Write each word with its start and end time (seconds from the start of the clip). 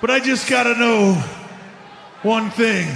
But 0.00 0.10
I 0.10 0.18
just 0.18 0.48
gotta 0.48 0.74
know 0.76 1.12
one 2.22 2.48
thing. 2.50 2.88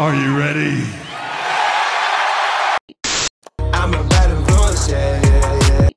Are 0.00 0.12
you 0.12 0.36
ready? 0.36 0.84
I'm 3.60 3.94
a 3.94 4.02
bad 4.08 4.30
influence, 4.36 4.88
yeah, 4.90 5.22
yeah, 5.22 5.60
yeah. 5.68 5.88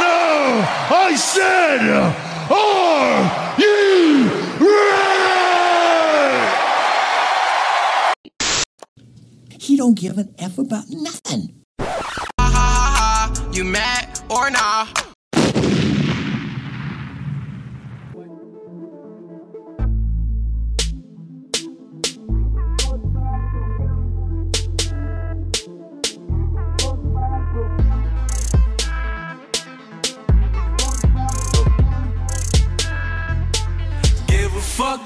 No! 0.00 0.64
I 0.96 1.14
said, 1.16 1.80
are 2.48 3.60
you 3.60 4.24
ready? 4.58 5.10
He 9.58 9.76
don't 9.76 9.98
give 9.98 10.16
an 10.16 10.34
F 10.38 10.56
about 10.56 10.84
nothing. 10.88 11.60
You 13.52 13.64
mad 13.64 14.18
or 14.30 14.48
nah? 14.48 14.86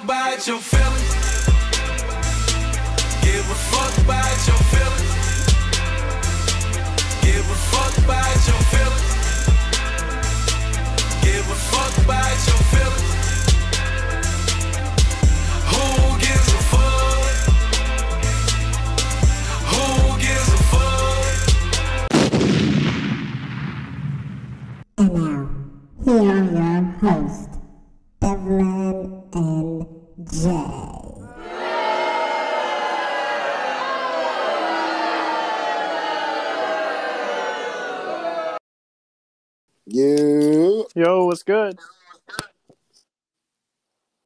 About 0.04 0.46
your 0.46 0.58
feelings. 0.58 1.14
Give 3.22 3.50
a 3.50 3.54
fuck 3.72 3.96
about 4.04 4.46
your 4.46 4.60
feelings. 4.72 5.14
Give 7.22 7.50
a 7.50 7.58
fuck 7.72 7.96
about 8.04 8.46
your 8.46 8.60
feelings. 8.72 9.14
Give 11.22 11.48
a 11.48 11.54
fuck 11.54 12.04
about 12.04 12.46
your 12.46 12.60
feelings. 12.72 13.13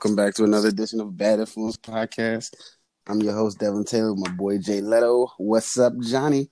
Welcome 0.00 0.14
back 0.14 0.32
to 0.32 0.44
another 0.44 0.68
edition 0.68 1.00
of 1.00 1.16
Bad 1.16 1.40
Influence 1.40 1.76
Podcast. 1.76 2.54
I'm 3.08 3.20
your 3.20 3.32
host 3.32 3.58
Devin 3.58 3.84
Taylor, 3.84 4.14
with 4.14 4.28
my 4.28 4.30
boy 4.30 4.58
Jay 4.58 4.80
Leto. 4.80 5.26
What's 5.38 5.76
up, 5.76 5.92
Johnny? 5.98 6.50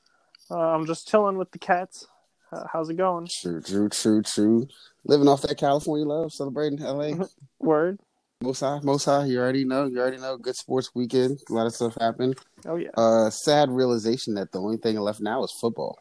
Uh, 0.50 0.58
I'm 0.58 0.84
just 0.84 1.06
chilling 1.06 1.38
with 1.38 1.53
the 1.53 1.61
cats. 1.61 2.08
Uh, 2.50 2.64
how's 2.72 2.91
it 2.91 2.97
going? 2.97 3.28
True, 3.41 3.62
true, 3.62 3.88
true, 3.88 4.22
true. 4.22 4.66
Living 5.05 5.28
off 5.28 5.42
that 5.42 5.58
California 5.58 6.05
love, 6.05 6.33
celebrating 6.33 6.80
LA. 6.80 7.25
Word? 7.61 8.00
most 8.42 8.58
high, 8.58 8.80
most 8.83 9.05
high. 9.05 9.27
You 9.27 9.38
already 9.38 9.64
know. 9.64 9.86
You 9.86 10.00
already 10.00 10.19
know. 10.19 10.36
Good 10.36 10.56
sports 10.56 10.91
weekend. 10.97 11.38
A 11.48 11.53
lot 11.53 11.69
of 11.69 11.75
stuff 11.75 11.97
happened. 12.00 12.36
Oh 12.66 12.75
yeah. 12.75 12.91
Uh, 12.97 13.31
sad 13.31 13.70
realization 13.70 14.34
that 14.34 14.50
the 14.50 14.60
only 14.60 14.77
thing 14.77 14.98
left 14.98 15.20
now 15.20 15.44
is 15.44 15.53
football. 15.60 16.00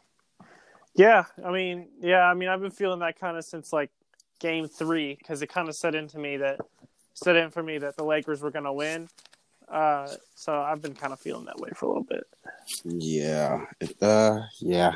Yeah, 0.96 1.26
I 1.44 1.52
mean, 1.52 1.90
yeah, 2.00 2.22
I 2.22 2.34
mean, 2.34 2.48
I've 2.48 2.60
been 2.60 2.72
feeling 2.72 2.98
that 3.00 3.20
kind 3.20 3.36
of 3.36 3.44
since 3.44 3.72
like 3.72 3.92
game 4.40 4.66
three 4.66 5.14
because 5.14 5.42
it 5.42 5.46
kind 5.46 5.68
of 5.68 5.76
set 5.76 5.94
into 5.94 6.18
me 6.18 6.38
that 6.38 6.58
set 7.16 7.34
in 7.36 7.50
for 7.50 7.62
me 7.62 7.78
that 7.78 7.96
the 7.96 8.04
Lakers 8.04 8.40
were 8.42 8.50
gonna 8.50 8.72
win. 8.72 9.08
Uh, 9.68 10.06
so 10.36 10.56
I've 10.56 10.80
been 10.80 10.94
kind 10.94 11.12
of 11.12 11.18
feeling 11.18 11.46
that 11.46 11.58
way 11.58 11.70
for 11.74 11.86
a 11.86 11.88
little 11.88 12.04
bit. 12.04 12.24
Yeah. 12.84 13.64
It, 13.80 14.00
uh, 14.00 14.42
yeah. 14.60 14.94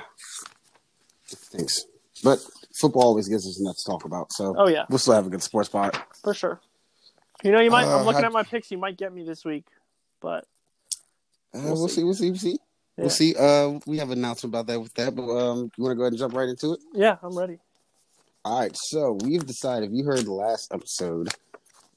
Thanks. 1.26 1.84
But 2.22 2.38
football 2.75 3.03
always 3.03 3.28
gives 3.28 3.47
us 3.48 3.59
enough 3.60 3.76
to 3.76 3.84
talk 3.84 4.04
about. 4.04 4.32
So 4.32 4.54
Oh 4.56 4.69
yeah, 4.69 4.84
we'll 4.88 4.98
still 4.98 5.14
have 5.14 5.26
a 5.26 5.30
good 5.30 5.42
sports 5.42 5.69
pod. 5.69 5.97
for 6.22 6.34
sure. 6.34 6.60
You 7.42 7.53
know, 7.53 7.60
you 7.60 7.70
might. 7.70 7.86
Uh, 7.86 7.98
I'm 8.00 8.04
looking 8.06 8.20
how- 8.20 8.26
at 8.28 8.32
my 8.32 8.42
picks. 8.42 8.70
You 8.70 8.78
might 8.78 8.97
get 8.98 9.12
me 9.12 9.25
this 9.25 9.44
week, 9.44 9.64
but 10.20 10.44
Uh, 11.54 11.60
We'll 11.64 11.75
we'll, 11.75 11.88
see. 11.88 11.97
see. 11.97 12.04
We'll 12.04 12.14
see. 12.14 12.30
We'll 12.30 12.38
see. 12.38 12.50
Yeah. 12.50 12.56
We'll 13.04 13.10
see. 13.10 13.34
Uh, 13.36 13.80
we 13.86 13.98
have 13.98 14.10
an 14.10 14.19
announcement 14.19 14.53
about 14.54 14.66
that 14.66 14.80
with 14.80 14.92
that, 14.94 15.14
but 15.16 15.22
um, 15.22 15.70
you 15.76 15.82
want 15.84 15.92
to 15.92 15.97
go 15.97 16.03
ahead 16.03 16.12
and 16.12 16.19
jump 16.19 16.34
right 16.34 16.48
into 16.48 16.75
it? 16.75 16.80
yeah, 16.94 17.16
I'm 17.22 17.36
ready. 17.36 17.59
All 18.44 18.60
right. 18.60 18.76
So 18.76 19.19
we've 19.25 19.44
decided. 19.47 19.91
If 19.91 19.97
you 19.97 20.04
heard 20.04 20.25
the 20.26 20.32
last 20.32 20.72
episode, 20.72 21.30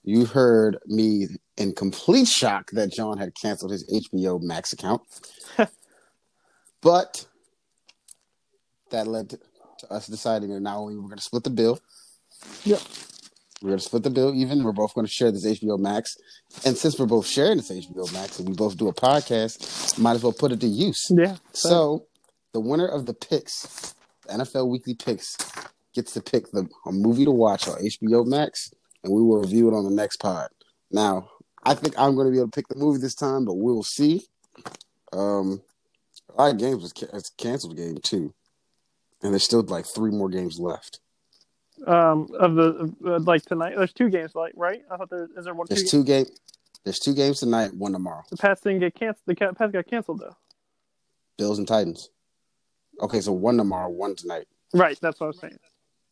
you 0.04 0.26
heard 0.26 0.78
me 0.86 1.28
in 1.58 1.74
complete 1.74 2.28
shock 2.28 2.72
that 2.72 2.92
John 2.92 3.18
had 3.18 3.34
canceled 3.40 3.72
his 3.72 3.86
HBO 3.90 4.42
Max 4.42 4.74
account, 4.74 5.02
but 6.82 7.26
that 8.92 9.08
led 9.08 9.30
to, 9.32 9.40
to 9.80 9.94
us 9.94 10.08
deciding 10.08 10.50
that 10.50 10.60
not 10.60 10.78
only 10.78 10.96
we're 10.96 11.04
going 11.04 11.18
to 11.18 11.24
split 11.24 11.44
the 11.44 11.50
bill. 11.50 11.80
Yep. 12.64 12.82
We're 13.62 13.70
going 13.70 13.80
to 13.80 13.86
split 13.86 14.04
the 14.04 14.10
bill 14.10 14.36
even. 14.36 14.64
We're 14.64 14.74
both 14.74 14.94
going 14.94 15.08
to 15.08 15.12
share 15.12 15.32
this 15.32 15.46
HBO 15.46 15.80
Max. 15.80 16.18
And 16.66 16.78
since 16.78 17.00
we're 17.00 17.06
both 17.06 17.26
sharing 17.26 17.58
this 17.58 17.72
HBO 17.72 18.12
Max 18.12 18.38
and 18.38 18.48
we 18.48 18.56
both 18.56 18.76
do 18.78 18.90
a 18.90 18.94
podcast, 18.94 19.98
might 19.98 20.16
as 20.16 20.24
well 20.24 20.34
put 20.34 20.52
it 20.52 20.60
to 20.60 20.68
use. 20.68 21.08
Yeah. 21.10 21.38
So, 21.54 22.08
the 22.52 22.60
winner 22.60 22.88
of 22.88 23.06
the 23.06 23.14
picks, 23.14 23.96
the 24.28 24.34
NFL 24.34 24.70
Weekly 24.70 24.96
Picks, 24.96 25.38
gets 25.94 26.14
to 26.14 26.22
pick 26.22 26.52
the 26.52 26.68
a 26.86 26.92
movie 26.92 27.24
to 27.24 27.32
watch 27.32 27.68
on 27.68 27.78
HBO 27.78 28.26
Max, 28.26 28.74
and 29.04 29.14
we 29.14 29.22
will 29.22 29.42
review 29.42 29.68
it 29.68 29.76
on 29.76 29.84
the 29.84 29.92
next 29.92 30.18
pod. 30.18 30.50
Now, 30.92 31.30
I 31.64 31.74
think 31.74 31.96
I'm 31.98 32.16
going 32.16 32.28
to 32.28 32.32
be 32.32 32.38
able 32.38 32.48
to 32.50 32.56
pick 32.56 32.68
the 32.68 32.76
movie 32.76 33.00
this 33.00 33.16
time, 33.16 33.46
but 33.46 33.56
we'll 33.56 33.84
see. 33.84 34.26
Um, 35.12 35.62
a 36.36 36.42
lot 36.42 36.52
of 36.52 36.58
games 36.58 36.82
was 36.82 36.94
ca- 36.94 37.20
canceled 37.38 37.78
game 37.78 37.98
two, 38.02 38.34
and 39.22 39.34
there's 39.34 39.44
still 39.44 39.62
like 39.62 39.86
three 39.86 40.12
more 40.12 40.30
games 40.30 40.60
left. 40.60 41.00
Um, 41.86 42.30
of 42.40 42.56
the 42.56 42.94
uh, 43.06 43.20
like 43.20 43.44
tonight, 43.44 43.74
there's 43.76 43.94
two 43.94 44.10
games, 44.10 44.36
like 44.36 44.54
right? 44.56 44.82
I 44.90 44.98
thought 44.98 45.10
there 45.10 45.28
is 45.36 45.46
there 45.46 45.54
one. 45.54 45.68
There's 45.70 45.84
two, 45.84 46.00
two 46.00 46.04
game. 46.04 46.26
There's 46.84 47.00
two 47.00 47.14
games 47.14 47.40
tonight, 47.40 47.74
one 47.74 47.94
tomorrow. 47.94 48.24
The 48.30 48.38
Pats 48.38 48.62
didn't 48.62 48.80
get 48.80 48.96
canceled. 48.96 49.24
The 49.26 49.36
Pats 49.36 49.72
got 49.72 49.88
canceled 49.88 50.20
though. 50.20 50.36
Bills 51.38 51.58
and 51.58 51.68
Titans. 51.68 52.10
Okay, 53.02 53.22
so 53.22 53.32
one 53.32 53.58
tomorrow, 53.58 53.90
one 53.90 54.16
tonight. 54.16 54.46
Right, 54.74 54.98
that's 55.02 55.20
what 55.20 55.26
I 55.26 55.28
was 55.28 55.40
saying. 55.40 55.60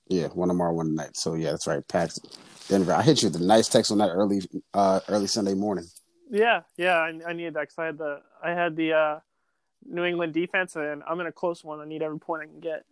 Yeah, 0.08 0.28
one 0.28 0.50
tomorrow, 0.50 0.74
one 0.74 0.88
tonight. 0.88 1.16
So 1.16 1.36
yeah, 1.36 1.52
that's 1.52 1.68
right. 1.68 1.88
Packs 1.88 2.20
Denver. 2.68 2.94
I 2.94 3.02
hit 3.02 3.22
you 3.22 3.30
with 3.30 3.42
a 3.42 3.44
nice 3.44 3.68
text 3.68 3.92
on 3.92 3.98
that 4.00 4.10
early, 4.10 4.42
uh, 4.74 5.00
early 5.08 5.28
Sunday 5.28 5.54
morning. 5.54 5.86
Yeah, 6.30 6.62
yeah, 6.78 6.96
I, 6.98 7.14
I 7.28 7.34
needed 7.34 7.54
that 7.56 7.62
because 7.62 7.78
I 7.78 7.86
had 7.86 7.98
the 7.98 8.22
I 8.44 8.52
had 8.52 8.76
the 8.76 8.94
uh, 8.94 9.20
New 9.86 10.04
England 10.04 10.34
defense, 10.34 10.76
and 10.76 11.04
I'm 11.08 11.20
in 11.20 11.28
a 11.28 11.32
close 11.32 11.64
one. 11.64 11.80
I 11.80 11.86
need 11.86 12.02
every 12.02 12.20
point 12.20 12.44
I 12.44 12.46
can 12.46 12.60
get. 12.60 12.84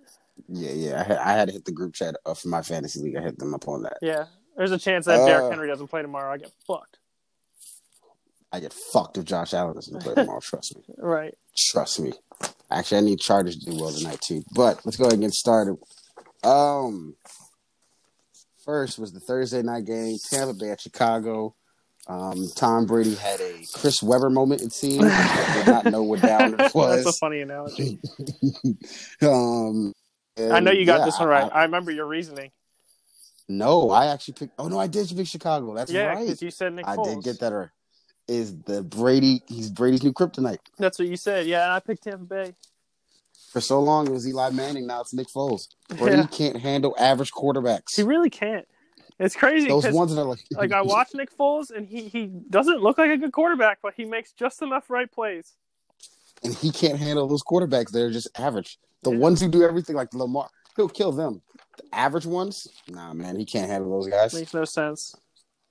Yeah, 0.47 0.72
yeah. 0.72 1.00
I 1.00 1.03
had, 1.03 1.18
I 1.18 1.31
had 1.34 1.47
to 1.47 1.53
hit 1.53 1.66
the 1.66 1.72
group 1.72 1.94
chat 1.94 2.16
for 2.36 2.47
my 2.47 2.62
fantasy 2.62 3.02
league. 3.02 3.18
I 3.18 3.22
hit 3.22 3.38
them 3.38 3.53
up 3.53 3.68
on 3.68 3.84
that. 3.84 3.97
Yeah, 4.02 4.26
there's 4.58 4.72
a 4.72 4.78
chance 4.78 5.06
that 5.06 5.20
Uh, 5.22 5.26
Derrick 5.26 5.52
Henry 5.52 5.68
doesn't 5.68 5.88
play 5.88 6.02
tomorrow, 6.02 6.34
I 6.34 6.38
get 6.38 6.52
fucked. 6.66 7.00
I 8.52 8.59
get 8.59 8.74
fucked 8.74 9.18
if 9.18 9.26
Josh 9.26 9.53
Allen 9.53 9.76
doesn't 9.76 10.02
play 10.02 10.16
tomorrow. 10.16 10.40
trust 10.40 10.76
me. 10.76 10.84
Right. 10.97 11.36
Trust 11.56 12.00
me. 12.00 12.14
Actually, 12.72 12.97
I 12.97 13.02
need 13.02 13.20
Chargers 13.20 13.58
to 13.58 13.72
do 13.72 13.78
well 13.78 13.91
tonight 13.91 14.22
too. 14.22 14.44
But 14.56 14.80
let's 14.86 14.97
go 14.97 15.03
ahead 15.03 15.14
and 15.14 15.22
get 15.24 15.34
started. 15.34 15.78
Um, 16.44 17.16
first 18.66 19.00
was 19.00 19.11
the 19.11 19.19
Thursday 19.19 19.61
night 19.61 19.85
game, 19.85 20.17
Tampa 20.29 20.53
Bay 20.53 20.72
at 20.72 20.81
Chicago. 20.81 21.55
Um, 22.07 22.50
Tom 22.55 22.85
Brady 22.88 23.13
had 23.13 23.39
a 23.39 23.63
Chris 23.73 24.01
Webber 24.01 24.31
moment. 24.31 24.61
It 24.61 24.73
seemed. 24.73 25.05
I 25.05 25.53
did 25.53 25.67
not 25.67 25.85
know 25.85 26.01
what 26.01 26.22
down 26.22 26.55
it 26.55 26.57
That's 26.73 27.05
a 27.05 27.13
funny 27.13 27.41
analogy. 27.41 27.99
um, 29.22 29.94
I 30.38 30.59
know 30.59 30.72
you 30.72 30.85
got 30.85 30.99
yeah, 30.99 31.05
this 31.05 31.19
one 31.19 31.28
right. 31.28 31.51
I- 31.51 31.59
I, 31.59 31.63
remember 31.63 31.91
your 31.91 32.07
reasoning. 32.07 32.52
no, 33.47 33.91
I 33.91 34.08
actually 34.08 34.35
picked. 34.35 34.53
Oh 34.58 34.67
no, 34.67 34.79
I 34.79 34.87
did 34.87 35.08
pick 35.16 35.28
Chicago. 35.28 35.75
That's 35.75 35.91
yeah, 35.91 36.08
right. 36.08 36.25
because 36.25 36.41
you 36.41 36.49
said 36.49 36.73
Nick 36.73 36.87
I 36.87 36.96
Foles. 36.96 37.16
did 37.16 37.23
get 37.23 37.40
that 37.41 37.53
right. 37.53 37.69
Is 38.28 38.58
the 38.61 38.81
Brady? 38.81 39.43
He's 39.47 39.69
Brady's 39.69 40.03
new 40.03 40.14
kryptonite. 40.14 40.59
That's 40.78 40.97
what 40.97 41.08
you 41.08 41.17
said. 41.17 41.46
Yeah, 41.46 41.64
and 41.66 41.73
I 41.73 41.79
picked 41.79 42.03
Tampa 42.03 42.25
Bay. 42.25 42.55
For 43.51 43.61
so 43.61 43.79
long 43.81 44.07
it 44.07 44.11
was 44.11 44.28
Eli 44.28 44.49
Manning. 44.51 44.85
Now 44.87 45.01
it's 45.01 45.13
Nick 45.13 45.28
Foles. 45.28 45.67
Brady 45.97 46.17
Yeah. 46.17 46.28
can't 46.28 46.57
handle 46.57 46.96
average 46.99 47.31
quarterbacks. 47.31 47.96
He 47.96 48.03
really 48.03 48.29
can't. 48.29 48.67
It's 49.19 49.35
crazy. 49.35 49.67
Those 49.67 49.90
ones 49.91 50.13
that 50.16 50.22
are 50.22 50.25
like, 50.25 50.40
like 50.51 50.72
I 50.72 50.81
watch 50.81 51.09
Nick 51.13 51.35
Foles, 51.35 51.72
and 51.75 51.87
he 51.87 52.07
he 52.07 52.28
doesn't 52.28 52.81
look 52.81 52.97
like 52.97 53.09
a 53.11 53.17
good 53.17 53.31
quarterback, 53.34 53.79
but 53.81 53.93
he 53.96 54.05
makes 54.05 54.31
just 54.34 54.61
enough 54.61 54.90
right 54.90 55.11
plays. 55.11 55.53
and 56.43 56.55
he 56.55 56.72
can't 56.72 56.97
handle 56.97 57.28
those 57.28 57.43
quarterbacks. 57.43 57.91
They're 57.91 58.11
just 58.11 58.29
average. 58.40 58.79
The 59.03 59.11
Yeah. 59.11 59.17
ones 59.17 59.41
who 59.41 59.49
do 59.49 59.63
everything 59.63 59.95
like 59.97 60.13
Lamar, 60.13 60.47
he'll 60.78 60.87
kill 60.87 61.11
them. 61.11 61.41
The 61.78 61.84
average 61.93 62.25
ones, 62.25 62.66
nah, 62.87 63.13
man, 63.13 63.35
he 63.37 63.43
can't 63.45 63.69
handle 63.69 63.90
those 63.91 64.07
guys. 64.09 64.34
Makes 64.34 64.53
no 64.53 64.63
sense. 64.63 65.16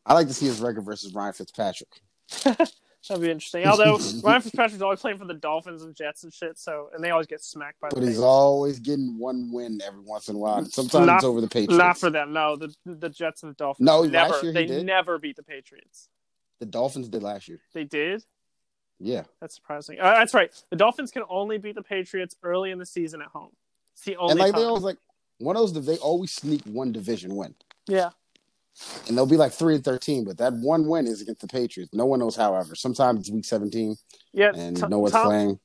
I 0.04 0.12
like 0.14 0.26
to 0.28 0.34
see 0.34 0.44
his 0.46 0.60
record 0.60 0.84
versus 0.84 1.14
Ryan 1.14 1.32
Fitzpatrick. 1.32 2.02
That'd 3.08 3.22
be 3.22 3.30
interesting. 3.30 3.64
Although 3.66 3.98
Ryan 4.22 4.42
Fitzpatrick's 4.42 4.82
always 4.82 5.00
playing 5.00 5.18
for 5.18 5.24
the 5.24 5.34
Dolphins 5.34 5.82
and 5.82 5.94
Jets 5.94 6.24
and 6.24 6.32
shit, 6.32 6.58
so 6.58 6.88
and 6.94 7.02
they 7.02 7.10
always 7.10 7.26
get 7.26 7.42
smacked 7.42 7.80
by 7.80 7.88
But 7.90 7.96
the 7.96 8.00
he's 8.06 8.08
Patriots. 8.16 8.24
always 8.24 8.78
getting 8.80 9.18
one 9.18 9.50
win 9.52 9.80
every 9.86 10.00
once 10.00 10.28
in 10.28 10.36
a 10.36 10.38
while. 10.38 10.64
Sometimes 10.66 11.06
Not- 11.06 11.16
it's 11.16 11.24
over 11.24 11.40
the 11.40 11.48
Patriots. 11.48 11.78
Not 11.78 11.98
for 11.98 12.10
them. 12.10 12.32
No, 12.32 12.56
the 12.56 12.74
the 12.84 13.08
Jets 13.08 13.42
and 13.42 13.50
the 13.50 13.56
Dolphins. 13.56 13.86
No, 13.86 14.02
never. 14.04 14.32
last 14.32 14.42
year 14.42 14.52
he 14.52 14.58
they 14.58 14.66
did. 14.66 14.86
never 14.86 15.18
beat 15.18 15.36
the 15.36 15.42
Patriots. 15.42 16.08
The 16.60 16.66
Dolphins 16.66 17.08
did 17.08 17.22
last 17.22 17.48
year. 17.48 17.60
They 17.72 17.84
did. 17.84 18.24
Yeah. 18.98 19.22
That's 19.40 19.54
surprising. 19.54 20.00
Uh, 20.00 20.14
that's 20.14 20.34
right. 20.34 20.50
The 20.70 20.76
Dolphins 20.76 21.12
can 21.12 21.22
only 21.30 21.56
beat 21.58 21.76
the 21.76 21.82
Patriots 21.82 22.34
early 22.42 22.72
in 22.72 22.78
the 22.78 22.86
season 22.86 23.22
at 23.22 23.28
home. 23.28 23.52
It's 23.94 24.02
the 24.04 24.16
only 24.16 24.32
and 24.32 24.40
like 24.40 24.52
time. 24.52 24.60
they 24.62 24.66
always 24.66 24.82
like 24.82 24.98
one 25.38 25.54
of 25.56 25.72
those 25.72 25.86
they 25.86 25.98
always 25.98 26.32
sneak 26.32 26.62
one 26.64 26.90
division 26.90 27.36
win. 27.36 27.54
yeah. 27.86 28.10
And 29.08 29.16
they'll 29.16 29.26
be 29.26 29.36
like 29.36 29.52
three 29.52 29.74
and 29.74 29.84
thirteen, 29.84 30.24
but 30.24 30.38
that 30.38 30.52
one 30.52 30.86
win 30.86 31.06
is 31.06 31.20
against 31.20 31.40
the 31.40 31.48
Patriots. 31.48 31.92
No 31.92 32.06
one 32.06 32.20
knows 32.20 32.36
however. 32.36 32.74
Sometimes 32.74 33.20
it's 33.20 33.30
week 33.30 33.44
seventeen 33.44 33.96
Yeah. 34.32 34.52
and 34.54 34.76
Tom- 34.76 34.90
no 34.90 34.98
one's 35.00 35.12
Tom, 35.12 35.26
playing. 35.26 35.60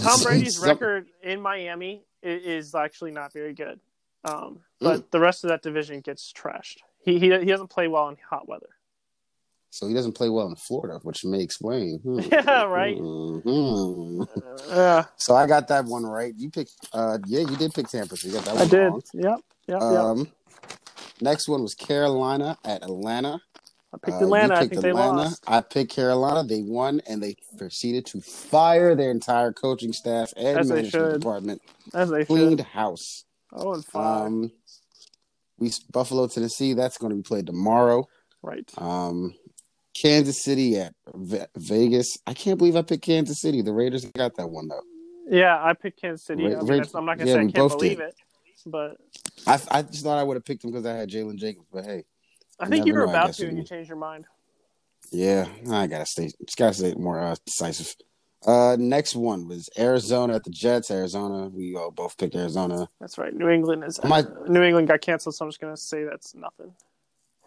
Tom 0.00 0.20
Brady's 0.22 0.58
record 0.58 1.06
in 1.22 1.40
Miami 1.40 2.02
is 2.22 2.74
actually 2.74 3.10
not 3.12 3.32
very 3.32 3.52
good. 3.54 3.78
Um, 4.24 4.60
but 4.80 5.00
Mm. 5.00 5.10
the 5.10 5.20
rest 5.20 5.44
of 5.44 5.50
that 5.50 5.62
division 5.62 6.00
gets 6.00 6.32
trashed. 6.32 6.78
He, 7.04 7.18
he 7.18 7.26
he 7.38 7.44
doesn't 7.46 7.68
play 7.68 7.88
well 7.88 8.08
in 8.08 8.16
hot 8.30 8.48
weather. 8.48 8.68
So 9.70 9.88
he 9.88 9.94
doesn't 9.94 10.12
play 10.12 10.28
well 10.28 10.46
in 10.48 10.54
Florida, 10.56 11.00
which 11.02 11.24
may 11.24 11.40
explain. 11.42 11.98
Hmm. 12.00 12.18
Yeah, 12.30 12.64
right. 12.64 12.96
Mhm. 12.98 14.28
Yeah, 14.68 15.04
So 15.16 15.34
I 15.34 15.46
got 15.46 15.68
that 15.68 15.84
one 15.86 16.04
right. 16.04 16.34
You 16.36 16.50
picked 16.50 16.72
uh 16.92 17.18
yeah, 17.26 17.40
you 17.40 17.56
did 17.56 17.72
pick 17.74 17.88
Tampa, 17.88 18.16
so 18.16 18.28
you 18.28 18.34
got 18.34 18.44
that 18.44 18.54
one 18.54 18.62
I 18.64 18.68
did. 18.68 18.78
wrong. 18.88 19.02
Yep, 19.14 19.40
yep, 19.68 19.80
yep. 20.18 20.26
Next 21.20 21.48
one 21.48 21.62
was 21.62 21.74
Carolina 21.74 22.58
at 22.64 22.82
Atlanta. 22.82 23.40
I 23.94 23.98
picked 23.98 24.22
Uh, 24.22 24.24
Atlanta. 24.24 24.54
I 24.54 24.58
picked 24.60 24.70
think 24.70 24.82
they 24.82 24.92
lost. 24.92 25.44
I 25.46 25.60
picked 25.60 25.92
Carolina. 25.92 26.44
They 26.44 26.62
won, 26.62 27.00
and 27.06 27.22
they 27.22 27.36
proceeded 27.58 28.06
to 28.06 28.20
fire 28.22 28.94
their 28.94 29.10
entire 29.10 29.52
coaching 29.52 29.92
staff 29.92 30.32
and 30.36 30.58
As 30.58 30.68
management 30.68 31.20
department. 31.20 31.62
As 31.94 32.10
they 32.10 32.24
Cleaned 32.24 32.60
should. 32.60 32.66
house. 32.68 33.24
Oh, 33.52 33.74
and 33.74 33.84
five. 33.84 34.26
Um, 34.26 34.52
we 35.58 35.70
Buffalo, 35.92 36.26
Tennessee. 36.26 36.72
That's 36.72 36.96
going 36.98 37.10
to 37.10 37.16
be 37.16 37.22
played 37.22 37.46
tomorrow. 37.46 38.08
right. 38.42 38.68
Um, 38.78 39.34
Kansas 40.00 40.42
City 40.42 40.78
at 40.78 40.94
Ve- 41.14 41.44
Vegas. 41.56 42.16
I 42.26 42.32
can't 42.32 42.56
believe 42.58 42.76
I 42.76 42.82
picked 42.82 43.04
Kansas 43.04 43.40
City. 43.40 43.60
The 43.60 43.74
Raiders 43.74 44.06
got 44.06 44.34
that 44.36 44.48
one 44.48 44.68
though. 44.68 44.80
Yeah, 45.28 45.58
I 45.62 45.74
picked 45.74 46.00
Kansas 46.00 46.26
City. 46.26 46.46
Ra- 46.46 46.60
I 46.60 46.62
mean, 46.62 46.78
Ra- 46.80 46.86
I'm 46.94 47.04
not 47.04 47.18
gonna 47.18 47.28
yeah, 47.28 47.34
say 47.34 47.40
I 47.40 47.46
can't 47.46 47.68
believe 47.68 47.98
did. 47.98 48.08
it, 48.08 48.14
but 48.66 48.96
I 49.46 49.60
I 49.70 49.82
just 49.82 50.04
thought 50.04 50.18
I 50.18 50.22
would 50.22 50.36
have 50.36 50.44
picked 50.44 50.62
them 50.62 50.70
because 50.70 50.86
I 50.86 50.94
had 50.96 51.10
Jalen 51.10 51.36
Jacobs. 51.36 51.66
But 51.72 51.84
hey, 51.84 52.04
I 52.60 52.68
think 52.68 52.86
you 52.86 52.94
were 52.94 53.06
know, 53.06 53.10
about 53.12 53.34
to, 53.34 53.48
and 53.48 53.58
you 53.58 53.64
changed 53.64 53.88
your 53.88 53.98
mind. 53.98 54.26
yeah, 55.10 55.46
I 55.70 55.86
gotta 55.86 56.06
stay. 56.06 56.30
Just 56.44 56.56
gotta 56.56 56.74
stay 56.74 56.94
more 56.94 57.20
uh, 57.20 57.36
decisive. 57.44 57.94
Uh, 58.44 58.76
next 58.78 59.14
one 59.14 59.46
was 59.46 59.70
Arizona 59.78 60.34
at 60.34 60.42
the 60.44 60.50
Jets. 60.50 60.90
Arizona. 60.90 61.48
We 61.48 61.76
all 61.76 61.90
both 61.92 62.16
picked 62.18 62.34
Arizona. 62.34 62.88
That's 63.00 63.16
right. 63.16 63.32
New 63.32 63.48
England 63.48 63.84
is 63.84 64.02
My- 64.02 64.26
New 64.48 64.62
England 64.62 64.88
got 64.88 65.00
canceled, 65.00 65.36
so 65.36 65.44
I'm 65.44 65.50
just 65.50 65.60
gonna 65.60 65.76
say 65.76 66.04
that's 66.04 66.34
nothing. 66.34 66.72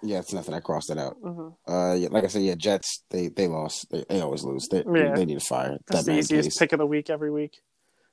Yeah, 0.04 0.20
it's 0.20 0.34
nothing. 0.34 0.54
I 0.54 0.60
crossed 0.60 0.90
it 0.92 0.98
out. 0.98 1.16
hmm 1.22 1.50
Uh, 1.68 1.96
yeah, 1.96 2.10
like 2.12 2.24
I 2.24 2.28
said, 2.28 2.44
yeah, 2.44 2.56
Jets. 2.56 3.04
They 3.10 3.28
they 3.28 3.48
lost. 3.48 3.90
They, 3.90 4.06
they 4.08 4.22
always 4.22 4.44
lose. 4.44 4.68
They 4.70 4.84
Yeah. 4.86 5.14
they 5.16 5.26
need 5.26 5.40
to 5.40 5.46
fire 5.46 5.78
That's 5.88 6.06
that 6.06 6.12
the 6.12 6.18
easiest 6.20 6.50
Please. 6.50 6.58
pick 6.60 6.74
of 6.74 6.80
the 6.80 6.86
week 6.86 7.10
every 7.10 7.32
week. 7.32 7.60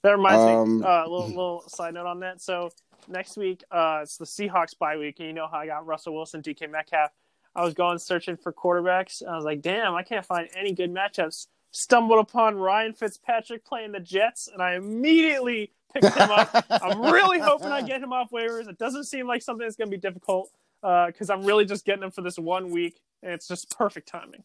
That 0.03 0.11
reminds 0.17 0.41
Um, 0.43 0.81
me. 0.81 0.85
Uh, 0.87 1.03
little 1.09 1.29
little 1.29 1.65
side 1.69 1.95
note 1.95 2.07
on 2.07 2.21
that. 2.21 2.41
So 2.41 2.71
next 3.09 3.37
week, 3.37 3.63
uh, 3.71 4.01
it's 4.03 4.17
the 4.17 4.25
Seahawks 4.25 4.77
bye 4.79 4.97
week, 4.97 5.17
and 5.19 5.29
you 5.29 5.35
know 5.35 5.49
how 5.51 5.59
I 5.59 5.67
got 5.67 5.87
Russell 5.87 6.15
Wilson, 6.15 6.43
DK 6.43 6.71
Metcalf. 6.71 7.11
I 7.55 7.65
was 7.65 7.75
going 7.75 7.99
searching 7.99 8.37
for 8.37 8.53
quarterbacks. 8.53 9.21
And 9.21 9.31
I 9.31 9.37
was 9.37 9.45
like, 9.45 9.61
damn, 9.61 9.95
I 9.95 10.03
can't 10.03 10.25
find 10.25 10.49
any 10.57 10.73
good 10.73 10.93
matchups. 10.93 11.47
Stumbled 11.71 12.19
upon 12.19 12.57
Ryan 12.57 12.93
Fitzpatrick 12.93 13.65
playing 13.65 13.93
the 13.93 14.01
Jets, 14.01 14.49
and 14.53 14.63
I 14.63 14.75
immediately 14.75 15.73
picked 15.93 16.15
him 16.15 16.31
up. 16.31 16.67
I'm 16.71 17.01
really 17.01 17.39
hoping 17.39 17.69
I 17.69 17.83
get 17.83 18.03
him 18.03 18.13
off 18.13 18.31
waivers. 18.31 18.69
It 18.69 18.79
doesn't 18.79 19.05
seem 19.05 19.27
like 19.27 19.43
something 19.43 19.67
that's 19.67 19.77
going 19.77 19.91
to 19.91 19.97
be 19.97 20.01
difficult 20.01 20.51
because 20.83 21.31
I'm 21.31 21.45
really 21.45 21.65
just 21.65 21.85
getting 21.85 22.03
him 22.03 22.11
for 22.11 22.23
this 22.23 22.39
one 22.39 22.71
week, 22.71 23.01
and 23.23 23.33
it's 23.33 23.49
just 23.49 23.77
perfect 23.77 24.09
timing. 24.09 24.45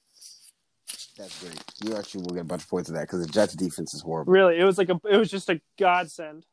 That's 1.17 1.43
great. 1.43 1.61
You 1.83 1.97
actually 1.97 2.23
will 2.23 2.35
get 2.35 2.41
a 2.41 2.45
bunch 2.45 2.63
of 2.63 2.69
points 2.69 2.89
of 2.89 2.95
that 2.95 3.01
because 3.01 3.25
the 3.25 3.31
Jets 3.31 3.55
defense 3.55 3.93
is 3.93 4.01
horrible. 4.01 4.31
Really, 4.31 4.57
it 4.57 4.63
was 4.63 4.77
like 4.77 4.89
a, 4.89 4.99
it 5.09 5.17
was 5.17 5.29
just 5.29 5.49
a 5.49 5.59
godsend. 5.77 6.45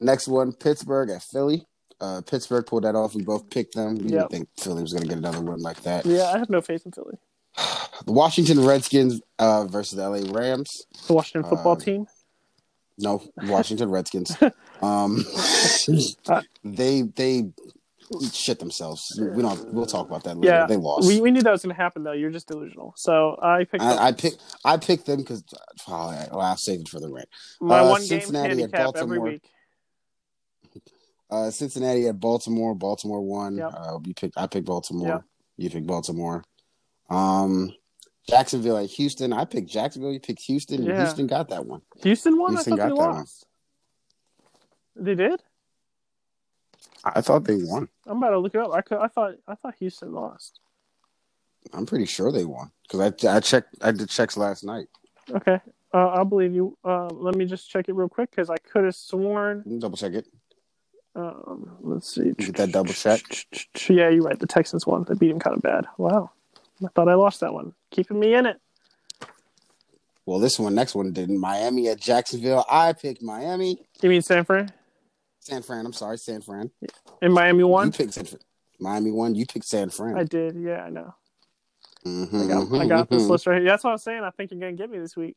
Next 0.00 0.28
one, 0.28 0.52
Pittsburgh 0.52 1.10
at 1.10 1.22
Philly. 1.22 1.66
Uh, 2.00 2.22
Pittsburgh 2.22 2.64
pulled 2.64 2.84
that 2.84 2.94
off. 2.94 3.14
We 3.14 3.22
both 3.22 3.50
picked 3.50 3.74
them. 3.74 3.96
We 3.96 4.04
Yep. 4.04 4.10
didn't 4.10 4.30
think 4.30 4.48
Philly 4.58 4.82
was 4.82 4.92
going 4.92 5.02
to 5.02 5.08
get 5.08 5.18
another 5.18 5.40
win 5.42 5.60
like 5.60 5.82
that. 5.82 6.06
Yeah, 6.06 6.30
I 6.34 6.38
have 6.38 6.48
no 6.48 6.60
faith 6.62 6.84
in 6.86 6.92
Philly. 6.92 7.18
The 8.06 8.12
Washington 8.12 8.64
Redskins 8.64 9.20
uh, 9.38 9.66
versus 9.66 9.96
the 9.98 10.08
LA 10.08 10.32
Rams. 10.32 10.86
The 11.06 11.12
Washington 11.12 11.50
football 11.50 11.72
Uh, 11.72 11.80
team. 11.80 12.06
No, 12.96 13.22
Washington 13.42 13.90
Redskins. 13.96 14.34
Um, 14.82 15.22
Uh, 16.26 16.40
they 16.64 17.02
they 17.02 17.50
shit 18.32 18.58
themselves. 18.58 19.02
We 19.20 19.42
don't. 19.42 19.74
We'll 19.74 19.84
talk 19.84 20.08
about 20.08 20.24
that 20.24 20.38
later. 20.38 20.54
Yeah, 20.54 20.66
they 20.66 20.78
lost. 20.78 21.06
We, 21.06 21.20
we 21.20 21.30
knew 21.30 21.42
that 21.42 21.50
was 21.52 21.62
going 21.62 21.74
to 21.76 21.80
happen 21.82 22.02
though. 22.02 22.12
You're 22.12 22.30
just 22.30 22.48
delusional. 22.48 22.94
So 22.96 23.38
I 23.42 23.64
picked 23.64 23.82
I, 23.84 24.06
I 24.08 24.12
picked 24.12 24.38
I 24.64 24.78
picked 24.78 25.04
them 25.04 25.18
because 25.18 25.44
oh, 25.86 26.16
I'll 26.32 26.56
save 26.56 26.80
it 26.80 26.88
for 26.88 26.98
the 26.98 27.10
rant. 27.12 27.28
my 27.60 27.80
uh, 27.80 27.90
one 27.90 28.00
Cincinnati 28.00 28.52
at 28.52 28.56
handicap 28.72 28.96
every 28.96 29.18
Baltimore. 29.18 29.32
week. 29.32 29.42
Uh, 31.30 31.50
Cincinnati 31.50 32.08
at 32.08 32.18
Baltimore. 32.18 32.74
Baltimore 32.74 33.20
won. 33.20 33.56
Yep. 33.56 33.72
Uh, 33.74 33.98
we 34.04 34.12
picked. 34.12 34.36
I 34.36 34.46
picked 34.46 34.66
Baltimore. 34.66 35.08
Yep. 35.08 35.24
You 35.56 35.70
picked 35.70 35.86
Baltimore. 35.86 36.42
Um, 37.08 37.72
Jacksonville 38.28 38.78
at 38.78 38.90
Houston. 38.90 39.32
I 39.32 39.44
picked 39.44 39.68
Jacksonville. 39.70 40.12
You 40.12 40.20
picked 40.20 40.42
Houston. 40.42 40.78
and 40.80 40.86
Yeah. 40.88 40.98
Houston 40.98 41.26
got 41.26 41.48
that 41.50 41.66
one. 41.66 41.82
Houston 42.02 42.38
won. 42.38 42.52
Houston 42.52 42.74
I 42.74 42.76
got 42.76 42.88
they 42.90 42.94
that 42.94 42.96
one. 42.96 43.26
They 44.96 45.14
did. 45.14 45.42
I 47.04 47.20
thought 47.20 47.44
they 47.44 47.56
won. 47.56 47.88
I'm 48.06 48.18
about 48.18 48.30
to 48.30 48.38
look 48.38 48.54
it 48.54 48.60
up. 48.60 48.72
I 48.72 48.82
could, 48.82 48.98
I 48.98 49.08
thought 49.08 49.34
I 49.46 49.54
thought 49.54 49.74
Houston 49.78 50.12
lost. 50.12 50.60
I'm 51.72 51.86
pretty 51.86 52.06
sure 52.06 52.32
they 52.32 52.44
won 52.44 52.70
because 52.82 53.00
I 53.00 53.36
I 53.36 53.40
checked. 53.40 53.76
I 53.80 53.92
did 53.92 54.08
checks 54.08 54.36
last 54.36 54.64
night. 54.64 54.86
Okay, 55.30 55.60
uh, 55.94 56.08
I'll 56.08 56.24
believe 56.24 56.54
you. 56.54 56.76
Uh, 56.84 57.06
let 57.06 57.36
me 57.36 57.44
just 57.46 57.70
check 57.70 57.88
it 57.88 57.94
real 57.94 58.08
quick 58.08 58.30
because 58.30 58.50
I 58.50 58.56
could 58.56 58.84
have 58.84 58.94
sworn. 58.94 59.78
Double 59.78 59.96
check 59.96 60.12
it. 60.12 60.26
Um, 61.14 61.76
let's 61.80 62.14
see. 62.14 62.32
Get 62.32 62.56
that 62.56 62.72
double 62.72 62.92
check. 62.92 63.20
Yeah, 63.88 64.08
you're 64.08 64.22
right. 64.22 64.38
The 64.38 64.46
Texans 64.46 64.86
won. 64.86 65.04
They 65.08 65.14
beat 65.14 65.30
him 65.30 65.40
kind 65.40 65.56
of 65.56 65.62
bad. 65.62 65.86
Wow. 65.98 66.30
I 66.84 66.88
thought 66.94 67.08
I 67.08 67.14
lost 67.14 67.40
that 67.40 67.52
one. 67.52 67.74
Keeping 67.90 68.20
me 68.20 68.34
in 68.34 68.46
it. 68.46 68.60
Well, 70.26 70.38
this 70.38 70.58
one, 70.58 70.74
next 70.74 70.94
one 70.94 71.12
didn't. 71.12 71.40
Miami 71.40 71.88
at 71.88 71.98
Jacksonville. 72.00 72.64
I 72.70 72.92
picked 72.92 73.22
Miami. 73.22 73.84
You 74.00 74.08
mean 74.10 74.22
San 74.22 74.44
Fran? 74.44 74.70
San 75.40 75.62
Fran. 75.62 75.86
I'm 75.86 75.92
sorry, 75.92 76.18
San 76.18 76.40
Fran. 76.40 76.70
And 77.20 77.32
Miami 77.32 77.64
one. 77.64 77.86
You 77.86 77.92
picked 77.92 78.14
San 78.14 78.26
Fran. 78.26 78.40
Miami 78.78 79.10
won. 79.10 79.34
You 79.34 79.46
picked 79.46 79.66
San 79.66 79.90
Fran. 79.90 80.16
I 80.16 80.24
did. 80.24 80.54
Yeah, 80.56 80.84
I 80.84 80.90
know. 80.90 81.14
Mhm, 82.06 82.44
I 82.44 82.48
got, 82.48 82.62
I 82.62 82.64
mhm, 82.64 82.88
got 82.88 83.10
this 83.10 83.22
mhm. 83.24 83.30
list 83.30 83.46
right 83.46 83.60
here. 83.60 83.68
That's 83.68 83.84
what 83.84 83.90
I'm 83.90 83.98
saying. 83.98 84.22
I 84.22 84.30
think 84.30 84.50
you're 84.50 84.60
going 84.60 84.76
to 84.76 84.82
get 84.82 84.90
me 84.90 84.98
this 84.98 85.16
week. 85.16 85.36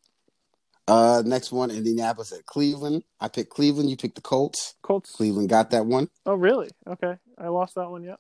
Uh, 0.88 1.24
next 1.26 1.52
one, 1.52 1.72
Indianapolis 1.72 2.34
at 2.34 2.46
Cleveland. 2.46 3.04
I 3.20 3.30
picked 3.30 3.50
Cleveland. 3.50 3.90
You 3.90 3.96
picked 3.98 4.16
the 4.16 4.22
Colts. 4.22 4.76
Colts. 4.82 5.12
Cleveland 5.12 5.50
got 5.50 5.72
that 5.72 5.86
one. 5.86 6.10
Oh, 6.26 6.36
really? 6.36 6.70
Okay. 6.88 7.16
I 7.38 7.48
lost 7.48 7.76
that 7.76 7.90
one. 7.90 8.04
Yep. 8.04 8.20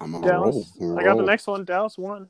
I'm 0.00 0.14
on 0.16 0.24
a 0.24 0.32
roll. 0.32 0.66
I'm 0.80 0.90
on 0.90 0.98
a 0.98 1.00
I 1.00 1.04
got 1.04 1.16
the 1.16 1.22
next 1.22 1.46
one. 1.46 1.64
Dallas 1.64 1.96
won. 1.96 2.28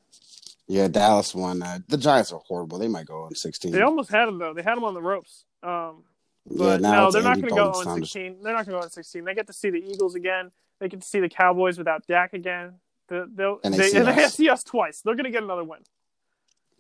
Yeah, 0.68 0.88
Dallas 0.88 1.34
won. 1.34 1.62
Uh, 1.62 1.78
the 1.88 1.96
Giants 1.96 2.32
are 2.32 2.40
horrible. 2.46 2.78
They 2.78 2.88
might 2.88 3.06
go 3.06 3.24
on 3.24 3.34
16. 3.34 3.72
They 3.72 3.80
almost 3.80 4.10
had 4.10 4.26
them 4.26 4.38
though. 4.38 4.54
They 4.54 4.62
had 4.62 4.76
them 4.76 4.84
on 4.84 4.94
the 4.94 5.02
ropes. 5.02 5.44
Um, 5.62 6.04
yeah, 6.50 6.58
but 6.58 6.80
now 6.80 7.04
no, 7.04 7.10
they're 7.10 7.22
not 7.22 7.36
going 7.36 7.48
to 7.48 7.54
go 7.54 7.70
on 7.70 7.84
time 7.84 8.00
to- 8.00 8.06
16. 8.06 8.42
They're 8.42 8.52
not 8.52 8.66
going 8.66 8.76
to 8.76 8.80
go 8.80 8.84
on 8.84 8.90
16. 8.90 9.24
They 9.24 9.34
get 9.34 9.46
to 9.46 9.52
see 9.52 9.70
the 9.70 9.78
Eagles 9.78 10.14
again. 10.14 10.50
They 10.80 10.88
get 10.88 11.00
to 11.00 11.06
see 11.06 11.20
the 11.20 11.28
Cowboys 11.28 11.78
without 11.78 12.06
Dak 12.06 12.32
again. 12.32 12.74
The, 13.08 13.28
they'll, 13.32 13.60
And 13.64 13.74
they 13.74 13.78
they, 13.78 13.88
see 13.88 13.96
and 13.98 14.08
they 14.18 14.26
see 14.26 14.48
us 14.48 14.62
twice. 14.62 15.00
They're 15.02 15.14
going 15.14 15.24
to 15.24 15.30
get 15.30 15.42
another 15.42 15.64
win. 15.64 15.80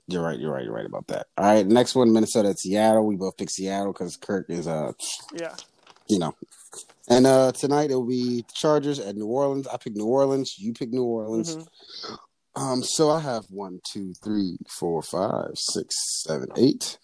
You're 0.08 0.22
right. 0.22 0.38
You're 0.38 0.52
right. 0.52 0.64
You're 0.64 0.74
right 0.74 0.86
about 0.86 1.06
that. 1.08 1.26
All 1.38 1.44
right, 1.44 1.66
next 1.66 1.94
one, 1.94 2.12
Minnesota 2.12 2.54
Seattle. 2.56 3.06
We 3.06 3.16
both 3.16 3.36
pick 3.36 3.50
Seattle 3.50 3.92
because 3.92 4.16
Kirk 4.16 4.46
is, 4.48 4.66
uh, 4.66 4.92
Yeah. 5.34 5.54
you 6.08 6.18
know. 6.18 6.34
And 7.08 7.26
uh 7.26 7.52
tonight 7.52 7.90
it'll 7.90 8.06
be 8.06 8.44
Chargers 8.54 8.98
at 8.98 9.16
New 9.16 9.26
Orleans. 9.26 9.66
I 9.66 9.76
pick 9.76 9.94
New 9.94 10.06
Orleans. 10.06 10.58
You 10.58 10.72
pick 10.72 10.90
New 10.90 11.04
Orleans. 11.04 11.56
Mhm. 11.56 12.18
Um, 12.54 12.82
so 12.82 13.10
I 13.10 13.20
have 13.20 13.46
one, 13.50 13.80
two, 13.84 14.12
three, 14.22 14.58
four, 14.68 15.02
five, 15.02 15.52
six, 15.54 15.94
seven, 16.22 16.48
eight. 16.56 16.98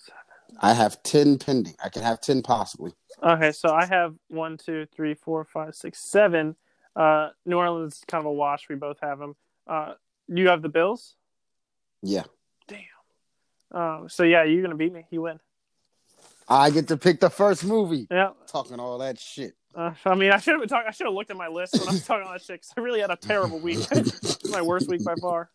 I 0.61 0.73
have 0.75 1.03
ten 1.03 1.39
pending. 1.39 1.75
I 1.83 1.89
can 1.89 2.03
have 2.03 2.21
ten 2.21 2.43
possibly. 2.43 2.93
Okay, 3.23 3.53
so 3.53 3.71
I 3.71 3.87
have 3.87 4.15
one, 4.29 4.57
two, 4.57 4.87
three, 4.95 5.15
four, 5.15 5.45
five, 5.45 5.75
six, 5.75 6.11
seven. 6.11 6.57
Uh, 6.95 7.31
New 7.47 7.57
Orleans 7.59 7.95
is 7.97 8.05
kind 8.07 8.21
of 8.21 8.27
a 8.27 8.33
wash. 8.33 8.69
We 8.69 8.75
both 8.77 8.99
have 9.01 9.19
them. 9.19 9.37
Uh, 9.67 9.95
you 10.29 10.49
have 10.49 10.63
the 10.63 10.69
Bills. 10.69 11.15
Yeah. 12.03 12.25
Um, 13.73 14.09
so 14.09 14.23
yeah, 14.23 14.45
you're 14.45 14.63
gonna 14.63 14.75
beat 14.77 14.93
me. 14.93 15.05
You 15.11 15.23
win. 15.23 15.41
I 16.49 16.71
get 16.71 16.89
to 16.89 16.97
pick 16.97 17.21
the 17.21 17.29
first 17.31 17.65
movie. 17.65 18.07
Yeah. 18.11 18.31
Talking 18.47 18.81
all 18.81 18.99
that 18.99 19.19
shit. 19.19 19.55
Uh, 19.75 19.93
I 20.07 20.15
mean, 20.15 20.31
I 20.33 20.39
should 20.39 20.53
have 20.53 20.61
been 20.61 20.69
talking. 20.69 20.89
I 20.89 20.93
should 20.93 21.07
have 21.07 21.15
looked 21.15 21.31
at 21.31 21.37
my 21.37 21.49
list 21.49 21.75
when 21.79 21.89
I 21.89 21.93
was 21.93 22.05
talking 22.07 22.27
all 22.27 22.33
that 22.33 22.43
shit. 22.43 22.63
'cause 22.63 22.73
I 22.77 22.81
really 22.81 23.01
had 23.01 23.11
a 23.11 23.17
terrible 23.17 23.59
week. 23.59 23.81
My 24.51 24.63
worst 24.63 24.89
week 24.89 25.05
by 25.05 25.15
far. 25.21 25.51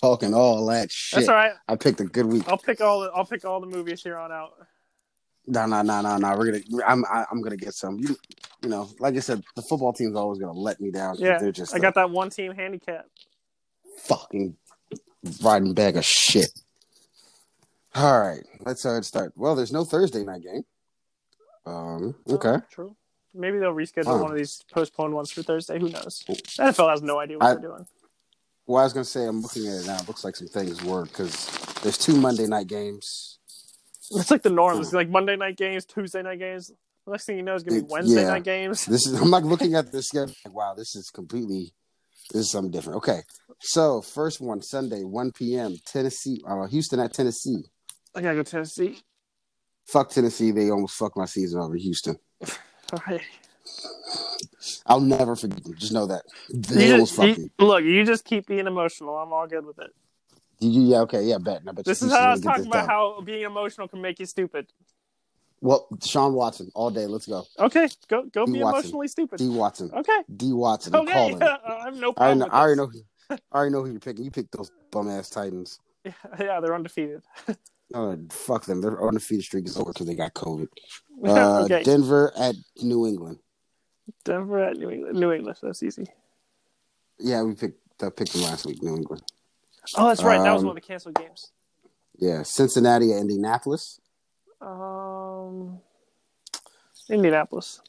talking 0.00 0.32
all 0.32 0.64
that 0.66 0.92
shit. 0.92 1.16
That's 1.16 1.28
all 1.28 1.34
right. 1.34 1.52
I 1.68 1.74
picked 1.74 2.00
a 2.00 2.04
good 2.04 2.26
week. 2.26 2.44
I'll 2.48 2.56
pick 2.56 2.80
all 2.80 3.00
the 3.00 3.10
I'll 3.12 3.24
pick 3.26 3.44
all 3.44 3.60
the 3.60 3.66
movies 3.66 4.02
here 4.02 4.16
on 4.16 4.30
out. 4.30 4.52
No, 5.48 5.66
no, 5.66 5.82
no, 5.82 6.00
no, 6.02 6.16
no. 6.16 6.36
We're 6.36 6.52
gonna. 6.52 6.84
I'm. 6.86 7.04
I, 7.04 7.24
I'm 7.30 7.42
gonna 7.42 7.56
get 7.56 7.74
some. 7.74 7.98
You, 7.98 8.16
you 8.62 8.68
know, 8.68 8.88
like 9.00 9.16
I 9.16 9.20
said, 9.20 9.42
the 9.56 9.62
football 9.62 9.92
team's 9.92 10.14
always 10.16 10.38
gonna 10.38 10.52
let 10.52 10.80
me 10.80 10.90
down. 10.92 11.16
Yeah, 11.18 11.38
they're 11.38 11.52
just 11.52 11.74
I 11.74 11.78
got 11.80 11.94
that 11.96 12.10
one 12.10 12.30
team 12.30 12.52
handicap. 12.52 13.06
fucking 13.98 14.56
riding 15.42 15.74
bag 15.74 15.96
of 15.96 16.04
shit. 16.04 16.48
All 17.96 18.20
right, 18.20 18.42
let's 18.60 18.84
uh, 18.84 19.00
start. 19.02 19.32
Well, 19.36 19.54
there's 19.54 19.72
no 19.72 19.84
Thursday 19.84 20.24
night 20.24 20.42
game. 20.42 20.62
Um. 21.64 22.14
Okay. 22.28 22.48
Oh, 22.50 22.62
true. 22.70 22.96
Maybe 23.34 23.58
they'll 23.58 23.74
reschedule 23.74 24.04
Huh. 24.04 24.18
one 24.18 24.30
of 24.30 24.36
these 24.36 24.62
postponed 24.72 25.14
ones 25.14 25.30
for 25.30 25.42
Thursday. 25.42 25.78
Who 25.80 25.88
knows? 25.90 26.22
The 26.26 26.34
NFL 26.58 26.90
has 26.90 27.02
no 27.02 27.18
idea 27.18 27.38
what 27.38 27.46
I- 27.46 27.52
they're 27.54 27.62
doing. 27.62 27.86
Well, 28.66 28.80
I 28.80 28.84
was 28.84 28.92
gonna 28.92 29.04
say 29.04 29.24
I'm 29.26 29.40
looking 29.40 29.66
at 29.68 29.80
it 29.82 29.86
now. 29.86 29.96
It 29.96 30.08
looks 30.08 30.24
like 30.24 30.36
some 30.36 30.48
things 30.48 30.82
work 30.82 31.08
because 31.08 31.46
there's 31.82 31.98
two 31.98 32.16
Monday 32.16 32.46
night 32.46 32.66
games. 32.66 33.38
It's 34.10 34.30
like 34.30 34.42
the 34.42 34.50
norm. 34.50 34.80
It's 34.80 34.92
like 34.92 35.08
Monday 35.08 35.36
night 35.36 35.56
games, 35.56 35.84
Tuesday 35.84 36.22
night 36.22 36.38
games. 36.38 36.72
The 37.06 37.12
next 37.12 37.26
thing 37.26 37.36
you 37.36 37.42
know 37.42 37.54
is 37.54 37.62
gonna 37.62 37.80
be 37.80 37.86
It- 37.86 37.90
Wednesday 37.90 38.22
yeah. 38.22 38.28
night 38.28 38.44
games. 38.44 38.84
This 38.86 39.06
is. 39.06 39.20
I'm 39.20 39.30
like 39.30 39.44
looking 39.52 39.74
at 39.74 39.90
this 39.92 40.08
schedule. 40.08 40.34
Like, 40.44 40.54
wow, 40.54 40.74
this 40.74 40.94
is 40.96 41.10
completely. 41.10 41.72
This 42.32 42.42
is 42.42 42.50
something 42.50 42.72
different. 42.72 42.96
Okay, 42.98 43.22
so 43.60 44.02
first 44.02 44.40
one 44.40 44.60
Sunday, 44.60 45.04
1 45.04 45.30
p.m. 45.30 45.76
Tennessee, 45.86 46.42
uh, 46.46 46.66
Houston 46.66 46.98
at 46.98 47.12
Tennessee. 47.14 47.62
I 48.16 48.22
gotta 48.22 48.36
go 48.36 48.42
to 48.42 48.50
Tennessee. 48.50 49.02
Fuck 49.86 50.10
Tennessee. 50.10 50.50
They 50.50 50.70
almost 50.70 50.96
fucked 50.96 51.16
my 51.16 51.26
season 51.26 51.60
over 51.60 51.76
Houston. 51.76 52.16
All 52.92 53.02
right. 53.06 53.20
I'll 54.86 55.00
never 55.00 55.36
forget 55.36 55.62
them. 55.62 55.74
Just 55.76 55.92
know 55.92 56.06
that 56.06 56.22
they 56.52 56.88
You 56.88 56.96
just- 56.98 57.18
you- 57.18 57.50
look, 57.58 57.84
you 57.84 58.04
just 58.04 58.24
keep 58.24 58.46
being 58.46 58.66
emotional. 58.66 59.16
I'm 59.16 59.32
all 59.32 59.46
good 59.46 59.64
with 59.64 59.78
it. 59.78 59.90
You, 60.58 60.82
yeah, 60.82 61.00
okay, 61.00 61.22
yeah, 61.22 61.36
bet. 61.38 61.62
I 61.68 61.72
bet 61.72 61.84
This 61.84 62.00
is 62.02 62.10
how 62.10 62.18
I 62.18 62.30
was 62.32 62.40
talking 62.40 62.66
about 62.66 62.86
done. 62.86 62.88
how 62.88 63.20
being 63.20 63.42
emotional 63.42 63.88
can 63.88 64.00
make 64.00 64.18
you 64.18 64.24
stupid. 64.26 64.66
Well, 65.60 65.86
Deshaun 65.94 66.32
Watson 66.32 66.70
all 66.74 66.90
day. 66.90 67.06
Let's 67.06 67.26
go. 67.26 67.44
Okay, 67.58 67.88
go 68.08 68.22
go 68.24 68.46
D. 68.46 68.52
be 68.52 68.58
Watson. 68.62 68.78
emotionally 68.80 69.08
stupid. 69.08 69.38
D. 69.38 69.48
Watson. 69.48 69.90
Okay, 69.92 70.18
D. 70.34 70.52
Watson. 70.52 70.94
I'm 70.94 71.02
okay. 71.02 71.34
I 71.40 71.84
have 71.84 71.96
no 71.96 72.10
I 72.10 72.12
problem. 72.12 72.16
already 72.16 72.38
know. 72.38 72.46
I 72.50 72.60
already 72.60 72.76
know. 72.76 72.90
I 73.30 73.56
already 73.56 73.72
know 73.72 73.82
who 73.84 73.90
you're 73.90 74.00
picking. 74.00 74.24
You 74.24 74.30
picked 74.30 74.52
those 74.56 74.70
bum 74.90 75.08
ass 75.08 75.28
Titans. 75.28 75.78
Yeah, 76.04 76.12
Yeah, 76.38 76.60
they're 76.60 76.74
undefeated. 76.74 77.22
Oh, 77.94 78.18
fuck 78.30 78.64
them. 78.64 78.80
Their 78.80 79.02
undefeated 79.06 79.44
streak 79.44 79.66
is 79.66 79.76
over 79.76 79.92
because 79.92 80.06
they 80.06 80.14
got 80.14 80.34
COVID. 80.34 80.68
Uh, 81.24 81.62
okay, 81.64 81.82
Denver 81.82 82.30
at 82.36 82.54
New 82.82 83.06
England. 83.06 83.38
Denver 84.26 84.62
at 84.62 84.76
New 84.76 84.90
England. 84.90 85.18
New 85.18 85.32
England. 85.32 85.56
That's 85.62 85.82
easy. 85.82 86.04
Yeah, 87.18 87.42
we 87.42 87.54
picked 87.54 87.80
uh, 88.02 88.10
picked 88.10 88.34
them 88.34 88.42
last 88.42 88.66
week. 88.66 88.82
New 88.82 88.94
England. 88.94 89.22
Oh, 89.96 90.08
that's 90.08 90.22
right. 90.22 90.38
that 90.42 90.52
was 90.52 90.60
Um, 90.60 90.66
one 90.68 90.76
of 90.76 90.82
the 90.82 90.86
canceled 90.86 91.14
games. 91.14 91.52
Yeah, 92.18 92.42
Cincinnati 92.42 93.14
at 93.14 93.20
Indianapolis. 93.20 93.98
Um, 94.60 95.80
Indianapolis. 97.08 97.80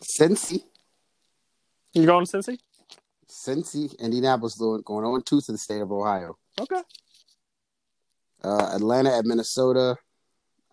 Cincy. 0.00 0.62
You 1.94 2.06
going 2.06 2.26
to 2.26 2.36
Cincy? 2.36 2.58
Cincy. 3.28 3.98
Indianapolis 3.98 4.54
going 4.54 4.82
going 4.82 5.04
on 5.04 5.22
two 5.22 5.40
to 5.40 5.52
the 5.52 5.58
state 5.58 5.80
of 5.80 5.90
Ohio. 5.90 6.38
Okay. 6.60 6.80
Uh, 8.44 8.70
Atlanta 8.74 9.16
at 9.16 9.24
Minnesota. 9.24 9.96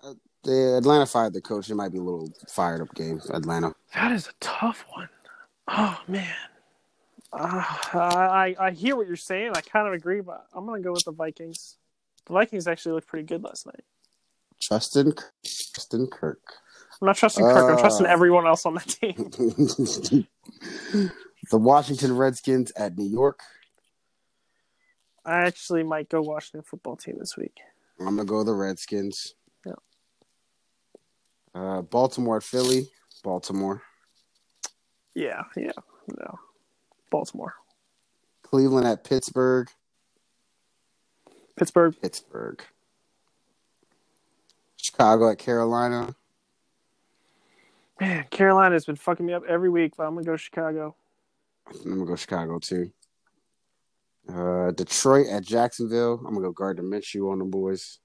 Uh, 0.03 0.13
the 0.43 0.77
Atlanta 0.77 1.05
fired 1.05 1.33
the 1.33 1.41
coach. 1.41 1.69
It 1.69 1.75
might 1.75 1.91
be 1.91 1.97
a 1.97 2.03
little 2.03 2.31
fired 2.49 2.81
up 2.81 2.93
game. 2.95 3.21
Atlanta. 3.31 3.73
That 3.93 4.11
is 4.11 4.27
a 4.27 4.33
tough 4.39 4.85
one. 4.93 5.09
Oh 5.67 5.99
man. 6.07 6.27
Uh, 7.31 7.63
I 7.93 8.55
I 8.59 8.71
hear 8.71 8.95
what 8.95 9.07
you're 9.07 9.15
saying. 9.15 9.53
I 9.55 9.61
kind 9.61 9.87
of 9.87 9.93
agree, 9.93 10.21
but 10.21 10.45
I'm 10.53 10.65
gonna 10.65 10.81
go 10.81 10.91
with 10.91 11.05
the 11.05 11.11
Vikings. 11.11 11.77
The 12.27 12.33
Vikings 12.33 12.67
actually 12.67 12.93
looked 12.93 13.07
pretty 13.07 13.25
good 13.25 13.43
last 13.43 13.65
night. 13.65 13.83
Justin 14.59 15.13
Justin 15.43 16.07
Kirk. 16.07 16.41
I'm 17.01 17.07
not 17.07 17.15
trusting 17.17 17.43
Kirk. 17.43 17.71
I'm 17.71 17.79
trusting 17.79 18.05
Uh. 18.05 18.09
everyone 18.09 18.45
else 18.45 18.65
on 18.65 18.75
that 18.75 18.87
team. 18.87 19.15
the 21.51 21.57
Washington 21.57 22.15
Redskins 22.15 22.71
at 22.77 22.97
New 22.97 23.07
York. 23.09 23.39
I 25.25 25.45
actually 25.45 25.83
might 25.83 26.09
go 26.09 26.21
Washington 26.21 26.63
football 26.63 26.95
team 26.95 27.15
this 27.19 27.37
week. 27.37 27.57
I'm 27.99 28.17
gonna 28.17 28.25
go 28.25 28.43
the 28.43 28.53
Redskins. 28.53 29.35
Yeah. 29.65 29.73
Uh, 31.55 31.81
Baltimore 31.81 32.37
at 32.37 32.43
Philly. 32.43 32.89
Baltimore. 33.23 33.81
Yeah, 35.15 35.43
yeah, 35.55 35.71
no. 36.07 36.39
Baltimore, 37.11 37.53
Cleveland 38.41 38.87
at 38.87 39.03
Pittsburgh. 39.03 39.69
Pittsburgh. 41.55 41.95
Pittsburgh. 42.01 42.63
Chicago 44.75 45.29
at 45.29 45.37
Carolina. 45.37 46.15
Man, 48.01 48.25
Carolina's 48.31 48.85
been 48.85 48.95
fucking 48.95 49.25
me 49.25 49.33
up 49.33 49.43
every 49.47 49.69
week, 49.69 49.93
but 49.95 50.05
I'm 50.05 50.15
gonna 50.15 50.25
go 50.25 50.35
Chicago. 50.35 50.95
I'm 51.67 51.83
gonna 51.83 52.05
go 52.05 52.15
Chicago 52.15 52.59
too. 52.59 52.91
Uh, 54.31 54.71
Detroit 54.71 55.27
at 55.27 55.43
Jacksonville. 55.43 56.19
I'm 56.25 56.33
gonna 56.33 56.41
go 56.41 56.51
Gardner 56.51 56.83
Minshew 56.83 57.31
on 57.31 57.39
the 57.39 57.45
boys. 57.45 57.99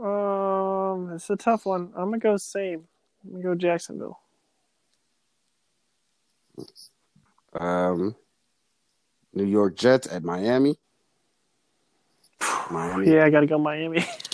Um, 0.00 1.12
it's 1.14 1.30
a 1.30 1.36
tough 1.36 1.66
one. 1.66 1.92
I'm 1.96 2.06
gonna 2.06 2.18
go 2.18 2.36
same. 2.36 2.84
I'm 3.24 3.32
gonna 3.32 3.42
go 3.42 3.54
Jacksonville. 3.54 4.18
Um, 7.58 8.16
New 9.32 9.44
York 9.44 9.76
Jets 9.76 10.06
at 10.08 10.24
Miami. 10.24 10.78
Miami. 12.70 13.12
Yeah, 13.12 13.24
I 13.24 13.30
gotta 13.30 13.46
go 13.46 13.58
Miami. 13.58 14.04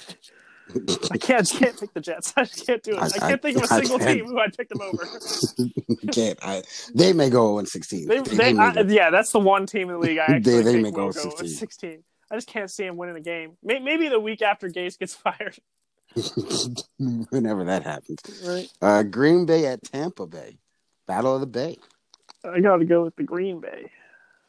I 1.11 1.19
can't, 1.19 1.39
I 1.41 1.43
just 1.43 1.57
can't 1.59 1.79
pick 1.79 1.93
the 1.93 2.01
Jets. 2.01 2.33
I 2.37 2.45
just 2.45 2.67
can't 2.67 2.83
do 2.83 2.93
it. 2.93 2.99
I, 2.99 3.07
I- 3.07 3.31
can't 3.31 3.43
think 3.43 3.57
of 3.59 3.65
a 3.65 3.67
single 3.69 3.99
team 3.99 4.25
who 4.27 4.39
I'd 4.39 4.57
pick 4.57 4.69
them 4.69 4.81
over. 4.81 5.07
Can't. 6.13 6.39
I, 6.43 6.63
they 6.95 7.13
may 7.13 7.29
go 7.31 7.55
0 7.59 7.65
16. 7.65 8.09
They, 8.09 8.21
they, 8.21 8.53
may 8.53 8.59
I, 8.63 8.81
yeah, 8.83 9.11
that's 9.11 9.31
the 9.33 9.39
one 9.41 9.67
team 9.67 9.89
in 9.91 9.95
the 9.95 9.99
league 9.99 10.19
I 10.19 10.27
They- 10.41 10.59
actually 10.59 10.63
they 10.63 10.83
may 10.83 10.91
go 10.91 11.11
go 11.13 11.31
16. 11.31 11.49
16. 11.49 12.03
I 12.31 12.35
just 12.37 12.49
can't 12.49 12.71
see 12.71 12.85
him 12.85 12.97
winning 12.97 13.17
a 13.17 13.21
game. 13.21 13.57
May- 13.63 13.79
Maybe 13.81 14.09
the 14.09 14.19
week 14.21 14.43
after 14.43 14.69
Gase 14.71 14.99
gets 14.99 15.15
fired. 15.15 15.57
Whenever 17.31 17.65
that 17.65 17.83
happens. 17.83 18.21
Right. 18.47 18.69
Uh, 18.81 19.03
Green 19.03 19.47
Bay 19.47 19.67
at 19.67 19.83
Tampa 19.83 20.27
Bay. 20.27 20.59
Battle 21.07 21.35
of 21.35 21.41
the 21.41 21.47
Bay. 21.47 21.77
I 22.45 22.61
got 22.61 22.77
to 22.77 22.85
go 22.85 23.05
with 23.05 23.17
the 23.17 23.23
Green 23.25 23.61
Bay. 23.61 23.91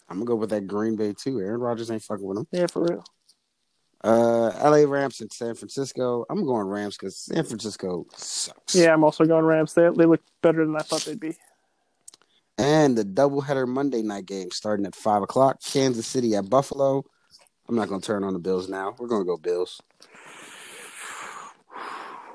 I'm 0.10 0.17
gonna 0.17 0.25
go 0.27 0.36
with 0.36 0.51
that 0.51 0.67
Green 0.67 0.95
Bay 0.95 1.13
too. 1.13 1.39
Aaron 1.39 1.60
Rodgers 1.60 1.89
ain't 1.89 2.03
fucking 2.03 2.25
with 2.25 2.38
them. 2.38 2.48
Yeah, 2.51 2.67
for 2.67 2.84
real. 2.84 3.03
Uh, 4.05 4.51
LA 4.63 4.88
Rams 4.88 5.19
and 5.21 5.33
San 5.33 5.55
Francisco. 5.55 6.27
I'm 6.29 6.45
going 6.45 6.67
Rams 6.67 6.95
because 6.95 7.17
San 7.17 7.43
Francisco 7.43 8.05
sucks. 8.15 8.75
Yeah, 8.75 8.93
I'm 8.93 9.03
also 9.03 9.25
going 9.25 9.45
Rams. 9.45 9.74
They 9.74 9.89
they 9.89 10.05
look 10.05 10.21
better 10.43 10.63
than 10.63 10.75
I 10.75 10.81
thought 10.81 11.01
they'd 11.01 11.19
be. 11.19 11.35
And 12.59 12.95
the 12.95 13.03
doubleheader 13.03 13.67
Monday 13.67 14.03
night 14.03 14.27
game 14.27 14.51
starting 14.51 14.85
at 14.85 14.93
five 14.93 15.24
o'clock. 15.24 15.57
Kansas 15.65 16.05
City 16.05 16.35
at 16.35 16.47
Buffalo. 16.51 17.03
I'm 17.67 17.75
not 17.75 17.89
gonna 17.89 18.00
turn 18.00 18.24
on 18.24 18.33
the 18.33 18.39
Bills 18.39 18.69
now. 18.69 18.95
We're 19.00 19.07
gonna 19.07 19.25
go 19.25 19.38
Bills. 19.38 19.81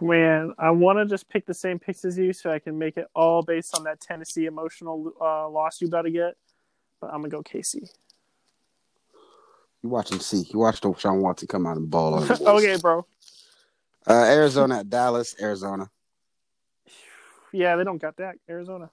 Man, 0.00 0.52
I 0.58 0.70
want 0.70 0.98
to 0.98 1.06
just 1.06 1.28
pick 1.28 1.46
the 1.46 1.54
same 1.54 1.78
picks 1.78 2.04
as 2.04 2.18
you 2.18 2.32
so 2.32 2.50
I 2.50 2.58
can 2.58 2.78
make 2.78 2.96
it 2.96 3.06
all 3.14 3.42
based 3.42 3.76
on 3.76 3.84
that 3.84 4.00
Tennessee 4.00 4.46
emotional 4.46 5.12
uh, 5.20 5.48
loss 5.48 5.80
you 5.80 5.86
about 5.86 6.02
to 6.02 6.10
get. 6.10 6.34
But 7.00 7.10
I'm 7.12 7.20
gonna 7.20 7.28
go 7.28 7.44
KC. 7.44 7.88
You 9.82 9.88
watch 9.88 10.10
him 10.10 10.20
see. 10.20 10.44
You 10.52 10.58
watch 10.58 10.80
Deshaun 10.80 11.20
Watson 11.20 11.48
come 11.48 11.66
out 11.66 11.76
and 11.76 11.90
ball 11.90 12.14
on 12.14 12.30
okay, 12.46 12.76
bro. 12.76 13.06
Uh, 14.06 14.12
Arizona 14.24 14.80
at 14.80 14.90
Dallas. 14.90 15.34
Arizona. 15.40 15.90
Yeah, 17.52 17.76
they 17.76 17.84
don't 17.84 17.98
got 18.00 18.16
that. 18.18 18.36
Arizona. 18.48 18.90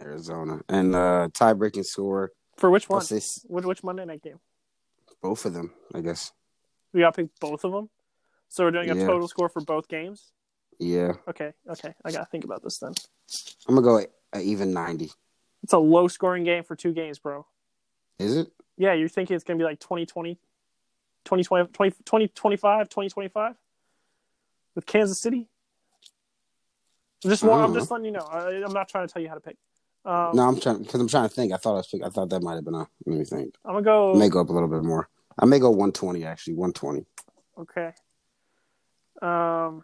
Arizona. 0.00 0.60
And 0.68 0.94
uh, 0.94 1.28
tie 1.32 1.52
breaking 1.52 1.82
score. 1.82 2.32
For 2.56 2.70
which 2.70 2.88
one? 2.88 3.04
This? 3.08 3.44
Which, 3.48 3.82
Monday 3.82 4.04
night 4.04 4.22
game? 4.22 4.38
Both 5.20 5.44
of 5.44 5.54
them, 5.54 5.72
I 5.94 6.00
guess. 6.00 6.32
We 6.92 7.00
got 7.00 7.14
to 7.14 7.22
pick 7.22 7.30
both 7.40 7.64
of 7.64 7.72
them. 7.72 7.90
So 8.48 8.64
we're 8.64 8.70
doing 8.70 8.90
a 8.90 8.94
Yeah. 8.94 9.06
total 9.06 9.28
score 9.28 9.48
for 9.48 9.60
both 9.60 9.88
games. 9.88 10.30
Yeah. 10.78 11.14
Okay, 11.26 11.52
okay. 11.70 11.94
I 12.04 12.12
gotta 12.12 12.26
think 12.26 12.44
about 12.44 12.62
this 12.62 12.78
then. 12.78 12.92
I'm 13.66 13.74
gonna 13.74 13.80
go 13.86 14.38
even 14.38 14.72
ninety. 14.72 15.10
It's 15.62 15.72
a 15.72 15.78
low 15.78 16.06
scoring 16.06 16.44
game 16.44 16.64
for 16.64 16.76
two 16.76 16.92
games, 16.92 17.18
bro. 17.18 17.46
Is 18.18 18.36
it? 18.36 18.52
Yeah, 18.76 18.92
you're 18.92 19.08
thinking 19.08 19.34
it's 19.36 19.44
gonna 19.44 19.58
be 19.58 19.64
like 19.64 19.80
2020, 19.80 20.34
2020, 21.24 21.68
20, 21.72 21.90
2025, 21.90 22.88
2025 22.88 23.54
with 24.74 24.86
Kansas 24.86 25.18
City. 25.18 25.48
I'm 27.24 27.30
just, 27.30 27.42
don't 27.42 27.58
I'm 27.58 27.72
know. 27.72 27.78
just 27.78 27.90
letting 27.90 28.04
you 28.04 28.12
know. 28.12 28.26
I, 28.30 28.50
I'm 28.62 28.72
not 28.72 28.88
trying 28.88 29.06
to 29.08 29.12
tell 29.12 29.22
you 29.22 29.28
how 29.28 29.34
to 29.34 29.40
pick. 29.40 29.56
Um, 30.04 30.36
No, 30.36 30.42
I'm 30.42 30.60
trying 30.60 30.82
because 30.82 31.00
I'm 31.00 31.08
trying 31.08 31.28
to 31.28 31.34
think. 31.34 31.52
I 31.52 31.56
thought 31.56 31.72
I 31.72 31.76
was. 31.76 31.94
I 32.04 32.08
thought 32.10 32.28
that 32.30 32.42
might 32.42 32.54
have 32.54 32.64
been 32.64 32.74
a. 32.74 32.86
Let 33.06 33.18
me 33.18 33.24
think. 33.24 33.54
I'm 33.64 33.72
gonna 33.72 33.82
go. 33.84 34.14
I 34.14 34.18
may 34.18 34.28
go 34.28 34.40
up 34.40 34.50
a 34.50 34.52
little 34.52 34.68
bit 34.68 34.84
more. 34.84 35.08
I 35.38 35.46
may 35.46 35.58
go 35.58 35.70
120 35.70 36.24
actually. 36.24 36.54
120. 36.54 37.04
Okay. 37.58 37.92
Um, 39.22 39.82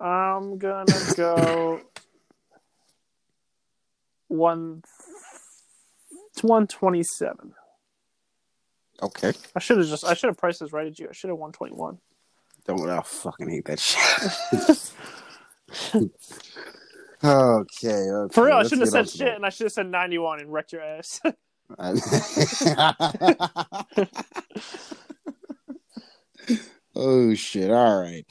I'm 0.00 0.58
gonna 0.58 1.14
go 1.16 1.80
one. 4.28 4.82
It's 6.32 6.42
one 6.42 6.66
twenty-seven. 6.66 7.54
Okay. 9.02 9.32
I 9.56 9.58
should 9.58 9.78
have 9.78 9.86
just 9.88 10.04
I 10.04 10.14
should 10.14 10.28
have 10.28 10.36
priced 10.38 10.60
this 10.60 10.72
right 10.72 10.86
at 10.86 10.98
you. 10.98 11.08
I 11.10 11.12
should 11.12 11.30
have 11.30 11.38
won 11.38 11.52
twenty 11.52 11.74
one. 11.74 11.98
Don't 12.66 12.88
I 12.88 13.02
fucking 13.02 13.48
hate 13.48 13.64
that 13.64 13.80
shit. 13.80 14.92
okay, 17.24 18.10
okay. 18.10 18.34
For 18.34 18.44
real, 18.44 18.56
I 18.56 18.62
shouldn't 18.62 18.82
have 18.82 18.90
said 18.90 19.08
shit, 19.10 19.34
and 19.34 19.44
I 19.44 19.48
should 19.48 19.64
have 19.64 19.72
said 19.72 19.88
ninety 19.88 20.18
one 20.18 20.38
and 20.40 20.52
wrecked 20.52 20.72
your 20.72 20.82
ass. 20.82 21.20
oh 26.94 27.34
shit! 27.34 27.70
All 27.70 28.00
right, 28.00 28.26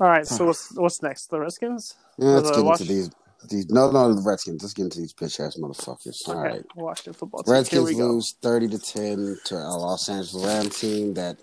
All 0.00 0.08
right, 0.08 0.26
so 0.26 0.46
what's 0.46 0.74
what's 0.76 1.02
next? 1.02 1.26
The 1.26 1.40
Redskins. 1.40 1.94
Yeah, 2.18 2.28
let's 2.28 2.50
the 2.50 2.56
get 2.56 2.64
Wash- 2.64 2.80
into 2.80 2.92
these. 2.92 3.10
These 3.48 3.68
no, 3.70 3.90
no, 3.90 4.14
the 4.14 4.22
Redskins. 4.22 4.62
Let's 4.62 4.74
get 4.74 4.84
into 4.84 4.98
these 5.00 5.12
bitch 5.12 5.38
ass 5.44 5.56
motherfuckers. 5.56 6.16
All 6.26 6.38
Okay, 6.40 6.48
right. 6.56 6.64
Washington 6.76 7.12
football 7.14 7.42
team. 7.42 7.52
Redskins 7.52 7.92
lose 7.94 8.34
thirty 8.40 8.68
to 8.68 8.78
ten 8.78 9.36
to 9.46 9.54
a 9.56 9.76
Los 9.76 10.08
Angeles 10.08 10.44
Rams 10.46 10.78
team 10.78 11.14
that 11.14 11.38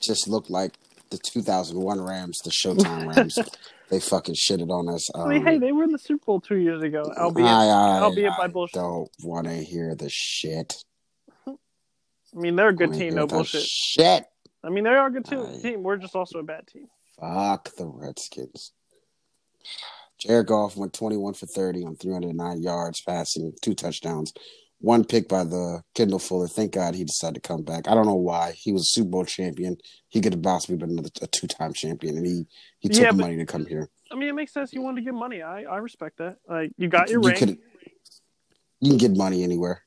just 0.00 0.28
looked 0.28 0.48
like 0.50 0.74
the 1.10 1.18
2001 1.18 2.00
Rams, 2.00 2.38
the 2.44 2.50
Showtime 2.50 3.14
Rams. 3.16 3.36
they 3.90 3.98
fucking 3.98 4.36
shitted 4.36 4.70
on 4.70 4.88
us. 4.88 5.08
Um, 5.14 5.22
I 5.22 5.28
mean, 5.28 5.44
hey, 5.44 5.58
they 5.58 5.72
were 5.72 5.82
in 5.82 5.90
the 5.90 5.98
Super 5.98 6.24
Bowl 6.24 6.40
two 6.40 6.56
years 6.56 6.82
ago, 6.82 7.02
albeit 7.18 7.48
I, 7.48 7.64
I, 7.66 8.00
albeit 8.00 8.30
by 8.38 8.44
I 8.44 8.46
bullshit. 8.46 8.74
don't 8.74 9.10
want 9.24 9.46
to 9.48 9.54
hear 9.54 9.94
the 9.96 10.08
shit. 10.08 10.76
I 11.48 11.52
mean, 12.34 12.54
they're 12.54 12.68
a 12.68 12.76
good 12.76 12.92
team, 12.94 13.14
no 13.16 13.26
bullshit. 13.26 13.62
Shit. 13.64 14.24
I 14.62 14.68
mean, 14.70 14.84
they 14.84 14.90
are 14.90 15.08
a 15.08 15.10
good 15.10 15.24
team. 15.24 15.40
I- 15.40 15.60
team. 15.60 15.82
We're 15.82 15.96
just 15.96 16.14
also 16.14 16.38
a 16.38 16.42
bad 16.44 16.66
team. 16.68 16.86
Fuck 17.20 17.74
the 17.76 17.86
Redskins. 17.86 18.72
Jared 20.20 20.46
Goff 20.46 20.76
went 20.76 20.92
21 20.92 21.34
for 21.34 21.46
30 21.46 21.84
on 21.84 21.96
309 21.96 22.62
yards 22.62 23.00
passing, 23.02 23.52
two 23.62 23.74
touchdowns, 23.74 24.32
one 24.78 25.04
pick 25.04 25.28
by 25.28 25.44
the 25.44 25.82
Kendall 25.94 26.18
Fuller. 26.18 26.46
Thank 26.48 26.72
God 26.72 26.94
he 26.94 27.04
decided 27.04 27.42
to 27.42 27.48
come 27.48 27.62
back. 27.62 27.88
I 27.88 27.94
don't 27.94 28.06
know 28.06 28.14
why. 28.14 28.52
He 28.52 28.72
was 28.72 28.82
a 28.82 28.84
Super 28.86 29.10
Bowl 29.10 29.24
champion. 29.24 29.76
He 30.08 30.20
could 30.20 30.32
have 30.34 30.42
possibly 30.42 30.76
been 30.76 30.90
another 30.90 31.10
a 31.22 31.26
two 31.26 31.46
time 31.46 31.72
champion, 31.72 32.16
and 32.16 32.26
he 32.26 32.46
he 32.80 32.88
took 32.88 33.02
Yeah, 33.02 33.10
but- 33.12 33.18
money 33.18 33.36
to 33.36 33.46
come 33.46 33.66
here. 33.66 33.88
I 34.12 34.16
mean, 34.16 34.28
it 34.28 34.34
makes 34.34 34.52
sense. 34.52 34.72
You 34.72 34.82
wanted 34.82 35.02
to 35.02 35.04
get 35.04 35.14
money. 35.14 35.40
I, 35.40 35.62
I 35.62 35.76
respect 35.76 36.18
that. 36.18 36.38
Like, 36.48 36.72
you 36.76 36.88
got 36.88 37.10
your 37.10 37.20
You 37.22 37.28
ring. 37.28 37.58
you 38.80 38.88
can 38.90 38.98
get 38.98 39.16
money 39.16 39.44
anywhere. 39.44 39.82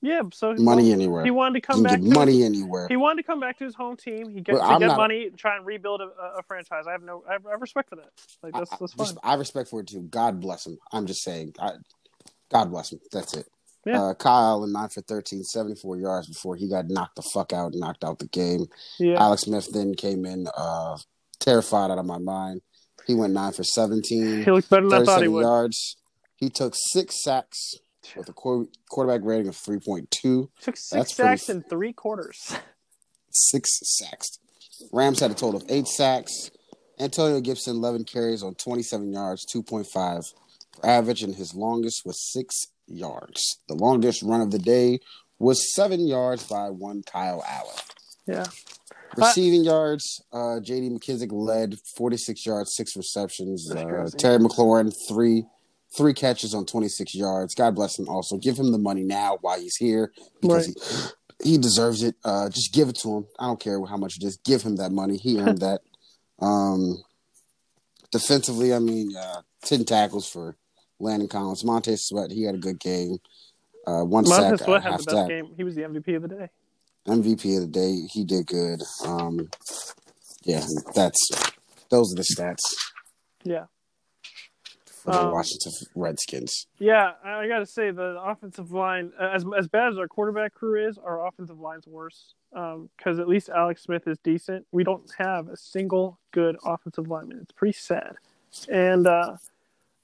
Yeah, 0.00 0.22
so 0.32 0.54
Money 0.54 0.84
well, 0.84 0.92
anywhere. 0.92 1.24
He 1.24 1.30
wanted 1.32 1.60
to 1.60 1.66
come 1.66 1.82
back. 1.82 1.98
to 2.00 2.04
money 2.06 2.36
His, 2.38 2.44
anywhere. 2.46 2.86
he 2.88 2.96
wanted 2.96 3.22
to 3.22 3.26
come 3.26 3.40
back 3.40 3.58
to 3.58 3.64
his 3.64 3.74
home 3.74 3.96
team. 3.96 4.30
He 4.30 4.40
get 4.40 4.54
Well, 4.54 4.74
to 4.74 4.78
get 4.78 4.86
not- 4.86 4.96
money, 4.96 5.26
and 5.26 5.36
try 5.36 5.56
and 5.56 5.66
rebuild 5.66 6.00
a, 6.00 6.04
a 6.38 6.42
franchise. 6.46 6.84
I 6.86 6.92
have 6.92 7.02
no, 7.02 7.24
I 7.28 7.32
have, 7.32 7.46
I 7.46 7.50
have 7.50 7.60
respect 7.60 7.88
for 7.88 7.96
that. 7.96 8.10
Like 8.42 8.52
that's 8.52 8.70
that's 8.78 8.94
I, 8.98 9.04
fine. 9.04 9.14
I 9.24 9.34
respect 9.34 9.70
for 9.70 9.80
it 9.80 9.88
too. 9.88 10.02
God 10.02 10.40
bless 10.40 10.66
him. 10.66 10.78
I'm 10.92 11.06
just 11.06 11.24
saying. 11.24 11.54
I, 11.58 11.72
God 12.50 12.70
bless 12.70 12.92
him. 12.92 13.00
That's 13.12 13.36
it. 13.36 13.48
Yeah. 13.84 14.02
Uh, 14.02 14.14
Kyle 14.14 14.62
and 14.64 14.72
nine 14.72 14.88
for 14.88 15.00
13, 15.02 15.42
74 15.42 15.96
yards 15.96 16.28
before 16.28 16.54
he 16.56 16.68
got 16.68 16.88
knocked 16.88 17.16
the 17.16 17.22
fuck 17.34 17.52
out, 17.52 17.72
knocked 17.74 18.04
out 18.04 18.18
the 18.20 18.26
game. 18.28 18.66
Yeah, 19.00 19.20
Alex 19.22 19.42
Smith 19.42 19.68
then 19.72 19.94
came 19.94 20.24
in 20.26 20.46
uh, 20.56 20.96
terrified 21.40 21.90
out 21.90 21.98
of 21.98 22.06
my 22.06 22.18
mind. 22.18 22.60
He 23.06 23.14
went 23.14 23.32
nine 23.32 23.52
for 23.52 23.64
17, 23.64 24.44
he 24.44 24.50
looked 24.50 24.68
better 24.70 24.88
than 24.88 25.02
I 25.02 25.04
thought 25.04 25.22
he 25.22 25.26
37 25.28 25.32
would. 25.32 25.40
yards. 25.42 25.96
He 26.36 26.50
took 26.50 26.74
six 26.92 27.22
sacks 27.22 27.74
with 28.16 28.28
a 28.28 28.32
quar- 28.32 28.66
quarterback 28.90 29.20
rating 29.24 29.48
of 29.48 29.54
3.2. 29.56 30.10
Took 30.10 30.48
That's 30.64 30.88
six 30.88 31.12
pretty 31.14 31.36
sacks 31.36 31.48
f- 31.48 31.56
in 31.56 31.62
three 31.62 31.92
quarters. 31.92 32.54
Six 33.30 33.68
sacks. 33.98 34.38
Rams 34.92 35.20
had 35.20 35.30
a 35.30 35.34
total 35.34 35.60
of 35.60 35.66
eight 35.68 35.86
sacks. 35.86 36.50
Antonio 36.98 37.40
Gibson, 37.40 37.76
11 37.76 38.04
carries 38.04 38.42
on 38.42 38.54
27 38.54 39.12
yards, 39.12 39.46
2.5 39.54 39.86
for 39.92 40.86
average, 40.86 41.22
and 41.22 41.34
his 41.34 41.54
longest 41.54 42.02
was 42.04 42.32
six 42.32 42.66
yards. 42.86 43.58
The 43.68 43.74
longest 43.74 44.22
run 44.22 44.40
of 44.40 44.50
the 44.50 44.58
day 44.58 45.00
was 45.38 45.72
seven 45.74 46.06
yards 46.06 46.44
by 46.48 46.70
one 46.70 47.02
Kyle 47.02 47.44
Allen. 47.46 47.76
Yeah, 48.26 48.46
Receiving 49.16 49.64
yards, 49.64 50.22
uh, 50.32 50.60
J.D. 50.60 50.90
McKissic 50.90 51.32
led 51.32 51.76
46 51.96 52.44
yards, 52.44 52.74
six 52.74 52.96
receptions. 52.96 53.70
Uh. 53.70 54.08
Terry 54.18 54.38
McLaurin, 54.38 54.92
three 55.08 55.44
three 55.96 56.12
catches 56.14 56.54
on 56.54 56.66
26 56.66 57.14
yards. 57.14 57.54
God 57.54 57.74
bless 57.74 57.98
him 57.98 58.08
also. 58.08 58.36
Give 58.36 58.56
him 58.58 58.72
the 58.72 58.78
money 58.78 59.02
now 59.02 59.38
while 59.40 59.60
he's 59.60 59.76
here 59.76 60.12
because 60.40 60.66
he, 61.40 61.52
he 61.52 61.58
deserves 61.58 62.02
it. 62.02 62.14
Uh, 62.24 62.48
just 62.48 62.72
give 62.72 62.88
it 62.88 62.96
to 62.96 63.18
him. 63.18 63.26
I 63.38 63.46
don't 63.46 63.60
care 63.60 63.84
how 63.86 63.96
much 63.96 64.16
it 64.16 64.24
is. 64.24 64.36
Give 64.38 64.62
him 64.62 64.76
that 64.76 64.92
money. 64.92 65.16
He 65.16 65.38
earned 65.38 65.60
that. 65.60 65.80
Um, 66.40 67.02
defensively, 68.12 68.72
I 68.72 68.78
mean, 68.78 69.16
uh, 69.16 69.42
10 69.64 69.84
tackles 69.84 70.30
for 70.30 70.56
Landon 71.00 71.26
Collins. 71.26 71.64
Montez 71.64 72.06
Sweat, 72.06 72.30
he 72.30 72.44
had 72.44 72.54
a 72.54 72.58
good 72.58 72.78
game. 72.78 73.18
Uh, 73.84 74.04
one 74.04 74.22
Montez 74.22 74.60
sack, 74.60 74.66
Sweat 74.66 74.82
had 74.84 74.92
the 74.92 75.04
best 75.04 75.10
sack. 75.10 75.28
game. 75.28 75.50
He 75.56 75.64
was 75.64 75.74
the 75.74 75.82
MVP 75.82 76.14
of 76.14 76.22
the 76.22 76.28
day. 76.28 76.48
MVP 77.08 77.56
of 77.56 77.62
the 77.62 77.66
day. 77.72 78.06
He 78.08 78.22
did 78.24 78.46
good. 78.46 78.82
Um, 79.04 79.48
yeah, 80.44 80.64
that's 80.94 81.18
those 81.90 82.12
are 82.12 82.16
the 82.16 82.22
stats 82.22 82.60
Yeah, 83.42 83.64
for 85.12 85.18
the 85.18 85.26
Um, 85.26 85.32
Washington 85.32 85.72
Redskins. 85.94 86.66
yeah. 86.78 87.12
I 87.24 87.40
I 87.40 87.48
gotta 87.48 87.66
say 87.66 87.90
the 87.90 88.20
offensive 88.22 88.70
line, 88.72 89.12
as 89.20 89.44
as 89.56 89.68
bad 89.68 89.92
as 89.92 89.98
our 89.98 90.08
quarterback 90.08 90.54
crew 90.54 90.88
is, 90.88 90.98
our 90.98 91.26
offensive 91.26 91.58
line's 91.60 91.86
worse. 91.86 92.34
Because 92.50 93.18
at 93.18 93.28
least 93.28 93.50
Alex 93.50 93.82
Smith 93.82 94.06
is 94.08 94.18
decent. 94.18 94.66
We 94.72 94.82
don't 94.82 95.10
have 95.18 95.48
a 95.48 95.56
single 95.56 96.18
good 96.32 96.56
offensive 96.64 97.06
lineman. 97.08 97.40
It's 97.42 97.52
pretty 97.52 97.76
sad. 97.78 98.14
And 98.70 99.06
uh, 99.06 99.36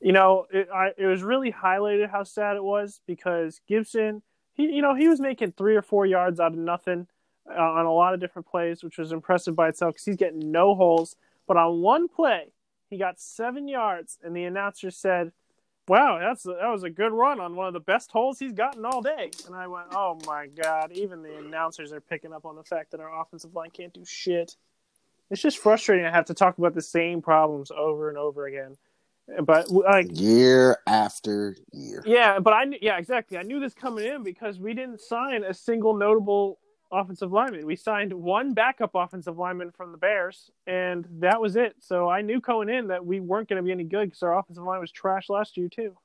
you 0.00 0.12
know, 0.12 0.46
it, 0.50 0.68
I, 0.72 0.90
it 0.98 1.06
was 1.06 1.22
really 1.22 1.50
highlighted 1.52 2.10
how 2.10 2.24
sad 2.24 2.56
it 2.56 2.62
was 2.62 3.00
because 3.06 3.60
Gibson, 3.66 4.20
he, 4.52 4.64
you 4.64 4.82
know, 4.82 4.94
he 4.94 5.08
was 5.08 5.20
making 5.20 5.52
three 5.52 5.74
or 5.76 5.80
four 5.82 6.04
yards 6.04 6.38
out 6.40 6.52
of 6.52 6.58
nothing 6.58 7.06
uh, 7.50 7.58
on 7.58 7.86
a 7.86 7.92
lot 7.92 8.12
of 8.12 8.20
different 8.20 8.46
plays, 8.46 8.84
which 8.84 8.98
was 8.98 9.12
impressive 9.12 9.56
by 9.56 9.68
itself 9.68 9.94
because 9.94 10.04
he's 10.04 10.16
getting 10.16 10.52
no 10.52 10.74
holes. 10.74 11.16
But 11.46 11.56
on 11.56 11.80
one 11.80 12.08
play, 12.08 12.52
he 12.94 12.98
got 12.98 13.18
seven 13.18 13.66
yards, 13.66 14.18
and 14.22 14.36
the 14.36 14.44
announcer 14.44 14.88
said, 14.90 15.32
"Wow, 15.88 16.18
that's 16.20 16.44
that 16.44 16.68
was 16.68 16.84
a 16.84 16.90
good 16.90 17.12
run 17.12 17.40
on 17.40 17.56
one 17.56 17.66
of 17.66 17.72
the 17.72 17.80
best 17.80 18.12
holes 18.12 18.38
he's 18.38 18.52
gotten 18.52 18.84
all 18.84 19.02
day." 19.02 19.32
And 19.46 19.54
I 19.54 19.66
went, 19.66 19.88
"Oh 19.90 20.16
my 20.26 20.46
god!" 20.46 20.92
Even 20.92 21.22
the 21.22 21.36
announcers 21.38 21.92
are 21.92 22.00
picking 22.00 22.32
up 22.32 22.46
on 22.46 22.54
the 22.54 22.62
fact 22.62 22.92
that 22.92 23.00
our 23.00 23.20
offensive 23.20 23.52
line 23.52 23.70
can't 23.70 23.92
do 23.92 24.04
shit. 24.04 24.56
It's 25.28 25.42
just 25.42 25.58
frustrating. 25.58 26.06
I 26.06 26.10
have 26.12 26.26
to 26.26 26.34
talk 26.34 26.58
about 26.58 26.74
the 26.74 26.82
same 26.82 27.20
problems 27.20 27.72
over 27.76 28.08
and 28.10 28.16
over 28.16 28.46
again. 28.46 28.76
But 29.42 29.70
like, 29.70 30.08
Year 30.12 30.78
after 30.86 31.56
year. 31.72 32.02
yeah, 32.06 32.38
but 32.38 32.52
I 32.52 32.64
yeah, 32.80 32.98
exactly. 32.98 33.38
I 33.38 33.42
knew 33.42 33.58
this 33.58 33.74
coming 33.74 34.04
in 34.06 34.22
because 34.22 34.60
we 34.60 34.72
didn't 34.72 35.00
sign 35.00 35.42
a 35.42 35.52
single 35.52 35.94
notable 35.94 36.58
offensive 36.94 37.32
lineman. 37.32 37.66
We 37.66 37.76
signed 37.76 38.12
one 38.12 38.54
backup 38.54 38.92
offensive 38.94 39.38
lineman 39.38 39.70
from 39.70 39.92
the 39.92 39.98
Bears, 39.98 40.50
and 40.66 41.06
that 41.20 41.40
was 41.40 41.56
it. 41.56 41.76
So 41.80 42.08
I 42.08 42.22
knew 42.22 42.40
going 42.40 42.68
in 42.68 42.88
that 42.88 43.04
we 43.04 43.20
weren't 43.20 43.48
going 43.48 43.56
to 43.56 43.62
be 43.62 43.72
any 43.72 43.84
good 43.84 44.06
because 44.06 44.22
our 44.22 44.38
offensive 44.38 44.64
line 44.64 44.80
was 44.80 44.92
trash 44.92 45.28
last 45.28 45.56
year 45.56 45.68
too. 45.68 45.96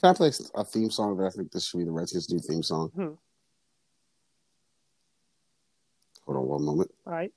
Can 0.00 0.10
I 0.10 0.14
play 0.14 0.32
a 0.54 0.64
theme 0.64 0.90
song? 0.90 1.16
But 1.16 1.26
I 1.26 1.30
think 1.30 1.50
this 1.52 1.66
should 1.66 1.78
be 1.78 1.84
the 1.84 1.90
Redskins' 1.90 2.30
new 2.30 2.40
theme 2.40 2.62
song. 2.62 2.90
Hmm. 2.94 3.12
Hold 6.26 6.38
on 6.38 6.46
one 6.46 6.62
moment. 6.62 6.90
All 7.06 7.12
right. 7.12 7.32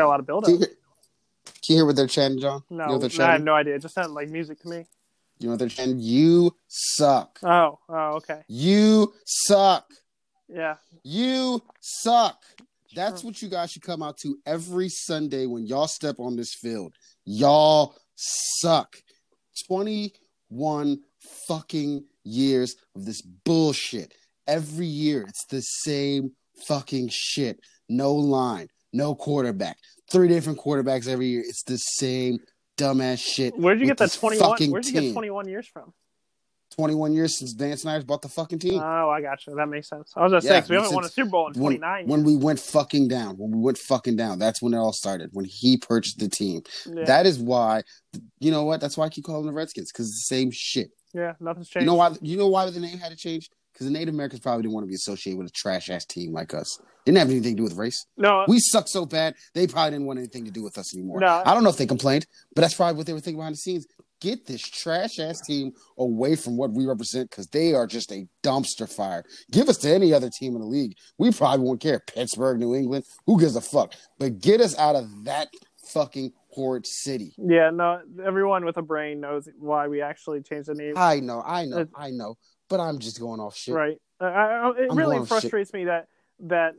Got 0.00 0.06
a 0.06 0.08
lot 0.08 0.20
of 0.20 0.26
build 0.26 0.44
Can 0.44 0.54
up. 0.54 0.60
you, 0.60 0.66
hear, 0.66 0.76
can 1.44 1.54
you 1.68 1.74
hear 1.76 1.86
what 1.86 1.96
they're 1.96 2.06
chanting, 2.06 2.40
John? 2.40 2.62
No, 2.70 2.84
you 2.84 2.98
know 2.98 3.08
no, 3.08 3.24
I 3.24 3.32
have 3.32 3.42
no 3.42 3.54
idea. 3.54 3.74
It 3.74 3.82
just 3.82 3.94
sounded 3.94 4.12
like 4.12 4.28
music 4.28 4.60
to 4.60 4.68
me. 4.68 4.86
You 5.38 5.46
know 5.46 5.52
what 5.52 5.58
they're 5.58 5.68
chanting? 5.68 6.00
You 6.00 6.54
suck. 6.68 7.38
Oh, 7.42 7.78
oh, 7.88 8.16
okay. 8.16 8.42
You 8.48 9.14
suck. 9.24 9.86
Yeah. 10.48 10.76
You 11.02 11.62
suck. 11.80 12.42
That's 12.94 13.22
what 13.22 13.40
you 13.40 13.48
guys 13.48 13.70
should 13.70 13.82
come 13.82 14.02
out 14.02 14.18
to 14.18 14.36
every 14.44 14.88
Sunday 14.88 15.46
when 15.46 15.64
y'all 15.64 15.86
step 15.86 16.16
on 16.18 16.36
this 16.36 16.54
field. 16.54 16.94
Y'all 17.24 17.96
suck. 18.16 18.96
21 19.66 21.00
fucking 21.46 22.04
years 22.24 22.76
of 22.94 23.06
this 23.06 23.22
bullshit. 23.22 24.12
Every 24.46 24.86
year 24.86 25.24
it's 25.28 25.46
the 25.46 25.60
same 25.60 26.32
fucking 26.66 27.08
shit. 27.12 27.60
No 27.88 28.12
line, 28.14 28.68
no 28.92 29.14
quarterback. 29.14 29.78
Three 30.10 30.28
different 30.28 30.58
quarterbacks 30.58 31.08
every 31.08 31.26
year. 31.28 31.40
It's 31.46 31.62
the 31.62 31.78
same 31.78 32.38
dumbass 32.76 33.18
shit. 33.18 33.56
Where'd 33.56 33.80
you 33.80 33.86
get 33.86 33.98
that 33.98 34.12
21? 34.12 34.70
Where'd 34.70 34.86
you 34.86 34.92
get 34.92 35.12
21 35.12 35.48
years 35.48 35.68
from? 35.68 35.92
21 36.76 37.12
years 37.12 37.36
since 37.36 37.52
Dan 37.52 37.76
Snyder's 37.76 38.04
bought 38.04 38.22
the 38.22 38.28
fucking 38.28 38.60
team. 38.60 38.80
Oh, 38.80 39.10
I 39.10 39.20
got 39.20 39.44
you. 39.44 39.56
That 39.56 39.66
makes 39.66 39.88
sense. 39.88 40.12
I 40.16 40.22
was 40.22 40.30
gonna 40.30 40.40
say 40.40 40.48
Yeah, 40.50 40.60
'cause 40.60 40.70
we 40.70 40.76
haven't 40.76 40.94
won 40.94 41.04
a 41.04 41.08
Super 41.08 41.28
Bowl 41.30 41.46
in 41.48 41.60
when, 41.60 41.78
29 41.78 42.06
when 42.06 42.20
years. 42.20 42.26
we 42.28 42.36
went 42.36 42.60
fucking 42.60 43.08
down, 43.08 43.36
when 43.38 43.50
we 43.50 43.58
went 43.58 43.76
fucking 43.76 44.14
down, 44.14 44.38
that's 44.38 44.62
when 44.62 44.72
it 44.72 44.76
all 44.76 44.92
started. 44.92 45.30
When 45.32 45.44
he 45.46 45.76
purchased 45.78 46.20
the 46.20 46.28
team, 46.28 46.62
Yeah. 46.86 47.04
that 47.06 47.26
is 47.26 47.40
why. 47.40 47.82
You 48.38 48.52
know 48.52 48.62
what? 48.64 48.80
That's 48.80 48.96
why 48.96 49.06
I 49.06 49.08
keep 49.08 49.24
calling 49.24 49.46
the 49.46 49.52
Redskins 49.52 49.90
because 49.90 50.08
it's 50.10 50.28
the 50.28 50.34
same 50.36 50.50
shit. 50.52 50.92
yeah, 51.12 51.34
nothing's 51.40 51.68
changed. 51.68 51.82
You 51.82 51.86
know 51.90 51.96
why? 51.96 52.14
You 52.22 52.36
know 52.36 52.46
why 52.46 52.70
the 52.70 52.78
name 52.78 52.98
had 52.98 53.10
to 53.10 53.16
change? 53.16 53.50
Because 53.80 53.90
the 53.94 53.98
Native 53.98 54.12
Americans 54.12 54.40
probably 54.40 54.60
didn't 54.60 54.74
want 54.74 54.84
to 54.84 54.88
be 54.88 54.94
associated 54.94 55.38
with 55.38 55.48
a 55.48 55.52
trash 55.52 55.88
ass 55.88 56.04
team 56.04 56.34
like 56.34 56.52
us. 56.52 56.78
Didn't 57.06 57.16
have 57.16 57.30
anything 57.30 57.52
to 57.52 57.56
do 57.56 57.62
with 57.62 57.76
race. 57.76 58.04
No, 58.18 58.44
We 58.46 58.58
suck 58.58 58.88
so 58.88 59.06
bad 59.06 59.36
they 59.54 59.66
probably 59.66 59.92
didn't 59.92 60.04
want 60.04 60.18
anything 60.18 60.44
to 60.44 60.50
do 60.50 60.62
with 60.62 60.76
us 60.76 60.94
anymore. 60.94 61.18
No. 61.18 61.42
I 61.46 61.54
don't 61.54 61.64
know 61.64 61.70
if 61.70 61.78
they 61.78 61.86
complained, 61.86 62.26
but 62.54 62.60
that's 62.60 62.74
probably 62.74 62.98
what 62.98 63.06
they 63.06 63.14
were 63.14 63.20
thinking 63.20 63.38
behind 63.38 63.54
the 63.54 63.58
scenes. 63.58 63.86
Get 64.20 64.44
this 64.44 64.60
trash 64.60 65.18
ass 65.18 65.40
team 65.40 65.72
away 65.96 66.36
from 66.36 66.58
what 66.58 66.72
we 66.72 66.84
represent 66.84 67.30
because 67.30 67.46
they 67.46 67.72
are 67.72 67.86
just 67.86 68.12
a 68.12 68.28
dumpster 68.42 68.86
fire. 68.86 69.24
Give 69.50 69.70
us 69.70 69.78
to 69.78 69.88
any 69.90 70.12
other 70.12 70.28
team 70.28 70.56
in 70.56 70.60
the 70.60 70.66
league. 70.66 70.92
We 71.16 71.32
probably 71.32 71.64
won't 71.64 71.80
care. 71.80 72.00
Pittsburgh, 72.00 72.60
New 72.60 72.74
England, 72.74 73.04
who 73.24 73.40
gives 73.40 73.56
a 73.56 73.62
fuck? 73.62 73.94
But 74.18 74.42
get 74.42 74.60
us 74.60 74.76
out 74.76 74.94
of 74.94 75.24
that 75.24 75.48
fucking 75.94 76.32
horrid 76.50 76.86
city. 76.86 77.32
yeah, 77.38 77.70
no. 77.70 78.02
Everyone 78.22 78.66
with 78.66 78.76
a 78.76 78.82
brain 78.82 79.20
knows 79.20 79.48
why 79.58 79.88
we 79.88 80.02
actually 80.02 80.42
changed 80.42 80.68
the 80.68 80.74
name. 80.74 80.94
I 80.98 81.20
know, 81.20 81.42
I 81.46 81.64
know, 81.64 81.86
I 81.94 82.10
know. 82.10 82.36
But 82.70 82.80
I'm 82.80 82.98
just 82.98 83.20
going 83.20 83.40
off 83.40 83.54
shit. 83.56 83.74
Right. 83.74 84.00
I, 84.20 84.24
I, 84.24 84.70
it 84.78 84.88
I'm 84.90 84.96
really 84.96 85.26
frustrates 85.26 85.72
me 85.74 85.84
that 85.84 86.08
that 86.44 86.74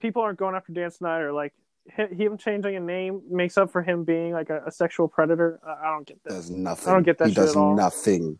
people 0.00 0.20
aren't 0.20 0.38
going 0.38 0.54
after 0.54 0.72
Dan 0.72 0.90
Snyder. 0.90 1.32
Like 1.32 1.54
hi- 1.96 2.08
him 2.08 2.36
changing 2.36 2.76
a 2.76 2.80
name 2.80 3.22
makes 3.30 3.56
up 3.56 3.70
for 3.70 3.82
him 3.82 4.04
being 4.04 4.32
like 4.32 4.50
a, 4.50 4.64
a 4.66 4.70
sexual 4.70 5.08
predator. 5.08 5.60
I, 5.64 5.92
don't 5.92 6.06
get 6.06 6.22
that. 6.24 6.30
Does 6.30 6.50
nothing. 6.50 6.88
I 6.88 6.92
don't 6.94 7.04
get 7.04 7.16
that 7.18 7.28
he 7.28 7.34
shit 7.34 7.42
does 7.42 7.56
at 7.56 7.60
all. 7.60 7.74
nothing. 7.74 8.38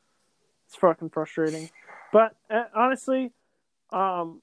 It's 0.67 0.77
fucking 0.77 1.11
frustrating. 1.11 1.71
But 2.13 2.35
uh, 2.51 2.65
honestly, 2.75 3.33
um, 3.93 4.43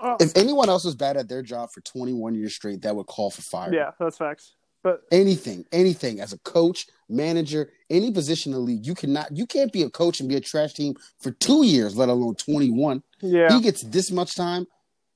uh, 0.00 0.16
If 0.20 0.36
anyone 0.36 0.68
else 0.68 0.84
was 0.84 0.94
bad 0.94 1.16
at 1.16 1.28
their 1.28 1.42
job 1.42 1.70
for 1.70 1.80
21 1.82 2.34
years 2.34 2.54
straight, 2.54 2.82
that 2.82 2.96
would 2.96 3.06
call 3.06 3.30
for 3.30 3.42
fire. 3.42 3.72
yeah, 3.72 3.90
that's 3.98 4.18
facts. 4.18 4.54
But 4.84 5.02
anything, 5.10 5.64
anything 5.72 6.20
as 6.20 6.32
a 6.34 6.38
coach, 6.38 6.86
manager, 7.08 7.70
any 7.90 8.12
position 8.12 8.52
in 8.52 8.58
the 8.58 8.64
league, 8.64 8.86
you 8.86 8.94
cannot, 8.94 9.36
you 9.36 9.46
can't 9.46 9.72
be 9.72 9.82
a 9.82 9.88
coach 9.90 10.20
and 10.20 10.28
be 10.28 10.36
a 10.36 10.40
trash 10.40 10.74
team 10.74 10.94
for 11.18 11.32
two 11.32 11.64
years, 11.64 11.96
let 11.96 12.08
alone 12.10 12.34
21. 12.36 13.02
yeah, 13.22 13.50
He 13.52 13.62
gets 13.62 13.80
this 13.80 14.12
much 14.12 14.36
time, 14.36 14.66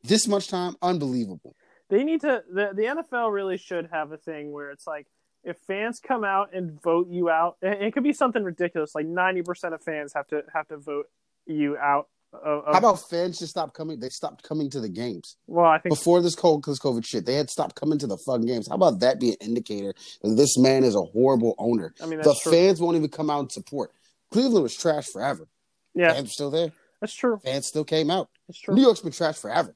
this 0.03 0.27
much 0.27 0.49
time, 0.49 0.75
unbelievable. 0.83 1.55
they 1.91 2.03
need 2.03 2.23
to. 2.23 2.43
The 2.53 2.71
the 2.75 2.83
NFL 2.83 3.31
really 3.33 3.59
should 3.59 3.89
have 3.93 4.11
a 4.11 4.17
thing 4.17 4.53
where 4.53 4.71
it's 4.71 4.87
like 4.87 5.07
if 5.45 5.57
fans 5.67 6.01
come 6.01 6.25
out 6.25 6.53
and 6.55 6.81
vote 6.83 7.09
you 7.11 7.29
out, 7.31 7.57
it 7.63 7.93
could 7.93 8.03
be 8.03 8.13
something 8.13 8.43
ridiculous, 8.43 8.95
like 8.95 9.07
ninety 9.07 9.43
percent 9.43 9.75
of 9.75 9.83
fans 9.83 10.13
have 10.15 10.27
to 10.29 10.43
have 10.55 10.67
to 10.69 10.79
vote 10.79 11.09
you 11.47 11.77
out. 11.77 12.09
Of- 12.33 12.65
How 12.67 12.79
about 12.79 13.09
fans 13.09 13.39
just 13.39 13.51
stop 13.51 13.73
coming? 13.73 13.99
They 14.01 14.11
stopped 14.11 14.43
coming 14.43 14.69
to 14.71 14.81
the 14.81 14.89
games 14.89 15.37
well, 15.47 15.65
I 15.67 15.79
think 15.79 15.91
before 15.95 16.21
this 16.21 16.35
cold 16.35 16.65
this 16.65 16.79
COVID 16.79 17.05
shit. 17.05 17.25
They 17.25 17.35
had 17.35 17.49
stopped 17.49 17.75
coming 17.75 17.99
to 18.01 18.07
the 18.07 18.19
fucking 18.19 18.47
games. 18.47 18.69
How 18.69 18.75
about 18.75 19.01
that 19.01 19.19
be 19.19 19.31
an 19.31 19.37
indicator 19.41 19.95
that 20.23 20.35
this 20.35 20.59
man 20.59 20.85
is 20.85 20.95
a 20.95 21.01
horrible 21.01 21.55
owner? 21.59 21.95
I 22.03 22.07
mean 22.07 22.21
the 22.21 22.39
true. 22.43 22.53
fans 22.53 22.81
won't 22.81 22.97
even 22.97 23.09
come 23.09 23.31
out 23.31 23.41
and 23.41 23.53
support. 23.53 23.93
Cleveland 24.31 24.63
was 24.63 24.77
trash 24.77 25.07
forever. 25.07 25.49
Yeah, 25.95 26.13
Fans 26.13 26.29
are 26.29 26.33
still 26.33 26.51
there. 26.51 26.71
that's 27.01 27.15
true. 27.15 27.41
Fans 27.43 27.67
still 27.67 27.85
came 27.85 28.11
out. 28.11 28.29
That's 28.47 28.61
true. 28.61 28.75
New 28.75 28.83
York's 28.83 29.01
been 29.01 29.11
trash 29.13 29.37
forever. 29.37 29.75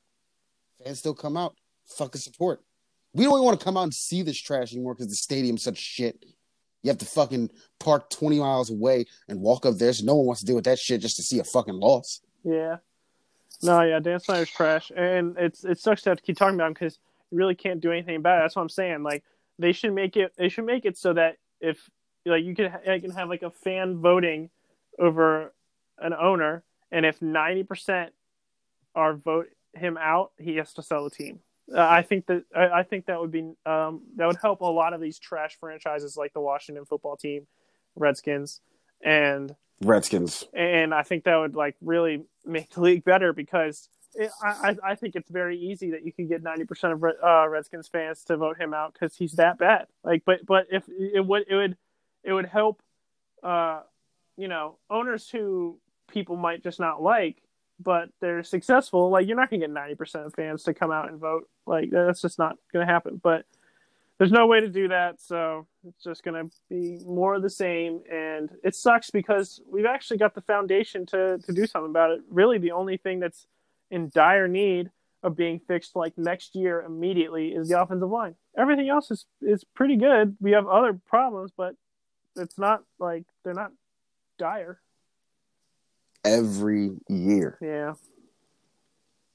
Fans 0.84 0.98
still 0.98 1.14
come 1.14 1.36
out, 1.38 1.56
fucking 1.96 2.20
support. 2.20 2.60
We 3.14 3.24
don't 3.24 3.32
even 3.34 3.44
want 3.44 3.58
to 3.58 3.64
come 3.64 3.76
out 3.78 3.84
and 3.84 3.94
see 3.94 4.22
this 4.22 4.38
trash 4.40 4.72
anymore 4.74 4.94
because 4.94 5.08
the 5.08 5.14
stadium's 5.16 5.62
such 5.62 5.78
shit. 5.78 6.24
You 6.82 6.90
have 6.90 6.98
to 6.98 7.06
fucking 7.06 7.50
park 7.78 8.10
20 8.10 8.40
miles 8.40 8.70
away 8.70 9.06
and 9.28 9.40
walk 9.40 9.64
up 9.64 9.76
there, 9.76 9.92
so 9.92 10.04
no 10.04 10.16
one 10.16 10.26
wants 10.26 10.40
to 10.40 10.46
deal 10.46 10.56
with 10.56 10.64
that 10.64 10.78
shit 10.78 11.00
just 11.00 11.16
to 11.16 11.22
see 11.22 11.38
a 11.38 11.44
fucking 11.44 11.74
loss. 11.74 12.20
Yeah. 12.44 12.76
No, 13.62 13.82
yeah, 13.82 14.00
Dan 14.00 14.18
Snyder's 14.18 14.50
trash, 14.50 14.90
and 14.94 15.36
it's 15.38 15.64
it 15.64 15.78
sucks 15.78 16.02
to 16.02 16.10
have 16.10 16.18
to 16.18 16.24
keep 16.24 16.36
talking 16.36 16.56
about 16.56 16.68
him 16.68 16.72
because 16.72 16.98
you 17.30 17.38
really 17.38 17.54
can't 17.54 17.80
do 17.80 17.92
anything 17.92 18.16
about 18.16 18.38
it. 18.38 18.42
That's 18.42 18.56
what 18.56 18.62
I'm 18.62 18.68
saying. 18.68 19.02
Like 19.02 19.22
they 19.58 19.72
should 19.72 19.92
make 19.92 20.16
it. 20.16 20.32
They 20.36 20.48
should 20.48 20.64
make 20.64 20.84
it 20.84 20.98
so 20.98 21.12
that 21.12 21.36
if 21.60 21.88
like 22.26 22.44
you 22.44 22.54
can 22.54 22.72
I 22.88 22.98
can 22.98 23.10
have 23.12 23.28
like 23.28 23.42
a 23.42 23.50
fan 23.50 23.98
voting 23.98 24.50
over 24.98 25.52
an 25.98 26.12
owner, 26.12 26.64
and 26.90 27.06
if 27.06 27.22
ninety 27.22 27.62
percent 27.62 28.12
are 28.94 29.14
vote 29.14 29.48
him 29.74 29.96
out, 29.96 30.32
he 30.38 30.56
has 30.56 30.72
to 30.74 30.82
sell 30.82 31.04
the 31.04 31.10
team. 31.10 31.40
Uh, 31.72 31.80
I 31.80 32.02
think 32.02 32.26
that 32.26 32.44
I, 32.54 32.80
I 32.80 32.82
think 32.82 33.06
that 33.06 33.20
would 33.20 33.30
be 33.30 33.52
um, 33.64 34.02
that 34.16 34.26
would 34.26 34.38
help 34.42 34.60
a 34.60 34.66
lot 34.66 34.92
of 34.92 35.00
these 35.00 35.18
trash 35.18 35.56
franchises 35.60 36.16
like 36.16 36.32
the 36.32 36.40
Washington 36.40 36.84
football 36.84 37.16
team, 37.16 37.46
Redskins, 37.94 38.60
and 39.00 39.54
Redskins. 39.80 40.44
and 40.52 40.94
I 40.94 41.02
think 41.02 41.24
that 41.24 41.36
would 41.36 41.54
like 41.56 41.76
really 41.80 42.24
make 42.44 42.70
the 42.70 42.80
league 42.80 43.04
better 43.04 43.32
because 43.32 43.88
it, 44.14 44.30
I 44.42 44.76
I- 44.84 44.94
think 44.94 45.16
it's 45.16 45.30
very 45.30 45.56
easy 45.58 45.92
that 45.92 46.04
you 46.04 46.12
can 46.12 46.28
get 46.28 46.42
ninety 46.42 46.64
percent 46.64 46.92
of 46.92 47.02
uh, 47.02 47.48
Redskins 47.48 47.88
fans 47.88 48.24
to 48.24 48.36
vote 48.36 48.60
him 48.60 48.74
out 48.74 48.92
because 48.92 49.16
he's 49.16 49.32
that 49.32 49.58
bad. 49.58 49.86
Like, 50.04 50.22
but 50.26 50.44
but 50.46 50.66
if 50.70 50.84
it 50.88 51.24
would 51.26 51.44
it 51.48 51.54
would 51.54 51.76
it 52.22 52.32
would 52.32 52.46
help, 52.46 52.82
uh, 53.42 53.80
you 54.36 54.48
know, 54.48 54.76
owners 54.90 55.28
who 55.30 55.78
people 56.08 56.36
might 56.36 56.62
just 56.62 56.78
not 56.78 57.02
like, 57.02 57.42
but 57.80 58.10
they're 58.20 58.42
successful. 58.44 59.08
Like, 59.10 59.26
you're 59.26 59.36
not 59.36 59.48
gonna 59.50 59.60
get 59.60 59.70
ninety 59.70 59.94
percent 59.94 60.26
of 60.26 60.34
fans 60.34 60.64
to 60.64 60.74
come 60.74 60.90
out 60.92 61.08
and 61.10 61.18
vote. 61.18 61.48
Like, 61.66 61.90
that's 61.90 62.20
just 62.20 62.38
not 62.38 62.56
gonna 62.72 62.84
happen. 62.86 63.18
But 63.22 63.46
there's 64.22 64.30
no 64.30 64.46
way 64.46 64.60
to 64.60 64.68
do 64.68 64.86
that, 64.86 65.20
so 65.20 65.66
it's 65.84 66.04
just 66.04 66.22
going 66.22 66.48
to 66.48 66.56
be 66.70 67.00
more 67.04 67.34
of 67.34 67.42
the 67.42 67.50
same. 67.50 68.02
And 68.08 68.50
it 68.62 68.76
sucks 68.76 69.10
because 69.10 69.60
we've 69.68 69.84
actually 69.84 70.18
got 70.18 70.36
the 70.36 70.42
foundation 70.42 71.04
to 71.06 71.38
to 71.38 71.52
do 71.52 71.66
something 71.66 71.90
about 71.90 72.12
it. 72.12 72.20
Really, 72.30 72.58
the 72.58 72.70
only 72.70 72.98
thing 72.98 73.18
that's 73.18 73.48
in 73.90 74.10
dire 74.14 74.46
need 74.46 74.92
of 75.24 75.36
being 75.36 75.58
fixed 75.58 75.96
like 75.96 76.16
next 76.16 76.54
year 76.54 76.82
immediately 76.82 77.48
is 77.48 77.68
the 77.68 77.82
offensive 77.82 78.10
line. 78.10 78.36
Everything 78.56 78.88
else 78.88 79.10
is 79.10 79.26
is 79.40 79.64
pretty 79.64 79.96
good. 79.96 80.36
We 80.40 80.52
have 80.52 80.68
other 80.68 80.92
problems, 80.92 81.50
but 81.56 81.74
it's 82.36 82.58
not 82.58 82.84
like 83.00 83.24
they're 83.42 83.54
not 83.54 83.72
dire. 84.38 84.78
Every 86.24 86.92
year. 87.08 87.58
Yeah, 87.60 87.94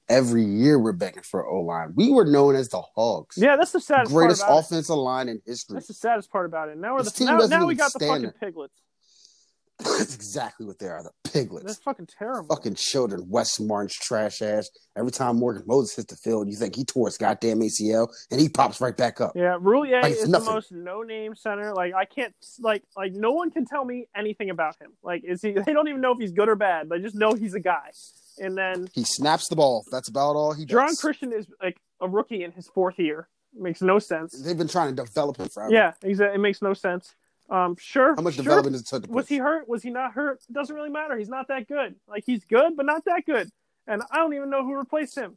Every 0.08 0.44
year 0.44 0.78
we're 0.78 0.92
begging 0.92 1.22
for 1.22 1.46
O 1.46 1.60
line. 1.60 1.92
We 1.94 2.10
were 2.10 2.24
known 2.24 2.54
as 2.54 2.68
the 2.68 2.80
Hogs. 2.96 3.36
yeah. 3.36 3.56
That's 3.56 3.72
the 3.72 3.80
saddest 3.80 4.12
Greatest 4.12 4.40
part 4.40 4.50
about 4.50 4.58
it. 4.58 4.66
offensive 4.66 4.96
line 4.96 5.28
in 5.28 5.42
history. 5.44 5.74
That's 5.74 5.88
the 5.88 5.94
saddest 5.94 6.30
part 6.30 6.46
about 6.46 6.68
it. 6.70 6.78
Now 6.78 6.94
we're 6.94 7.02
This 7.02 7.12
the 7.12 7.18
team 7.26 7.36
now, 7.36 7.46
now 7.46 7.66
we 7.66 7.74
got 7.74 7.92
the 7.92 8.00
fucking 8.06 8.32
piglets. 8.40 8.74
That's 9.80 10.12
exactly 10.16 10.66
what 10.66 10.80
they 10.80 10.86
are. 10.88 11.04
The 11.04 11.30
piglets. 11.30 11.64
That's 11.66 11.78
fucking 11.78 12.08
terrible. 12.18 12.52
Fucking 12.52 12.74
children. 12.74 13.26
Wes 13.28 13.60
Martin's 13.60 13.94
trash 13.94 14.42
ass. 14.42 14.68
Every 14.96 15.12
time 15.12 15.36
Morgan 15.36 15.62
Moses 15.68 15.94
hits 15.94 16.12
the 16.12 16.16
field, 16.16 16.48
you 16.48 16.56
think 16.56 16.74
he 16.74 16.84
tore 16.84 17.06
his 17.06 17.16
goddamn 17.16 17.60
ACL 17.60 18.08
and 18.32 18.40
he 18.40 18.48
pops 18.48 18.80
right 18.80 18.96
back 18.96 19.20
up. 19.20 19.32
Yeah, 19.36 19.56
Roullier 19.60 20.02
Like, 20.02 20.14
is 20.14 20.26
nothing. 20.28 20.46
the 20.46 20.52
most 20.52 20.72
no-name 20.72 21.36
center. 21.36 21.72
Like 21.74 21.94
I 21.94 22.06
can't 22.06 22.34
like 22.58 22.82
like 22.96 23.12
no 23.12 23.30
one 23.30 23.52
can 23.52 23.66
tell 23.66 23.84
me 23.84 24.08
anything 24.16 24.50
about 24.50 24.74
him. 24.80 24.90
Like 25.04 25.22
is 25.24 25.42
he? 25.42 25.52
They 25.64 25.72
don't 25.72 25.86
even 25.86 26.00
know 26.00 26.10
if 26.12 26.18
he's 26.18 26.32
good 26.32 26.48
or 26.48 26.56
bad. 26.56 26.88
They 26.88 26.98
just 26.98 27.14
know 27.14 27.34
he's 27.34 27.54
a 27.54 27.60
guy. 27.60 27.90
And 28.40 28.56
then 28.56 28.88
He 28.94 29.04
snaps 29.04 29.48
the 29.48 29.56
ball. 29.56 29.84
That's 29.90 30.08
about 30.08 30.36
all 30.36 30.52
he 30.52 30.64
does. 30.64 30.74
John 30.74 30.96
Christian 30.96 31.32
is 31.32 31.46
like 31.62 31.78
a 32.00 32.08
rookie 32.08 32.44
in 32.44 32.52
his 32.52 32.68
fourth 32.68 32.98
year. 32.98 33.28
Makes 33.54 33.82
no 33.82 33.98
sense. 33.98 34.40
They've 34.40 34.58
been 34.58 34.68
trying 34.68 34.94
to 34.94 35.04
develop 35.04 35.38
him 35.38 35.48
forever. 35.48 35.72
Yeah, 35.72 35.92
exactly. 36.02 36.36
It 36.36 36.40
makes 36.40 36.62
no 36.62 36.74
sense. 36.74 37.14
Um, 37.50 37.76
sure. 37.78 38.14
How 38.14 38.22
much 38.22 38.34
sure. 38.34 38.44
development 38.44 38.74
does 38.74 38.82
it 38.82 38.88
take 38.88 39.02
to 39.04 39.10
Was 39.10 39.26
he 39.28 39.38
hurt? 39.38 39.68
Was 39.68 39.82
he 39.82 39.90
not 39.90 40.12
hurt? 40.12 40.40
It 40.48 40.52
doesn't 40.52 40.74
really 40.74 40.90
matter. 40.90 41.16
He's 41.16 41.30
not 41.30 41.48
that 41.48 41.66
good. 41.66 41.94
Like 42.06 42.24
he's 42.26 42.44
good, 42.44 42.76
but 42.76 42.84
not 42.84 43.04
that 43.06 43.24
good. 43.24 43.50
And 43.86 44.02
I 44.10 44.16
don't 44.16 44.34
even 44.34 44.50
know 44.50 44.64
who 44.64 44.74
replaced 44.74 45.16
him. 45.16 45.36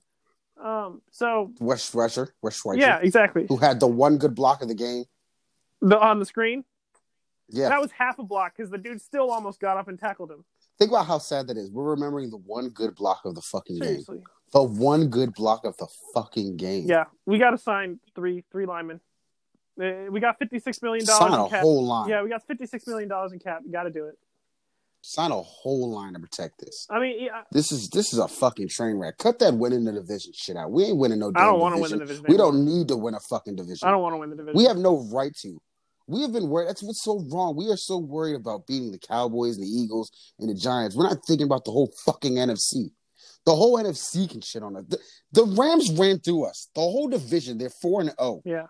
Um, 0.61 1.01
so 1.11 1.51
Wes 1.59 1.89
Schweitzer, 1.89 2.35
Wes 2.41 2.57
Schweitzer, 2.57 2.81
yeah, 2.81 2.99
exactly. 3.01 3.45
who 3.47 3.57
had 3.57 3.79
the 3.79 3.87
one 3.87 4.17
good 4.17 4.35
block 4.35 4.61
of 4.61 4.67
the 4.67 4.75
game. 4.75 5.05
The 5.81 5.97
on 5.97 6.19
the 6.19 6.25
screen. 6.25 6.65
Yeah. 7.49 7.69
That 7.69 7.81
was 7.81 7.91
half 7.91 8.19
a 8.19 8.23
block 8.23 8.55
because 8.55 8.69
the 8.69 8.77
dude 8.77 9.01
still 9.01 9.31
almost 9.31 9.59
got 9.59 9.77
up 9.77 9.87
and 9.87 9.97
tackled 9.97 10.31
him. 10.31 10.45
Think 10.79 10.91
about 10.91 11.05
how 11.05 11.19
sad 11.19 11.47
that 11.47 11.57
is. 11.57 11.69
We're 11.69 11.91
remembering 11.91 12.29
the 12.29 12.37
one 12.37 12.69
good 12.69 12.95
block 12.95 13.21
of 13.25 13.35
the 13.35 13.41
fucking 13.41 13.79
game. 13.79 13.87
Seriously. 13.87 14.19
The 14.53 14.63
one 14.63 15.07
good 15.07 15.33
block 15.33 15.63
of 15.65 15.77
the 15.77 15.87
fucking 16.13 16.57
game. 16.57 16.85
Yeah, 16.87 17.05
we 17.25 17.37
got 17.37 17.51
to 17.51 17.57
sign 17.57 17.99
three 18.15 18.43
three 18.51 18.65
linemen. 18.65 18.99
Uh, 19.81 20.11
we 20.11 20.19
got 20.19 20.37
fifty 20.37 20.59
six 20.59 20.81
million 20.81 21.05
dollars. 21.05 21.31
Sign 21.31 21.39
a 21.39 21.49
cap. 21.49 21.61
whole 21.61 21.85
line. 21.85 22.09
Yeah, 22.09 22.21
we 22.23 22.29
got 22.29 22.45
fifty 22.45 22.65
six 22.65 22.85
million 22.87 23.07
dollars 23.07 23.31
in 23.31 23.39
cap. 23.39 23.61
Got 23.71 23.83
to 23.83 23.89
do 23.91 24.07
it. 24.07 24.17
Sign 25.03 25.31
a 25.31 25.41
whole 25.41 25.89
line 25.89 26.13
to 26.13 26.19
protect 26.19 26.59
this. 26.59 26.85
I 26.89 26.99
mean, 26.99 27.23
yeah, 27.23 27.41
This 27.51 27.71
is 27.71 27.89
this 27.89 28.13
is 28.13 28.19
a 28.19 28.27
fucking 28.27 28.67
train 28.67 28.97
wreck. 28.97 29.17
Cut 29.17 29.39
that 29.39 29.55
winning 29.55 29.85
the 29.85 29.93
division 29.93 30.31
shit 30.35 30.55
out. 30.55 30.71
We 30.71 30.83
ain't 30.85 30.97
winning 30.97 31.19
no. 31.19 31.31
I 31.35 31.45
don't 31.45 31.59
want 31.59 31.75
to 31.75 31.81
win 31.81 31.91
the 31.91 31.97
division 31.99 32.25
We 32.27 32.37
don't 32.37 32.65
need 32.65 32.87
to 32.89 32.97
win 32.97 33.15
a 33.15 33.19
fucking 33.19 33.55
division. 33.55 33.87
I 33.87 33.91
don't 33.91 34.01
want 34.01 34.13
to 34.13 34.17
win 34.17 34.29
the 34.29 34.35
division. 34.35 34.57
We 34.57 34.65
have 34.65 34.77
no 34.77 35.07
right 35.11 35.35
to. 35.37 35.59
We 36.11 36.21
have 36.23 36.33
been 36.33 36.49
worried. 36.49 36.67
That's 36.67 36.83
what's 36.83 37.01
so 37.01 37.25
wrong. 37.31 37.55
We 37.55 37.69
are 37.69 37.77
so 37.77 37.97
worried 37.97 38.35
about 38.35 38.67
beating 38.67 38.91
the 38.91 38.99
Cowboys 38.99 39.55
and 39.57 39.65
the 39.65 39.69
Eagles 39.69 40.11
and 40.39 40.49
the 40.49 40.53
Giants. 40.53 40.93
We're 40.93 41.07
not 41.07 41.19
thinking 41.25 41.45
about 41.45 41.63
the 41.63 41.71
whole 41.71 41.93
fucking 42.05 42.33
NFC. 42.35 42.91
The 43.45 43.55
whole 43.55 43.77
NFC 43.81 44.29
can 44.29 44.41
shit 44.41 44.61
on 44.61 44.75
us. 44.75 44.83
The, 44.89 44.99
the 45.31 45.45
Rams 45.45 45.89
ran 45.91 46.19
through 46.19 46.45
us. 46.45 46.67
The 46.75 46.81
whole 46.81 47.07
division. 47.07 47.57
They're 47.57 47.69
four 47.69 48.01
and 48.01 48.11
zero. 48.19 48.41
yeah, 48.43 48.67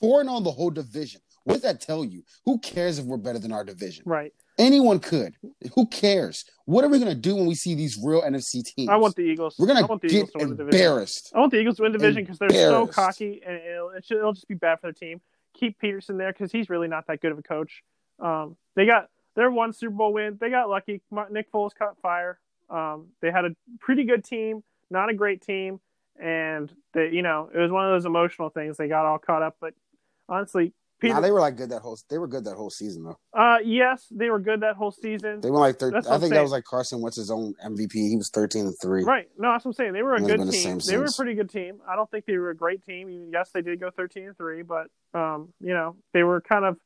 Four 0.00 0.20
and 0.22 0.30
oh 0.30 0.36
on 0.36 0.44
the 0.44 0.50
whole 0.50 0.70
division. 0.70 1.20
What 1.44 1.54
does 1.54 1.62
that 1.62 1.80
tell 1.80 2.04
you? 2.04 2.22
Who 2.46 2.58
cares 2.58 2.98
if 2.98 3.04
we're 3.04 3.16
better 3.18 3.38
than 3.38 3.52
our 3.52 3.64
division? 3.64 4.04
right. 4.06 4.32
Anyone 4.58 5.00
could. 5.00 5.34
Who 5.74 5.86
cares? 5.86 6.44
What 6.66 6.84
are 6.84 6.88
we 6.88 6.98
gonna 6.98 7.14
do 7.14 7.34
when 7.34 7.46
we 7.46 7.54
see 7.54 7.74
these 7.74 7.98
real 8.02 8.20
NFC 8.20 8.62
teams? 8.62 8.90
I 8.90 8.96
want 8.96 9.16
the 9.16 9.22
Eagles. 9.22 9.56
We're 9.58 9.66
gonna 9.66 9.88
get 9.88 10.12
Eagles 10.12 10.30
to 10.32 10.38
win 10.38 10.50
the 10.50 10.56
division. 10.56 10.80
embarrassed. 10.80 11.32
I 11.34 11.38
want 11.40 11.52
the 11.52 11.58
Eagles 11.58 11.76
to 11.76 11.82
win 11.82 11.92
the 11.92 11.98
division 11.98 12.22
because 12.24 12.38
they're 12.38 12.50
so 12.50 12.86
cocky, 12.86 13.40
and 13.46 13.56
it'll, 13.56 13.92
it'll 14.10 14.32
just 14.34 14.46
be 14.48 14.54
bad 14.54 14.78
for 14.80 14.88
the 14.88 14.92
team. 14.92 15.22
Keep 15.54 15.80
Pederson 15.80 16.18
there 16.18 16.32
because 16.32 16.52
he's 16.52 16.70
really 16.70 16.88
not 16.88 17.06
that 17.06 17.20
good 17.20 17.32
of 17.32 17.38
a 17.38 17.42
coach. 17.42 17.82
Um, 18.18 18.56
they 18.76 18.86
got 18.86 19.08
their 19.34 19.50
one 19.50 19.72
Super 19.72 19.94
Bowl 19.94 20.12
win. 20.12 20.38
They 20.40 20.50
got 20.50 20.68
lucky. 20.68 21.02
Nick 21.30 21.50
Foles 21.52 21.74
caught 21.74 21.98
fire. 22.00 22.38
Um, 22.70 23.08
they 23.20 23.30
had 23.30 23.44
a 23.44 23.50
pretty 23.80 24.04
good 24.04 24.24
team, 24.24 24.62
not 24.90 25.10
a 25.10 25.14
great 25.14 25.42
team, 25.42 25.80
and 26.20 26.72
they, 26.94 27.10
you 27.10 27.22
know, 27.22 27.50
it 27.54 27.58
was 27.58 27.70
one 27.70 27.84
of 27.84 27.92
those 27.92 28.06
emotional 28.06 28.48
things. 28.48 28.76
They 28.76 28.88
got 28.88 29.04
all 29.04 29.18
caught 29.18 29.42
up, 29.42 29.56
but 29.60 29.74
honestly, 30.28 30.72
Peter, 31.02 31.14
Nah, 31.14 31.20
they 31.20 31.32
were 31.32 31.40
like 31.40 31.56
good 31.56 31.70
that 31.70 31.82
whole. 31.82 31.98
They 32.08 32.16
were 32.16 32.28
good 32.28 32.44
that 32.44 32.54
whole 32.54 32.70
season 32.70 33.02
though. 33.02 33.18
uh, 33.34 33.58
yes, 33.64 34.06
they 34.10 34.30
were 34.30 34.38
good 34.38 34.60
that 34.60 34.76
whole 34.76 34.92
season. 34.92 35.40
They 35.40 35.50
went 35.50 35.60
like 35.60 35.78
thir- 35.78 35.96
I 35.96 36.18
think 36.18 36.32
that 36.32 36.40
was 36.42 36.52
like 36.52 36.62
Carson 36.64 37.00
Wentz 37.00 37.16
his 37.16 37.30
own 37.30 37.54
MVP. 37.62 37.92
He 37.92 38.16
was 38.16 38.30
thirteen 38.30 38.66
and 38.66 38.74
three. 38.80 39.02
Right. 39.04 39.28
No, 39.36 39.50
that's 39.50 39.64
what 39.64 39.70
I'm 39.70 39.74
saying. 39.74 39.92
They 39.94 40.02
were 40.02 40.14
a 40.14 40.20
good 40.20 40.40
the 40.40 40.52
team. 40.52 40.80
same 40.80 40.92
They 40.92 40.96
were 40.96 41.06
a 41.06 41.12
pretty 41.14 41.34
good 41.34 41.50
team. 41.50 41.80
I 41.88 41.96
don't 41.96 42.08
think 42.10 42.24
they 42.24 42.36
were 42.38 42.50
a 42.50 42.56
great 42.56 42.84
team. 42.84 43.28
Yes, 43.32 43.50
they 43.52 43.62
did 43.62 43.80
go 43.80 43.90
13 43.90 44.28
and 44.28 44.36
3, 44.36 44.62
but 44.62 44.86
um, 45.12 45.52
you 45.60 45.74
know, 45.74 45.96
they 46.14 46.22
were 46.22 46.40
kind 46.40 46.64
of 46.64 46.78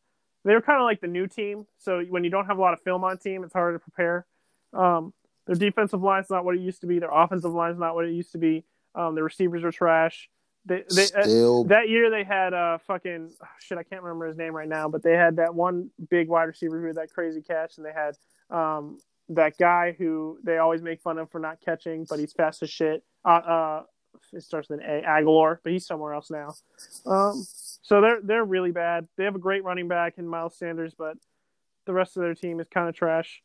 they 0.46 0.54
were 0.54 0.62
kind 0.62 0.80
of 0.80 0.84
like 0.84 1.02
the 1.02 1.08
new 1.08 1.26
team. 1.26 1.66
So 1.78 2.00
when 2.08 2.24
you 2.24 2.30
don't 2.30 2.46
have 2.46 2.56
a 2.56 2.60
lot 2.60 2.72
of 2.72 2.80
film 2.80 3.04
on 3.04 3.18
team, 3.18 3.44
it's 3.44 3.52
harder 3.52 3.78
to 3.78 3.82
prepare. 3.82 4.26
Um, 4.72 5.12
their 5.46 5.56
defensive 5.56 6.02
line's 6.02 6.30
not 6.30 6.44
what 6.44 6.54
it 6.56 6.60
used 6.60 6.80
to 6.80 6.86
be. 6.86 6.98
Their 7.00 7.12
offensive 7.12 7.52
line's 7.52 7.78
not 7.78 7.94
what 7.94 8.06
it 8.06 8.12
used 8.12 8.32
to 8.32 8.38
be. 8.38 8.64
Um, 8.94 9.14
the 9.14 9.22
receivers 9.22 9.62
are 9.62 9.70
trash. 9.72 10.30
They, 10.66 10.82
they, 10.92 11.04
uh, 11.14 11.62
that 11.68 11.88
year 11.88 12.10
they 12.10 12.24
had 12.24 12.52
uh 12.52 12.78
fucking 12.86 13.30
oh, 13.40 13.46
shit. 13.60 13.78
I 13.78 13.84
can't 13.84 14.02
remember 14.02 14.26
his 14.26 14.36
name 14.36 14.54
right 14.54 14.68
now, 14.68 14.88
but 14.88 15.02
they 15.02 15.12
had 15.12 15.36
that 15.36 15.54
one 15.54 15.90
big 16.10 16.28
wide 16.28 16.44
receiver 16.44 16.80
who 16.80 16.88
had 16.88 16.96
that 16.96 17.12
crazy 17.12 17.40
catch, 17.40 17.76
and 17.76 17.86
they 17.86 17.92
had 17.92 18.16
um 18.50 18.98
that 19.28 19.56
guy 19.58 19.94
who 19.96 20.38
they 20.42 20.58
always 20.58 20.82
make 20.82 21.00
fun 21.00 21.18
of 21.18 21.30
for 21.30 21.38
not 21.38 21.60
catching, 21.64 22.04
but 22.08 22.18
he's 22.18 22.32
fast 22.32 22.62
as 22.62 22.70
shit. 22.70 23.04
Uh, 23.24 23.28
uh 23.28 23.82
it 24.32 24.42
starts 24.42 24.68
with 24.68 24.80
an 24.80 24.86
A, 24.86 25.02
Agholor, 25.02 25.58
but 25.62 25.72
he's 25.72 25.86
somewhere 25.86 26.14
else 26.14 26.30
now. 26.30 26.54
Um, 27.04 27.46
so 27.82 28.00
they're 28.00 28.20
they're 28.22 28.44
really 28.44 28.72
bad. 28.72 29.06
They 29.16 29.24
have 29.24 29.36
a 29.36 29.40
great 29.40 29.62
running 29.62 29.88
back 29.88 30.14
in 30.18 30.26
Miles 30.26 30.56
Sanders, 30.56 30.94
but 30.96 31.16
the 31.84 31.92
rest 31.92 32.16
of 32.16 32.22
their 32.22 32.34
team 32.34 32.58
is 32.58 32.66
kind 32.68 32.88
of 32.88 32.94
trash 32.94 33.42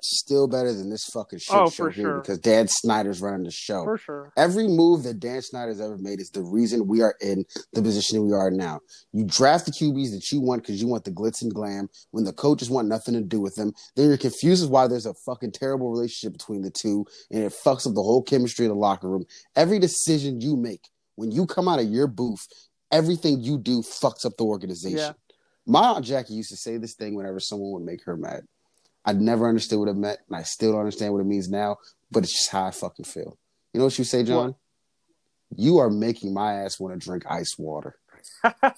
still 0.00 0.46
better 0.46 0.72
than 0.72 0.90
this 0.90 1.04
fucking 1.06 1.38
shit 1.40 1.56
Oh, 1.56 1.64
show 1.68 1.84
for 1.84 1.90
here 1.90 2.04
sure. 2.04 2.20
because 2.20 2.38
Dan 2.38 2.68
Snyder's 2.68 3.20
running 3.20 3.42
the 3.44 3.50
show. 3.50 3.82
for 3.84 3.98
sure. 3.98 4.32
Every 4.36 4.68
move 4.68 5.02
that 5.02 5.18
Dan 5.18 5.42
Snyder's 5.42 5.80
ever 5.80 5.98
made 5.98 6.20
is 6.20 6.30
the 6.30 6.42
reason 6.42 6.86
we 6.86 7.02
are 7.02 7.16
in 7.20 7.44
the 7.72 7.82
position 7.82 8.24
we 8.26 8.32
are 8.32 8.50
now. 8.50 8.80
You 9.12 9.24
draft 9.24 9.66
the 9.66 9.72
QBs 9.72 10.12
that 10.12 10.30
you 10.30 10.40
want 10.40 10.62
because 10.62 10.80
you 10.80 10.86
want 10.86 11.04
the 11.04 11.10
glitz 11.10 11.42
and 11.42 11.52
glam 11.52 11.88
when 12.12 12.24
the 12.24 12.32
coaches 12.32 12.70
want 12.70 12.86
nothing 12.88 13.14
to 13.14 13.20
do 13.22 13.40
with 13.40 13.56
them. 13.56 13.72
Then 13.96 14.08
you're 14.08 14.16
confused 14.16 14.62
as 14.62 14.68
why 14.68 14.86
there's 14.86 15.06
a 15.06 15.14
fucking 15.14 15.52
terrible 15.52 15.90
relationship 15.90 16.32
between 16.32 16.62
the 16.62 16.70
two 16.70 17.04
and 17.30 17.42
it 17.42 17.52
fucks 17.52 17.86
up 17.86 17.94
the 17.94 18.02
whole 18.02 18.22
chemistry 18.22 18.66
of 18.66 18.70
the 18.70 18.76
locker 18.78 19.08
room. 19.08 19.24
Every 19.56 19.78
decision 19.80 20.40
you 20.40 20.56
make 20.56 20.88
when 21.16 21.32
you 21.32 21.44
come 21.46 21.66
out 21.66 21.80
of 21.80 21.86
your 21.90 22.06
booth, 22.06 22.46
everything 22.92 23.40
you 23.42 23.58
do 23.58 23.82
fucks 23.82 24.24
up 24.24 24.36
the 24.38 24.44
organization. 24.44 24.98
Yeah. 24.98 25.12
My 25.66 25.80
aunt 25.90 26.04
Jackie 26.04 26.34
used 26.34 26.50
to 26.50 26.56
say 26.56 26.76
this 26.78 26.94
thing 26.94 27.14
whenever 27.14 27.40
someone 27.40 27.72
would 27.72 27.82
make 27.84 28.04
her 28.04 28.16
mad. 28.16 28.44
I 29.08 29.12
never 29.14 29.48
understood 29.48 29.78
what 29.78 29.88
it 29.88 29.96
meant, 29.96 30.18
and 30.28 30.36
I 30.36 30.42
still 30.42 30.72
don't 30.72 30.80
understand 30.80 31.14
what 31.14 31.20
it 31.20 31.26
means 31.26 31.48
now, 31.48 31.78
but 32.10 32.24
it's 32.24 32.36
just 32.36 32.50
how 32.50 32.66
I 32.66 32.70
fucking 32.70 33.06
feel. 33.06 33.38
You 33.72 33.78
know 33.78 33.84
what 33.86 33.96
you 33.96 34.04
say, 34.04 34.22
John? 34.22 34.54
You 35.56 35.78
are 35.78 35.88
making 35.88 36.34
my 36.34 36.56
ass 36.56 36.78
want 36.78 36.92
to 36.92 37.02
drink 37.02 37.24
ice 37.26 37.56
water. 37.58 37.96
I 38.44 38.74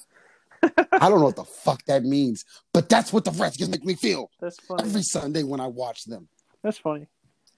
don't 0.62 1.19
know 1.19 1.25
what 1.25 1.35
the 1.35 1.43
fuck 1.45 1.85
that 1.87 2.05
means, 2.05 2.45
but 2.73 2.88
that's 2.88 3.12
what 3.12 3.25
the 3.25 3.33
Redskins 3.33 3.71
make 3.71 3.85
me 3.85 3.95
feel 3.95 4.31
That's 4.40 4.61
funny. 4.61 4.85
every 4.85 5.03
Sunday 5.03 5.43
when 5.43 5.59
I 5.59 5.66
watch 5.66 6.05
them. 6.05 6.29
That's 6.62 6.79
funny. 6.79 7.09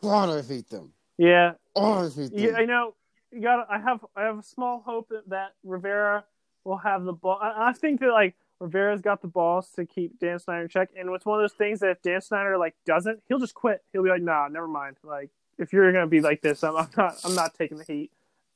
God, 0.00 0.30
I 0.30 0.40
hate 0.40 0.70
them. 0.70 0.92
Yeah, 1.18 1.52
Oh, 1.76 2.06
I 2.06 2.08
hate 2.08 2.30
them. 2.30 2.38
Yeah, 2.38 2.52
I 2.56 2.64
know. 2.64 2.94
You 3.30 3.42
got. 3.42 3.66
I 3.70 3.80
have. 3.80 4.02
I 4.16 4.22
have 4.22 4.38
a 4.38 4.42
small 4.42 4.82
hope 4.86 5.10
that, 5.10 5.28
that 5.28 5.52
Rivera 5.62 6.24
will 6.64 6.78
have 6.78 7.04
the 7.04 7.12
ball. 7.12 7.38
I, 7.38 7.68
I 7.68 7.72
think 7.74 8.00
that 8.00 8.12
like 8.12 8.34
Rivera's 8.62 9.00
got 9.00 9.20
the 9.20 9.28
balls 9.28 9.68
to 9.74 9.84
keep 9.84 10.20
Dan 10.20 10.38
Snyder 10.38 10.62
in 10.62 10.68
check. 10.68 10.90
And 10.96 11.10
it's 11.10 11.26
one 11.26 11.38
of 11.38 11.42
those 11.42 11.56
things 11.56 11.80
that 11.80 11.90
if 11.90 12.02
Dan 12.02 12.20
Snyder 12.20 12.56
like 12.56 12.74
doesn't, 12.86 13.20
he'll 13.28 13.40
just 13.40 13.54
quit. 13.54 13.82
He'll 13.92 14.04
be 14.04 14.08
like, 14.08 14.22
Nah, 14.22 14.48
never 14.48 14.68
mind. 14.68 14.96
Like 15.02 15.30
if 15.58 15.72
you're 15.72 15.92
gonna 15.92 16.06
be 16.06 16.20
like 16.20 16.42
this, 16.42 16.62
I'm, 16.62 16.76
I'm 16.76 16.88
not. 16.96 17.16
I'm 17.24 17.34
not 17.34 17.54
taking 17.54 17.78
the 17.78 17.84
heat. 17.84 18.10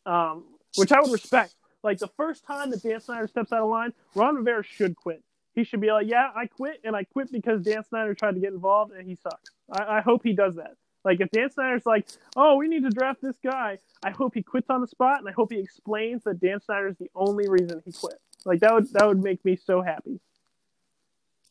Um, 0.07 0.45
which 0.77 0.93
I 0.93 1.01
would 1.01 1.11
respect. 1.11 1.55
Like 1.83 1.99
the 1.99 2.09
first 2.17 2.45
time 2.47 2.71
that 2.71 2.83
Dan 2.83 3.01
Snyder 3.01 3.27
steps 3.27 3.53
out 3.53 3.63
of 3.63 3.69
line, 3.69 3.93
Ron 4.15 4.37
Rivera 4.37 4.63
should 4.63 4.97
quit. 4.97 5.23
He 5.55 5.65
should 5.65 5.81
be 5.81 5.91
like, 5.91 6.07
Yeah, 6.07 6.31
I 6.35 6.47
quit, 6.47 6.81
and 6.85 6.95
I 6.95 7.03
quit 7.05 7.33
because 7.33 7.63
Dan 7.63 7.85
Snyder 7.85 8.15
tried 8.15 8.35
to 8.35 8.41
get 8.41 8.53
involved, 8.53 8.93
and 8.93 9.09
he 9.09 9.17
sucks. 9.17 9.51
I, 9.71 9.99
I 9.99 10.01
hope 10.03 10.23
he 10.23 10.33
does 10.33 10.55
that. 10.55 10.77
Like 11.05 11.21
if 11.21 11.31
Dan 11.31 11.51
Snyder's 11.51 11.87
like, 11.87 12.09
oh, 12.35 12.57
we 12.57 12.67
need 12.69 12.83
to 12.83 12.91
draft 12.91 13.23
this 13.23 13.37
guy, 13.43 13.79
I 14.05 14.11
hope 14.11 14.35
he 14.35 14.43
quits 14.43 14.71
on 14.71 14.81
the 14.81 14.89
spot, 14.89 15.21
and 15.21 15.29
I 15.29 15.33
hope 15.33 15.53
he 15.53 15.59
explains 15.59 16.25
that 16.25 16.41
Dan 16.41 16.61
Snyder 16.61 16.89
is 16.89 16.97
the 16.97 17.11
only 17.15 17.49
reason 17.49 17.81
he 17.85 17.93
quit. 17.93 18.17
Like 18.47 18.61
that 18.63 18.75
would 18.75 18.93
that 18.95 19.09
would 19.09 19.25
make 19.25 19.45
me 19.45 19.57
so 19.57 19.83
happy. 19.83 20.21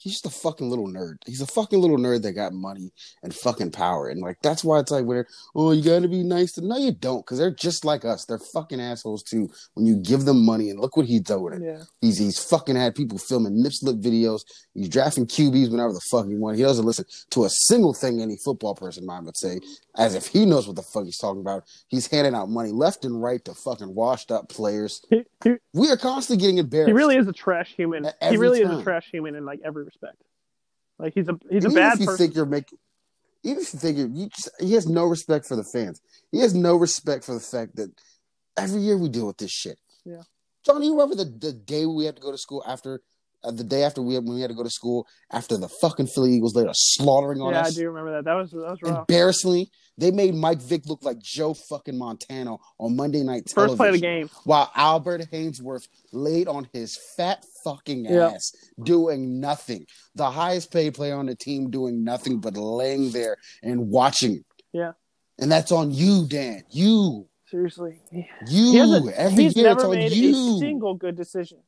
He's 0.05 0.21
just 0.21 0.25
a 0.27 0.29
fucking 0.29 0.69
little 0.69 0.87
nerd. 0.87 1.15
He's 1.25 1.41
a 1.41 1.47
fucking 1.47 1.79
little 1.79 1.97
nerd 1.97 2.21
that 2.21 2.33
got 2.33 2.53
money 2.53 2.91
and 3.23 3.33
fucking 3.33 3.71
power. 3.71 4.07
And 4.07 4.21
like 4.21 4.37
that's 4.43 4.63
why 4.63 4.77
it's 4.79 4.91
like 4.91 5.05
where 5.05 5.25
oh 5.55 5.71
you 5.71 5.81
gotta 5.83 6.07
be 6.07 6.23
nice 6.23 6.51
to 6.53 6.61
no 6.61 6.77
you 6.77 6.91
don't, 6.91 7.25
because 7.25 7.39
they're 7.39 7.49
just 7.49 7.83
like 7.83 8.05
us. 8.05 8.23
They're 8.25 8.37
fucking 8.37 8.79
assholes 8.79 9.23
too 9.23 9.49
when 9.73 9.87
you 9.87 9.95
give 9.97 10.25
them 10.25 10.45
money 10.45 10.69
and 10.69 10.79
look 10.79 10.95
what 10.95 11.07
he's 11.07 11.21
doing. 11.21 11.63
Yeah, 11.63 11.81
He's 12.01 12.19
he's 12.19 12.37
fucking 12.37 12.75
had 12.75 12.93
people 12.93 13.17
filming 13.17 13.63
nip 13.63 13.73
slip 13.73 13.95
videos. 13.97 14.41
He's 14.75 14.89
drafting 14.89 15.25
QBs 15.25 15.71
whenever 15.71 15.91
the 15.93 16.01
fuck 16.11 16.27
he 16.27 16.35
wants. 16.35 16.59
He 16.59 16.63
doesn't 16.65 16.85
listen 16.85 17.05
to 17.31 17.45
a 17.45 17.49
single 17.49 17.93
thing 17.95 18.21
any 18.21 18.37
football 18.45 18.75
person 18.75 19.07
mind 19.07 19.25
would 19.25 19.37
say, 19.37 19.59
as 19.97 20.13
if 20.13 20.27
he 20.27 20.45
knows 20.45 20.67
what 20.67 20.75
the 20.75 20.83
fuck 20.83 21.05
he's 21.05 21.17
talking 21.17 21.41
about. 21.41 21.63
He's 21.87 22.05
handing 22.07 22.35
out 22.35 22.49
money 22.49 22.71
left 22.71 23.05
and 23.05 23.21
right 23.23 23.43
to 23.45 23.55
fucking 23.55 23.95
washed 23.95 24.31
up 24.31 24.49
players. 24.49 25.01
he, 25.09 25.23
he, 25.43 25.55
We 25.73 25.89
are 25.89 25.97
constantly 25.97 26.41
getting 26.43 26.57
embarrassed. 26.59 26.89
he 26.89 26.93
really 26.93 27.15
is 27.17 27.27
a 27.27 27.33
trash 27.33 27.73
human. 27.75 28.05
He 28.21 28.37
really 28.37 28.61
is 28.61 28.69
a 28.69 28.83
trash 28.83 29.09
human 29.11 29.35
in 29.35 29.45
like 29.45 29.61
every 29.65 29.85
respect. 29.95 30.21
Like 30.99 31.13
he's 31.13 31.27
a 31.27 31.37
he's 31.49 31.65
a 31.65 31.69
even 31.69 31.75
bad 31.75 31.93
if 31.95 31.99
you 32.01 32.05
person. 32.05 32.17
think 32.17 32.35
you're 32.35 32.45
making, 32.45 32.77
even 33.43 33.61
if 33.61 33.73
you 33.73 33.79
think 33.79 33.97
you're, 33.97 34.07
you 34.07 34.29
just, 34.29 34.49
he 34.59 34.73
has 34.73 34.87
no 34.87 35.05
respect 35.05 35.45
for 35.45 35.55
the 35.55 35.63
fans. 35.63 36.01
He 36.31 36.39
has 36.39 36.53
no 36.53 36.75
respect 36.75 37.23
for 37.23 37.33
the 37.33 37.39
fact 37.39 37.75
that 37.75 37.91
every 38.57 38.81
year 38.81 38.97
we 38.97 39.09
deal 39.09 39.27
with 39.27 39.37
this 39.37 39.51
shit. 39.51 39.77
Yeah. 40.05 40.21
John, 40.65 40.81
you 40.81 40.93
remember 40.93 41.15
the, 41.15 41.25
the 41.25 41.53
day 41.53 41.85
we 41.85 42.05
had 42.05 42.15
to 42.15 42.21
go 42.21 42.31
to 42.31 42.37
school 42.37 42.63
after 42.65 43.01
uh, 43.45 43.51
the 43.51 43.63
day 43.63 43.83
after 43.83 44.01
we 44.01 44.15
had, 44.15 44.23
when 44.25 44.35
we 44.35 44.41
had 44.41 44.49
to 44.49 44.55
go 44.55 44.63
to 44.63 44.69
school 44.69 45.07
after 45.31 45.57
the 45.57 45.69
fucking 45.81 46.07
Philly 46.07 46.33
Eagles 46.33 46.55
laid 46.55 46.67
a 46.67 46.73
slaughtering 46.73 47.41
on 47.41 47.53
us. 47.53 47.75
yeah, 47.77 47.81
I 47.81 47.83
do 47.83 47.87
remember 47.89 48.11
that. 48.13 48.25
That 48.25 48.33
was 48.33 48.51
that 48.51 48.57
was 48.59 48.81
rough. 48.81 48.99
Embarrassingly, 49.09 49.69
they 49.97 50.11
made 50.11 50.35
Mike 50.35 50.61
Vick 50.61 50.85
look 50.87 51.03
like 51.03 51.19
Joe 51.19 51.53
fucking 51.53 51.97
Montana 51.97 52.57
on 52.79 52.95
Monday 52.95 53.23
Night 53.23 53.45
Television. 53.45 53.69
First 53.69 53.77
play 53.77 53.87
of 53.89 53.93
the 53.93 54.01
game. 54.01 54.29
While 54.43 54.69
Albert 54.75 55.29
Haynesworth 55.31 55.87
laid 56.11 56.47
on 56.47 56.67
his 56.73 56.97
fat 57.15 57.45
fucking 57.63 58.05
Yeah. 58.05 58.29
ass, 58.31 58.51
doing 58.83 59.39
nothing. 59.39 59.85
The 60.15 60.29
highest 60.31 60.71
paid 60.71 60.93
player 60.95 61.15
on 61.15 61.27
the 61.27 61.35
team 61.35 61.69
doing 61.69 62.03
nothing 62.03 62.39
but 62.39 62.57
laying 62.57 63.11
there 63.11 63.37
and 63.63 63.89
watching. 63.89 64.43
Yeah. 64.73 64.91
And 65.39 65.51
that's 65.51 65.71
on 65.71 65.91
you, 65.91 66.25
Dan. 66.27 66.63
You. 66.69 67.27
Seriously, 67.47 68.01
You. 68.11 68.21
he 68.47 68.79
Every 69.13 69.43
he's 69.43 69.55
year 69.55 69.67
it's 69.71 69.77
never 69.77 69.85
on 69.85 69.91
made 69.91 70.11
you. 70.11 70.55
a 70.55 70.59
single 70.59 70.95
good 70.95 71.15
decision. 71.15 71.59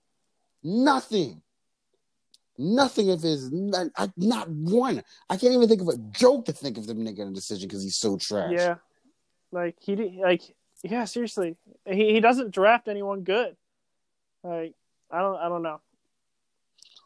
Nothing. 0.63 1.41
Nothing 2.57 3.11
of 3.11 3.21
his, 3.21 3.51
not, 3.51 3.87
I- 3.95 4.11
not 4.17 4.49
one. 4.49 5.03
I 5.29 5.37
can't 5.37 5.53
even 5.53 5.67
think 5.67 5.81
of 5.81 5.89
a 5.89 5.97
joke 5.97 6.45
to 6.45 6.53
think 6.53 6.77
of 6.77 6.87
them 6.87 7.03
making 7.03 7.27
a 7.27 7.31
decision 7.31 7.67
because 7.67 7.83
he's 7.83 7.97
so 7.97 8.17
trash. 8.17 8.51
Yeah, 8.51 8.75
like 9.51 9.75
he 9.79 9.95
like 10.21 10.41
yeah, 10.83 11.05
seriously, 11.05 11.55
he 11.85 12.13
he 12.13 12.19
doesn't 12.19 12.51
draft 12.51 12.87
anyone 12.87 13.21
good. 13.21 13.55
Like 14.43 14.73
I 15.11 15.19
don't 15.19 15.37
I 15.37 15.49
don't 15.49 15.61
know. 15.61 15.81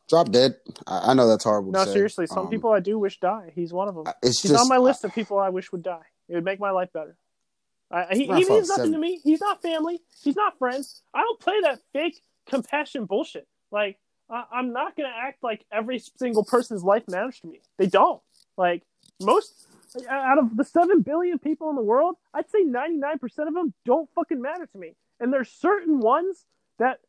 Drop 0.10 0.30
dead. 0.30 0.56
I, 0.88 1.12
I 1.12 1.14
know 1.14 1.28
that's 1.28 1.44
horrible. 1.44 1.72
No, 1.72 1.80
to 1.80 1.86
say. 1.86 1.94
seriously, 1.94 2.28
some 2.28 2.46
Um, 2.46 2.50
people 2.50 2.72
I 2.72 2.80
do 2.82 3.00
wish 3.00 3.20
die. 3.20 3.52
He's 3.56 3.72
one 3.72 3.88
of 3.88 3.96
them. 3.96 4.06
It's 4.22 4.42
He's 4.42 4.52
just 4.52 4.62
on 4.62 4.68
my 4.68 4.78
list 4.78 5.04
of 5.06 5.14
people 5.14 5.38
I 5.40 5.50
wish 5.50 5.72
would 5.72 5.84
die. 5.84 6.06
It 6.28 6.36
would 6.36 6.44
make 6.44 6.60
my 6.60 6.72
life 6.72 6.92
better. 6.94 7.18
I, 7.90 8.08
he, 8.14 8.26
he 8.26 8.32
means 8.32 8.50
nothing 8.50 8.68
seven. 8.68 8.92
to 8.94 8.98
me. 9.00 9.20
He's 9.24 9.42
not 9.42 9.62
family. 9.62 10.02
He's 10.24 10.36
not 10.36 10.58
friends. 10.58 11.02
I 11.14 11.22
don't 11.22 11.40
play 11.40 11.60
that 11.64 11.80
fake 11.92 12.22
compassion 12.46 13.06
bullshit. 13.06 13.48
Like 13.70 14.00
I, 14.32 14.46
I'm 14.52 14.74
not 14.74 14.96
gonna 14.96 15.14
act 15.16 15.44
like 15.44 15.66
every 15.72 16.00
single 16.00 16.44
person's 16.44 16.84
life 16.84 17.04
matters 17.08 17.40
to 17.42 17.48
me. 17.48 17.62
They 17.78 17.88
don't. 17.88 18.22
Like 18.58 18.84
most 19.22 19.68
out 20.10 20.38
of 20.38 20.56
the 20.56 20.64
seven 20.64 21.02
billion 21.02 21.38
people 21.38 21.70
in 21.70 21.76
the 21.76 21.82
world, 21.82 22.16
I'd 22.34 22.50
say 22.50 22.62
99 22.62 23.20
percent 23.20 23.48
of 23.50 23.54
them 23.54 23.74
don't 23.86 24.10
fucking 24.16 24.42
matter 24.42 24.66
to 24.66 24.78
me. 24.78 24.96
And 25.20 25.32
there's 25.32 25.50
certain 25.50 26.00
ones 26.00 26.46
that 26.80 27.00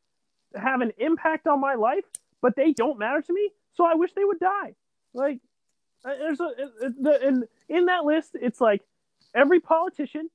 have 0.55 0.81
an 0.81 0.93
impact 0.99 1.47
on 1.47 1.61
my 1.61 1.75
life, 1.75 2.05
but 2.41 2.57
they 2.57 2.73
don't 2.73 2.99
matter 2.99 3.23
to 3.23 3.33
me. 3.33 3.51
So 3.75 3.85
I 3.85 3.95
wish 3.95 4.13
they 4.13 4.25
would 4.25 4.41
die. 4.41 4.75
Like 5.15 5.39
uh, 6.05 6.15
there's 6.19 6.41
a 6.41 6.51
the, 6.81 7.27
in 7.27 7.45
in 7.69 7.87
that 7.87 8.05
list, 8.05 8.31
it's 8.35 8.61
like 8.61 8.83
every 9.35 9.61
politician, 9.61 10.29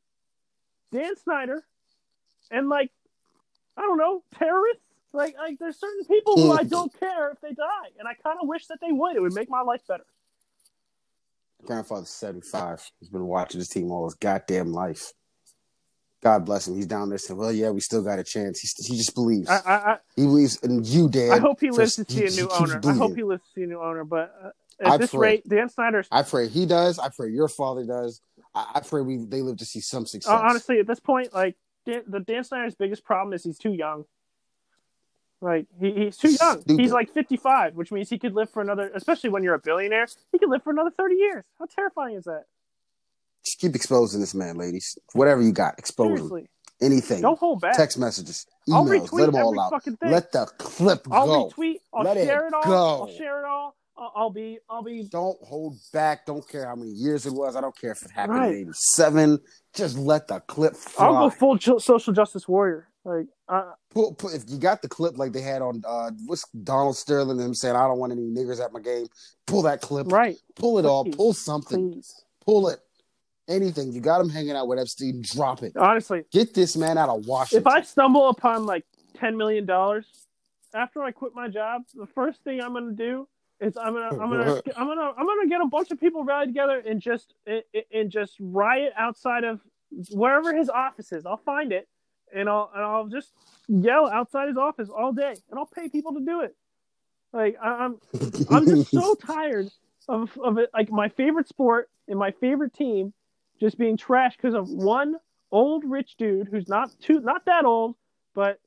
Dan 0.91 1.15
Snyder, 1.17 1.63
and 2.49 2.69
like 2.69 2.91
I 3.75 3.81
don't 3.81 3.97
know 3.97 4.23
terrorists. 4.37 4.83
Like 5.17 5.35
like 5.35 5.57
there's 5.57 5.79
certain 5.79 6.05
people 6.05 6.35
who 6.35 6.51
I 6.51 6.61
don't 6.61 6.93
care 6.99 7.31
if 7.31 7.41
they 7.41 7.51
die, 7.51 7.89
and 7.97 8.07
I 8.07 8.13
kind 8.13 8.37
of 8.39 8.47
wish 8.47 8.67
that 8.67 8.77
they 8.79 8.91
would. 8.91 9.15
It 9.15 9.19
would 9.19 9.33
make 9.33 9.49
my 9.49 9.61
life 9.61 9.81
better. 9.87 10.05
grandfather's 11.65 12.11
75. 12.11 12.91
He's 12.99 13.09
been 13.09 13.25
watching 13.25 13.59
this 13.59 13.67
team 13.67 13.89
all 13.89 14.05
his 14.05 14.13
goddamn 14.13 14.71
life. 14.73 15.11
God 16.21 16.45
bless 16.45 16.67
him. 16.67 16.75
He's 16.75 16.85
down 16.85 17.09
there 17.09 17.17
saying, 17.17 17.39
"Well, 17.39 17.51
yeah, 17.51 17.71
we 17.71 17.79
still 17.79 18.03
got 18.03 18.19
a 18.19 18.23
chance." 18.23 18.59
He, 18.59 18.67
he 18.83 18.97
just 18.97 19.15
believes. 19.15 19.49
I, 19.49 19.61
I, 19.65 19.97
he 20.15 20.21
believes 20.21 20.57
in 20.57 20.83
you, 20.83 21.09
Dad. 21.09 21.31
I 21.31 21.39
hope 21.39 21.61
he 21.61 21.71
lives 21.71 21.95
to 21.95 22.05
see 22.05 22.27
a 22.27 22.29
new 22.29 22.49
owner. 22.51 22.79
I 22.83 22.93
hope 22.93 23.15
he 23.15 23.23
lives 23.23 23.41
to 23.41 23.49
see 23.55 23.63
a 23.63 23.67
new 23.67 23.81
owner. 23.81 24.03
But 24.03 24.35
uh, 24.43 24.49
at 24.81 24.87
I 24.87 24.97
this 24.97 25.09
pray. 25.09 25.29
rate, 25.29 25.49
Dan 25.49 25.69
Snyder's 25.69 26.07
I 26.11 26.21
pray 26.21 26.47
he 26.47 26.67
does. 26.67 26.99
I 26.99 27.09
pray 27.09 27.29
your 27.29 27.47
father 27.47 27.85
does. 27.85 28.21
I, 28.53 28.73
I 28.75 28.79
pray 28.81 29.01
we 29.01 29.17
they 29.17 29.41
live 29.41 29.57
to 29.57 29.65
see 29.65 29.81
some 29.81 30.05
success. 30.05 30.31
Uh, 30.31 30.37
honestly, 30.37 30.79
at 30.79 30.85
this 30.85 30.99
point, 30.99 31.33
like 31.33 31.55
Dan, 31.87 32.03
the 32.05 32.19
Dan 32.19 32.43
Snyder's 32.43 32.75
biggest 32.75 33.03
problem 33.03 33.33
is 33.33 33.43
he's 33.43 33.57
too 33.57 33.73
young. 33.73 34.05
Like 35.41 35.67
he, 35.79 35.91
he's 35.93 36.17
too 36.17 36.29
young. 36.31 36.61
Stupid. 36.61 36.79
He's 36.81 36.91
like 36.91 37.13
fifty 37.13 37.37
five, 37.37 37.75
which 37.75 37.91
means 37.91 38.09
he 38.09 38.17
could 38.17 38.33
live 38.33 38.49
for 38.49 38.61
another. 38.61 38.91
Especially 38.95 39.29
when 39.29 39.43
you're 39.43 39.53
a 39.53 39.59
billionaire, 39.59 40.07
he 40.31 40.39
could 40.39 40.49
live 40.49 40.63
for 40.63 40.71
another 40.71 40.91
thirty 40.91 41.15
years. 41.15 41.45
How 41.59 41.65
terrifying 41.65 42.15
is 42.15 42.23
that? 42.23 42.45
Just 43.45 43.59
keep 43.59 43.75
exposing 43.75 44.19
this 44.19 44.33
man, 44.33 44.57
ladies. 44.57 44.97
Whatever 45.13 45.41
you 45.41 45.51
got, 45.51 45.77
expose 45.77 46.19
him. 46.19 46.47
Anything. 46.79 47.21
don't 47.21 47.39
hold 47.39 47.61
back. 47.61 47.75
Text 47.75 47.97
messages, 47.97 48.45
I'll 48.71 48.85
emails, 48.85 49.07
retweet 49.09 49.19
let 49.19 49.25
them 49.27 49.35
all 49.35 49.49
every 49.49 49.59
out. 49.59 49.69
fucking 49.71 49.97
thing. 49.97 50.11
Let 50.11 50.31
the 50.31 50.45
clip 50.59 51.07
I'll 51.09 51.25
go. 51.25 51.49
retweet. 51.49 51.75
I'll 51.93 52.03
Let 52.03 52.17
share 52.17 52.47
it, 52.47 52.53
all. 52.53 52.63
go. 52.63 53.01
I'll 53.01 53.07
share 53.17 53.39
it 53.43 53.47
all. 53.47 53.75
I'll, 53.97 54.11
I'll 54.15 54.29
be. 54.29 54.59
I'll 54.69 54.83
be. 54.83 55.07
Don't 55.11 55.37
hold 55.43 55.77
back. 55.91 56.27
Don't 56.27 56.47
care 56.47 56.67
how 56.67 56.75
many 56.75 56.91
years 56.91 57.25
it 57.25 57.33
was. 57.33 57.55
I 57.55 57.61
don't 57.61 57.75
care 57.75 57.91
if 57.91 58.03
it 58.03 58.11
happened 58.11 58.37
Right. 58.39 58.53
in 58.55 58.61
'87. 58.69 59.39
Just 59.73 59.97
let 59.97 60.27
the 60.27 60.39
clip 60.41 60.75
fly. 60.75 61.07
I'll 61.07 61.29
go 61.29 61.29
full 61.31 61.79
social 61.79 62.13
justice 62.13 62.47
warrior. 62.47 62.89
Like, 63.07 63.27
uh, 63.47 63.71
Pull, 63.91 64.13
pull, 64.15 64.31
if 64.31 64.43
you 64.47 64.57
got 64.57 64.81
the 64.81 64.89
clip 64.89 65.17
like 65.17 65.31
they 65.31 65.39
had 65.41 65.61
on 65.61 65.81
uh, 65.87 66.11
what's 66.25 66.43
Donald 66.49 66.97
Sterling 66.97 67.37
and 67.39 67.47
him 67.47 67.53
saying, 67.53 67.73
"I 67.73 67.87
don't 67.87 67.99
want 67.99 68.11
any 68.11 68.23
niggers 68.23 68.61
at 68.63 68.73
my 68.73 68.81
game." 68.81 69.07
Pull 69.45 69.61
that 69.61 69.79
clip. 69.79 70.11
right? 70.11 70.35
Pull 70.55 70.77
it 70.77 70.85
all. 70.85 71.05
Pull 71.05 71.33
something. 71.33 71.93
Please, 71.93 72.25
Pull 72.45 72.67
it. 72.67 72.79
Anything. 73.47 73.93
You 73.93 74.01
got 74.01 74.19
him 74.19 74.27
hanging 74.27 74.57
out 74.57 74.67
with 74.67 74.77
Epstein. 74.77 75.21
Drop 75.23 75.63
it. 75.63 75.71
honestly, 75.77 76.25
Get 76.33 76.53
this 76.53 76.75
man 76.75 76.97
out 76.97 77.07
of 77.07 77.25
Washington. 77.25 77.61
if 77.61 77.67
I 77.67 77.81
stumble 77.81 78.27
upon 78.27 78.65
like 78.65 78.83
ten 79.15 79.37
million 79.37 79.65
dollars 79.65 80.05
after 80.73 81.01
I 81.01 81.11
quit 81.11 81.33
my 81.33 81.47
job, 81.47 81.83
the 81.95 82.07
first 82.07 82.43
thing 82.43 82.59
I'm 82.59 82.73
gonna 82.73 82.91
do 82.91 83.25
is 83.61 83.77
I'm 83.77 83.93
gonna 83.93 84.09
I'm 84.21 84.29
gonna 84.29 84.61
I'm 84.75 84.85
gonna 84.85 85.13
I'm 85.17 85.25
gonna 85.25 85.47
get 85.47 85.61
a 85.61 85.67
bunch 85.67 85.91
of 85.91 85.99
people 86.01 86.25
rallied 86.25 86.49
together 86.49 86.83
and 86.85 86.99
just 86.99 87.35
and, 87.45 87.63
and 87.93 88.11
just 88.11 88.35
riot 88.41 88.91
outside 88.97 89.45
of 89.45 89.61
wherever 90.11 90.53
his 90.53 90.67
office 90.69 91.13
is. 91.13 91.25
I'll 91.25 91.37
find 91.37 91.71
it 91.71 91.87
and 92.33 92.49
I'll 92.49 92.71
and 92.73 92.83
I'll 92.83 93.07
just 93.07 93.31
yell 93.67 94.07
outside 94.09 94.47
his 94.47 94.57
office 94.57 94.89
all 94.89 95.11
day 95.13 95.35
and 95.49 95.59
I'll 95.59 95.65
pay 95.65 95.89
people 95.89 96.13
to 96.13 96.21
do 96.21 96.41
it. 96.41 96.55
Like 97.33 97.57
I- 97.61 97.85
I'm 97.85 97.99
I'm 98.49 98.65
just 98.65 98.91
so 98.91 99.15
tired 99.25 99.67
of 100.07 100.37
of 100.43 100.57
it. 100.57 100.69
Like 100.73 100.91
my 100.91 101.09
favorite 101.09 101.47
sport 101.47 101.89
and 102.07 102.17
my 102.17 102.31
favorite 102.31 102.73
team 102.73 103.13
just 103.59 103.77
being 103.77 103.97
trashed 103.97 104.37
because 104.37 104.53
of 104.53 104.69
one 104.69 105.15
old 105.51 105.83
rich 105.85 106.15
dude 106.17 106.47
who's 106.49 106.67
not 106.67 106.89
too 107.01 107.19
not 107.21 107.45
that 107.45 107.65
old, 107.65 107.95
but 108.33 108.59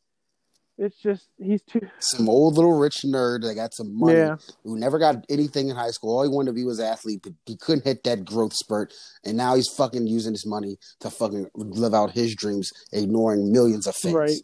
it's 0.81 0.97
just 0.97 1.29
he's 1.38 1.62
too. 1.62 1.81
some 2.01 2.29
old 2.29 2.55
little 2.57 2.77
rich 2.79 3.03
nerd 3.05 3.43
that 3.43 3.55
got 3.55 3.75
some 3.75 3.97
money 3.97 4.16
Yeah. 4.19 4.37
who 4.64 4.79
never 4.79 4.99
got 4.99 5.25
anything 5.29 5.69
in 5.69 5.77
high 5.77 5.90
school. 5.90 6.16
All 6.16 6.23
he 6.23 6.29
wanted 6.29 6.47
to 6.51 6.53
be 6.55 6.64
was 6.64 6.81
athlete, 6.81 7.21
but 7.23 7.35
he 7.47 7.57
couldn't 7.57 7.85
hit 7.85 8.03
that 8.05 8.25
growth 8.25 8.55
spurt. 8.55 8.93
And 9.25 9.37
now 9.37 9.55
he's 9.55 9.69
fucking 9.69 10.07
using 10.07 10.33
his 10.33 10.47
money 10.47 10.79
to 11.01 11.11
fucking 11.11 11.49
live 11.55 11.93
out 11.95 12.12
his 12.12 12.35
dreams, 12.35 12.71
ignoring 12.93 13.53
millions 13.53 13.87
of 13.87 13.95
fans. 13.95 14.14
Right. 14.14 14.40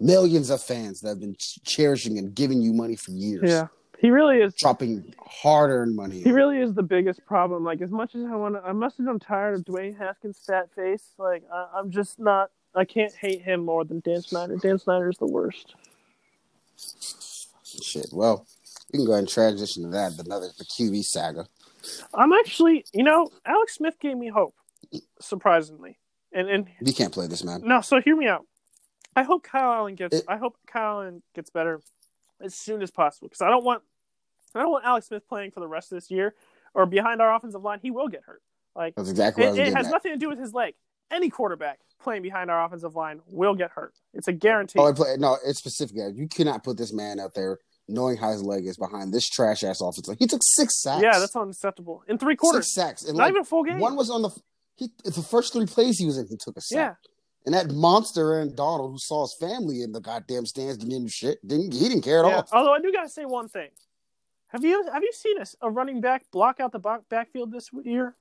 Millions 0.00 0.50
of 0.50 0.62
fans 0.62 1.00
that 1.00 1.10
have 1.10 1.20
been 1.20 1.36
cherishing 1.64 2.16
and 2.18 2.34
giving 2.34 2.60
you 2.62 2.72
money 2.72 2.96
for 2.96 3.10
years. 3.12 3.42
Yeah, 3.44 3.66
he 4.00 4.10
really 4.10 4.38
is. 4.38 4.52
Dropping 4.54 5.14
hard 5.24 5.70
earned 5.70 5.94
money. 5.94 6.20
He 6.22 6.32
really 6.32 6.58
is 6.58 6.74
the 6.74 6.82
biggest 6.82 7.24
problem. 7.24 7.62
Like 7.64 7.80
as 7.82 7.90
much 7.90 8.14
as 8.16 8.24
I 8.24 8.34
want 8.34 8.54
to, 8.56 8.62
I 8.62 8.72
must 8.72 8.98
have. 8.98 9.06
I'm 9.06 9.20
tired 9.20 9.54
of 9.54 9.64
Dwayne 9.64 9.96
Haskins' 9.96 10.40
fat 10.44 10.70
face. 10.74 11.12
Like 11.18 11.44
I, 11.52 11.66
I'm 11.76 11.90
just 11.90 12.18
not. 12.18 12.50
I 12.74 12.84
can't 12.84 13.12
hate 13.14 13.42
him 13.42 13.64
more 13.64 13.84
than 13.84 14.00
Dan 14.00 14.22
Snyder. 14.22 14.56
Dan 14.56 14.78
Snyder 14.78 15.08
is 15.10 15.18
the 15.18 15.26
worst. 15.26 15.74
Shit. 17.82 18.06
Well, 18.12 18.46
we 18.92 18.98
can 18.98 19.06
go 19.06 19.12
ahead 19.12 19.20
and 19.20 19.28
transition 19.28 19.82
to 19.84 19.88
that. 19.90 20.12
Another 20.24 20.48
the 20.58 20.64
QB 20.64 21.04
saga. 21.04 21.46
I'm 22.14 22.32
actually, 22.32 22.84
you 22.92 23.02
know, 23.02 23.28
Alex 23.44 23.74
Smith 23.74 23.98
gave 23.98 24.16
me 24.16 24.28
hope, 24.28 24.54
surprisingly. 25.20 25.98
And 26.32 26.48
and 26.48 26.66
We 26.80 26.92
can't 26.92 27.12
play 27.12 27.26
this, 27.26 27.44
man. 27.44 27.62
no, 27.64 27.80
so 27.80 28.00
hear 28.00 28.16
me 28.16 28.26
out. 28.26 28.46
I 29.14 29.22
hope 29.22 29.42
Kyle 29.42 29.72
Allen 29.72 29.94
gets. 29.94 30.18
It- 30.18 30.24
I 30.28 30.36
hope 30.38 30.56
Kyle 30.66 31.00
Allen 31.02 31.22
gets 31.34 31.50
better 31.50 31.80
as 32.40 32.54
soon 32.54 32.82
as 32.82 32.90
possible 32.90 33.28
because 33.28 33.42
I 33.42 33.50
don't 33.50 33.64
want. 33.64 33.82
I 34.54 34.60
don't 34.60 34.70
want 34.70 34.84
Alex 34.84 35.08
Smith 35.08 35.26
playing 35.28 35.50
for 35.50 35.60
the 35.60 35.68
rest 35.68 35.92
of 35.92 35.96
this 35.96 36.10
year 36.10 36.34
or 36.74 36.84
behind 36.86 37.20
our 37.22 37.34
offensive 37.34 37.62
line. 37.62 37.80
He 37.82 37.90
will 37.90 38.08
get 38.08 38.22
hurt. 38.24 38.42
Like 38.76 38.94
That's 38.94 39.10
exactly 39.10 39.44
it, 39.44 39.58
it 39.58 39.74
has 39.74 39.86
at. 39.86 39.92
nothing 39.92 40.12
to 40.12 40.18
do 40.18 40.28
with 40.28 40.38
his 40.38 40.52
leg. 40.54 40.74
Any 41.10 41.28
quarterback 41.30 41.78
playing 42.02 42.22
behind 42.22 42.50
our 42.50 42.64
offensive 42.64 42.94
line 42.94 43.20
will 43.28 43.54
get 43.54 43.70
hurt. 43.70 43.94
It's 44.14 44.28
a 44.28 44.32
guarantee. 44.32 44.78
Oh, 44.78 44.88
I 44.88 44.92
play, 44.92 45.16
no, 45.18 45.38
it's 45.44 45.58
specific. 45.58 45.96
You 46.14 46.28
cannot 46.28 46.64
put 46.64 46.76
this 46.76 46.92
man 46.92 47.20
out 47.20 47.34
there 47.34 47.58
knowing 47.88 48.16
how 48.16 48.30
his 48.30 48.42
leg 48.42 48.66
is 48.66 48.76
behind 48.76 49.12
this 49.12 49.28
trash 49.28 49.62
ass 49.62 49.80
offense. 49.80 50.08
Like, 50.08 50.18
he 50.18 50.26
took 50.26 50.40
six 50.42 50.80
sacks. 50.82 51.02
yeah, 51.02 51.18
that's 51.18 51.34
unacceptable. 51.36 52.02
In 52.08 52.18
three 52.18 52.36
quarters, 52.36 52.72
Six 52.72 52.74
sacks. 52.74 53.04
And 53.04 53.16
not 53.16 53.24
like, 53.24 53.30
even 53.30 53.42
a 53.42 53.44
full 53.44 53.64
game. 53.64 53.78
One 53.78 53.96
was 53.96 54.10
on 54.10 54.22
the 54.22 54.30
he 54.76 54.90
the 55.04 55.22
first 55.22 55.52
three 55.52 55.66
plays 55.66 55.98
he 55.98 56.06
was 56.06 56.18
in, 56.18 56.26
he 56.28 56.36
took 56.36 56.56
a 56.56 56.60
sack. 56.60 56.96
yeah, 57.04 57.10
And 57.44 57.54
that 57.54 57.74
monster 57.74 58.32
Aaron 58.32 58.54
Donald, 58.54 58.92
who 58.92 58.98
saw 58.98 59.22
his 59.22 59.36
family 59.38 59.82
in 59.82 59.92
the 59.92 60.00
goddamn 60.00 60.46
stands, 60.46 60.78
didn't 60.78 61.08
shit. 61.08 61.46
Didn't 61.46 61.72
he 61.72 61.88
didn't 61.88 62.02
care 62.02 62.24
at 62.24 62.28
yeah. 62.28 62.36
all. 62.36 62.48
Although 62.52 62.74
I 62.74 62.80
do 62.80 62.90
gotta 62.92 63.08
say 63.08 63.24
one 63.24 63.48
thing. 63.48 63.68
Have 64.48 64.64
you 64.64 64.84
have 64.92 65.02
you 65.02 65.12
seen 65.12 65.38
a, 65.38 65.46
a 65.66 65.70
running 65.70 66.00
back 66.00 66.30
block 66.30 66.60
out 66.60 66.72
the 66.72 66.78
back, 66.78 67.08
backfield 67.08 67.52
this 67.52 67.70
year? 67.84 68.16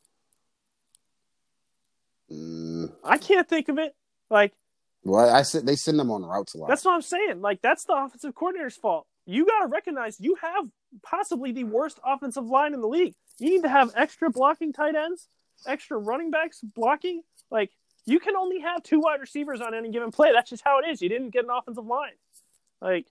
Mm, 2.31 2.93
I 3.03 3.17
can't 3.17 3.47
think 3.47 3.69
of 3.69 3.77
it. 3.77 3.95
Like 4.29 4.53
well, 5.03 5.33
I 5.33 5.41
said 5.41 5.65
they 5.65 5.75
send 5.75 5.99
them 5.99 6.11
on 6.11 6.23
routes 6.23 6.53
a 6.53 6.59
lot. 6.59 6.69
that's 6.69 6.85
what 6.85 6.93
I'm 6.93 7.01
saying. 7.01 7.41
Like 7.41 7.61
that's 7.61 7.85
the 7.85 7.93
offensive 7.93 8.35
coordinator's 8.35 8.77
fault. 8.77 9.05
You 9.25 9.45
got 9.45 9.61
to 9.61 9.67
recognize 9.67 10.19
you 10.19 10.35
have 10.41 10.65
possibly 11.03 11.51
the 11.51 11.63
worst 11.63 11.99
offensive 12.05 12.45
line 12.45 12.73
in 12.73 12.81
the 12.81 12.87
league. 12.87 13.13
You 13.39 13.49
need 13.49 13.63
to 13.63 13.69
have 13.69 13.91
extra 13.95 14.29
blocking 14.29 14.73
tight 14.73 14.95
ends, 14.95 15.27
extra 15.67 15.97
running 15.97 16.31
backs 16.31 16.61
blocking. 16.61 17.23
Like 17.49 17.71
you 18.05 18.19
can 18.19 18.35
only 18.35 18.59
have 18.61 18.83
two 18.83 18.99
wide 18.99 19.19
receivers 19.19 19.61
on 19.61 19.73
any 19.73 19.91
given 19.91 20.11
play. 20.11 20.31
That's 20.33 20.49
just 20.49 20.63
how 20.63 20.79
it 20.79 20.87
is. 20.87 21.01
You 21.01 21.09
didn't 21.09 21.31
get 21.31 21.43
an 21.43 21.51
offensive 21.51 21.85
line. 21.85 22.13
Like 22.81 23.07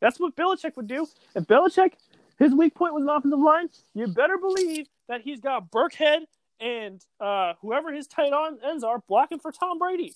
that's 0.00 0.20
what 0.20 0.36
Belichick 0.36 0.76
would 0.76 0.86
do. 0.86 1.06
If 1.34 1.44
Belichick 1.44 1.92
his 2.38 2.54
weak 2.54 2.74
point 2.74 2.94
was 2.94 3.02
an 3.02 3.10
offensive 3.10 3.38
line, 3.38 3.68
you 3.94 4.06
better 4.08 4.38
believe 4.38 4.86
that 5.08 5.20
he's 5.20 5.40
got 5.40 5.70
Burkhead 5.70 6.20
and 6.60 7.04
uh, 7.20 7.54
whoever 7.62 7.92
his 7.92 8.06
tight 8.06 8.32
ends 8.64 8.84
are 8.84 9.02
blocking 9.08 9.38
for 9.38 9.52
Tom 9.52 9.78
Brady. 9.78 10.14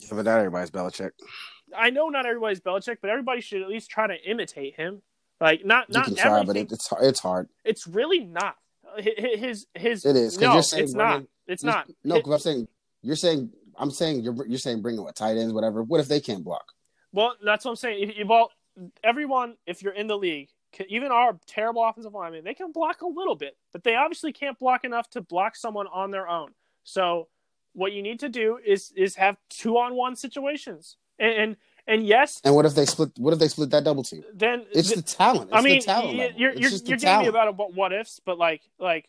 Yeah, 0.00 0.08
but 0.12 0.24
not 0.24 0.38
everybody's 0.38 0.70
Belichick. 0.70 1.10
I 1.76 1.90
know 1.90 2.08
not 2.08 2.26
everybody's 2.26 2.60
Belichick, 2.60 2.98
but 3.00 3.10
everybody 3.10 3.40
should 3.40 3.62
at 3.62 3.68
least 3.68 3.90
try 3.90 4.06
to 4.06 4.16
imitate 4.28 4.74
him. 4.76 5.02
Like 5.40 5.64
not 5.64 5.88
You 5.88 5.94
not 5.94 6.04
can 6.06 6.14
try, 6.16 6.42
but 6.44 6.56
it, 6.56 6.72
it's 6.72 6.86
hard- 6.88 7.04
it's 7.04 7.20
hard. 7.20 7.48
it's 7.64 7.86
really 7.86 8.20
not. 8.24 8.56
Hi- 8.84 9.36
His 9.36 9.66
his 9.74 10.04
It 10.04 10.16
is, 10.16 10.38
no, 10.38 10.58
it's 10.58 10.92
not. 10.94 11.22
It's 11.46 11.62
not. 11.64 11.88
No, 12.04 12.16
because 12.16 12.32
I'm 12.32 12.38
saying 12.40 12.68
you're 13.02 13.16
saying 13.16 13.50
I'm 13.76 13.90
saying 13.90 14.20
you're 14.20 14.34
you're 14.46 14.58
saying 14.58 14.82
bring 14.82 14.96
in 14.96 15.02
what 15.02 15.16
tight 15.16 15.36
ends, 15.36 15.52
whatever. 15.52 15.82
What 15.82 16.00
if 16.00 16.08
they 16.08 16.20
can't 16.20 16.44
block? 16.44 16.64
well, 17.12 17.34
that's 17.42 17.64
what 17.64 17.72
I'm 17.72 17.76
saying. 17.76 18.12
If, 18.16 18.28
all 18.30 18.50
everyone, 19.02 19.56
if 19.66 19.82
you're 19.82 19.92
in 19.94 20.06
the 20.06 20.16
league, 20.18 20.48
even 20.88 21.10
our 21.10 21.38
terrible 21.46 21.84
offensive 21.84 22.14
linemen, 22.14 22.44
they 22.44 22.54
can 22.54 22.72
block 22.72 23.02
a 23.02 23.06
little 23.06 23.34
bit, 23.34 23.56
but 23.72 23.84
they 23.84 23.96
obviously 23.96 24.32
can't 24.32 24.58
block 24.58 24.84
enough 24.84 25.10
to 25.10 25.20
block 25.20 25.56
someone 25.56 25.86
on 25.92 26.10
their 26.10 26.28
own. 26.28 26.50
So 26.84 27.28
what 27.72 27.92
you 27.92 28.02
need 28.02 28.20
to 28.20 28.28
do 28.28 28.58
is 28.64 28.92
is 28.96 29.16
have 29.16 29.36
two 29.48 29.78
on 29.78 29.94
one 29.94 30.16
situations, 30.16 30.96
and, 31.18 31.32
and 31.32 31.56
and 31.86 32.06
yes, 32.06 32.40
And 32.44 32.54
what 32.54 32.66
if 32.66 32.74
they 32.74 32.86
split? 32.86 33.10
What 33.18 33.32
if 33.32 33.38
they 33.38 33.48
split 33.48 33.70
that 33.70 33.84
double 33.84 34.02
team? 34.02 34.22
then 34.32 34.64
It's 34.72 34.94
the 34.94 35.02
talent. 35.02 35.50
It's 35.50 35.58
I 35.58 35.60
mean, 35.60 35.80
the 35.80 35.84
talent 35.84 36.16
you're 36.38 36.52
you're, 36.52 36.70
you're 36.70 36.98
giving 36.98 37.18
me 37.18 37.26
about 37.26 37.56
what, 37.56 37.74
what 37.74 37.92
ifs, 37.92 38.20
but 38.24 38.38
like 38.38 38.62
like 38.78 39.08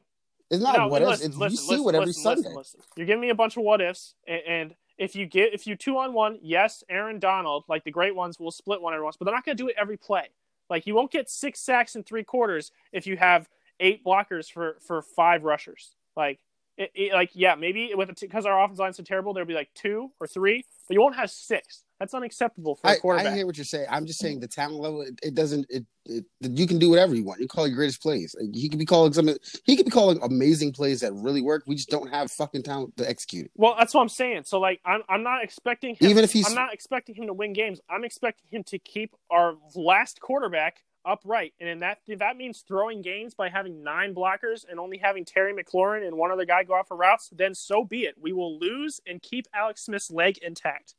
It's 0.49 0.61
not 0.61 0.77
no, 0.77 0.87
what 0.87 1.01
listen, 1.01 1.31
ifs. 1.31 1.37
Listen, 1.37 1.51
you 1.51 1.77
see 1.77 1.83
what 1.83 1.95
every 1.95 2.07
listen, 2.07 2.23
Sunday. 2.23 2.49
Listen, 2.49 2.57
listen. 2.57 2.81
You're 2.95 3.07
giving 3.07 3.21
me 3.21 3.29
a 3.29 3.35
bunch 3.35 3.57
of 3.57 3.63
what 3.63 3.81
ifs, 3.81 4.15
and, 4.27 4.41
and 4.47 4.75
if 4.97 5.15
you 5.15 5.25
get 5.25 5.53
if 5.53 5.67
you 5.67 5.75
two 5.75 5.97
on 5.97 6.13
one, 6.13 6.37
yes, 6.41 6.83
Aaron 6.89 7.19
Donald, 7.19 7.65
like 7.67 7.83
the 7.83 7.91
great 7.91 8.15
ones, 8.15 8.39
will 8.39 8.51
split 8.51 8.81
one 8.81 8.93
every 8.93 9.03
once, 9.03 9.17
but 9.17 9.25
they're 9.25 9.33
not 9.33 9.45
going 9.45 9.57
to 9.57 9.63
do 9.63 9.67
it 9.67 9.75
every 9.77 9.97
play. 9.97 10.29
Like 10.71 10.87
you 10.87 10.95
won't 10.95 11.11
get 11.11 11.29
six 11.29 11.59
sacks 11.59 11.95
in 11.95 12.03
three 12.03 12.23
quarters 12.23 12.71
if 12.93 13.05
you 13.05 13.17
have 13.17 13.49
eight 13.81 14.03
blockers 14.03 14.49
for 14.49 14.77
for 14.87 15.01
five 15.01 15.43
rushers. 15.43 15.95
Like 16.15 16.39
it, 16.81 16.91
it- 16.95 17.13
like 17.13 17.31
yeah, 17.33 17.55
maybe 17.55 17.91
with 17.95 18.09
because 18.19 18.45
our 18.45 18.63
offensive 18.63 18.79
line's 18.79 18.97
so 18.97 19.03
terrible, 19.03 19.33
there'll 19.33 19.47
be 19.47 19.53
like 19.53 19.69
two 19.75 20.11
or 20.19 20.27
three, 20.27 20.63
but 20.87 20.93
you 20.95 21.01
won't 21.01 21.15
have 21.15 21.29
six. 21.29 21.83
That's 21.99 22.15
unacceptable 22.15 22.75
for 22.77 22.87
a 22.87 22.93
I, 22.93 22.95
quarterback. 22.95 23.31
I 23.31 23.35
hear 23.35 23.45
what 23.45 23.57
you're 23.57 23.63
saying. 23.63 23.85
I'm 23.87 24.07
just 24.07 24.17
saying 24.19 24.39
the 24.39 24.47
talent 24.47 24.79
level. 24.81 25.03
It, 25.03 25.19
it 25.21 25.35
doesn't. 25.35 25.67
It, 25.69 25.85
it 26.07 26.25
you 26.41 26.65
can 26.65 26.79
do 26.79 26.89
whatever 26.89 27.13
you 27.13 27.23
want. 27.23 27.39
You 27.41 27.47
call 27.47 27.67
your 27.67 27.75
greatest 27.75 28.01
plays. 28.01 28.35
He 28.53 28.69
could 28.69 28.79
be 28.79 28.85
calling 28.85 29.13
some. 29.13 29.29
He 29.65 29.75
could 29.75 29.85
be 29.85 29.91
calling 29.91 30.17
amazing 30.23 30.73
plays 30.73 31.01
that 31.01 31.13
really 31.13 31.43
work. 31.43 31.61
We 31.67 31.75
just 31.75 31.89
don't 31.91 32.09
have 32.09 32.31
fucking 32.31 32.63
talent 32.63 32.97
to 32.97 33.07
execute 33.07 33.45
it. 33.45 33.51
Well, 33.55 33.75
that's 33.77 33.93
what 33.93 34.01
I'm 34.01 34.09
saying. 34.09 34.45
So 34.45 34.59
like 34.59 34.81
I'm 34.83 35.01
I'm 35.09 35.21
not 35.21 35.43
expecting 35.43 35.95
him 35.95 36.09
Even 36.09 36.23
if 36.23 36.31
he's- 36.31 36.47
I'm 36.49 36.55
not 36.55 36.73
expecting 36.73 37.13
him 37.13 37.27
to 37.27 37.33
win 37.33 37.53
games. 37.53 37.79
I'm 37.87 38.03
expecting 38.03 38.47
him 38.49 38.63
to 38.63 38.79
keep 38.79 39.15
our 39.29 39.53
last 39.75 40.19
quarterback 40.21 40.77
upright, 41.05 41.53
and 41.59 41.67
in 41.67 41.79
that 41.79 41.99
if 42.07 42.19
that 42.19 42.37
means 42.37 42.63
throwing 42.67 43.01
games 43.01 43.33
by 43.33 43.49
having 43.49 43.83
nine 43.83 44.13
blockers 44.13 44.65
and 44.69 44.79
only 44.79 44.97
having 44.97 45.25
Terry 45.25 45.53
McLaurin 45.53 46.05
and 46.05 46.17
one 46.17 46.31
other 46.31 46.45
guy 46.45 46.63
go 46.63 46.75
out 46.75 46.87
for 46.87 46.97
routes, 46.97 47.29
then 47.31 47.55
so 47.55 47.83
be 47.83 48.01
it. 48.01 48.15
We 48.19 48.33
will 48.33 48.59
lose 48.59 48.99
and 49.07 49.21
keep 49.21 49.47
Alex 49.53 49.85
Smith's 49.85 50.11
leg 50.11 50.37
intact. 50.41 50.95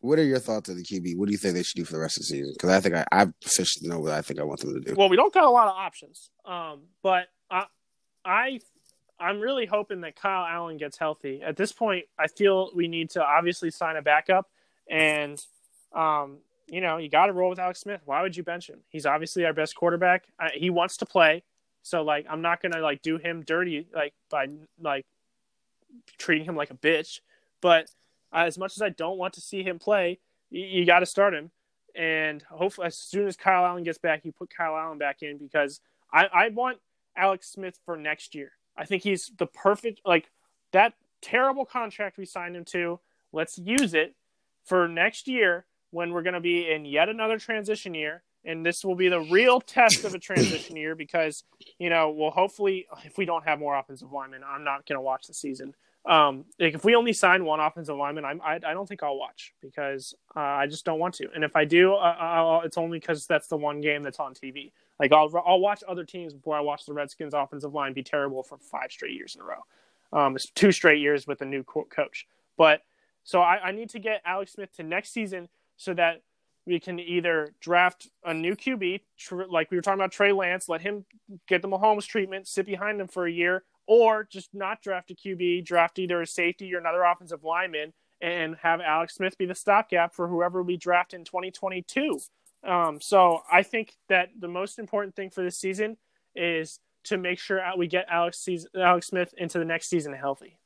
What 0.00 0.18
are 0.18 0.24
your 0.24 0.40
thoughts 0.40 0.68
of 0.68 0.76
the 0.76 0.82
QB? 0.82 1.16
What 1.16 1.26
do 1.26 1.32
you 1.32 1.38
think 1.38 1.54
they 1.54 1.62
should 1.62 1.76
do 1.76 1.84
for 1.84 1.92
the 1.92 2.00
rest 2.00 2.18
of 2.18 2.22
the 2.22 2.26
season? 2.26 2.52
Because 2.52 2.70
I 2.70 2.80
think 2.80 2.96
I, 2.96 3.06
I 3.12 3.26
officially 3.44 3.88
know 3.88 4.00
what 4.00 4.12
I 4.12 4.20
think 4.20 4.40
I 4.40 4.42
want 4.42 4.60
them 4.60 4.74
to 4.74 4.80
do. 4.80 4.96
Well, 4.96 5.08
we 5.08 5.16
don't 5.16 5.32
got 5.32 5.44
a 5.44 5.50
lot 5.50 5.68
of 5.68 5.74
options, 5.74 6.28
um, 6.44 6.82
but 7.04 7.28
I, 7.48 7.66
I, 8.24 8.58
I'm 9.20 9.38
really 9.38 9.64
hoping 9.64 10.00
that 10.00 10.16
Kyle 10.16 10.44
Allen 10.44 10.76
gets 10.76 10.98
healthy. 10.98 11.40
At 11.40 11.56
this 11.56 11.72
point, 11.72 12.06
I 12.18 12.26
feel 12.26 12.70
we 12.74 12.88
need 12.88 13.10
to 13.10 13.24
obviously 13.24 13.70
sign 13.70 13.96
a 13.96 14.02
backup, 14.02 14.50
and 14.90 15.38
um, 15.94 16.38
you 16.68 16.80
know 16.80 16.96
you 16.98 17.08
got 17.08 17.26
to 17.26 17.32
roll 17.32 17.50
with 17.50 17.58
Alex 17.58 17.80
Smith. 17.80 18.00
Why 18.04 18.22
would 18.22 18.36
you 18.36 18.42
bench 18.42 18.68
him? 18.68 18.80
He's 18.88 19.06
obviously 19.06 19.44
our 19.44 19.52
best 19.52 19.74
quarterback. 19.74 20.24
Uh, 20.38 20.48
he 20.54 20.70
wants 20.70 20.96
to 20.98 21.06
play, 21.06 21.42
so 21.82 22.02
like 22.02 22.26
I'm 22.28 22.42
not 22.42 22.62
gonna 22.62 22.80
like 22.80 23.02
do 23.02 23.18
him 23.18 23.42
dirty 23.42 23.86
like 23.94 24.14
by 24.30 24.48
like 24.80 25.06
treating 26.18 26.44
him 26.44 26.56
like 26.56 26.70
a 26.70 26.74
bitch. 26.74 27.20
But 27.60 27.90
uh, 28.32 28.44
as 28.46 28.58
much 28.58 28.76
as 28.76 28.82
I 28.82 28.88
don't 28.88 29.18
want 29.18 29.34
to 29.34 29.40
see 29.40 29.62
him 29.62 29.78
play, 29.78 30.18
you, 30.50 30.64
you 30.64 30.86
got 30.86 31.00
to 31.00 31.06
start 31.06 31.34
him. 31.34 31.50
And 31.94 32.42
hopefully, 32.42 32.86
as 32.86 32.96
soon 32.96 33.28
as 33.28 33.36
Kyle 33.36 33.66
Allen 33.66 33.84
gets 33.84 33.98
back, 33.98 34.24
you 34.24 34.32
put 34.32 34.54
Kyle 34.54 34.76
Allen 34.76 34.98
back 34.98 35.22
in 35.22 35.36
because 35.36 35.80
I, 36.12 36.26
I 36.26 36.48
want 36.48 36.78
Alex 37.16 37.50
Smith 37.50 37.78
for 37.84 37.96
next 37.96 38.34
year. 38.34 38.52
I 38.76 38.86
think 38.86 39.02
he's 39.02 39.30
the 39.36 39.46
perfect 39.46 40.00
like 40.04 40.30
that 40.72 40.94
terrible 41.20 41.66
contract 41.66 42.16
we 42.16 42.24
signed 42.24 42.56
him 42.56 42.64
to. 42.66 42.98
Let's 43.32 43.58
use 43.58 43.94
it 43.94 44.14
for 44.64 44.88
next 44.88 45.28
year 45.28 45.66
when 45.92 46.12
we're 46.12 46.22
going 46.22 46.34
to 46.34 46.40
be 46.40 46.68
in 46.68 46.84
yet 46.84 47.08
another 47.08 47.38
transition 47.38 47.94
year. 47.94 48.22
And 48.44 48.66
this 48.66 48.84
will 48.84 48.96
be 48.96 49.08
the 49.08 49.20
real 49.20 49.60
test 49.60 50.04
of 50.04 50.14
a 50.14 50.18
transition 50.18 50.74
year 50.74 50.96
because, 50.96 51.44
you 51.78 51.88
know, 51.88 52.10
well, 52.10 52.32
hopefully, 52.32 52.86
if 53.04 53.16
we 53.16 53.24
don't 53.24 53.44
have 53.44 53.60
more 53.60 53.78
offensive 53.78 54.10
linemen, 54.10 54.42
I'm 54.44 54.64
not 54.64 54.84
going 54.84 54.96
to 54.96 55.02
watch 55.02 55.28
the 55.28 55.34
season. 55.34 55.74
Um, 56.04 56.46
like 56.58 56.74
if 56.74 56.84
we 56.84 56.96
only 56.96 57.12
sign 57.12 57.44
one 57.44 57.60
offensive 57.60 57.96
lineman, 57.96 58.24
I'm, 58.24 58.40
I, 58.40 58.54
I 58.54 58.72
don't 58.72 58.88
think 58.88 59.04
I'll 59.04 59.16
watch 59.16 59.54
because 59.60 60.14
uh, 60.34 60.40
I 60.40 60.66
just 60.66 60.84
don't 60.84 60.98
want 60.98 61.14
to. 61.14 61.28
And 61.32 61.44
if 61.44 61.54
I 61.54 61.64
do, 61.64 61.96
it's 62.64 62.76
only 62.76 62.98
because 62.98 63.26
that's 63.26 63.46
the 63.46 63.56
one 63.56 63.80
game 63.80 64.02
that's 64.02 64.18
on 64.18 64.34
TV. 64.34 64.72
Like 64.98 65.12
I'll 65.12 65.30
I'll 65.46 65.60
watch 65.60 65.84
other 65.86 66.04
teams 66.04 66.34
before 66.34 66.56
I 66.56 66.60
watch 66.60 66.86
the 66.86 66.92
Redskins 66.92 67.34
offensive 67.34 67.72
line 67.72 67.92
be 67.92 68.02
terrible 68.02 68.42
for 68.42 68.58
five 68.58 68.90
straight 68.90 69.14
years 69.14 69.36
in 69.36 69.42
a 69.42 69.44
row. 69.44 69.64
Um, 70.12 70.36
it's 70.36 70.50
two 70.50 70.72
straight 70.72 71.00
years 71.00 71.26
with 71.26 71.40
a 71.40 71.44
new 71.44 71.62
co- 71.62 71.88
coach. 71.88 72.26
But 72.56 72.82
so 73.24 73.40
I, 73.40 73.68
I 73.68 73.72
need 73.72 73.90
to 73.90 73.98
get 73.98 74.22
Alex 74.24 74.52
Smith 74.52 74.72
to 74.76 74.82
next 74.82 75.12
season 75.12 75.48
so 75.76 75.94
that 75.94 76.22
we 76.66 76.78
can 76.78 77.00
either 77.00 77.54
draft 77.60 78.08
a 78.24 78.32
new 78.32 78.54
QB, 78.54 79.00
tr- 79.18 79.44
like 79.48 79.70
we 79.70 79.76
were 79.76 79.82
talking 79.82 80.00
about 80.00 80.12
Trey 80.12 80.32
Lance, 80.32 80.68
let 80.68 80.80
him 80.80 81.04
get 81.48 81.62
the 81.62 81.68
Mahomes 81.68 82.06
treatment, 82.06 82.46
sit 82.46 82.66
behind 82.66 83.00
him 83.00 83.08
for 83.08 83.26
a 83.26 83.32
year, 83.32 83.64
or 83.86 84.24
just 84.30 84.54
not 84.54 84.80
draft 84.80 85.10
a 85.10 85.14
QB, 85.14 85.64
draft 85.64 85.98
either 85.98 86.22
a 86.22 86.26
safety 86.26 86.72
or 86.74 86.78
another 86.78 87.02
offensive 87.02 87.42
lineman, 87.42 87.92
and 88.20 88.56
have 88.62 88.80
Alex 88.80 89.16
Smith 89.16 89.36
be 89.36 89.46
the 89.46 89.54
stopgap 89.54 90.14
for 90.14 90.28
whoever 90.28 90.62
we 90.62 90.76
draft 90.76 91.14
in 91.14 91.24
2022. 91.24 92.20
Um, 92.64 93.00
so 93.00 93.42
I 93.50 93.64
think 93.64 93.94
that 94.08 94.28
the 94.38 94.48
most 94.48 94.78
important 94.78 95.16
thing 95.16 95.30
for 95.30 95.42
this 95.42 95.58
season 95.58 95.96
is 96.36 96.78
to 97.04 97.18
make 97.18 97.40
sure 97.40 97.60
we 97.76 97.88
get 97.88 98.06
Alex 98.08 98.38
season, 98.38 98.70
Alex 98.76 99.08
Smith 99.08 99.34
into 99.36 99.58
the 99.58 99.64
next 99.64 99.88
season 99.88 100.12
healthy. 100.12 100.58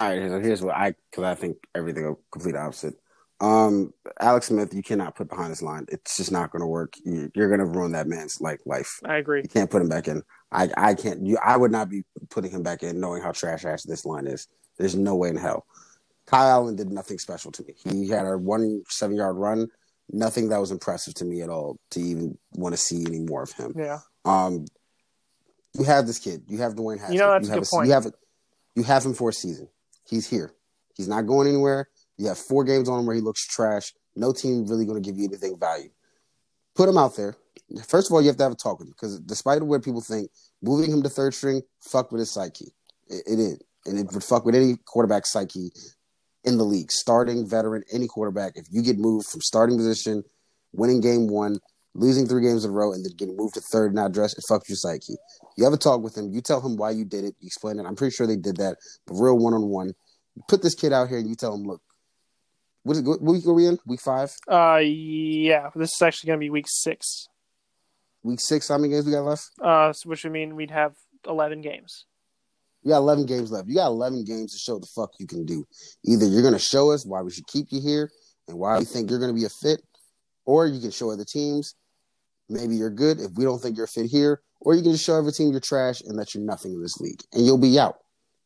All 0.00 0.08
right, 0.08 0.28
so 0.28 0.40
here's 0.40 0.62
what 0.62 0.74
I 0.74 0.96
because 1.10 1.22
I 1.22 1.36
think 1.36 1.58
everything 1.76 2.16
complete 2.32 2.56
opposite. 2.56 2.94
Um, 3.42 3.92
Alex 4.20 4.46
Smith, 4.46 4.72
you 4.72 4.84
cannot 4.84 5.16
put 5.16 5.28
behind 5.28 5.50
this 5.50 5.62
line. 5.62 5.84
It's 5.88 6.16
just 6.16 6.30
not 6.30 6.52
going 6.52 6.60
to 6.60 6.66
work. 6.66 6.94
You, 7.04 7.28
are 7.36 7.48
going 7.48 7.58
to 7.58 7.66
ruin 7.66 7.90
that 7.92 8.06
man's 8.06 8.40
like 8.40 8.60
life. 8.64 9.00
I 9.04 9.16
agree. 9.16 9.42
You 9.42 9.48
can't 9.48 9.68
put 9.68 9.82
him 9.82 9.88
back 9.88 10.06
in. 10.06 10.22
I 10.52 10.70
I 10.76 10.94
can't. 10.94 11.26
You, 11.26 11.38
I 11.44 11.56
would 11.56 11.72
not 11.72 11.90
be 11.90 12.04
putting 12.30 12.52
him 12.52 12.62
back 12.62 12.84
in, 12.84 13.00
knowing 13.00 13.20
how 13.20 13.32
trash 13.32 13.64
ass 13.64 13.82
this 13.82 14.04
line 14.06 14.28
is. 14.28 14.46
There's 14.78 14.94
no 14.94 15.16
way 15.16 15.28
in 15.28 15.36
hell. 15.36 15.66
Kyle 16.26 16.48
Allen 16.48 16.76
did 16.76 16.92
nothing 16.92 17.18
special 17.18 17.50
to 17.52 17.64
me. 17.64 17.74
He 17.76 18.08
had 18.08 18.26
a 18.26 18.38
one 18.38 18.84
seven 18.88 19.16
yard 19.16 19.36
run. 19.36 19.68
Nothing 20.08 20.50
that 20.50 20.60
was 20.60 20.70
impressive 20.70 21.14
to 21.14 21.24
me 21.24 21.42
at 21.42 21.48
all 21.48 21.78
to 21.90 22.00
even 22.00 22.38
want 22.52 22.74
to 22.74 22.80
see 22.80 23.04
any 23.06 23.20
more 23.20 23.42
of 23.42 23.52
him. 23.52 23.72
Yeah. 23.76 24.00
Um, 24.24 24.66
you 25.76 25.84
have 25.84 26.06
this 26.06 26.18
kid. 26.20 26.44
You 26.46 26.58
have 26.58 26.74
Dwayne 26.74 26.98
Haskins. 26.98 27.14
You 27.14 27.20
know 27.20 27.32
that's 27.32 27.48
you 27.48 27.54
a 27.54 27.58
good 27.58 27.68
point. 27.68 27.86
You 27.88 27.94
have 27.94 28.06
you 28.76 28.82
have 28.84 29.04
him 29.04 29.14
for 29.14 29.30
a 29.30 29.32
season. 29.32 29.68
He's 30.06 30.28
here. 30.28 30.52
He's 30.94 31.08
not 31.08 31.26
going 31.26 31.48
anywhere. 31.48 31.88
You 32.18 32.28
have 32.28 32.38
four 32.38 32.64
games 32.64 32.88
on 32.88 33.00
him 33.00 33.06
where 33.06 33.16
he 33.16 33.22
looks 33.22 33.46
trash. 33.46 33.92
No 34.14 34.32
team 34.32 34.66
really 34.66 34.84
going 34.84 35.02
to 35.02 35.06
give 35.06 35.18
you 35.18 35.26
anything 35.26 35.58
value. 35.58 35.90
Put 36.74 36.88
him 36.88 36.98
out 36.98 37.16
there. 37.16 37.36
First 37.86 38.10
of 38.10 38.14
all, 38.14 38.20
you 38.20 38.28
have 38.28 38.36
to 38.36 38.42
have 38.42 38.52
a 38.52 38.56
talk 38.56 38.78
with 38.78 38.88
him 38.88 38.92
because 38.92 39.18
despite 39.20 39.62
what 39.62 39.84
people 39.84 40.00
think, 40.00 40.30
moving 40.62 40.90
him 40.90 41.02
to 41.02 41.08
third 41.08 41.34
string 41.34 41.62
fuck 41.80 42.12
with 42.12 42.20
his 42.20 42.30
psyche. 42.30 42.72
It, 43.08 43.22
it 43.26 43.38
is, 43.38 43.60
and 43.86 43.98
it 43.98 44.12
would 44.12 44.24
fuck 44.24 44.44
with 44.44 44.54
any 44.54 44.76
quarterback 44.84 45.26
psyche 45.26 45.70
in 46.44 46.58
the 46.58 46.64
league. 46.64 46.90
Starting 46.90 47.48
veteran, 47.48 47.82
any 47.92 48.06
quarterback. 48.06 48.52
If 48.56 48.66
you 48.70 48.82
get 48.82 48.98
moved 48.98 49.28
from 49.28 49.40
starting 49.40 49.76
position, 49.76 50.22
winning 50.72 51.00
game 51.00 51.28
one, 51.28 51.58
losing 51.94 52.26
three 52.26 52.42
games 52.42 52.64
in 52.64 52.70
a 52.70 52.74
row, 52.74 52.92
and 52.92 53.04
then 53.04 53.12
getting 53.16 53.36
moved 53.36 53.54
to 53.54 53.60
third 53.60 53.86
and 53.86 53.96
not 53.96 54.12
dressed, 54.12 54.38
it 54.38 54.44
fucks 54.50 54.68
your 54.68 54.76
psyche. 54.76 55.14
You 55.56 55.64
have 55.64 55.72
a 55.72 55.78
talk 55.78 56.02
with 56.02 56.16
him. 56.16 56.30
You 56.32 56.40
tell 56.40 56.60
him 56.60 56.76
why 56.76 56.90
you 56.90 57.04
did 57.04 57.24
it. 57.24 57.34
You 57.40 57.46
explain 57.46 57.78
it. 57.78 57.86
I'm 57.86 57.96
pretty 57.96 58.14
sure 58.14 58.26
they 58.26 58.36
did 58.36 58.56
that, 58.58 58.76
but 59.06 59.14
real 59.14 59.38
one 59.38 59.54
on 59.54 59.68
one. 59.68 59.92
Put 60.48 60.62
this 60.62 60.74
kid 60.74 60.92
out 60.92 61.08
here 61.08 61.18
and 61.18 61.28
you 61.28 61.34
tell 61.34 61.54
him, 61.54 61.64
look, 61.64 61.82
what, 62.82 62.96
is, 62.96 63.02
what 63.02 63.20
week 63.22 63.46
are 63.46 63.52
we 63.52 63.66
in? 63.66 63.78
Week 63.86 64.00
five? 64.00 64.32
Uh, 64.48 64.80
yeah. 64.82 65.70
This 65.74 65.92
is 65.92 66.02
actually 66.02 66.28
going 66.28 66.38
to 66.38 66.44
be 66.44 66.50
week 66.50 66.66
six. 66.68 67.28
Week 68.22 68.40
six? 68.40 68.68
How 68.68 68.78
many 68.78 68.92
games 68.92 69.06
we 69.06 69.12
got 69.12 69.24
left? 69.24 69.50
Uh, 69.60 69.92
so 69.92 70.08
which 70.08 70.24
would 70.24 70.32
mean 70.32 70.56
we'd 70.56 70.70
have 70.70 70.94
eleven 71.26 71.60
games. 71.60 72.06
You 72.84 72.90
got 72.90 72.98
11 72.98 73.26
games 73.26 73.52
left. 73.52 73.68
You 73.68 73.76
got 73.76 73.86
11 73.86 74.24
games 74.24 74.52
to 74.54 74.58
show 74.58 74.80
the 74.80 74.88
fuck 74.88 75.12
you 75.20 75.26
can 75.28 75.46
do. 75.46 75.64
Either 76.04 76.26
you're 76.26 76.42
going 76.42 76.52
to 76.52 76.58
show 76.58 76.90
us 76.90 77.06
why 77.06 77.22
we 77.22 77.30
should 77.30 77.46
keep 77.46 77.68
you 77.70 77.80
here 77.80 78.10
and 78.48 78.58
why 78.58 78.76
we 78.76 78.84
think 78.84 79.08
you're 79.08 79.20
going 79.20 79.32
to 79.32 79.38
be 79.38 79.44
a 79.44 79.48
fit, 79.48 79.80
or 80.46 80.66
you 80.66 80.80
can 80.80 80.90
show 80.90 81.12
other 81.12 81.24
teams 81.24 81.76
maybe 82.52 82.76
you're 82.76 82.90
good 82.90 83.20
if 83.20 83.32
we 83.34 83.44
don't 83.44 83.60
think 83.60 83.76
you're 83.76 83.86
fit 83.86 84.06
here, 84.06 84.42
or 84.60 84.74
you 84.74 84.82
can 84.82 84.92
just 84.92 85.04
show 85.04 85.16
every 85.16 85.32
team 85.32 85.50
you're 85.50 85.60
trash 85.60 86.00
and 86.02 86.18
that 86.18 86.34
you're 86.34 86.44
nothing 86.44 86.72
in 86.72 86.82
this 86.82 87.00
league, 87.00 87.20
and 87.32 87.44
you'll 87.44 87.58
be 87.58 87.78
out. 87.78 87.98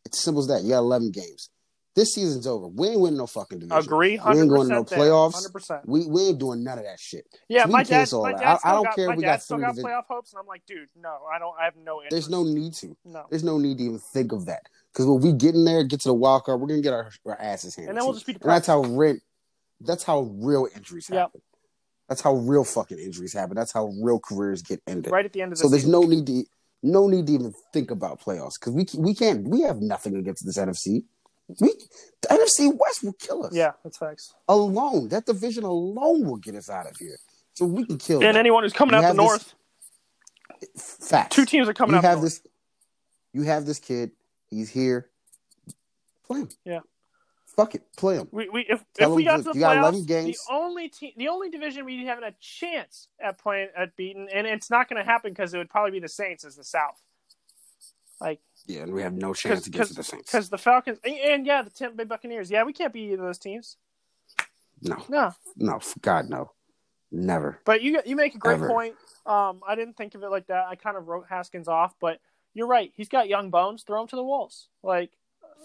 It's 0.04 0.22
simple 0.22 0.40
as 0.40 0.48
that. 0.48 0.62
You 0.62 0.70
got 0.70 0.78
11 0.78 1.10
games. 1.10 1.50
This 1.96 2.12
season's 2.12 2.46
over. 2.46 2.66
We 2.68 2.88
ain't 2.88 3.00
winning 3.00 3.16
no 3.16 3.26
fucking 3.26 3.58
division. 3.58 3.78
Agree, 3.78 4.20
We 4.28 4.38
ain't 4.38 4.50
going 4.50 4.68
to 4.68 4.74
no 4.74 4.84
playoffs. 4.84 5.50
Percent. 5.50 5.88
We 5.88 6.06
we 6.06 6.24
ain't 6.24 6.38
doing 6.38 6.62
none 6.62 6.78
of 6.78 6.84
that 6.84 7.00
shit. 7.00 7.26
Yeah, 7.48 7.62
So 7.62 7.68
we 7.68 7.72
my 7.72 7.82
dad. 7.84 8.12
all 8.12 8.22
My 8.22 8.32
dad 8.34 8.58
I- 8.62 8.68
I 8.68 8.72
don't 8.74 8.84
got, 8.84 8.94
care 8.96 9.06
My 9.06 9.12
if 9.14 9.16
we 9.16 9.22
dad 9.22 9.28
got 9.28 9.42
still 9.42 9.58
got 9.58 9.74
playoff 9.76 10.04
hopes, 10.06 10.32
and 10.34 10.40
I'm 10.40 10.46
like, 10.46 10.66
dude, 10.66 10.88
no, 10.94 11.16
I 11.34 11.38
don't. 11.38 11.54
I 11.58 11.64
have 11.64 11.74
no 11.76 12.02
interest. 12.02 12.10
There's 12.10 12.28
no 12.28 12.44
need 12.44 12.74
to. 12.74 12.94
no. 13.06 13.24
There's 13.30 13.42
no 13.44 13.56
need 13.56 13.78
to 13.78 13.84
even 13.84 13.98
think 13.98 14.32
of 14.32 14.44
that. 14.44 14.64
Because 14.92 15.06
when 15.06 15.22
we 15.22 15.32
get 15.32 15.54
in 15.54 15.64
there, 15.64 15.84
get 15.84 16.00
to 16.02 16.08
the 16.08 16.14
wild 16.14 16.44
card, 16.44 16.60
we're 16.60 16.66
gonna 16.68 16.82
get 16.82 16.92
our, 16.92 17.10
our 17.24 17.40
asses 17.40 17.74
handed. 17.74 17.88
And 17.90 17.98
then 17.98 18.04
we'll 18.04 18.12
just 18.12 18.26
be 18.26 18.34
And 18.34 18.42
that's 18.42 18.66
how 18.66 18.82
real. 18.82 19.16
That's 19.80 20.04
how 20.04 20.20
real 20.20 20.68
injuries 20.76 21.08
Yep. 21.10 21.18
happen. 21.18 21.42
That's 22.10 22.20
how 22.20 22.34
real 22.34 22.64
fucking 22.64 22.98
injuries 22.98 23.32
happen. 23.32 23.56
That's 23.56 23.72
how 23.72 23.86
real 24.02 24.20
careers 24.20 24.60
get 24.62 24.82
ended. 24.86 25.10
Right 25.12 25.24
at 25.24 25.32
the 25.32 25.40
end 25.40 25.52
of 25.52 25.58
the 25.58 25.64
season. 25.64 25.68
So 25.68 25.70
there's 25.70 25.82
season. 25.84 25.92
no 25.92 26.06
need 26.06 26.26
to 26.26 26.44
no 26.82 27.08
need 27.08 27.26
to 27.26 27.32
even 27.32 27.54
think 27.72 27.90
about 27.90 28.20
playoffs 28.20 28.60
because 28.60 28.74
we 28.74 28.86
we 29.02 29.14
can't 29.14 29.48
we 29.48 29.62
have 29.62 29.80
nothing 29.80 30.14
against 30.14 30.44
this 30.44 30.58
NFC. 30.58 31.04
We 31.60 31.72
the 32.22 32.28
NFC 32.28 32.72
West 32.76 33.04
will 33.04 33.12
kill 33.14 33.46
us. 33.46 33.54
Yeah, 33.54 33.72
that's 33.84 33.98
facts. 33.98 34.34
alone 34.48 35.08
that 35.10 35.26
division 35.26 35.64
alone 35.64 36.24
will 36.26 36.36
get 36.38 36.54
us 36.56 36.68
out 36.68 36.90
of 36.90 36.96
here. 36.96 37.16
So 37.54 37.66
we 37.66 37.84
can 37.86 37.98
kill. 37.98 38.18
And 38.18 38.30
them. 38.30 38.36
anyone 38.36 38.62
who's 38.64 38.72
coming 38.72 38.92
You 38.94 38.98
out 38.98 39.14
the 39.14 39.22
have 39.22 39.40
this- 39.40 39.54
north, 40.76 41.08
Facts. 41.10 41.34
two 41.36 41.44
teams 41.44 41.68
are 41.68 41.74
coming 41.74 41.92
you 41.92 41.98
out 41.98 42.02
the 42.02 42.08
have 42.08 42.18
north. 42.18 42.42
this. 42.42 42.52
You 43.32 43.42
have 43.42 43.64
this 43.66 43.78
kid. 43.78 44.10
He's 44.48 44.70
here. 44.70 45.08
Play 46.26 46.40
him. 46.40 46.48
Yeah. 46.64 46.80
Fuck 47.46 47.74
it. 47.74 47.82
Play 47.96 48.16
him. 48.16 48.28
We, 48.32 48.48
we 48.48 48.66
if, 48.68 48.84
Tell 48.94 49.12
if 49.12 49.16
we 49.16 49.24
got 49.24 49.38
to 49.38 49.42
the 49.44 49.52
you 49.54 49.64
playoffs, 49.64 49.78
11 49.78 50.04
games. 50.04 50.36
the 50.46 50.54
only 50.54 50.88
team, 50.88 51.12
the 51.16 51.28
only 51.28 51.48
division 51.48 51.84
we 51.84 52.04
having 52.04 52.24
a 52.24 52.34
chance 52.40 53.08
at 53.20 53.38
playing 53.38 53.68
at 53.76 53.96
beating, 53.96 54.28
and 54.34 54.46
it's 54.46 54.68
not 54.70 54.88
going 54.88 54.98
to 55.02 55.04
happen 55.04 55.30
because 55.32 55.54
it 55.54 55.58
would 55.58 55.70
probably 55.70 55.92
be 55.92 56.00
the 56.00 56.08
Saints 56.08 56.44
as 56.44 56.56
the 56.56 56.64
South. 56.64 57.00
Like 58.20 58.40
Yeah, 58.66 58.82
and 58.82 58.92
we 58.92 59.02
have 59.02 59.12
no 59.14 59.32
chance 59.32 59.66
against 59.66 59.94
the 59.96 60.02
Saints. 60.02 60.30
because 60.30 60.48
the 60.48 60.58
Falcons 60.58 60.98
and, 61.04 61.14
and 61.14 61.46
yeah, 61.46 61.62
the 61.62 61.70
Tampa 61.70 61.96
Bay 61.96 62.04
Buccaneers. 62.04 62.50
Yeah, 62.50 62.64
we 62.64 62.72
can't 62.72 62.92
beat 62.92 63.10
either 63.12 63.22
of 63.22 63.28
those 63.28 63.38
teams. 63.38 63.76
No, 64.82 65.02
No, 65.08 65.32
no, 65.56 65.80
God, 66.02 66.28
no, 66.28 66.52
never. 67.10 67.58
but 67.64 67.80
you 67.82 68.00
you 68.04 68.14
make 68.16 68.34
a 68.34 68.38
great 68.38 68.54
Ever. 68.54 68.68
point. 68.68 68.94
Um, 69.24 69.60
I 69.66 69.74
didn't 69.74 69.96
think 69.96 70.14
of 70.14 70.22
it 70.22 70.28
like 70.30 70.48
that. 70.48 70.66
I 70.68 70.74
kind 70.76 70.96
of 70.96 71.08
wrote 71.08 71.26
Haskins 71.28 71.66
off, 71.68 71.94
but 72.00 72.20
you're 72.54 72.66
right. 72.66 72.92
He's 72.96 73.08
got 73.08 73.28
young 73.28 73.50
bones. 73.50 73.82
Throw 73.84 74.02
him 74.02 74.08
to 74.08 74.16
the 74.16 74.22
wolves. 74.22 74.68
Like, 74.82 75.10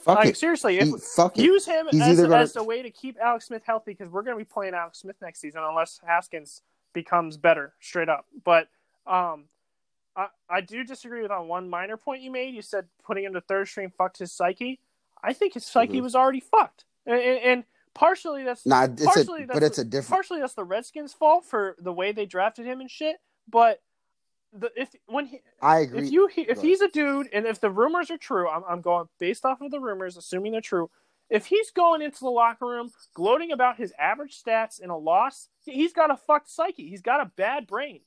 Fuck 0.04 0.20
like 0.20 0.30
it. 0.30 0.38
seriously, 0.38 0.78
if 0.80 0.88
He- 1.36 1.44
use 1.44 1.66
him 1.66 1.88
He's 1.92 2.02
as, 2.02 2.22
gonna- 2.22 2.36
as 2.38 2.56
a 2.56 2.64
way 2.64 2.82
to 2.82 2.90
keep 2.90 3.18
Alex 3.20 3.48
Smith 3.48 3.64
healthy 3.66 3.92
because 3.92 4.10
we're 4.10 4.24
going 4.24 4.38
to 4.38 4.44
be 4.44 4.50
playing 4.50 4.74
Alex 4.74 5.00
Smith 5.00 5.16
next 5.22 5.40
season 5.42 5.62
unless 5.64 6.00
Haskins 6.06 6.62
becomes 6.94 7.38
better 7.38 7.74
straight 7.82 8.10
up. 8.10 8.26
But 8.44 8.68
um, 9.06 9.46
I 10.16 10.28
I 10.50 10.62
do 10.62 10.84
disagree 10.84 11.22
with 11.22 11.32
on 11.32 11.48
one 11.48 11.70
minor 11.70 11.98
point 11.98 12.22
you 12.22 12.32
made. 12.32 12.54
You 12.54 12.62
said 12.62 12.86
putting 13.04 13.24
him 13.24 13.34
to 13.34 13.42
third 13.42 13.68
string 13.68 13.92
fucked 13.98 14.18
his 14.20 14.32
psyche. 14.32 14.80
I 15.24 15.34
think 15.34 15.54
his 15.54 15.66
psyche 15.66 16.00
Mhm. 16.00 16.04
was 16.04 16.16
already 16.16 16.40
fucked, 16.40 16.86
and, 17.06 17.20
and, 17.20 17.64
partially 17.94 18.44
that's 18.44 18.66
Nah, 18.66 18.86
it's 18.86 19.02
a, 19.02 19.06
partially 19.06 19.46
that's 19.46 19.54
but 19.60 19.64
it's 19.64 19.78
a 19.78 19.86
different. 19.86 20.10
partially 20.10 20.40
that's 20.40 20.54
the 20.56 20.64
Redskins' 20.64 21.14
fault 21.14 21.46
for 21.46 21.76
the 21.80 21.94
way 21.94 22.12
they 22.12 22.26
drafted 22.26 22.66
him 22.66 22.82
and 22.82 22.90
shit. 22.90 23.18
But 23.48 23.82
the 24.54 24.72
if 24.76 24.90
when 25.06 25.28
he 25.28 25.42
I 25.62 25.80
agree. 25.80 26.08
if 26.08 26.12
you 26.12 26.30
if 26.36 26.62
he's 26.62 26.82
a 26.82 26.88
dude 26.90 27.30
and 27.32 27.46
if 27.46 27.60
the 27.62 27.70
rumors 27.70 28.10
are 28.12 28.18
true, 28.18 28.50
I'm 28.50 28.64
I'm 28.68 28.82
going 28.82 29.08
based 29.20 29.46
off 29.46 29.62
of 29.62 29.72
the 29.72 29.80
rumors, 29.80 30.18
assuming 30.18 30.52
they're 30.52 30.62
true. 30.62 30.90
If 31.30 31.46
he's 31.46 31.72
going 31.72 32.02
into 32.02 32.20
the 32.20 32.30
locker 32.32 32.66
room 32.66 32.92
gloating 33.14 33.52
about 33.54 33.78
his 33.78 33.94
average 33.98 34.42
stats 34.44 34.82
in 34.82 34.90
a 34.90 34.98
loss, 34.98 35.48
he's 35.64 35.94
got 35.94 36.12
a 36.12 36.18
fucked 36.18 36.50
psyche. 36.50 36.90
He's 36.90 37.02
got 37.02 37.22
a 37.22 37.26
bad 37.26 37.68
brain. 37.68 38.02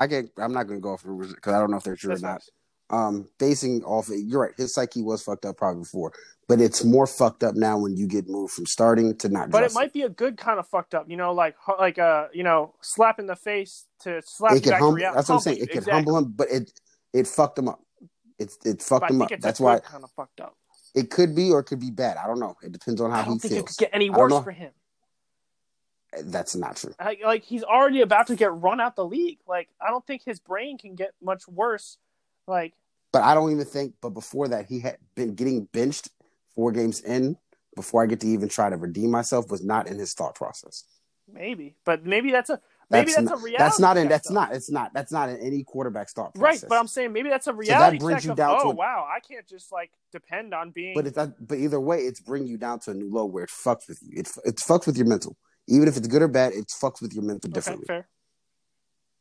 I 0.00 0.06
get. 0.06 0.26
I'm 0.38 0.52
not 0.52 0.66
going 0.66 0.80
to 0.80 0.82
go 0.82 0.94
off 0.94 1.04
rumors 1.04 1.34
because 1.34 1.52
I 1.54 1.58
don't 1.60 1.70
know 1.70 1.76
if 1.76 1.84
they're 1.84 1.96
true 1.96 2.08
That's 2.08 2.22
or 2.22 2.26
not. 2.26 2.42
Um, 2.92 3.28
basing 3.38 3.84
off 3.84 4.08
you're 4.10 4.40
right. 4.40 4.52
His 4.56 4.74
psyche 4.74 5.00
was 5.02 5.22
fucked 5.22 5.44
up 5.44 5.58
probably 5.58 5.82
before, 5.82 6.12
but 6.48 6.60
it's 6.60 6.82
more 6.82 7.06
fucked 7.06 7.44
up 7.44 7.54
now 7.54 7.78
when 7.78 7.96
you 7.96 8.08
get 8.08 8.28
moved 8.28 8.52
from 8.52 8.66
starting 8.66 9.16
to 9.18 9.28
not. 9.28 9.50
But 9.50 9.62
it 9.62 9.72
might 9.74 9.92
be 9.92 10.02
a 10.02 10.08
good 10.08 10.36
kind 10.36 10.58
of 10.58 10.66
fucked 10.66 10.94
up, 10.94 11.08
you 11.08 11.16
know, 11.16 11.32
like 11.32 11.54
like 11.78 11.98
uh, 12.00 12.26
you 12.32 12.42
know, 12.42 12.74
slap 12.80 13.20
in 13.20 13.26
the 13.26 13.36
face 13.36 13.86
to 14.00 14.20
slap 14.24 14.56
It 14.56 14.62
can 14.64 14.70
back 14.72 14.78
to 14.80 14.84
humble. 14.86 14.96
reality. 14.96 15.16
That's 15.16 15.28
what 15.28 15.34
I'm 15.36 15.40
saying. 15.42 15.58
It 15.58 15.68
can 15.70 15.78
exactly. 15.78 15.92
humble 15.92 16.18
him, 16.18 16.32
but 16.34 16.48
it 16.50 16.72
it 17.12 17.26
fucked 17.28 17.58
him 17.60 17.68
up. 17.68 17.80
It 18.40 18.52
it 18.64 18.82
fucked 18.82 19.02
But 19.02 19.10
him 19.10 19.22
up. 19.22 19.30
That's 19.38 19.60
a 19.60 19.62
why 19.62 19.78
kind 19.78 20.02
of 20.02 20.10
fucked 20.16 20.40
up. 20.40 20.56
it 20.94 21.10
could 21.10 21.36
be 21.36 21.52
or 21.52 21.60
it 21.60 21.64
could 21.64 21.78
be 21.80 21.92
bad. 21.92 22.16
I 22.16 22.26
don't 22.26 22.40
know. 22.40 22.56
It 22.62 22.72
depends 22.72 23.00
on 23.00 23.12
how 23.12 23.20
I 23.20 23.24
don't 23.26 23.34
he 23.34 23.38
think 23.38 23.52
feels. 23.54 23.62
it 23.62 23.66
could 23.68 23.76
get 23.78 23.90
any 23.92 24.10
worse 24.10 24.32
for 24.42 24.50
him. 24.50 24.72
That's 26.24 26.56
not 26.56 26.76
true. 26.76 26.94
Like, 26.98 27.20
like 27.24 27.44
he's 27.44 27.62
already 27.62 28.00
about 28.00 28.26
to 28.28 28.36
get 28.36 28.52
run 28.52 28.80
out 28.80 28.96
the 28.96 29.04
league. 29.04 29.38
Like 29.46 29.68
I 29.80 29.90
don't 29.90 30.04
think 30.06 30.22
his 30.24 30.40
brain 30.40 30.78
can 30.78 30.94
get 30.94 31.12
much 31.22 31.46
worse. 31.46 31.98
Like 32.46 32.74
But 33.12 33.22
I 33.22 33.34
don't 33.34 33.52
even 33.52 33.64
think. 33.64 33.94
But 34.00 34.10
before 34.10 34.48
that, 34.48 34.66
he 34.66 34.80
had 34.80 34.98
been 35.14 35.34
getting 35.34 35.64
benched 35.72 36.10
four 36.54 36.72
games 36.72 37.00
in. 37.00 37.36
Before 37.76 38.02
I 38.02 38.06
get 38.06 38.20
to 38.20 38.26
even 38.26 38.48
try 38.48 38.68
to 38.68 38.76
redeem 38.76 39.10
myself, 39.10 39.48
was 39.50 39.64
not 39.64 39.86
in 39.86 39.98
his 39.98 40.12
thought 40.12 40.34
process. 40.34 40.84
maybe, 41.32 41.76
but 41.84 42.04
maybe 42.04 42.32
that's 42.32 42.50
a 42.50 42.60
maybe 42.90 43.12
that's, 43.12 43.22
not, 43.22 43.34
a 43.34 43.42
reality. 43.42 43.56
That's 43.58 43.78
not 43.78 43.96
in. 43.96 44.08
That's 44.08 44.28
though. 44.28 44.34
not. 44.34 44.52
It's 44.52 44.70
not. 44.70 44.92
That's 44.92 45.12
not 45.12 45.28
in 45.28 45.36
any 45.36 45.62
quarterback's 45.62 46.12
thought 46.12 46.34
process. 46.34 46.62
right. 46.62 46.68
But 46.68 46.78
I'm 46.78 46.88
saying 46.88 47.12
maybe 47.12 47.28
that's 47.28 47.46
a 47.46 47.52
reality. 47.52 47.72
So 47.72 47.78
that 47.78 48.00
brings 48.00 48.22
check 48.22 48.24
you 48.24 48.30
of, 48.32 48.36
down 48.36 48.56
oh, 48.56 48.58
to 48.58 48.64
oh 48.66 48.70
a- 48.70 48.74
wow, 48.74 49.08
I 49.08 49.20
can't 49.20 49.46
just 49.46 49.70
like 49.70 49.92
depend 50.10 50.52
on 50.52 50.70
being. 50.70 50.94
But 50.94 51.06
it's 51.06 51.16
that, 51.16 51.46
but 51.46 51.58
either 51.58 51.80
way, 51.80 52.00
it's 52.00 52.20
bringing 52.20 52.48
you 52.48 52.58
down 52.58 52.80
to 52.80 52.90
a 52.90 52.94
new 52.94 53.08
low 53.10 53.26
where 53.26 53.44
it 53.44 53.50
fucks 53.50 53.88
with 53.88 54.00
you. 54.02 54.18
It 54.18 54.28
it 54.44 54.56
fucks 54.56 54.86
with 54.86 54.96
your 54.96 55.06
mental. 55.06 55.36
Even 55.70 55.88
if 55.88 55.96
it's 55.96 56.08
good 56.08 56.20
or 56.20 56.28
bad, 56.28 56.52
it 56.52 56.66
fucks 56.66 57.00
with 57.00 57.14
your 57.14 57.22
mental 57.22 57.48
differently, 57.48 57.86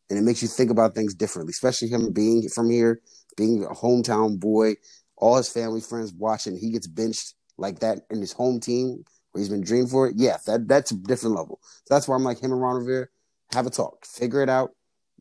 and 0.09 0.17
it 0.17 0.23
makes 0.23 0.41
you 0.41 0.47
think 0.47 0.71
about 0.71 0.95
things 0.95 1.13
differently. 1.13 1.51
Especially 1.51 1.87
him 1.87 2.11
being 2.11 2.49
from 2.49 2.69
here, 2.69 2.99
being 3.37 3.63
a 3.63 3.67
hometown 3.73 4.39
boy, 4.39 4.73
all 5.15 5.37
his 5.37 5.47
family 5.47 5.79
friends 5.79 6.11
watching. 6.11 6.57
He 6.57 6.71
gets 6.71 6.87
benched 6.87 7.35
like 7.57 7.79
that 7.79 7.99
in 8.09 8.19
his 8.19 8.33
home 8.33 8.59
team 8.59 9.03
where 9.31 9.39
he's 9.39 9.49
been 9.49 9.61
dreamed 9.61 9.91
for 9.91 10.07
it. 10.07 10.15
Yeah, 10.17 10.37
that 10.47 10.67
that's 10.67 10.91
a 10.91 10.95
different 10.95 11.35
level. 11.35 11.59
So 11.61 11.93
that's 11.93 12.07
why 12.07 12.15
I'm 12.15 12.23
like 12.23 12.41
him 12.41 12.51
and 12.51 12.59
Ron 12.61 12.77
Rivera 12.77 13.07
have 13.53 13.67
a 13.67 13.69
talk, 13.69 14.05
figure 14.05 14.41
it 14.41 14.49
out. 14.49 14.71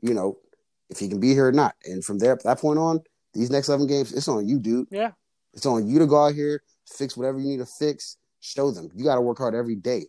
You 0.01 0.14
know, 0.14 0.39
if 0.89 0.99
he 0.99 1.09
can 1.09 1.20
be 1.20 1.35
here 1.35 1.49
or 1.49 1.53
not, 1.53 1.74
and 1.85 2.03
from 2.03 2.18
there, 2.18 2.39
that 2.45 2.59
point 2.59 2.79
on, 2.79 3.01
these 3.35 3.51
next 3.51 3.68
eleven 3.68 3.87
games, 3.87 4.12
it's 4.14 4.29
on 4.29 4.49
you, 4.49 4.59
dude. 4.59 4.89
Yeah. 4.91 5.11
It's 5.53 5.66
on 5.66 5.87
you 5.87 5.99
to 5.99 6.07
go 6.07 6.24
out 6.24 6.35
here, 6.35 6.62
fix 6.87 7.16
whatever 7.16 7.39
you 7.39 7.49
need 7.49 7.59
to 7.59 7.66
fix, 7.66 8.16
show 8.41 8.70
them. 8.70 8.89
You 8.95 9.05
got 9.05 9.16
to 9.16 9.20
work 9.20 9.39
hard 9.39 9.55
every 9.55 9.76
day. 9.76 10.07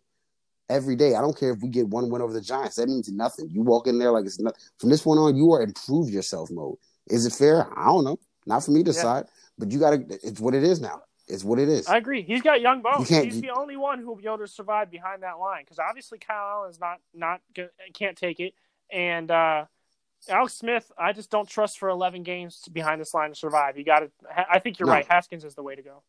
Every 0.69 0.95
day. 0.95 1.15
I 1.15 1.21
don't 1.21 1.37
care 1.37 1.51
if 1.51 1.61
we 1.61 1.69
get 1.69 1.87
one 1.87 2.09
win 2.09 2.21
over 2.21 2.31
the 2.33 2.41
Giants. 2.41 2.75
That 2.75 2.87
means 2.87 3.11
nothing. 3.11 3.49
You 3.49 3.61
walk 3.63 3.87
in 3.87 3.97
there 3.97 4.11
like 4.11 4.25
it's 4.25 4.39
nothing. 4.39 4.59
From 4.77 4.89
this 4.89 5.01
point 5.01 5.19
on, 5.19 5.35
you 5.35 5.51
are 5.53 5.61
improve 5.63 6.09
yourself 6.09 6.51
mode. 6.51 6.77
Is 7.07 7.25
it 7.25 7.33
fair? 7.33 7.67
I 7.77 7.85
don't 7.85 8.03
know. 8.03 8.19
Not 8.45 8.63
for 8.63 8.71
me 8.71 8.83
to 8.83 8.89
Yeah. 8.89 8.93
decide. 8.93 9.25
But 9.57 9.71
you 9.71 9.79
got 9.79 9.91
to, 9.91 10.19
it's 10.23 10.39
what 10.39 10.53
it 10.53 10.63
is 10.63 10.79
now. 10.79 11.01
It's 11.27 11.43
what 11.43 11.59
it 11.59 11.69
is. 11.69 11.87
I 11.87 11.97
agree. 11.97 12.21
He's 12.23 12.41
got 12.41 12.61
young 12.61 12.81
bones. 12.81 13.07
can't- 13.07 13.25
He's 13.25 13.35
you- 13.35 13.41
the 13.41 13.49
only 13.49 13.77
one 13.77 13.99
who 13.99 14.07
will 14.07 14.15
be 14.15 14.25
able 14.25 14.39
to 14.39 14.47
survive 14.47 14.89
behind 14.91 15.23
that 15.23 15.39
line 15.39 15.63
because 15.63 15.79
obviously 15.79 16.17
Kyle 16.19 16.61
Allen's 16.61 16.79
not 16.79 16.99
not 17.13 17.41
go- 17.55 17.69
can't 17.93 18.17
take 18.17 18.39
it, 18.39 18.53
and 18.91 19.29
uh, 19.31 19.65
Alex 20.27 20.53
Smith, 20.55 20.91
I 20.97 21.13
just 21.13 21.29
don't 21.29 21.47
trust 21.47 21.77
for 21.79 21.89
11 21.89 22.23
games 22.23 22.67
behind 22.71 22.99
this 22.99 23.13
line 23.13 23.29
to 23.29 23.35
survive. 23.35 23.77
You 23.77 23.83
got 23.85 23.99
to. 23.99 24.11
I 24.49 24.59
think 24.59 24.79
you're 24.79 24.87
No. 24.87 24.93
right. 24.93 25.05
Haskins 25.09 25.43
is 25.45 25.55
the 25.55 25.63
way 25.63 25.75
to 25.75 25.81
go. 25.81 26.03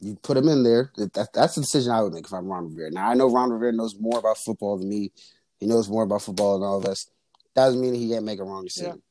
You 0.00 0.16
put 0.16 0.36
him 0.36 0.48
in 0.48 0.62
there. 0.62 0.90
That, 0.96 1.28
that's 1.32 1.54
the 1.54 1.60
decision 1.60 1.92
I 1.92 2.02
would 2.02 2.12
make 2.12 2.24
if 2.26 2.32
I'm 2.32 2.46
Ron 2.46 2.68
Rivera. 2.68 2.90
Now 2.90 3.08
I 3.10 3.14
know 3.14 3.30
Ron 3.30 3.50
Rivera 3.50 3.72
knows 3.72 3.94
more 3.98 4.18
about 4.18 4.38
football 4.38 4.78
than 4.78 4.88
me. 4.88 5.12
He 5.58 5.66
knows 5.66 5.88
more 5.88 6.04
about 6.04 6.22
football 6.22 6.58
than 6.58 6.66
all 6.66 6.78
of 6.78 6.86
us. 6.86 7.10
Doesn't 7.54 7.80
mean 7.80 7.94
he 7.94 8.08
can't 8.08 8.24
make 8.24 8.40
a 8.40 8.44
wrong 8.44 8.64
decision. 8.64 9.02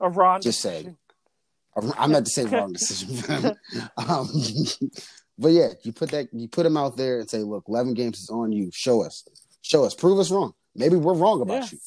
A 0.00 0.08
Ron. 0.08 0.40
Just 0.40 0.60
saying. 0.60 0.96
I 1.98 2.06
meant 2.06 2.26
to 2.26 2.32
say 2.32 2.44
wrong 2.44 2.72
decision. 2.72 3.56
um, 3.96 4.28
but 5.36 5.48
yeah, 5.48 5.70
you 5.82 5.92
put 5.92 6.10
that 6.10 6.28
you 6.32 6.46
put 6.46 6.66
him 6.66 6.76
out 6.76 6.96
there 6.96 7.18
and 7.18 7.28
say, 7.28 7.38
look, 7.38 7.64
eleven 7.68 7.94
games 7.94 8.20
is 8.20 8.30
on 8.30 8.52
you. 8.52 8.70
Show 8.72 9.02
us, 9.02 9.26
show 9.62 9.84
us, 9.84 9.94
prove 9.94 10.20
us 10.20 10.30
wrong. 10.30 10.54
Maybe 10.76 10.96
we're 10.96 11.14
wrong 11.14 11.40
about 11.42 11.62
Yeah. 11.62 11.68
you, 11.72 11.78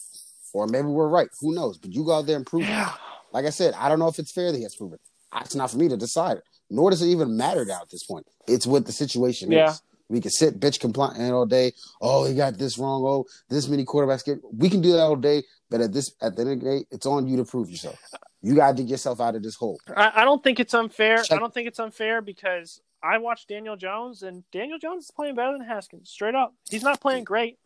or 0.53 0.67
maybe 0.67 0.87
we're 0.87 1.07
right. 1.07 1.29
Who 1.39 1.55
knows? 1.55 1.77
But 1.77 1.93
you 1.93 2.03
go 2.03 2.13
out 2.17 2.25
there 2.25 2.35
and 2.35 2.45
prove 2.45 2.63
it. 2.63 2.87
Like 3.31 3.45
I 3.45 3.49
said, 3.49 3.73
I 3.75 3.87
don't 3.87 3.99
know 3.99 4.07
if 4.09 4.19
it's 4.19 4.31
fair 4.31 4.51
that 4.51 4.57
he 4.57 4.63
has 4.63 4.73
to 4.73 4.77
prove 4.79 4.93
it. 4.93 5.01
It's 5.41 5.55
not 5.55 5.71
for 5.71 5.77
me 5.77 5.87
to 5.89 5.97
decide. 5.97 6.41
Nor 6.69 6.91
does 6.91 7.01
it 7.01 7.07
even 7.07 7.37
matter 7.37 7.65
now 7.65 7.81
at 7.81 7.89
this 7.89 8.03
point. 8.03 8.27
It's 8.47 8.67
what 8.67 8.85
the 8.85 8.91
situation 8.91 9.51
Yeah. 9.51 9.71
is. 9.71 9.81
We 10.09 10.21
can 10.21 10.31
sit 10.31 10.59
bitch 10.59 10.79
compliant 10.79 11.33
all 11.33 11.45
day. 11.45 11.73
Oh, 12.01 12.25
he 12.25 12.33
got 12.33 12.57
this 12.57 12.77
wrong. 12.77 13.03
Oh, 13.05 13.25
this 13.49 13.67
many 13.67 13.83
quarterbacks 13.83 14.23
get. 14.23 14.39
We 14.53 14.69
can 14.69 14.79
do 14.81 14.93
that 14.93 15.01
all 15.01 15.17
day. 15.17 15.43
But 15.69 15.81
at 15.81 15.91
this, 15.91 16.13
at 16.21 16.35
the 16.37 16.43
end 16.43 16.51
of 16.51 16.59
the 16.61 16.65
day, 16.65 16.85
it's 16.91 17.05
on 17.05 17.27
you 17.27 17.35
to 17.37 17.43
prove 17.43 17.69
yourself. 17.69 17.99
You 18.41 18.55
got 18.55 18.69
to 18.69 18.73
dig 18.75 18.89
yourself 18.89 19.19
out 19.19 19.35
of 19.35 19.43
this 19.43 19.55
hole. 19.55 19.77
I, 19.95 20.21
I 20.21 20.23
don't 20.25 20.41
think 20.41 20.61
it's 20.61 20.73
unfair. 20.73 21.21
I 21.29 21.37
don't 21.37 21.53
think 21.53 21.67
it's 21.67 21.79
unfair 21.79 22.21
because 22.21 22.79
I 23.03 23.17
watched 23.17 23.49
Daniel 23.49 23.75
Jones 23.75 24.23
and 24.23 24.49
Daniel 24.51 24.79
Jones 24.79 25.05
is 25.05 25.11
playing 25.11 25.35
better 25.35 25.51
than 25.57 25.67
Haskins. 25.67 26.09
Straight 26.09 26.35
up, 26.35 26.53
he's 26.69 26.83
not 26.83 27.01
playing 27.01 27.25
great, 27.25 27.59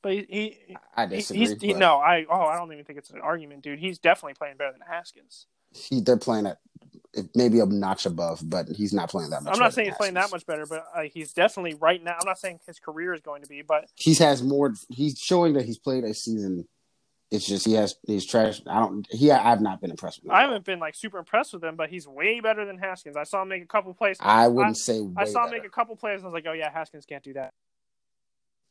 but 0.00 0.12
he, 0.12 0.24
he 0.30 0.76
I 0.96 1.04
disagree. 1.04 1.38
he's 1.40 1.60
he, 1.60 1.72
but 1.72 1.78
no, 1.80 1.96
I 1.98 2.24
oh 2.30 2.40
I 2.46 2.56
don't 2.56 2.72
even 2.72 2.84
think 2.86 2.98
it's 2.98 3.10
an 3.10 3.20
argument, 3.20 3.62
dude. 3.62 3.78
He's 3.78 3.98
definitely 3.98 4.34
playing 4.34 4.56
better 4.56 4.72
than 4.72 4.80
Haskins. 4.88 5.46
he, 5.70 6.00
they're 6.00 6.16
playing 6.16 6.46
at 6.46 6.58
it 6.94 6.97
maybe 7.34 7.60
a 7.60 7.66
notch 7.66 8.06
above, 8.06 8.40
but 8.44 8.68
he's 8.68 8.92
not 8.92 9.10
playing 9.10 9.30
that 9.30 9.42
much. 9.42 9.54
I'm 9.54 9.58
not 9.58 9.72
saying 9.72 9.88
he's 9.88 9.96
playing 9.96 10.14
that 10.14 10.30
much 10.30 10.46
better, 10.46 10.66
but 10.66 10.84
uh, 10.94 11.02
he's 11.02 11.32
definitely 11.32 11.74
right 11.74 12.02
now. 12.02 12.12
I'm 12.12 12.26
not 12.26 12.38
saying 12.38 12.60
his 12.66 12.78
career 12.78 13.14
is 13.14 13.20
going 13.20 13.42
to 13.42 13.48
be, 13.48 13.62
but 13.62 13.86
He 13.94 14.14
has 14.16 14.42
more. 14.42 14.74
He's 14.88 15.18
showing 15.18 15.54
that 15.54 15.64
he's 15.64 15.78
played 15.78 16.04
a 16.04 16.14
season. 16.14 16.66
It's 17.30 17.46
just 17.46 17.66
he 17.66 17.74
has 17.74 17.94
he's 18.06 18.26
trash. 18.26 18.60
I 18.66 18.80
don't. 18.80 19.06
He 19.10 19.30
I've 19.30 19.60
not 19.60 19.80
been 19.80 19.90
impressed 19.90 20.22
with. 20.22 20.30
Him 20.30 20.36
I 20.36 20.42
haven't 20.42 20.64
been 20.64 20.78
like 20.78 20.94
super 20.94 21.18
impressed 21.18 21.52
with 21.52 21.62
him. 21.62 21.76
But 21.76 21.90
he's 21.90 22.08
way 22.08 22.40
better 22.40 22.64
than 22.64 22.78
Haskins. 22.78 23.16
I 23.16 23.24
saw 23.24 23.42
him 23.42 23.48
make 23.48 23.62
a 23.62 23.66
couple 23.66 23.92
plays. 23.94 24.16
I 24.20 24.48
wouldn't 24.48 24.78
say. 24.78 25.00
Way 25.00 25.12
I 25.16 25.24
saw 25.24 25.44
him 25.44 25.50
better. 25.50 25.62
make 25.62 25.66
a 25.66 25.70
couple 25.70 25.96
plays. 25.96 26.16
and 26.16 26.24
I 26.24 26.26
was 26.28 26.34
like, 26.34 26.46
oh 26.48 26.52
yeah, 26.54 26.70
Haskins 26.72 27.04
can't 27.04 27.22
do 27.22 27.34
that. 27.34 27.52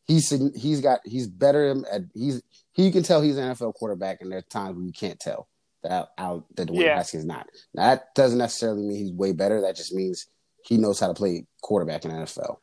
he's 0.07 0.29
he's 0.55 0.81
got 0.81 1.01
he's 1.05 1.27
better 1.27 1.83
at 1.91 2.01
he's 2.13 2.41
he 2.71 2.85
you 2.85 2.91
can 2.91 3.03
tell 3.03 3.21
he's 3.21 3.37
an 3.37 3.53
NFL 3.53 3.75
quarterback, 3.75 4.21
and 4.21 4.31
there's 4.31 4.45
times 4.45 4.75
where 4.75 4.85
you 4.85 4.93
can't 4.93 5.19
tell 5.19 5.47
that 5.83 6.09
out 6.17 6.45
that 6.55 6.69
Dwayne 6.69 6.83
Yeah. 6.83 6.95
Haskins 6.95 7.25
not. 7.25 7.47
Now, 7.73 7.87
that 7.87 8.13
doesn't 8.15 8.37
necessarily 8.37 8.83
mean 8.83 8.97
he's 8.97 9.11
way 9.13 9.31
better. 9.31 9.61
That 9.61 9.75
just 9.75 9.93
means 9.93 10.27
he 10.63 10.77
knows 10.77 10.99
how 10.99 11.07
to 11.07 11.13
play 11.13 11.45
quarterback 11.61 12.03
in 12.05 12.11
the 12.11 12.17
NFL. 12.17 12.57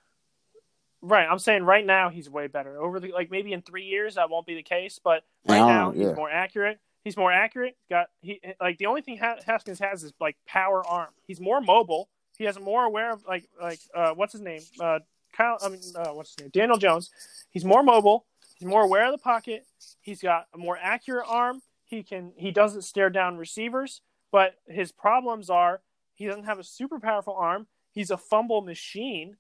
Right. 1.01 1.27
I'm 1.31 1.39
saying 1.39 1.65
right 1.65 1.85
now 1.85 2.09
he's 2.09 2.31
way 2.31 2.47
better. 2.47 2.81
Over 2.81 2.99
the 2.99 3.12
like 3.12 3.31
maybe 3.31 3.53
in 3.53 3.61
three 3.62 3.85
years 3.85 4.15
that 4.15 4.31
won't 4.31 4.47
be 4.47 4.55
the 4.55 4.62
case, 4.62 4.99
but 5.03 5.23
right 5.47 5.59
now 5.59 5.91
know, 5.91 6.07
he's 6.09 6.17
more 6.17 6.31
accurate. 6.31 6.79
He's 7.05 7.17
more 7.17 7.31
accurate. 7.31 7.77
Got 7.91 8.07
he 8.23 8.41
like 8.59 8.79
the 8.79 8.87
only 8.87 9.03
thing 9.03 9.19
Haskins 9.19 9.79
has 9.81 10.03
is 10.03 10.15
like 10.19 10.37
power 10.47 10.83
arm. 10.87 11.11
He's 11.27 11.41
more 11.41 11.61
mobile. 11.61 12.09
He 12.39 12.45
has 12.45 12.59
more 12.59 12.85
aware 12.85 13.12
of 13.12 13.23
like 13.29 13.47
like 13.61 13.81
uh 13.95 14.12
what's 14.15 14.33
his 14.33 14.41
name 14.41 14.62
uh 14.81 15.01
Kyle 15.37 15.59
I 15.62 15.69
mean 15.69 15.81
uh, 15.95 16.09
what's 16.09 16.31
his 16.31 16.41
name 16.41 16.51
Daniel 16.55 16.79
Jones. 16.79 17.11
He's 17.51 17.67
more 17.67 17.83
mobile. 17.83 18.25
He's 18.57 18.67
more 18.67 18.83
aware 18.83 19.05
of 19.05 19.12
the 19.12 19.19
pocket. 19.19 19.67
He's 20.01 20.23
got 20.23 20.47
a 20.55 20.59
more 20.59 20.79
accurate 20.81 21.27
arm. 21.29 21.61
He 21.85 22.03
can 22.03 22.32
he 22.37 22.51
doesn't 22.51 22.82
stare 22.82 23.11
down 23.11 23.37
receivers, 23.37 24.01
but 24.32 24.57
his 24.66 24.93
problems 24.93 25.51
are 25.51 25.80
he 26.14 26.26
doesn't 26.26 26.45
have 26.45 26.59
a 26.59 26.64
super 26.64 26.99
powerful 26.99 27.35
arm. 27.35 27.66
He's 27.93 28.11
a 28.11 28.16
fumble 28.16 28.62
machine 28.62 29.37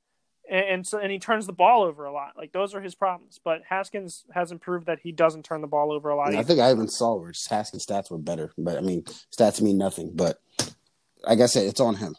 and, 0.48 0.66
and 0.66 0.86
so 0.86 0.98
and 0.98 1.10
he 1.10 1.18
turns 1.18 1.46
the 1.46 1.52
ball 1.52 1.82
over 1.82 2.04
a 2.04 2.12
lot. 2.12 2.32
Like 2.36 2.52
those 2.52 2.74
are 2.74 2.80
his 2.80 2.94
problems. 2.94 3.40
But 3.42 3.62
Haskins 3.68 4.24
hasn't 4.32 4.60
proved 4.60 4.86
that 4.86 5.00
he 5.02 5.12
doesn't 5.12 5.44
turn 5.44 5.60
the 5.60 5.66
ball 5.66 5.92
over 5.92 6.10
a 6.10 6.16
lot. 6.16 6.28
And 6.28 6.36
I 6.38 6.42
think 6.42 6.60
I 6.60 6.70
even 6.70 6.88
saw 6.88 7.14
where 7.16 7.32
Haskins' 7.48 7.86
stats 7.86 8.10
were 8.10 8.18
better, 8.18 8.52
but 8.58 8.76
I 8.76 8.80
mean 8.80 9.04
stats 9.36 9.60
mean 9.60 9.78
nothing. 9.78 10.12
But 10.14 10.38
like 11.26 11.40
I 11.40 11.46
said, 11.46 11.66
it's 11.66 11.80
on 11.80 11.96
him. 11.96 12.14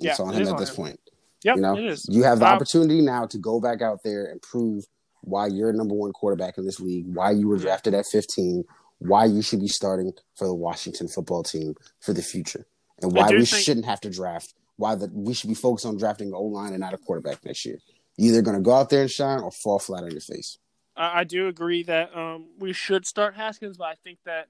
It's 0.00 0.18
Yeah, 0.18 0.24
on 0.26 0.32
him 0.34 0.42
is 0.42 0.48
at 0.48 0.54
on 0.54 0.60
this 0.60 0.70
him. 0.70 0.76
point. 0.76 1.00
Yep, 1.44 1.56
you 1.56 1.62
know, 1.62 1.76
it 1.76 1.84
is. 1.84 2.06
you 2.08 2.24
have 2.24 2.40
the 2.40 2.46
Um, 2.46 2.54
opportunity 2.54 3.00
now 3.00 3.26
to 3.26 3.38
go 3.38 3.60
back 3.60 3.80
out 3.80 4.00
there 4.02 4.24
and 4.26 4.42
prove 4.42 4.84
why 5.20 5.46
you're 5.46 5.72
number 5.72 5.94
one 5.94 6.12
quarterback 6.12 6.58
in 6.58 6.64
this 6.64 6.80
league, 6.80 7.04
why 7.14 7.30
you 7.30 7.46
were 7.48 7.58
drafted 7.58 7.94
at 7.94 8.06
15, 8.06 8.64
why 8.98 9.24
you 9.24 9.42
should 9.42 9.60
be 9.60 9.68
starting 9.68 10.12
for 10.36 10.46
the 10.46 10.54
Washington 10.54 11.08
football 11.08 11.42
team 11.42 11.74
for 12.00 12.12
the 12.12 12.22
future, 12.22 12.66
and 13.00 13.12
why 13.12 13.28
we 13.28 13.44
think- 13.44 13.64
shouldn't 13.64 13.86
have 13.86 14.00
to 14.00 14.10
draft, 14.10 14.54
why 14.76 14.94
that 14.94 15.12
we 15.12 15.34
should 15.34 15.48
be 15.48 15.54
focused 15.54 15.86
on 15.86 15.96
drafting 15.96 16.32
O 16.32 16.42
line 16.42 16.72
and 16.72 16.80
not 16.80 16.94
a 16.94 16.98
quarterback 16.98 17.44
next 17.44 17.64
year. 17.64 17.78
You're 18.16 18.34
either 18.34 18.42
going 18.42 18.56
to 18.56 18.62
go 18.62 18.74
out 18.74 18.90
there 18.90 19.02
and 19.02 19.10
shine 19.10 19.40
or 19.40 19.50
fall 19.50 19.78
flat 19.78 20.02
on 20.02 20.10
your 20.10 20.20
face. 20.20 20.58
I, 20.96 21.20
I 21.20 21.24
do 21.24 21.46
agree 21.46 21.84
that 21.84 22.14
um, 22.16 22.46
we 22.58 22.72
should 22.72 23.06
start 23.06 23.36
Haskins, 23.36 23.76
but 23.76 23.86
I 23.86 23.94
think 23.94 24.18
that 24.24 24.48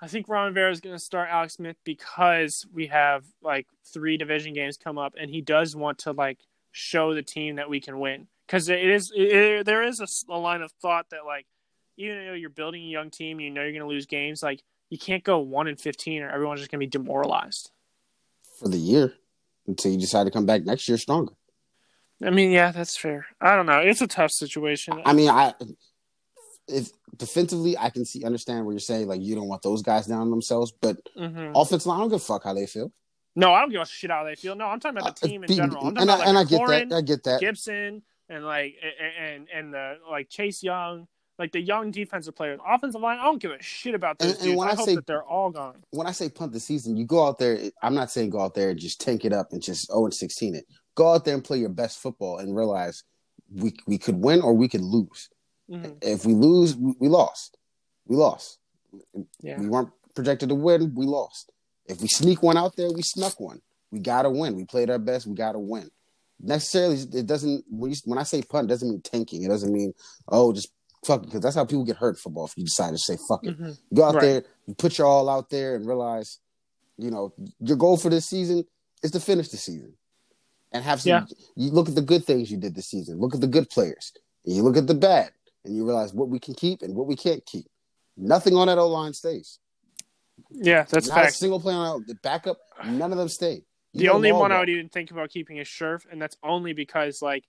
I 0.00 0.06
think 0.08 0.28
Ron 0.28 0.46
Rivera 0.46 0.70
is 0.70 0.80
going 0.80 0.94
to 0.94 1.02
start 1.02 1.28
Alex 1.30 1.54
Smith 1.54 1.76
because 1.84 2.66
we 2.72 2.86
have 2.86 3.24
like 3.42 3.66
three 3.92 4.16
division 4.16 4.54
games 4.54 4.76
come 4.76 4.96
up, 4.96 5.14
and 5.20 5.30
he 5.30 5.40
does 5.42 5.76
want 5.76 5.98
to 5.98 6.12
like 6.12 6.38
show 6.72 7.14
the 7.14 7.22
team 7.22 7.56
that 7.56 7.68
we 7.68 7.80
can 7.80 7.98
win 7.98 8.28
because 8.46 8.68
it 8.68 8.88
is 8.88 9.12
it, 9.14 9.66
there 9.66 9.82
is 9.82 10.00
a, 10.00 10.32
a 10.32 10.38
line 10.38 10.62
of 10.62 10.72
thought 10.80 11.06
that 11.10 11.26
like 11.26 11.46
even 12.00 12.26
though 12.26 12.32
you're 12.34 12.50
building 12.50 12.82
a 12.82 12.86
young 12.86 13.10
team, 13.10 13.40
you 13.40 13.50
know 13.50 13.62
you're 13.62 13.72
going 13.72 13.82
to 13.82 13.86
lose 13.88 14.06
games. 14.06 14.42
Like 14.42 14.62
you 14.88 14.98
can't 14.98 15.22
go 15.22 15.38
one 15.38 15.68
and 15.68 15.78
fifteen, 15.80 16.22
or 16.22 16.30
everyone's 16.30 16.60
just 16.60 16.70
going 16.70 16.80
to 16.80 16.86
be 16.86 16.90
demoralized. 16.90 17.70
for 18.58 18.68
the 18.68 18.76
year 18.78 19.14
until 19.66 19.90
you 19.92 19.98
decide 19.98 20.24
to 20.24 20.30
come 20.30 20.46
back 20.46 20.64
next 20.64 20.88
year 20.88 20.98
stronger. 20.98 21.32
I 22.22 22.30
mean, 22.30 22.50
yeah, 22.50 22.72
that's 22.72 22.96
fair. 22.96 23.26
I 23.40 23.56
don't 23.56 23.66
know. 23.66 23.78
It's 23.80 24.02
a 24.02 24.06
tough 24.06 24.30
situation. 24.32 25.00
I 25.04 25.12
mean, 25.14 25.30
I 25.30 25.54
if 26.68 26.90
defensively, 27.16 27.76
I 27.78 27.90
can 27.90 28.04
see 28.04 28.24
understand 28.24 28.64
what 28.66 28.72
you're 28.72 28.80
saying. 28.80 29.08
Like 29.08 29.22
you 29.22 29.34
don't 29.34 29.48
want 29.48 29.62
those 29.62 29.82
guys 29.82 30.06
down 30.06 30.20
on 30.22 30.30
themselves, 30.30 30.72
but 30.72 30.98
Mhm. 31.16 31.52
offensive 31.54 31.86
line, 31.86 31.98
I 31.98 32.00
don't 32.02 32.10
give 32.10 32.20
a 32.20 32.24
fuck 32.24 32.44
how 32.44 32.54
they 32.54 32.66
feel. 32.66 32.92
No, 33.36 33.52
I 33.54 33.60
don't 33.60 33.70
give 33.70 33.80
a 33.80 33.86
shit 33.86 34.10
how 34.10 34.24
they 34.24 34.34
feel. 34.34 34.54
No, 34.56 34.66
I'm 34.66 34.80
talking 34.80 34.98
about 34.98 35.18
the 35.18 35.28
team 35.28 35.44
in 35.44 35.48
general. 35.50 35.86
I'm 35.86 35.94
talking 35.94 35.98
and 36.02 36.10
about 36.10 36.14
I, 36.14 36.18
like 36.18 36.28
and 36.28 36.38
I 36.38 36.44
get 36.44 36.66
that. 36.90 36.96
I 36.96 37.00
get 37.00 37.22
that. 37.24 37.40
Gibson, 37.40 38.02
and 38.28 38.44
like 38.44 38.74
and, 39.18 39.48
and 39.54 39.72
the 39.72 39.98
like 40.10 40.28
Chase 40.28 40.62
Young, 40.62 41.08
like 41.40 41.50
the 41.52 41.60
young 41.60 41.90
defensive 41.90 42.36
players, 42.36 42.60
offensive 42.64 43.00
line. 43.00 43.18
I 43.18 43.24
don't 43.24 43.40
give 43.42 43.50
a 43.50 43.60
shit 43.62 43.94
about 43.94 44.18
those 44.18 44.36
And- 44.38 44.50
and 44.50 44.56
when 44.58 44.68
I, 44.68 44.72
I 44.72 44.74
hope 44.76 44.86
say- 44.86 44.94
that 44.94 45.06
they're 45.06 45.24
all 45.24 45.50
gone. 45.50 45.82
When 45.90 46.06
I 46.06 46.12
say 46.12 46.28
punt 46.28 46.52
the 46.52 46.60
season, 46.60 46.96
you 46.96 47.04
go 47.06 47.26
out 47.26 47.38
there. 47.38 47.58
I'm 47.82 47.94
not 47.94 48.10
saying 48.12 48.30
go 48.30 48.40
out 48.40 48.54
there 48.54 48.70
and 48.70 48.78
just 48.78 49.00
tank 49.00 49.24
it 49.24 49.32
up 49.32 49.52
and 49.52 49.60
just 49.62 49.88
0 49.90 50.04
and 50.04 50.14
16 50.14 50.54
it. 50.54 50.66
Go 50.94 51.12
out 51.12 51.24
there 51.24 51.34
and 51.34 51.42
play 51.42 51.58
your 51.58 51.70
best 51.70 51.98
football 51.98 52.38
and 52.38 52.54
realize 52.54 53.02
we 53.52 53.74
we 53.86 53.98
could 53.98 54.16
win 54.22 54.42
or 54.42 54.52
we 54.54 54.68
could 54.68 54.82
lose. 54.82 55.28
Mhm. 55.68 55.96
If 56.02 56.24
we 56.26 56.34
lose, 56.34 56.76
we, 56.76 56.94
we 57.00 57.08
lost. 57.08 57.56
We 58.06 58.14
lost. 58.16 58.58
Yeah. 59.40 59.58
We 59.58 59.66
weren't 59.68 59.90
projected 60.14 60.48
to 60.50 60.54
win. 60.54 60.94
We 60.94 61.06
lost. 61.06 61.50
If 61.86 62.00
we 62.02 62.08
sneak 62.08 62.42
one 62.42 62.56
out 62.56 62.76
there, 62.76 62.90
we 62.92 63.02
snuck 63.02 63.40
one. 63.40 63.60
We 63.90 63.98
gotta 64.00 64.30
win. 64.30 64.54
We 64.56 64.64
played 64.64 64.90
our 64.90 64.98
best. 64.98 65.26
We 65.26 65.34
gotta 65.34 65.58
win. 65.58 65.90
Necessarily, 66.42 66.96
it 66.96 67.26
doesn't. 67.26 67.64
When, 67.68 67.90
you, 67.90 67.96
when 68.04 68.18
I 68.18 68.22
say 68.22 68.40
punt, 68.42 68.66
it 68.66 68.68
doesn't 68.68 68.88
mean 68.88 69.02
tanking. 69.02 69.42
It 69.42 69.48
doesn't 69.48 69.72
mean 69.72 69.92
oh 70.28 70.52
just 70.52 70.70
fuck 71.04 71.22
because 71.22 71.40
that's 71.40 71.54
how 71.56 71.64
people 71.64 71.84
get 71.84 71.96
hurt 71.96 72.10
in 72.10 72.14
football. 72.16 72.44
If 72.46 72.56
you 72.56 72.64
decide 72.64 72.90
to 72.90 72.98
say 72.98 73.16
fuck 73.28 73.44
it, 73.44 73.58
Mhm. 73.58 73.78
go 73.94 74.04
out 74.04 74.14
Right. 74.16 74.20
there, 74.22 74.44
you 74.66 74.74
put 74.74 74.98
your 74.98 75.06
all 75.06 75.28
out 75.28 75.50
there, 75.50 75.74
and 75.76 75.86
realize, 75.86 76.38
you 76.98 77.10
know, 77.10 77.32
your 77.60 77.76
goal 77.76 77.96
for 77.96 78.10
this 78.10 78.26
season 78.26 78.66
is 79.02 79.10
to 79.12 79.20
finish 79.20 79.48
the 79.48 79.56
season 79.56 79.96
and 80.72 80.84
have 80.84 81.00
some. 81.00 81.10
Yeah. 81.10 81.26
You 81.56 81.70
look 81.70 81.88
at 81.88 81.94
the 81.94 82.02
good 82.02 82.24
things 82.24 82.50
you 82.50 82.58
did 82.58 82.74
this 82.74 82.86
season. 82.88 83.18
Look 83.18 83.34
at 83.34 83.40
the 83.40 83.46
good 83.46 83.70
players. 83.70 84.12
And 84.44 84.54
you 84.54 84.62
look 84.62 84.76
at 84.76 84.86
the 84.86 84.94
bad, 84.94 85.32
and 85.64 85.74
you 85.74 85.84
realize 85.86 86.12
what 86.12 86.28
we 86.28 86.38
can 86.38 86.54
keep 86.54 86.82
and 86.82 86.94
what 86.94 87.06
we 87.06 87.16
can't 87.16 87.44
keep. 87.46 87.66
Nothing 88.16 88.54
on 88.54 88.66
that 88.66 88.78
O 88.78 88.88
line 88.88 89.14
stays. 89.14 89.58
Yeah, 90.50 90.84
that's 90.84 91.08
Not 91.08 91.26
a 91.26 91.30
single 91.30 91.60
player 91.60 91.76
on 91.76 92.04
the 92.06 92.14
backup. 92.16 92.58
None 92.84 93.12
of 93.12 93.18
them 93.18 93.28
stay. 93.28 93.64
You 93.92 94.00
The 94.00 94.08
only 94.08 94.32
one 94.32 94.52
I 94.52 94.58
would 94.60 94.68
even 94.68 94.88
think 94.88 95.10
about 95.10 95.30
keeping 95.30 95.56
is 95.58 95.66
Scherff, 95.66 96.06
and 96.10 96.20
that's 96.20 96.36
only 96.42 96.72
because 96.72 97.20
like 97.22 97.44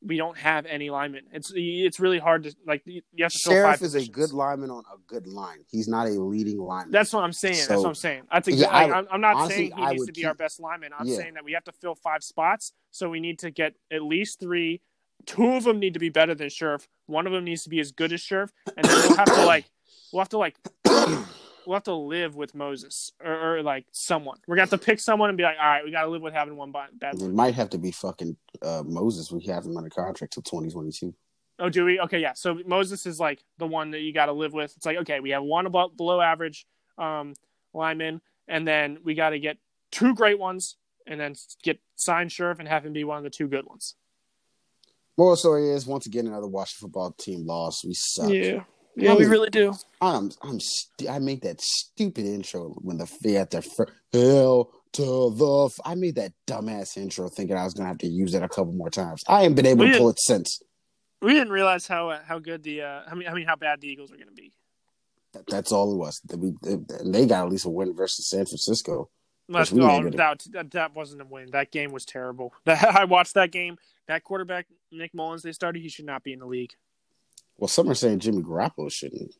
we 0.00 0.16
don't 0.16 0.36
have 0.38 0.66
any 0.66 0.90
linemen. 0.90 1.22
It's 1.32 1.52
it's 1.54 2.00
really 2.00 2.18
hard 2.18 2.44
to 2.44 2.54
like 2.66 2.82
you 2.86 3.02
have 3.20 3.32
to 3.32 3.38
fill 3.38 3.52
Scherff 3.52 3.64
five 3.64 3.82
is 3.82 3.94
a 3.94 4.06
good 4.08 4.32
lineman 4.32 4.70
on 4.70 4.82
a 4.92 4.96
good 5.06 5.26
line. 5.26 5.58
He's 5.70 5.86
not 5.88 6.06
a 6.08 6.10
leading 6.10 6.58
lineman. 6.58 6.90
That's 6.92 7.12
what 7.12 7.22
I'm 7.24 7.32
saying. 7.32 7.56
That's 7.68 7.82
what 7.82 7.86
I'm 7.88 7.94
saying. 7.94 8.22
That's 8.32 8.48
Yeah. 8.48 8.68
I, 8.68 8.84
am 8.98 9.06
I'm 9.10 9.20
not 9.20 9.36
honestly, 9.36 9.54
saying 9.68 9.72
he 9.76 9.82
I 9.82 9.92
needs 9.92 10.06
to 10.06 10.12
be 10.12 10.20
keep- 10.22 10.28
our 10.28 10.34
best 10.34 10.60
lineman. 10.60 10.92
I'm 10.98 11.06
Yeah. 11.06 11.16
saying 11.16 11.34
that 11.34 11.44
we 11.44 11.52
have 11.52 11.64
to 11.64 11.72
fill 11.72 11.94
five 11.94 12.22
spots, 12.24 12.72
so 12.90 13.08
we 13.10 13.20
need 13.20 13.38
to 13.40 13.50
get 13.50 13.74
at 13.92 14.02
least 14.02 14.40
three. 14.40 14.80
Two 15.26 15.52
of 15.52 15.64
them 15.64 15.78
need 15.78 15.92
to 15.94 16.00
be 16.00 16.08
better 16.08 16.34
than 16.34 16.48
Scherff. 16.48 16.88
One 17.06 17.26
of 17.28 17.32
them 17.32 17.44
needs 17.44 17.62
to 17.64 17.68
be 17.68 17.78
as 17.78 17.92
good 17.92 18.12
as 18.12 18.20
Scherff, 18.20 18.50
and 18.76 18.84
then 18.84 18.96
we'll 19.08 19.16
have 19.16 19.26
to 19.26 19.44
like 19.44 19.66
we'll 20.12 20.20
have 20.20 20.28
to 20.30 20.38
like 20.38 20.56
we'll 21.66 21.76
have 21.76 21.84
to 21.84 21.94
live 21.94 22.34
with 22.34 22.54
Moses 22.54 23.12
or, 23.22 23.58
or 23.58 23.62
like 23.62 23.86
someone. 23.92 24.38
We're 24.46 24.56
gonna 24.56 24.62
have 24.62 24.80
to 24.80 24.84
pick 24.84 25.00
someone 25.00 25.28
and 25.28 25.36
be 25.36 25.44
like, 25.44 25.56
all 25.60 25.66
right, 25.66 25.84
we 25.84 25.90
got 25.90 26.02
to 26.02 26.08
live 26.10 26.22
with 26.22 26.34
having 26.34 26.56
one 26.56 26.72
bad. 26.72 27.14
It 27.20 27.32
might 27.32 27.54
have 27.54 27.70
to 27.70 27.78
be 27.78 27.90
fucking 27.90 28.36
uh, 28.62 28.82
Moses. 28.84 29.30
We 29.30 29.44
have 29.46 29.64
him 29.64 29.76
under 29.76 29.90
contract 29.90 30.34
till 30.34 30.42
2022. 30.42 31.14
Oh, 31.58 31.68
do 31.68 31.84
we? 31.84 32.00
Okay, 32.00 32.18
yeah. 32.18 32.32
So 32.34 32.58
Moses 32.66 33.06
is 33.06 33.20
like 33.20 33.44
the 33.58 33.66
one 33.66 33.92
that 33.92 34.00
you 34.00 34.12
got 34.12 34.26
to 34.26 34.32
live 34.32 34.52
with. 34.52 34.74
It's 34.76 34.86
like 34.86 34.98
okay, 34.98 35.20
we 35.20 35.30
have 35.30 35.42
one 35.42 35.66
above 35.66 35.96
below 35.96 36.20
average 36.20 36.66
um, 36.98 37.34
lineman, 37.74 38.20
and 38.48 38.66
then 38.66 38.98
we 39.04 39.14
got 39.14 39.30
to 39.30 39.38
get 39.38 39.58
two 39.90 40.14
great 40.14 40.38
ones, 40.38 40.76
and 41.06 41.20
then 41.20 41.34
get 41.62 41.80
sign 41.96 42.28
Scherff 42.28 42.58
and 42.58 42.68
have 42.68 42.84
him 42.84 42.92
be 42.92 43.04
one 43.04 43.18
of 43.18 43.24
the 43.24 43.30
two 43.30 43.48
good 43.48 43.66
ones. 43.66 43.94
Moral 45.18 45.36
story 45.36 45.68
is 45.68 45.86
once 45.86 46.06
again 46.06 46.26
another 46.26 46.46
Washington 46.46 46.88
football 46.88 47.12
team 47.12 47.46
loss. 47.46 47.84
We 47.84 47.94
suck. 47.94 48.30
Yeah, 48.30 48.64
yeah, 48.96 49.14
we 49.14 49.26
really 49.26 49.50
do. 49.50 49.74
I'm 50.00 50.30
I'm 50.42 50.60
st- 50.60 51.10
I 51.10 51.18
made 51.18 51.42
that 51.42 51.60
stupid 51.60 52.24
intro 52.26 52.70
when 52.80 52.98
the 52.98 53.10
they 53.22 53.32
had 53.32 53.50
their 53.50 53.62
fir- 53.62 53.86
hell 54.12 54.70
to 54.92 55.02
the. 55.02 55.64
F- 55.66 55.80
I 55.84 55.94
made 55.94 56.16
that 56.16 56.32
dumbass 56.46 56.96
intro 56.96 57.28
thinking 57.28 57.56
I 57.56 57.64
was 57.64 57.74
gonna 57.74 57.88
have 57.88 57.98
to 57.98 58.06
use 58.08 58.34
it 58.34 58.42
a 58.42 58.48
couple 58.48 58.72
more 58.72 58.90
times. 58.90 59.22
I 59.28 59.42
ain't 59.44 59.56
been 59.56 59.66
able 59.66 59.84
We 59.84 59.92
to 59.92 59.98
pull 59.98 60.10
it 60.10 60.20
since. 60.20 60.60
We 61.20 61.32
didn't 61.34 61.52
realize 61.52 61.86
how 61.86 62.10
uh, 62.10 62.20
how 62.26 62.38
good 62.38 62.62
the 62.62 62.82
uh, 62.82 63.00
I 63.10 63.14
mean 63.14 63.28
I 63.28 63.34
mean 63.34 63.46
how 63.46 63.56
bad 63.56 63.80
the 63.80 63.88
Eagles 63.88 64.12
are 64.12 64.16
going 64.16 64.28
to 64.28 64.34
be. 64.34 64.52
That- 65.32 65.46
That's 65.46 65.72
all 65.72 65.92
it 65.94 65.96
was. 65.96 66.20
They, 66.28 66.36
we- 66.36 66.54
they, 66.62 66.76
they 67.04 67.26
got 67.26 67.46
at 67.46 67.50
least 67.50 67.64
a 67.64 67.70
win 67.70 67.94
versus 67.94 68.28
San 68.28 68.44
Francisco. 68.44 69.08
Let's 69.48 69.72
we 69.72 69.80
go. 69.80 70.08
That, 70.10 70.42
that 70.52 70.70
that 70.70 70.94
wasn't 70.94 71.22
a 71.22 71.24
win. 71.24 71.50
That 71.50 71.72
game 71.72 71.92
was 71.92 72.04
terrible. 72.04 72.52
That, 72.64 72.82
I 72.96 73.04
watched 73.04 73.34
that 73.34 73.50
game. 73.50 73.76
That 74.08 74.24
quarterback 74.24 74.66
Nick 74.90 75.14
Mullens 75.14 75.42
they 75.42 75.52
started. 75.52 75.80
He 75.82 75.88
should 75.88 76.06
not 76.06 76.22
be 76.22 76.32
in 76.32 76.38
the 76.38 76.46
league. 76.46 76.72
Well, 77.58 77.68
some 77.68 77.88
are 77.88 77.94
saying 77.94 78.20
Jimmy 78.20 78.42
Garoppolo 78.42 78.90
shouldn't. 78.90 79.34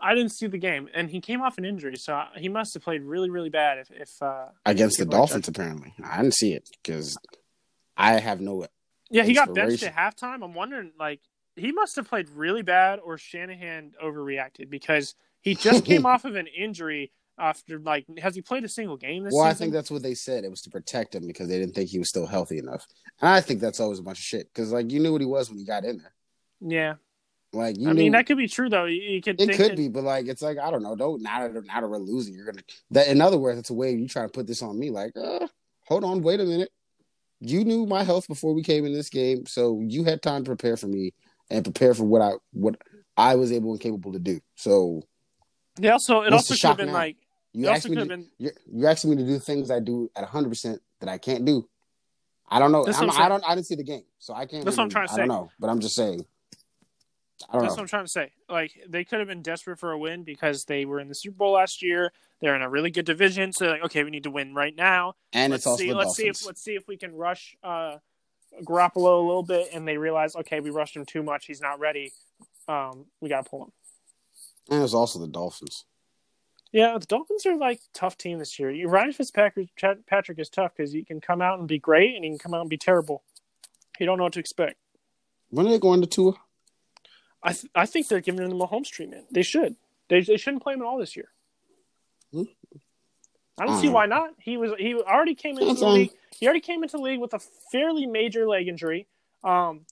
I 0.00 0.14
didn't 0.14 0.32
see 0.32 0.46
the 0.46 0.58
game, 0.58 0.88
and 0.92 1.08
he 1.08 1.20
came 1.20 1.40
off 1.40 1.56
an 1.56 1.64
injury, 1.64 1.96
so 1.96 2.24
he 2.36 2.50
must 2.50 2.74
have 2.74 2.82
played 2.82 3.02
really, 3.02 3.30
really 3.30 3.48
bad. 3.48 3.78
If, 3.78 3.90
if 3.90 4.22
uh, 4.22 4.48
against 4.66 4.98
the 4.98 5.06
Dolphins. 5.06 5.48
Apparently, 5.48 5.94
I 6.04 6.20
didn't 6.20 6.34
see 6.34 6.52
it 6.52 6.68
because 6.82 7.16
I 7.96 8.20
have 8.20 8.40
no. 8.40 8.66
yeah, 9.10 9.22
he 9.22 9.32
got 9.32 9.54
benched 9.54 9.82
at 9.82 9.96
halftime. 9.96 10.44
I'm 10.44 10.52
wondering, 10.52 10.92
like, 10.98 11.20
he 11.56 11.72
must 11.72 11.96
have 11.96 12.06
played 12.06 12.28
really 12.30 12.62
bad, 12.62 12.98
or 12.98 13.16
Shanahan 13.16 13.92
overreacted 14.02 14.68
because 14.68 15.14
he 15.40 15.54
just 15.54 15.84
came 15.86 16.04
off 16.04 16.26
of 16.26 16.36
an 16.36 16.48
injury 16.48 17.10
after, 17.38 17.78
like, 17.78 18.04
has 18.18 18.34
he 18.34 18.42
played 18.42 18.64
a 18.64 18.68
single 18.68 18.98
game 18.98 19.24
this 19.24 19.32
season? 19.32 19.40
Well, 19.40 19.50
I 19.50 19.54
think 19.54 19.72
that's 19.72 19.90
what 19.90 20.02
they 20.02 20.14
said. 20.14 20.44
It 20.44 20.50
was 20.50 20.60
to 20.62 20.70
protect 20.70 21.14
him 21.14 21.26
because 21.26 21.48
they 21.48 21.58
didn't 21.58 21.74
think 21.74 21.88
he 21.88 21.98
was 21.98 22.08
still 22.10 22.26
healthy 22.26 22.58
enough. 22.58 22.86
And 23.20 23.30
I 23.30 23.40
think 23.40 23.60
that's 23.60 23.80
always 23.80 24.00
a 24.00 24.02
bunch 24.02 24.18
of 24.18 24.24
shit 24.24 24.52
because, 24.52 24.70
like, 24.72 24.90
you 24.90 25.00
knew 25.00 25.12
what 25.12 25.22
he 25.22 25.26
was 25.26 25.48
when 25.48 25.58
he 25.58 25.64
got 25.64 25.84
in 25.84 25.98
there. 25.98 26.12
Yeah. 26.60 26.94
Like, 27.52 27.78
you 27.78 27.88
I 27.88 27.92
knew 27.92 28.02
mean, 28.04 28.12
that 28.12 28.26
could 28.26 28.36
be 28.36 28.48
true 28.48 28.68
though. 28.68 28.86
You, 28.86 29.22
could 29.22 29.40
it 29.40 29.56
could 29.56 29.70
that- 29.72 29.76
be, 29.76 29.88
but 29.88 30.02
like, 30.02 30.26
it's 30.26 30.42
like 30.42 30.58
I 30.58 30.70
don't 30.72 30.82
know. 30.82 30.96
Don't 30.96 31.22
now 31.22 31.46
that 31.46 31.64
now 31.66 31.80
that 31.80 31.88
we're 31.88 31.98
losing, 31.98 32.34
you're 32.34 32.46
gonna. 32.46 32.62
That 32.90 33.06
in 33.08 33.20
other 33.20 33.38
words, 33.38 33.58
it's 33.60 33.70
a 33.70 33.74
way 33.74 33.92
you 33.92 34.08
try 34.08 34.22
to 34.22 34.28
put 34.28 34.46
this 34.48 34.60
on 34.60 34.76
me. 34.78 34.90
Like, 34.90 35.12
uh, 35.16 35.46
hold 35.86 36.02
on, 36.02 36.20
wait 36.22 36.40
a 36.40 36.44
minute. 36.44 36.70
You 37.40 37.64
knew 37.64 37.86
my 37.86 38.02
health 38.02 38.26
before 38.26 38.54
we 38.54 38.62
came 38.62 38.84
in 38.86 38.92
this 38.92 39.08
game, 39.08 39.46
so 39.46 39.80
you 39.86 40.02
had 40.02 40.20
time 40.20 40.42
to 40.44 40.48
prepare 40.48 40.76
for 40.76 40.88
me 40.88 41.12
and 41.50 41.62
prepare 41.62 41.94
for 41.94 42.04
what 42.04 42.22
I 42.22 42.32
what 42.52 42.74
I 43.16 43.36
was 43.36 43.52
able 43.52 43.70
and 43.70 43.80
capable 43.80 44.12
to 44.12 44.18
do. 44.18 44.40
So 44.56 45.02
They 45.76 45.90
also, 45.90 46.22
it 46.22 46.32
also 46.32 46.54
could 46.54 46.62
have 46.62 46.76
been 46.78 46.86
now? 46.88 46.92
like, 46.94 47.16
you 47.52 47.68
asked 47.68 47.86
also 47.86 47.90
me 47.90 47.96
to, 47.96 48.06
been. 48.06 48.30
you're, 48.38 48.52
you're 48.66 48.88
asking 48.88 49.10
me 49.10 49.16
to 49.18 49.24
do 49.26 49.38
things 49.38 49.70
I 49.70 49.78
do 49.78 50.10
at 50.16 50.22
100 50.22 50.48
percent 50.48 50.80
that 51.00 51.08
I 51.08 51.18
can't 51.18 51.44
do. 51.44 51.68
I 52.48 52.58
don't 52.58 52.72
know. 52.72 52.84
I 52.88 53.28
don't. 53.28 53.44
I 53.46 53.54
didn't 53.54 53.66
see 53.66 53.76
the 53.76 53.84
game, 53.84 54.02
so 54.18 54.34
I 54.34 54.46
can't. 54.46 54.64
That's 54.64 54.76
what 54.76 54.84
I'm 54.84 54.90
trying 54.90 55.06
to 55.06 55.14
I 55.14 55.16
don't 55.18 55.28
know, 55.28 55.50
but 55.60 55.68
I'm 55.70 55.78
just 55.78 55.94
saying. 55.94 56.24
That's 57.52 57.62
know. 57.64 57.68
what 57.68 57.78
I'm 57.80 57.86
trying 57.86 58.04
to 58.04 58.10
say. 58.10 58.32
Like 58.48 58.72
they 58.88 59.04
could 59.04 59.18
have 59.18 59.28
been 59.28 59.42
desperate 59.42 59.78
for 59.78 59.92
a 59.92 59.98
win 59.98 60.24
because 60.24 60.64
they 60.64 60.84
were 60.84 61.00
in 61.00 61.08
the 61.08 61.14
Super 61.14 61.36
Bowl 61.36 61.52
last 61.52 61.82
year. 61.82 62.12
They're 62.40 62.56
in 62.56 62.62
a 62.62 62.68
really 62.68 62.90
good 62.90 63.04
division, 63.04 63.52
so 63.52 63.66
like, 63.66 63.84
okay, 63.84 64.04
we 64.04 64.10
need 64.10 64.24
to 64.24 64.30
win 64.30 64.54
right 64.54 64.74
now. 64.74 65.14
And 65.32 65.50
let's 65.50 65.62
it's 65.62 65.66
also 65.66 65.82
see. 65.82 65.90
the 65.90 65.96
Let's 65.96 66.16
see 66.16 66.28
if 66.28 66.46
let's 66.46 66.62
see 66.62 66.74
if 66.74 66.86
we 66.88 66.96
can 66.96 67.14
rush 67.14 67.56
uh, 67.62 67.96
Garoppolo 68.64 69.22
a 69.22 69.26
little 69.26 69.42
bit, 69.42 69.68
and 69.72 69.86
they 69.86 69.96
realize, 69.96 70.36
okay, 70.36 70.60
we 70.60 70.70
rushed 70.70 70.96
him 70.96 71.04
too 71.04 71.22
much. 71.22 71.46
He's 71.46 71.60
not 71.60 71.80
ready. 71.80 72.12
Um, 72.68 73.06
we 73.20 73.28
got 73.28 73.44
to 73.44 73.50
pull 73.50 73.64
him. 73.64 73.72
and 74.70 74.82
it's 74.82 74.94
also 74.94 75.18
the 75.18 75.28
Dolphins. 75.28 75.84
Yeah, 76.72 76.98
the 76.98 77.06
Dolphins 77.06 77.46
are 77.46 77.56
like 77.56 77.80
tough 77.92 78.16
team 78.16 78.38
this 78.38 78.58
year. 78.58 78.70
You- 78.70 78.88
Ryan 78.88 79.12
Fitzpatrick 79.12 79.68
Patrick 80.06 80.38
is 80.38 80.48
tough 80.48 80.72
because 80.76 80.92
he 80.92 81.04
can 81.04 81.20
come 81.20 81.40
out 81.40 81.58
and 81.58 81.68
be 81.68 81.78
great, 81.78 82.14
and 82.14 82.24
he 82.24 82.30
can 82.30 82.38
come 82.38 82.54
out 82.54 82.62
and 82.62 82.70
be 82.70 82.78
terrible. 82.78 83.22
You 84.00 84.06
don't 84.06 84.18
know 84.18 84.24
what 84.24 84.32
to 84.32 84.40
expect. 84.40 84.76
When 85.50 85.66
are 85.66 85.70
they 85.70 85.78
going 85.78 86.00
to 86.00 86.06
Tua? 86.06 86.32
I 87.44 87.52
th- 87.52 87.70
I 87.74 87.86
think 87.86 88.08
they're 88.08 88.20
giving 88.20 88.42
him 88.42 88.48
the 88.50 88.56
Mahomes 88.56 88.88
treatment. 88.90 89.26
They 89.30 89.42
should. 89.42 89.76
They 90.08 90.22
they 90.22 90.36
shouldn't 90.38 90.62
play 90.62 90.74
him 90.74 90.80
at 90.80 90.86
all 90.86 90.98
this 90.98 91.14
year. 91.14 91.28
Hmm. 92.32 92.44
I 93.58 93.66
don't 93.66 93.80
see 93.80 93.88
Uh. 93.88 93.92
why 93.92 94.06
not. 94.06 94.30
He 94.40 94.56
was 94.56 94.72
he 94.78 94.94
already 94.94 95.34
came 95.34 95.58
into 95.58 95.74
the 95.74 95.88
league. 95.88 96.10
He 96.38 96.46
already 96.46 96.60
came 96.60 96.82
into 96.82 96.96
the 96.96 97.02
league 97.02 97.20
with 97.20 97.34
a 97.34 97.38
fairly 97.70 98.06
major 98.06 98.48
leg 98.48 98.66
injury. 98.66 99.06
Um, 99.44 99.86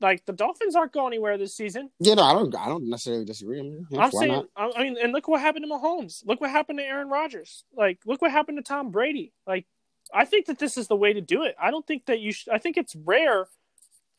like 0.00 0.24
the 0.26 0.32
Dolphins 0.32 0.76
aren't 0.76 0.92
going 0.92 1.08
anywhere 1.14 1.36
this 1.38 1.54
season. 1.56 1.90
Yeah, 1.98 2.14
no, 2.14 2.22
I 2.22 2.32
don't. 2.34 2.54
I 2.54 2.66
don't 2.68 2.88
necessarily 2.88 3.24
disagree. 3.24 3.58
I 3.58 3.62
mean, 3.62 3.86
I'm 3.98 4.12
saying, 4.12 4.30
not? 4.30 4.46
I 4.76 4.82
mean, 4.84 4.96
and 5.02 5.12
look 5.12 5.26
what 5.26 5.40
happened 5.40 5.64
to 5.64 5.70
Mahomes. 5.72 6.24
Look 6.24 6.40
what 6.40 6.50
happened 6.50 6.78
to 6.78 6.84
Aaron 6.84 7.08
Rodgers. 7.08 7.64
Like, 7.76 7.98
look 8.06 8.22
what 8.22 8.30
happened 8.30 8.58
to 8.58 8.62
Tom 8.62 8.92
Brady. 8.92 9.32
Like, 9.44 9.66
I 10.14 10.24
think 10.24 10.46
that 10.46 10.58
this 10.60 10.76
is 10.76 10.86
the 10.86 10.94
way 10.94 11.14
to 11.14 11.20
do 11.20 11.42
it. 11.42 11.56
I 11.60 11.72
don't 11.72 11.84
think 11.84 12.06
that 12.06 12.20
you. 12.20 12.30
Sh- 12.32 12.46
I 12.52 12.58
think 12.58 12.76
it's 12.76 12.94
rare, 12.94 13.48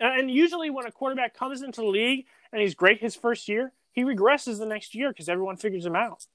and 0.02 0.20
and 0.20 0.32
usually 0.32 0.70
when 0.70 0.86
a 0.86 0.92
quarterback 0.92 1.34
comes 1.34 1.62
into 1.62 1.80
the 1.80 1.88
league 1.88 2.26
and 2.52 2.62
he's 2.62 2.76
great 2.76 3.00
his 3.02 3.16
first 3.16 3.47
year, 3.47 3.72
he 3.91 4.04
regresses 4.04 4.60
the 4.60 4.66
next 4.66 4.95
year 4.95 5.10
because 5.10 5.30
everyone 5.30 5.58
figures 5.58 5.86
him 5.86 5.95
out. 5.95 6.26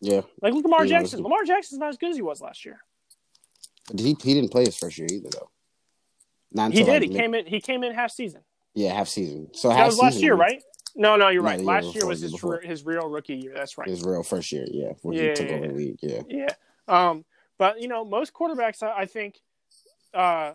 Yeah, 0.00 0.22
Like 0.42 0.52
look 0.54 0.64
Lamar 0.64 0.84
Jackson. 0.86 1.22
Lamar 1.22 1.44
Jackson's 1.44 1.78
not 1.78 1.88
as 1.88 1.96
good 1.96 2.10
as 2.10 2.16
he 2.16 2.22
was 2.22 2.40
last 2.40 2.64
year. 2.64 2.78
But 3.90 4.00
he 4.00 4.16
he 4.22 4.34
didn't 4.34 4.50
play 4.50 4.64
his 4.64 4.76
first 4.76 4.98
year 4.98 5.08
either 5.10 5.28
though. 5.30 5.50
Not 6.52 6.72
He 6.72 6.82
did. 6.82 6.88
like, 6.88 7.02
He 7.02 7.08
mid- 7.08 7.16
came 7.16 7.34
in. 7.34 7.46
He 7.46 7.60
came 7.60 7.82
in 7.84 7.94
half 7.94 8.10
season. 8.10 8.42
Yeah, 8.74 8.92
half 8.92 9.08
season. 9.08 9.50
So 9.54 9.68
That 9.68 9.76
half 9.76 9.86
was 9.86 9.98
last 9.98 10.20
year, 10.20 10.34
right? 10.34 10.62
No, 10.96 11.16
no, 11.16 11.28
you're 11.28 11.42
No, 11.42 11.48
right. 11.48 11.60
Last 11.60 11.94
year 11.94 12.06
was 12.06 12.20
his 12.20 12.32
before. 12.32 12.60
his 12.60 12.84
real 12.84 13.08
rookie 13.08 13.36
year. 13.36 13.52
That's 13.54 13.76
right. 13.78 13.88
His 13.88 14.02
real 14.04 14.22
first 14.22 14.52
year, 14.52 14.64
yeah, 14.70 14.92
when 15.02 15.16
Yeah, 15.16 15.28
he 15.28 15.34
took 15.34 15.48
over 15.50 15.68
the 15.68 15.74
league. 15.74 15.98
Yeah, 16.02 16.22
Yeah. 16.28 16.48
Um, 16.86 17.24
but 17.58 17.80
you 17.80 17.88
know, 17.88 18.04
most 18.04 18.32
quarterbacks, 18.32 18.82
I, 18.82 19.00
I 19.02 19.06
think, 19.06 19.40
uh, 20.12 20.52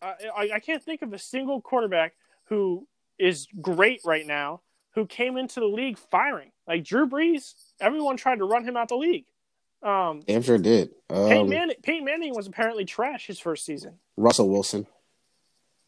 I, 0.00 0.14
I 0.36 0.50
I 0.54 0.60
can't 0.60 0.82
think 0.82 1.02
of 1.02 1.12
a 1.12 1.18
single 1.18 1.60
quarterback 1.60 2.14
who 2.44 2.86
is 3.18 3.46
great 3.60 4.00
right 4.04 4.26
now 4.26 4.60
who 4.94 5.06
came 5.06 5.36
into 5.36 5.60
the 5.60 5.66
league 5.66 5.98
firing. 5.98 6.50
Like 6.66 6.84
Drew 6.84 7.08
Brees, 7.08 7.54
everyone 7.80 8.16
tried 8.16 8.38
to 8.38 8.44
run 8.44 8.64
him 8.64 8.76
out 8.76 8.88
the 8.88 8.96
league. 8.96 9.26
Um, 9.82 10.22
damn 10.26 10.42
sure 10.42 10.58
did. 10.58 10.90
Peyton, 11.08 11.38
Um, 11.38 11.48
Manning, 11.48 11.76
Peyton 11.82 12.04
Manning 12.04 12.34
was 12.34 12.46
apparently 12.46 12.84
trash 12.84 13.26
his 13.26 13.38
first 13.38 13.64
season. 13.64 13.98
Russell 14.16 14.48
Wilson, 14.48 14.86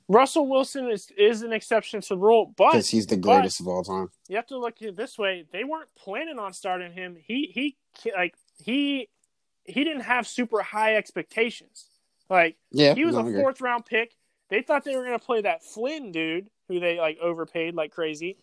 Russell 0.08 0.46
Wilson 0.46 0.88
is 0.90 1.10
is 1.16 1.42
an 1.42 1.52
exception 1.52 2.00
to 2.02 2.08
the 2.10 2.18
rule, 2.18 2.54
but 2.56 2.72
because 2.72 2.88
he's 2.88 3.06
the 3.06 3.16
greatest 3.16 3.60
of 3.60 3.68
all 3.68 3.82
time. 3.82 4.10
you 4.28 4.36
have 4.36 4.46
to 4.48 4.58
look 4.58 4.80
at 4.82 4.88
it 4.88 4.96
this 4.96 5.18
way. 5.18 5.46
They 5.52 5.64
weren't 5.64 5.94
planning 5.96 6.38
on 6.38 6.52
starting 6.52 6.92
him. 6.92 7.16
He 7.22 7.50
he 7.52 8.12
like 8.16 8.34
he 8.62 9.08
he 9.64 9.84
didn't 9.84 10.02
have 10.02 10.26
super 10.26 10.62
high 10.62 10.96
expectations. 10.96 11.86
Like 12.30 12.56
Yeah, 12.70 12.94
he 12.94 13.04
was 13.04 13.16
no, 13.16 13.26
a 13.26 13.32
fourth 13.32 13.60
round 13.60 13.86
pick. 13.86 14.14
They 14.48 14.62
thought 14.62 14.84
they 14.84 14.96
were 14.96 15.04
going 15.04 15.18
to 15.18 15.24
play 15.24 15.42
that 15.42 15.62
Flynn 15.62 16.10
dude 16.12 16.48
who 16.68 16.78
they 16.80 16.98
like 16.98 17.18
overpaid 17.20 17.74
like 17.74 17.92
crazy. 17.92 18.36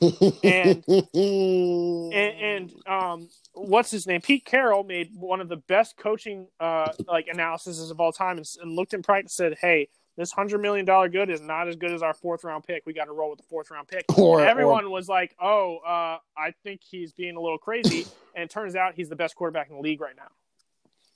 and- 0.43 0.83
And, 1.13 2.13
and 2.13 2.73
um, 2.87 3.29
what's 3.53 3.91
his 3.91 4.07
name? 4.07 4.21
Pete 4.21 4.45
Carroll 4.45 4.83
made 4.83 5.11
one 5.15 5.41
of 5.41 5.49
the 5.49 5.57
best 5.57 5.97
coaching 5.97 6.47
uh, 6.59 6.91
like 7.07 7.27
analyses 7.27 7.89
of 7.91 7.99
all 7.99 8.11
time, 8.11 8.37
and, 8.37 8.47
and 8.61 8.75
looked 8.75 8.93
in 8.93 9.01
practice 9.03 9.39
and 9.39 9.51
said, 9.53 9.57
"Hey, 9.59 9.89
this 10.17 10.31
hundred 10.31 10.59
million 10.61 10.85
dollar 10.85 11.09
good 11.09 11.29
is 11.29 11.41
not 11.41 11.67
as 11.67 11.75
good 11.75 11.91
as 11.91 12.01
our 12.01 12.13
fourth 12.13 12.43
round 12.43 12.63
pick. 12.63 12.83
We 12.85 12.93
got 12.93 13.05
to 13.05 13.11
roll 13.13 13.29
with 13.29 13.39
the 13.39 13.45
fourth 13.45 13.69
round 13.71 13.87
pick." 13.87 14.05
Or- 14.17 14.39
And 14.39 14.47
or- 14.47 14.49
everyone 14.51 14.89
was 14.91 15.07
like, 15.07 15.35
"Oh, 15.41 15.77
uh, 15.85 16.17
I 16.37 16.51
think 16.63 16.81
he's 16.83 17.13
being 17.13 17.35
a 17.35 17.41
little 17.41 17.57
crazy," 17.59 18.05
and 18.35 18.43
it 18.45 18.49
turns 18.49 18.75
out 18.75 18.95
he's 18.95 19.09
the 19.09 19.15
best 19.15 19.35
quarterback 19.35 19.69
in 19.69 19.75
the 19.75 19.81
league 19.81 20.01
right 20.01 20.15
now. 20.15 20.27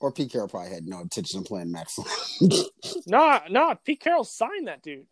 Or 0.01 0.11
Pete 0.13 0.31
Carroll 0.31 0.47
probably 0.47 0.69
had 0.73 0.87
no 0.87 1.01
intention 1.01 1.39
of 1.39 1.45
playing 1.45 1.71
Max. 1.73 1.99
No, 3.05 3.39
no, 3.49 3.75
Pete 3.83 3.99
Carroll 3.99 4.23
signed 4.23 4.67
that 4.67 4.81
dude. 4.81 5.07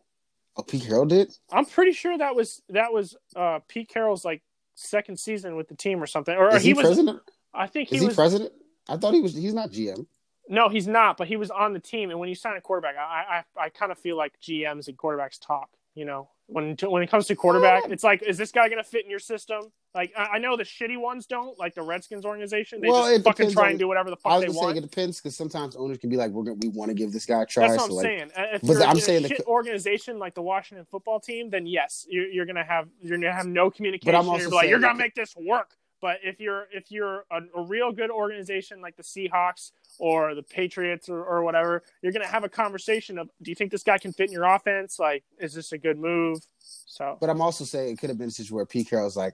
Oh, 0.58 0.64
Pete 0.64 0.84
Carroll 0.84 1.06
did. 1.06 1.32
I'm 1.52 1.66
pretty 1.66 1.92
sure 1.94 2.18
that 2.18 2.36
was 2.36 2.62
that 2.70 2.92
was 2.94 3.16
uh, 3.36 3.60
Pete 3.68 3.90
Carroll's 3.90 4.26
like 4.26 4.42
second 4.76 5.20
season 5.20 5.56
with 5.56 5.68
the 5.68 5.76
team 5.76 6.02
or 6.02 6.08
something. 6.08 6.36
Or 6.36 6.56
Is 6.56 6.62
he, 6.64 6.70
he 6.70 6.74
was. 6.74 6.86
president? 6.86 7.20
I 7.54 7.68
think 7.68 7.90
he 7.90 7.96
Is 7.96 8.02
he 8.02 8.08
was. 8.08 8.16
president? 8.16 8.52
I 8.90 8.98
thought 8.98 9.14
he 9.14 9.22
was. 9.22 9.36
He's 9.36 9.54
not 9.54 9.72
GM. 9.72 10.06
No, 10.50 10.70
he's 10.70 10.88
not. 10.88 11.18
But 11.18 11.28
he 11.28 11.36
was 11.36 11.52
on 11.52 11.74
the 11.74 11.80
team. 11.80 12.10
And 12.10 12.20
when 12.20 12.30
you 12.30 12.36
sign 12.36 12.56
a 12.58 12.62
quarterback, 12.62 12.96
I 12.98 13.44
I, 13.58 13.66
I 13.66 13.70
kind 13.70 13.92
of 13.92 13.98
feel 13.98 14.18
like 14.18 14.40
GMs 14.42 14.88
and 14.88 14.98
quarterbacks 14.98 15.40
talk. 15.40 15.70
You 15.96 16.06
know, 16.06 16.30
when 16.48 16.76
when 16.88 17.04
it 17.04 17.12
comes 17.12 17.28
to 17.28 17.36
quarterback, 17.36 17.84
it's 17.90 18.04
like, 18.04 18.22
is 18.24 18.38
this 18.38 18.52
guy 18.52 18.70
going 18.70 18.82
to 18.82 18.90
fit 18.90 19.04
in 19.04 19.10
your 19.12 19.20
system? 19.20 19.64
Like, 19.94 20.14
I, 20.18 20.24
I 20.34 20.38
know 20.40 20.56
the 20.56 20.64
shitty 20.64 20.98
ones 20.98 21.26
don't, 21.26 21.58
like 21.60 21.76
the 21.76 21.82
Redskins 21.82 22.24
organization. 22.26 22.80
They 22.82 22.88
Well, 22.88 23.10
just 23.10 23.24
fucking 23.24 23.52
try 23.52 23.64
on- 23.66 23.70
and 23.72 23.80
do 23.80 23.88
whatever 23.88 24.10
the 24.10 24.16
I 24.26 24.30
fuck 24.30 24.32
was 24.34 24.54
they 24.54 24.58
want. 24.60 24.76
say 24.76 24.78
it 24.80 24.82
depends 24.90 25.20
because 25.20 25.36
sometimes 25.36 25.76
owners 25.76 25.98
can 25.98 26.10
be 26.10 26.16
like, 26.16 26.32
"We're 26.32 26.44
gonna, 26.44 26.58
we 26.62 26.70
want 26.70 26.90
to 26.90 26.96
give 26.96 27.12
this 27.12 27.26
guy 27.26 27.42
a 27.42 27.46
try." 27.46 27.68
That's 27.68 27.82
what 27.82 27.92
so 27.92 27.92
I'm 27.92 27.96
like, 27.98 28.04
saying. 28.06 28.32
Uh, 28.36 28.44
If 28.56 28.62
But 28.62 28.68
you're 28.74 28.84
I'm 28.84 28.96
in 28.96 29.02
saying 29.02 29.26
a 29.26 29.28
the 29.30 29.46
organization 29.46 30.20
like 30.20 30.36
the 30.36 30.42
Washington 30.42 30.86
football 30.90 31.20
team, 31.20 31.50
then 31.50 31.66
yes, 31.68 32.06
you're, 32.10 32.28
you're 32.28 32.46
gonna 32.46 32.64
have 32.64 32.88
you're 33.02 33.18
gonna 33.18 33.34
have 33.34 33.48
no 33.48 33.70
communication. 33.70 34.16
also 34.16 34.38
you're 34.38 34.50
like 34.52 34.70
you're 34.70 34.80
gonna 34.80 34.96
make 34.96 35.16
this 35.16 35.36
work. 35.36 35.72
But 36.02 36.18
if 36.24 36.40
you're 36.40 36.68
if 36.72 36.92
you're 36.92 37.26
a, 37.32 37.42
a 37.56 37.62
real 37.62 37.92
good 37.92 38.12
organization 38.12 38.82
like 38.82 38.96
the 38.96 39.04
Seahawks 39.04 39.72
or 40.00 40.36
the 40.36 40.44
Patriots 40.44 41.10
or, 41.10 41.24
or 41.24 41.44
whatever, 41.44 41.84
you're 42.02 42.12
gonna 42.12 42.28
have 42.28 42.44
a 42.44 42.50
conversation 42.50 43.18
of 43.18 43.30
Do 43.42 43.52
you 43.52 43.56
think 43.56 43.72
this 43.72 43.84
guy 43.84 43.98
can 43.98 44.14
fit 44.14 44.28
in 44.28 44.34
your 44.34 44.46
offense? 44.46 45.00
Like, 45.00 45.24
is 45.40 45.54
this 45.54 45.72
a 45.72 45.78
good 45.78 45.98
move? 45.98 46.40
So 46.60 47.18
But 47.20 47.30
I'm 47.30 47.42
also 47.42 47.64
saying 47.64 47.94
it 47.94 48.00
could 48.00 48.10
have 48.10 48.18
been 48.18 48.28
a 48.28 48.32
situation 48.32 48.56
where 48.56 48.66
Pete 48.66 48.90
Carroll's 48.90 49.18
like, 49.18 49.34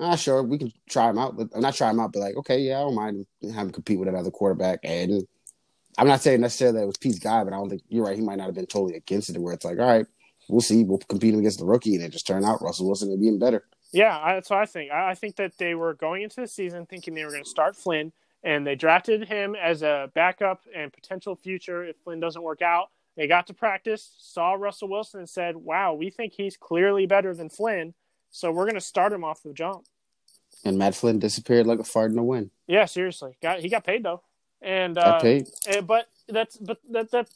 ah, 0.00 0.16
sure, 0.16 0.42
we 0.42 0.58
can 0.58 0.72
try 0.88 1.08
him 1.10 1.18
out. 1.18 1.36
But 1.36 1.56
not 1.56 1.74
try 1.74 1.90
him 1.90 2.00
out, 2.00 2.12
but 2.12 2.20
like, 2.20 2.36
okay, 2.36 2.58
yeah, 2.58 2.78
I 2.78 2.82
don't 2.82 2.94
mind 2.94 3.26
having 3.42 3.56
him 3.56 3.72
compete 3.72 3.98
with 3.98 4.08
another 4.08 4.30
quarterback. 4.30 4.80
And 4.82 5.22
I'm 5.98 6.08
not 6.08 6.22
saying 6.22 6.40
necessarily 6.40 6.78
that 6.78 6.84
it 6.84 6.86
was 6.86 6.96
Pete's 6.96 7.18
guy, 7.18 7.44
but 7.44 7.52
I 7.52 7.56
don't 7.56 7.68
think 7.68 7.82
you're 7.88 8.04
right. 8.04 8.16
He 8.16 8.24
might 8.24 8.38
not 8.38 8.46
have 8.46 8.54
been 8.54 8.66
totally 8.66 8.96
against 8.96 9.30
it, 9.30 9.38
where 9.38 9.54
it's 9.54 9.64
like, 9.64 9.78
all 9.78 9.86
right, 9.86 10.06
we'll 10.48 10.60
see. 10.60 10.84
We'll 10.84 10.98
compete 10.98 11.34
him 11.34 11.40
against 11.40 11.58
the 11.58 11.64
rookie, 11.64 11.94
and 11.94 12.04
it 12.04 12.10
just 12.10 12.26
turned 12.26 12.44
out 12.44 12.62
Russell 12.62 12.86
Wilson 12.86 13.10
to 13.10 13.16
be 13.16 13.36
better. 13.38 13.64
Yeah, 13.92 14.18
I, 14.18 14.34
that's 14.34 14.50
what 14.50 14.60
I 14.60 14.66
think. 14.66 14.90
I, 14.90 15.10
I 15.10 15.14
think 15.14 15.36
that 15.36 15.58
they 15.58 15.74
were 15.74 15.94
going 15.94 16.22
into 16.22 16.40
the 16.40 16.46
season 16.46 16.86
thinking 16.86 17.14
they 17.14 17.24
were 17.24 17.30
going 17.30 17.44
to 17.44 17.50
start 17.50 17.76
Flynn, 17.76 18.12
and 18.42 18.66
they 18.66 18.74
drafted 18.74 19.28
him 19.28 19.54
as 19.54 19.82
a 19.82 20.10
backup 20.14 20.62
and 20.74 20.92
potential 20.92 21.34
future 21.34 21.84
if 21.84 21.96
Flynn 22.04 22.20
doesn't 22.20 22.42
work 22.42 22.62
out. 22.62 22.90
They 23.16 23.26
got 23.26 23.46
to 23.48 23.54
practice, 23.54 24.14
saw 24.18 24.54
Russell 24.54 24.88
Wilson, 24.88 25.20
and 25.20 25.28
said, 25.28 25.56
"Wow, 25.56 25.94
we 25.94 26.10
think 26.10 26.32
he's 26.34 26.56
clearly 26.56 27.06
better 27.06 27.34
than 27.34 27.50
Flynn, 27.50 27.94
so 28.30 28.52
we're 28.52 28.64
going 28.64 28.74
to 28.74 28.80
start 28.80 29.12
him 29.12 29.24
off 29.24 29.42
the 29.42 29.52
jump." 29.52 29.84
And 30.64 30.78
Matt 30.78 30.94
Flynn 30.94 31.18
disappeared 31.18 31.66
like 31.66 31.80
a 31.80 31.84
fart 31.84 32.10
in 32.10 32.16
the 32.16 32.22
wind. 32.22 32.50
Yeah, 32.66 32.84
seriously, 32.84 33.36
got 33.42 33.60
he 33.60 33.68
got 33.68 33.84
paid 33.84 34.04
though, 34.04 34.22
and 34.62 34.94
Got 34.94 35.06
uh, 35.06 35.20
paid. 35.20 35.48
eh, 35.66 35.80
but 35.80 36.08
that's 36.28 36.56
but 36.56 36.78
that 36.90 37.10
that 37.10 37.28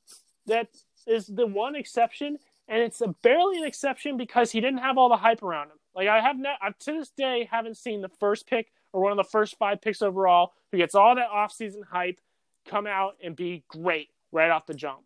that 0.47 0.69
is 1.07 1.27
the 1.27 1.47
one 1.47 1.75
exception, 1.75 2.39
and 2.69 2.81
it's 2.81 3.01
a 3.01 3.09
barely 3.09 3.59
an 3.59 3.65
exception 3.65 4.17
because 4.17 4.53
he 4.53 4.61
didn't 4.61 4.79
have 4.79 4.97
all 4.97 5.09
the 5.09 5.17
hype 5.17 5.43
around 5.43 5.67
him. 5.67 5.79
Like 5.95 6.09
I 6.09 6.21
have 6.21 6.39
not, 6.39 6.59
I 6.61 6.71
to 6.71 6.93
this 6.93 7.11
day 7.11 7.49
haven't 7.51 7.77
seen 7.77 8.01
the 8.01 8.09
first 8.09 8.47
pick 8.47 8.69
or 8.93 9.01
one 9.01 9.13
of 9.13 9.17
the 9.17 9.31
first 9.31 9.57
five 9.59 9.81
picks 9.81 10.03
overall 10.03 10.53
who 10.71 10.79
gets 10.79 10.95
all 10.95 11.15
that 11.15 11.31
offseason 11.31 11.85
hype 11.91 12.21
come 12.69 12.87
out 12.87 13.17
and 13.23 13.37
be 13.37 13.65
great 13.69 14.09
right 14.33 14.51
off 14.51 14.67
the 14.67 14.75
jump. 14.75 15.01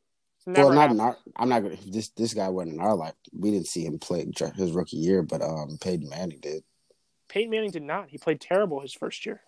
Well, 0.46 0.72
not 0.72 0.80
happened. 0.80 1.00
in 1.00 1.06
our. 1.06 1.16
I'm 1.36 1.48
not 1.50 1.62
gonna. 1.62 1.76
This 1.86 2.08
this 2.10 2.32
guy 2.32 2.48
wasn't 2.48 2.76
in 2.76 2.80
our 2.80 2.94
life. 2.94 3.12
We 3.38 3.50
didn't 3.50 3.66
see 3.66 3.84
him 3.84 3.98
play 3.98 4.26
his 4.56 4.72
rookie 4.72 4.96
year, 4.96 5.22
but 5.22 5.42
um, 5.42 5.76
Peyton 5.80 6.08
Manning 6.08 6.40
did. 6.40 6.62
Peyton 7.28 7.50
Manning 7.50 7.70
did 7.70 7.82
not. 7.82 8.08
He 8.08 8.16
played 8.16 8.40
terrible 8.40 8.80
his 8.80 8.94
first 8.94 9.26
year. 9.26 9.42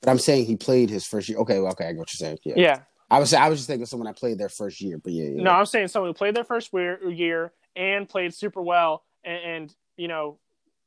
But 0.00 0.10
I'm 0.10 0.18
saying 0.18 0.46
he 0.46 0.56
played 0.56 0.90
his 0.90 1.06
first 1.06 1.28
year. 1.28 1.38
Okay, 1.38 1.58
well, 1.58 1.72
okay, 1.72 1.86
I 1.86 1.92
get 1.92 1.98
what 1.98 2.12
you're 2.12 2.26
saying. 2.28 2.38
Yeah. 2.44 2.54
Yeah. 2.56 2.80
I 3.10 3.18
was 3.18 3.34
I 3.34 3.48
was 3.48 3.58
just 3.58 3.68
thinking 3.68 3.82
of 3.82 3.88
someone 3.88 4.06
that 4.06 4.16
played 4.16 4.38
their 4.38 4.48
first 4.48 4.80
year, 4.80 4.98
but 4.98 5.12
yeah, 5.12 5.24
yeah. 5.24 5.42
No, 5.42 5.50
I'm 5.50 5.66
saying 5.66 5.88
someone 5.88 6.10
who 6.10 6.14
played 6.14 6.34
their 6.36 6.44
first 6.44 6.72
year, 6.72 7.08
year 7.08 7.52
and 7.76 8.08
played 8.08 8.34
super 8.34 8.62
well, 8.62 9.04
and, 9.24 9.42
and 9.44 9.74
you 9.96 10.08
know, 10.08 10.38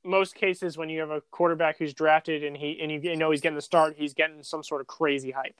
most 0.03 0.35
cases 0.35 0.77
when 0.77 0.89
you 0.89 0.99
have 0.99 1.11
a 1.11 1.21
quarterback 1.31 1.77
who's 1.77 1.93
drafted 1.93 2.43
and 2.43 2.55
he 2.55 2.79
and 2.81 3.03
you 3.03 3.15
know 3.15 3.31
he's 3.31 3.41
getting 3.41 3.55
the 3.55 3.61
start, 3.61 3.95
he's 3.97 4.13
getting 4.13 4.43
some 4.43 4.63
sort 4.63 4.81
of 4.81 4.87
crazy 4.87 5.31
hype. 5.31 5.59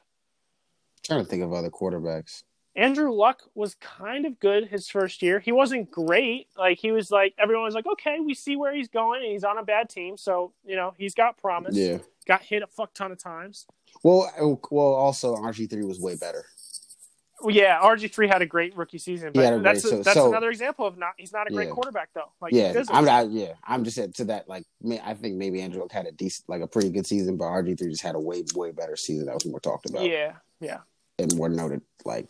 trying 1.03 1.23
to 1.23 1.29
think 1.29 1.43
of 1.43 1.53
other 1.53 1.69
quarterbacks. 1.69 2.43
Andrew 2.75 3.11
Luck 3.11 3.41
was 3.55 3.73
kind 3.75 4.27
of 4.27 4.39
good 4.39 4.67
his 4.67 4.87
first 4.87 5.23
year. 5.23 5.39
He 5.39 5.51
wasn't 5.51 5.89
great. 5.89 6.47
Like 6.55 6.77
he 6.77 6.91
was 6.91 7.09
like 7.09 7.33
everyone 7.39 7.65
was 7.65 7.73
like, 7.73 7.87
okay, 7.87 8.19
we 8.19 8.35
see 8.35 8.55
where 8.55 8.73
he's 8.73 8.87
going, 8.87 9.23
and 9.23 9.31
he's 9.31 9.43
on 9.43 9.57
a 9.57 9.63
bad 9.63 9.89
team, 9.89 10.15
so 10.15 10.53
you 10.63 10.75
know 10.75 10.93
he's 10.97 11.15
got 11.15 11.37
promise. 11.37 11.75
Yeah. 11.75 11.97
Got 12.27 12.43
hit 12.43 12.61
a 12.61 12.67
fuck 12.67 12.93
ton 12.93 13.11
of 13.11 13.17
times. 13.17 13.65
Well, 14.03 14.29
well, 14.69 14.93
also 14.93 15.35
RG 15.35 15.69
three 15.69 15.83
was 15.83 15.99
way 15.99 16.15
better. 16.15 16.45
Well, 17.41 17.53
yeah, 17.55 17.79
RG 17.81 18.11
three 18.11 18.27
had 18.27 18.41
a 18.41 18.45
great 18.47 18.75
rookie 18.75 18.97
season, 18.97 19.31
but 19.33 19.61
that's 19.61 19.81
great- 19.83 19.91
so- 19.91 20.01
that's 20.01 20.13
so- 20.15 20.29
another 20.29 20.49
example 20.49 20.85
of 20.87 20.97
not 20.97 21.13
he's 21.17 21.31
not 21.31 21.47
a 21.49 21.53
great 21.53 21.67
Yeah. 21.67 21.73
quarterback 21.73 22.09
though. 22.13 22.31
Like 22.41 22.51
yeah. 22.53 22.83
I'm 22.89 23.05
not. 23.05 23.29
Yeah, 23.29 23.53
I'm 23.63 23.83
just 23.83 23.95
saying 23.95 24.13
to 24.13 24.25
that. 24.25 24.49
Like, 24.49 24.63
may- 24.81 24.99
I 25.01 25.13
think 25.13 25.35
maybe 25.35 25.61
Andrew 25.61 25.81
Luck 25.81 25.91
had 25.91 26.07
a 26.07 26.11
decent, 26.11 26.49
like 26.49 26.61
a 26.61 26.67
pretty 26.67 26.89
good 26.89 27.05
season, 27.05 27.37
but 27.37 27.45
RG 27.45 27.75
three 27.77 27.89
just 27.91 28.01
had 28.01 28.15
a 28.15 28.19
way, 28.19 28.43
way 28.55 28.71
better 28.71 28.95
season. 28.95 29.27
That 29.27 29.35
was 29.35 29.45
more 29.45 29.59
talked 29.59 29.87
about 29.89 30.03
yeah, 30.03 30.33
yeah. 30.59 30.79
and 31.19 31.35
more 31.35 31.47
noted. 31.49 31.81
Like, 32.05 32.27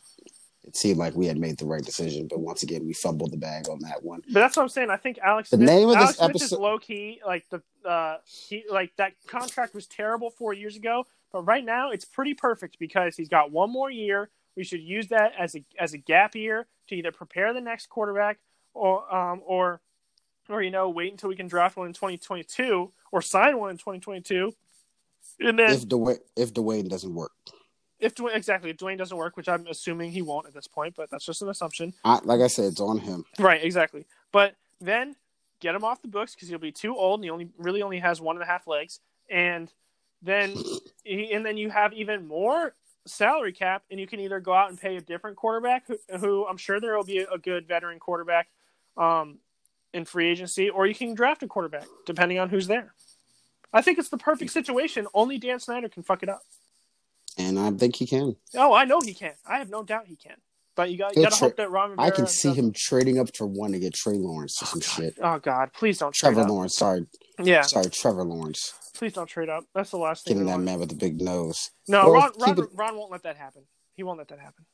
it 0.63 0.75
seemed 0.75 0.97
like 0.97 1.15
we 1.15 1.25
had 1.27 1.37
made 1.37 1.57
the 1.57 1.65
right 1.65 1.81
decision, 1.81 2.27
but 2.27 2.41
once 2.41 2.61
again, 2.63 2.85
we 2.85 2.91
fumbled 2.91 3.31
the 3.31 3.37
bag 3.37 3.69
on 3.69 3.79
that 3.83 4.03
one. 4.03 4.21
But 4.25 4.41
that's 4.41 4.57
what 4.57 4.63
I'm 4.63 4.69
saying. 4.69 4.89
I 4.89 4.97
think 4.97 5.17
Alex 5.19 5.49
The 5.51 5.55
Smith, 5.55 5.69
name 5.69 5.87
of 5.89 5.95
Alex 5.95 6.17
this 6.17 6.27
Smith 6.27 6.41
is 6.43 6.51
low 6.51 6.77
key. 6.79 7.21
Like 7.25 7.45
the 7.49 7.61
uh, 7.87 8.17
he 8.25 8.65
like 8.69 8.91
that 8.97 9.13
contract 9.27 9.73
was 9.73 9.87
terrible 9.87 10.29
four 10.31 10.51
years 10.53 10.75
ago, 10.75 11.05
but 11.31 11.43
right 11.43 11.63
now 11.63 11.91
it's 11.91 12.03
pretty 12.03 12.33
perfect 12.33 12.77
because 12.79 13.15
he's 13.15 13.29
got 13.29 13.51
one 13.51 13.71
more 13.71 13.89
year. 13.89 14.29
We 14.57 14.63
should 14.63 14.81
use 14.81 15.07
that 15.09 15.33
as 15.37 15.55
a 15.55 15.63
as 15.79 15.93
a 15.93 15.99
gap 15.99 16.35
year 16.35 16.65
to 16.89 16.95
either 16.95 17.11
prepare 17.11 17.53
the 17.53 17.61
next 17.61 17.89
quarterback 17.89 18.39
or 18.73 19.15
um 19.15 19.41
or 19.45 19.79
or 20.49 20.63
you 20.63 20.71
know 20.71 20.89
wait 20.89 21.11
until 21.11 21.29
we 21.29 21.35
can 21.35 21.47
draft 21.47 21.77
one 21.77 21.85
in 21.87 21.93
2022 21.93 22.91
or 23.11 23.21
sign 23.21 23.59
one 23.59 23.69
in 23.69 23.77
2022. 23.77 24.51
And 25.39 25.59
then 25.59 25.69
If 25.71 25.87
Dwayne, 25.87 26.17
if 26.35 26.53
Dwayne 26.53 26.89
doesn't 26.89 27.13
work, 27.13 27.31
if 27.99 28.15
Dwayne, 28.15 28.35
exactly 28.35 28.71
if 28.71 28.77
Dwayne 28.77 28.97
doesn't 28.97 29.15
work, 29.15 29.37
which 29.37 29.47
I'm 29.47 29.67
assuming 29.67 30.11
he 30.11 30.23
won't 30.23 30.47
at 30.47 30.53
this 30.55 30.67
point, 30.67 30.95
but 30.95 31.11
that's 31.11 31.25
just 31.25 31.43
an 31.43 31.49
assumption. 31.49 31.93
I, 32.03 32.19
like 32.23 32.41
I 32.41 32.47
said, 32.47 32.65
it's 32.65 32.81
on 32.81 32.97
him. 32.97 33.25
Right, 33.37 33.63
exactly. 33.63 34.07
But 34.31 34.55
then 34.81 35.15
get 35.59 35.75
him 35.75 35.83
off 35.83 36.01
the 36.01 36.07
books 36.07 36.33
because 36.33 36.49
he'll 36.49 36.57
be 36.57 36.71
too 36.71 36.95
old 36.95 37.19
and 37.19 37.25
he 37.25 37.29
only 37.29 37.49
really 37.59 37.83
only 37.83 37.99
has 37.99 38.19
one 38.19 38.35
and 38.35 38.43
a 38.43 38.47
half 38.47 38.65
legs. 38.65 39.01
And 39.29 39.71
then 40.23 40.55
and 41.05 41.45
then 41.45 41.57
you 41.57 41.69
have 41.69 41.93
even 41.93 42.27
more 42.27 42.73
salary 43.07 43.53
cap, 43.53 43.83
and 43.89 43.99
you 43.99 44.07
can 44.07 44.19
either 44.19 44.39
go 44.39 44.53
out 44.53 44.69
and 44.69 44.79
pay 44.79 44.97
a 44.97 45.01
different 45.01 45.37
quarterback, 45.37 45.87
who, 45.87 45.97
who 46.17 46.45
I'm 46.45 46.57
sure 46.57 46.79
there 46.79 46.95
will 46.95 47.03
be 47.03 47.19
a 47.19 47.37
good 47.37 47.67
veteran 47.67 47.99
quarterback 47.99 48.47
um, 48.95 49.39
in 49.93 50.05
free 50.05 50.29
agency, 50.29 50.69
or 50.69 50.85
you 50.85 50.95
can 50.95 51.13
draft 51.13 51.43
a 51.43 51.47
quarterback 51.47 51.85
depending 52.05 52.39
on 52.39 52.49
who's 52.49 52.67
there. 52.67 52.93
I 53.73 53.81
think 53.81 53.99
it's 53.99 54.09
the 54.09 54.17
perfect 54.17 54.51
situation. 54.51 55.07
Only 55.13 55.37
Dan 55.37 55.59
Snyder 55.59 55.89
can 55.89 56.03
fuck 56.03 56.23
it 56.23 56.29
up. 56.29 56.41
And 57.37 57.59
I 57.59 57.71
think 57.71 57.95
he 57.95 58.07
can. 58.07 58.35
Oh, 58.55 58.73
I 58.73 58.85
know 58.85 58.99
he 59.01 59.13
can. 59.13 59.33
I 59.45 59.59
have 59.59 59.69
no 59.69 59.83
doubt 59.83 60.07
he 60.07 60.15
can. 60.15 60.37
But 60.77 60.91
you 60.91 60.97
got 60.99 61.15
you 61.15 61.23
got 61.23 61.31
to 61.33 61.37
tra- 61.39 61.47
hope 61.47 61.57
that 61.57 61.71
Ron 61.71 61.95
I 61.97 62.11
can 62.11 62.27
see 62.27 62.49
doesn't- 62.49 62.65
him 62.65 62.73
trading 62.73 63.17
up 63.19 63.35
for 63.35 63.47
one 63.47 63.71
to 63.71 63.79
get 63.79 63.95
Trey 63.95 64.13
Lawrence 64.13 64.61
or 64.61 64.67
some 64.67 64.79
shit. 64.79 65.15
Oh 65.21 65.39
God, 65.39 65.73
please 65.73 65.97
don't 65.97 66.13
trade 66.13 66.35
Trevor. 66.35 66.47
Lawrence, 66.47 66.75
sorry, 66.75 67.07
Yeah, 67.39 67.63
sorry, 67.63 67.89
Trevor 67.89 68.23
Lawrence, 68.23 68.73
please 68.95 69.13
don't 69.13 69.25
trade 69.27 69.49
up. 69.49 69.63
That's 69.73 69.89
the 69.89 69.97
last 69.97 70.23
thing. 70.25 70.35
getting 70.35 70.45
that 70.45 70.53
want. 70.53 70.65
man 70.65 70.79
with 70.79 70.89
the 70.89 70.95
big 70.95 71.19
nose. 71.19 71.71
No, 71.87 72.11
Well, 72.11 72.13
Ron, 72.13 72.31
Ron, 72.39 72.59
it- 72.59 72.69
Ron 72.75 72.95
won't 72.97 73.11
let 73.11 73.23
that 73.23 73.37
happen. 73.37 73.63
He 73.95 74.03
won't 74.03 74.19
let 74.19 74.27
that 74.27 74.39
happen. 74.39 74.65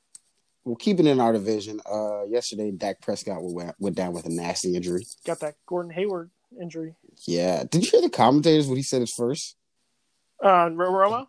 Well, 0.66 0.76
keeping 0.76 1.08
in 1.08 1.22
our 1.22 1.32
division, 1.32 1.80
uh, 1.90 2.26
yesterday 2.26 2.72
Dak 2.72 3.00
Prescott 3.02 3.38
went, 3.42 3.74
went 3.80 3.96
down 3.96 4.12
with 4.14 4.26
a 4.26 4.30
nasty 4.30 4.76
injury. 4.76 5.06
Got 5.26 5.40
that 5.40 5.56
Gordon 5.66 5.92
Hayward 5.94 6.32
injury. 6.62 6.96
Yeah, 7.26 7.64
did 7.64 7.86
you 7.86 7.92
hear 7.92 8.02
the 8.02 8.10
commentators 8.10 8.68
what 8.68 8.76
he 8.76 8.84
said 8.84 9.02
at 9.02 9.10
first? 9.16 9.56
Uh, 10.44 10.68
Romo. 10.70 11.28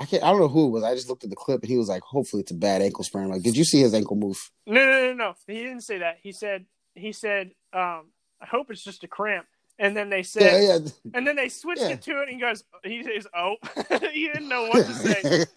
I 0.00 0.06
can't. 0.06 0.24
I 0.24 0.30
don't 0.30 0.40
know 0.40 0.48
who 0.48 0.66
it 0.66 0.70
was. 0.70 0.82
I 0.82 0.94
just 0.94 1.08
looked 1.08 1.24
at 1.24 1.30
the 1.30 1.36
clip 1.36 1.60
and 1.60 1.70
he 1.70 1.76
was 1.76 1.88
like, 1.88 2.02
"Hopefully, 2.02 2.40
it's 2.40 2.52
a 2.52 2.56
bad 2.56 2.80
ankle 2.80 3.04
sprain." 3.04 3.28
Like, 3.28 3.42
did 3.42 3.56
you 3.56 3.64
see 3.64 3.80
his 3.80 3.92
ankle 3.92 4.16
move? 4.16 4.50
No, 4.66 4.84
no, 4.84 5.00
no, 5.08 5.12
no. 5.12 5.34
He 5.46 5.62
didn't 5.62 5.82
say 5.82 5.98
that. 5.98 6.18
He 6.22 6.32
said 6.32 6.64
he 6.94 7.12
said, 7.12 7.52
um, 7.72 8.10
I 8.40 8.46
hope 8.50 8.70
it's 8.70 8.82
just 8.82 9.04
a 9.04 9.08
cramp. 9.08 9.46
And 9.82 9.96
then 9.96 10.10
they 10.10 10.22
said, 10.22 10.42
Yeah, 10.42 10.76
yeah. 10.76 10.78
and 11.14 11.26
then 11.26 11.36
they 11.36 11.48
switched 11.48 11.80
Yeah. 11.80 11.88
it 11.88 12.02
to 12.02 12.20
it, 12.20 12.28
and 12.28 12.30
he 12.34 12.36
goes, 12.38 12.62
he 12.84 13.02
says, 13.02 13.26
oh, 13.34 13.54
he 14.12 14.26
didn't 14.26 14.48
know 14.48 14.68
what 14.68 14.84
to 14.86 14.92
say. 14.92 15.46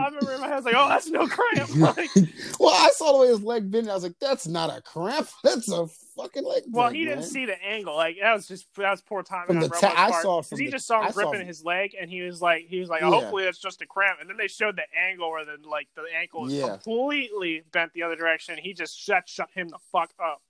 I 0.00 0.04
remember 0.06 0.32
in 0.34 0.40
my 0.40 0.48
head, 0.48 0.52
I 0.54 0.56
was 0.56 0.64
like, 0.64 0.74
oh, 0.76 0.88
that's 0.88 1.08
no 1.08 1.28
cramp. 1.28 1.70
Like, 1.76 2.10
well, 2.58 2.74
I 2.74 2.90
saw 2.96 3.12
the 3.12 3.18
way 3.20 3.28
his 3.28 3.42
leg 3.44 3.70
bent. 3.70 3.88
I 3.88 3.94
was 3.94 4.02
like, 4.02 4.18
"That's 4.20 4.46
not 4.48 4.76
a 4.76 4.80
cramp. 4.82 5.28
That's 5.44 5.70
a 5.70 5.86
fucking 6.16 6.44
leg." 6.44 6.64
well, 6.70 6.90
he 6.90 7.04
didn't 7.04 7.20
man." 7.20 7.28
see 7.28 7.46
the 7.46 7.60
angle. 7.64 7.94
Like 7.96 8.16
that 8.20 8.34
was 8.34 8.46
just 8.48 8.66
that 8.76 8.90
was 8.90 9.00
poor 9.00 9.22
timing 9.22 9.46
From 9.46 9.60
the 9.60 9.68
ta- 9.68 9.94
I 9.96 10.22
saw 10.22 10.42
from 10.42 10.58
he 10.58 10.66
the- 10.66 10.72
just 10.72 10.86
saw 10.86 11.00
him 11.00 11.08
I 11.08 11.10
gripping 11.12 11.40
from- 11.40 11.46
his 11.46 11.64
leg, 11.64 11.94
and 12.00 12.10
he 12.10 12.22
was 12.22 12.40
like, 12.42 12.66
he 12.68 12.80
was 12.80 12.88
like, 12.88 13.00
Yeah. 13.02 13.08
hopefully 13.10 13.44
it's 13.44 13.58
just 13.58 13.80
a 13.82 13.86
cramp. 13.86 14.18
And 14.20 14.28
then 14.28 14.36
they 14.36 14.48
showed 14.48 14.76
the 14.76 14.84
angle 14.98 15.30
where 15.30 15.44
the 15.44 15.56
like 15.68 15.88
the 15.94 16.04
ankle 16.16 16.46
is 16.50 16.60
completely 16.62 17.62
bent 17.72 17.92
the 17.92 18.02
other 18.02 18.16
direction. 18.16 18.58
He 18.58 18.72
just 18.74 18.98
shut 18.98 19.28
shut 19.28 19.50
him 19.54 19.68
the 19.68 19.78
fuck 19.92 20.10
up. 20.22 20.42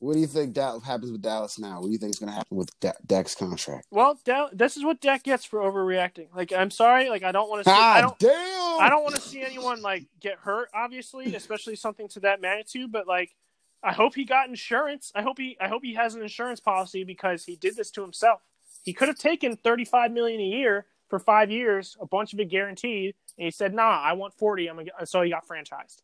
What 0.00 0.14
do 0.14 0.20
you 0.20 0.26
think 0.26 0.54
that 0.54 0.80
happens 0.82 1.12
with 1.12 1.22
Dallas 1.22 1.58
now? 1.58 1.80
What 1.80 1.86
do 1.86 1.92
you 1.92 1.98
think 1.98 2.14
is 2.14 2.18
going 2.18 2.30
to 2.30 2.34
happen 2.36 2.56
with 2.56 2.70
Da- 2.80 2.92
Dak's 3.06 3.34
contract? 3.34 3.86
Well, 3.90 4.18
Dak- 4.24 4.52
this 4.52 4.78
is 4.78 4.84
what 4.84 5.00
Dak 5.02 5.22
gets 5.24 5.44
for 5.44 5.60
overreacting. 5.60 6.28
Like, 6.34 6.52
I'm 6.52 6.70
sorry, 6.70 7.10
like 7.10 7.22
I 7.22 7.32
don't 7.32 7.50
want 7.50 7.64
to 7.64 7.70
see. 7.70 7.76
I 7.76 8.00
don't. 8.00 8.18
damn! 8.18 8.80
I 8.80 8.88
don't 8.90 9.02
want 9.04 9.16
to 9.16 9.20
see 9.20 9.42
anyone 9.42 9.82
like 9.82 10.06
get 10.18 10.38
hurt, 10.38 10.70
obviously, 10.74 11.34
especially 11.34 11.76
something 11.76 12.08
to 12.08 12.20
that 12.20 12.40
magnitude. 12.40 12.90
But 12.90 13.06
like, 13.06 13.36
I 13.82 13.92
hope 13.92 14.14
he 14.14 14.24
got 14.24 14.48
insurance. 14.48 15.12
I 15.14 15.22
hope 15.22 15.38
he, 15.38 15.58
I 15.60 15.68
hope 15.68 15.82
he 15.84 15.94
has 15.94 16.14
an 16.14 16.22
insurance 16.22 16.60
policy 16.60 17.04
because 17.04 17.44
he 17.44 17.56
did 17.56 17.76
this 17.76 17.90
to 17.92 18.02
himself. 18.02 18.40
He 18.84 18.94
could 18.94 19.08
have 19.08 19.18
taken 19.18 19.56
thirty-five 19.56 20.12
million 20.12 20.40
a 20.40 20.44
year 20.44 20.86
for 21.10 21.18
five 21.18 21.50
years, 21.50 21.96
a 22.00 22.06
bunch 22.06 22.32
of 22.32 22.40
it 22.40 22.46
guaranteed, 22.48 23.14
and 23.36 23.44
he 23.44 23.50
said, 23.50 23.74
"Nah, 23.74 24.00
I 24.00 24.14
want 24.14 24.32
40 24.32 24.68
I'm 24.70 24.80
so 25.04 25.20
he 25.22 25.30
got 25.30 25.46
franchised. 25.46 25.98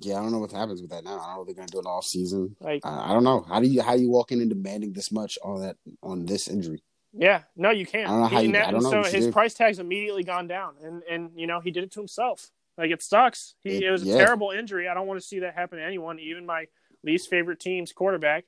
Yeah, 0.00 0.18
I 0.18 0.22
don't 0.22 0.32
know 0.32 0.38
what 0.38 0.52
happens 0.52 0.80
with 0.80 0.90
that 0.90 1.04
now. 1.04 1.18
I 1.20 1.26
don't 1.28 1.36
know 1.36 1.44
they're 1.44 1.54
going 1.54 1.68
to 1.68 1.72
do 1.72 1.78
an 1.80 1.86
off 1.86 2.04
season. 2.04 2.56
Like, 2.60 2.84
I, 2.84 3.10
I 3.10 3.12
don't 3.12 3.24
know. 3.24 3.42
How 3.46 3.60
do 3.60 3.66
you 3.66 3.82
how 3.82 3.94
you 3.94 4.08
walk 4.10 4.32
in 4.32 4.40
and 4.40 4.48
demanding 4.48 4.92
this 4.92 5.12
much 5.12 5.38
on 5.44 5.60
that 5.60 5.76
on 6.02 6.24
this 6.26 6.48
injury? 6.48 6.82
yeah, 7.14 7.42
no, 7.56 7.70
you 7.70 7.84
can't. 7.84 8.08
I 8.08 8.10
don't 8.12 8.20
know 8.22 8.26
how 8.28 8.40
you- 8.40 8.48
and 8.48 8.56
I 8.56 8.70
don't 8.70 8.82
know 8.82 9.02
so 9.02 9.10
his 9.10 9.28
price 9.28 9.52
tag's 9.52 9.78
immediately 9.78 10.24
gone 10.24 10.48
down, 10.48 10.74
and 10.82 11.02
and 11.10 11.30
you 11.36 11.46
know 11.46 11.60
he 11.60 11.70
did 11.70 11.84
it 11.84 11.92
to 11.92 12.00
himself. 12.00 12.50
Like 12.78 12.90
it 12.90 13.02
sucks. 13.02 13.54
He, 13.62 13.76
It- 13.76 13.82
it, 13.82 13.90
was 13.90 14.02
a 14.02 14.06
yeah. 14.06 14.16
terrible 14.16 14.50
injury. 14.50 14.88
I 14.88 14.94
don't 14.94 15.06
want 15.06 15.20
to 15.20 15.26
see 15.26 15.40
that 15.40 15.54
happen 15.54 15.78
to 15.78 15.84
anyone, 15.84 16.18
even 16.18 16.46
my 16.46 16.66
least 17.04 17.28
favorite 17.28 17.60
team's 17.60 17.92
quarterback. 17.92 18.44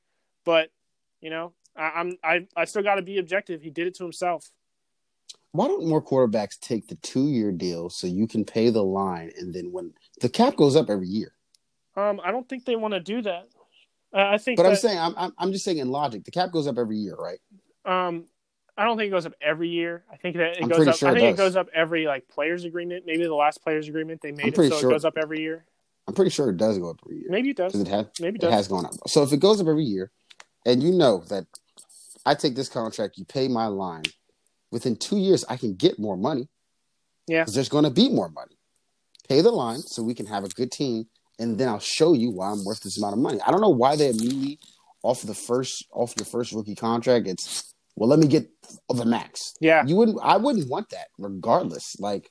But 0.47 0.71
you 1.21 1.29
know, 1.29 1.53
I, 1.77 1.91
I'm 1.97 2.17
I 2.25 2.47
I 2.57 2.65
still 2.65 2.83
got 2.83 2.95
to 2.95 3.03
be 3.03 3.19
objective. 3.19 3.61
He 3.61 3.69
did 3.69 3.87
it 3.87 3.95
to 3.97 4.03
himself. 4.03 4.51
Why 5.53 5.69
don't 5.69 5.87
more 5.87 6.03
quarterbacks 6.03 6.59
take 6.59 6.89
the 6.89 6.97
two 6.97 7.29
year 7.29 7.53
deal 7.53 7.89
so 7.91 8.07
you 8.07 8.27
can 8.27 8.45
pay 8.45 8.71
the 8.71 8.83
line 8.83 9.31
and 9.39 9.55
then 9.55 9.71
when 9.73 9.93
the 10.21 10.29
cap 10.29 10.57
goes 10.57 10.77
up 10.77 10.91
every 10.91 11.09
year? 11.09 11.33
Um, 11.97 12.21
I 12.25 12.31
don't 12.31 12.49
think 12.49 12.65
they 12.65 12.77
want 12.77 12.95
to 12.95 13.01
do 13.01 13.23
that. 13.23 13.49
Uh, 14.13 14.19
I 14.33 14.39
think, 14.39 14.57
But 14.57 14.67
I'm 14.67 14.77
saying 14.77 14.99
I'm, 14.99 15.33
I'm 15.39 15.53
just 15.53 15.65
saying 15.65 15.79
in 15.79 15.89
logic, 15.91 16.25
the 16.25 16.31
cap 16.31 16.53
goes 16.53 16.67
up 16.67 16.79
every 16.79 16.97
year, 16.99 17.15
right? 17.17 17.39
um, 17.85 18.25
I 18.77 18.85
don't 18.85 18.97
think 18.97 19.07
it 19.07 19.11
goes 19.13 19.25
up 19.25 19.35
every 19.41 19.69
year. 19.69 20.03
I 20.13 20.17
think 20.17 20.37
that 20.37 20.57
it 20.57 20.63
I'm 20.65 20.69
goes 20.69 20.89
up. 20.89 20.97
sure 20.97 21.09
I 21.11 21.13
think 21.15 21.25
it 21.35 21.37
does. 21.37 21.53
goes 21.55 21.57
up 21.57 21.69
every 21.73 22.07
like 22.07 22.27
players 22.29 22.65
agreement. 22.65 23.05
Maybe 23.07 23.23
the 23.23 23.33
last 23.35 23.63
players 23.63 23.87
agreement 23.89 24.21
they 24.21 24.33
made 24.33 24.49
it 24.49 24.57
so 24.57 24.81
sure- 24.81 24.91
it 24.91 24.95
goes 24.95 25.05
up 25.05 25.17
every 25.17 25.41
year. 25.41 25.65
I'm 26.09 26.15
pretty 26.15 26.33
sure 26.33 26.51
it 26.51 26.57
does 26.57 26.77
go 26.79 26.91
up 26.91 26.99
every 27.07 27.19
year 27.21 27.27
Maybe 27.31 27.51
it 27.51 27.57
does. 27.57 27.75
it 27.75 27.87
has 27.89 28.07
Maybe 28.21 28.37
it 28.39 28.45
it 28.45 28.51
has 28.51 28.67
gone 28.69 28.85
up. 28.85 28.93
So 29.07 29.23
if 29.23 29.33
it 29.33 29.39
goes 29.39 29.61
up 29.61 29.69
every 29.69 29.85
year, 29.85 30.11
and 30.67 30.83
you 30.83 30.91
know 30.91 31.23
that 31.29 31.47
I 32.27 32.35
take 32.35 32.57
this 32.57 32.69
contract, 32.69 33.17
you 33.17 33.25
pay 33.25 33.47
my 33.49 33.67
line. 33.69 34.03
Within 34.73 34.97
two 34.97 35.19
years, 35.19 35.45
I 35.49 35.57
can 35.57 35.75
get 35.77 35.99
more 36.01 36.17
money. 36.17 36.49
Yeah. 37.29 37.45
there's 37.45 37.69
going 37.69 37.85
to 37.85 37.91
be 37.91 38.09
more 38.09 38.29
money. 38.29 38.54
Pay 39.29 39.41
the 39.41 39.51
line 39.51 39.81
so 39.81 40.03
we 40.03 40.15
can 40.15 40.27
have 40.27 40.45
a 40.45 40.49
good 40.49 40.71
team, 40.71 41.07
and 41.39 41.59
then 41.59 41.69
I'll 41.69 41.79
show 41.79 42.13
you 42.13 42.31
why 42.31 42.51
I'm 42.51 42.65
worth 42.65 42.81
this 42.81 42.99
amount 42.99 43.15
of 43.15 43.21
money. 43.21 43.41
I 43.47 43.51
don't 43.51 43.61
know 43.61 43.71
why 43.71 43.97
they 43.97 44.11
immediately 44.11 44.59
off 45.03 45.23
the 45.23 45.35
first 45.35 45.87
off 45.93 46.15
your 46.17 46.27
first 46.27 46.53
rookie 46.53 46.75
contract. 46.75 47.27
It's 47.27 47.75
well, 47.97 48.09
let 48.09 48.19
me 48.19 48.27
get 48.27 48.49
the 48.89 49.05
max. 49.05 49.55
Yeah. 49.61 49.85
You 49.87 49.97
wouldn't. 49.97 50.19
I 50.23 50.37
wouldn't 50.37 50.69
want 50.69 50.91
that, 50.91 51.09
regardless. 51.19 51.99
Like 52.01 52.31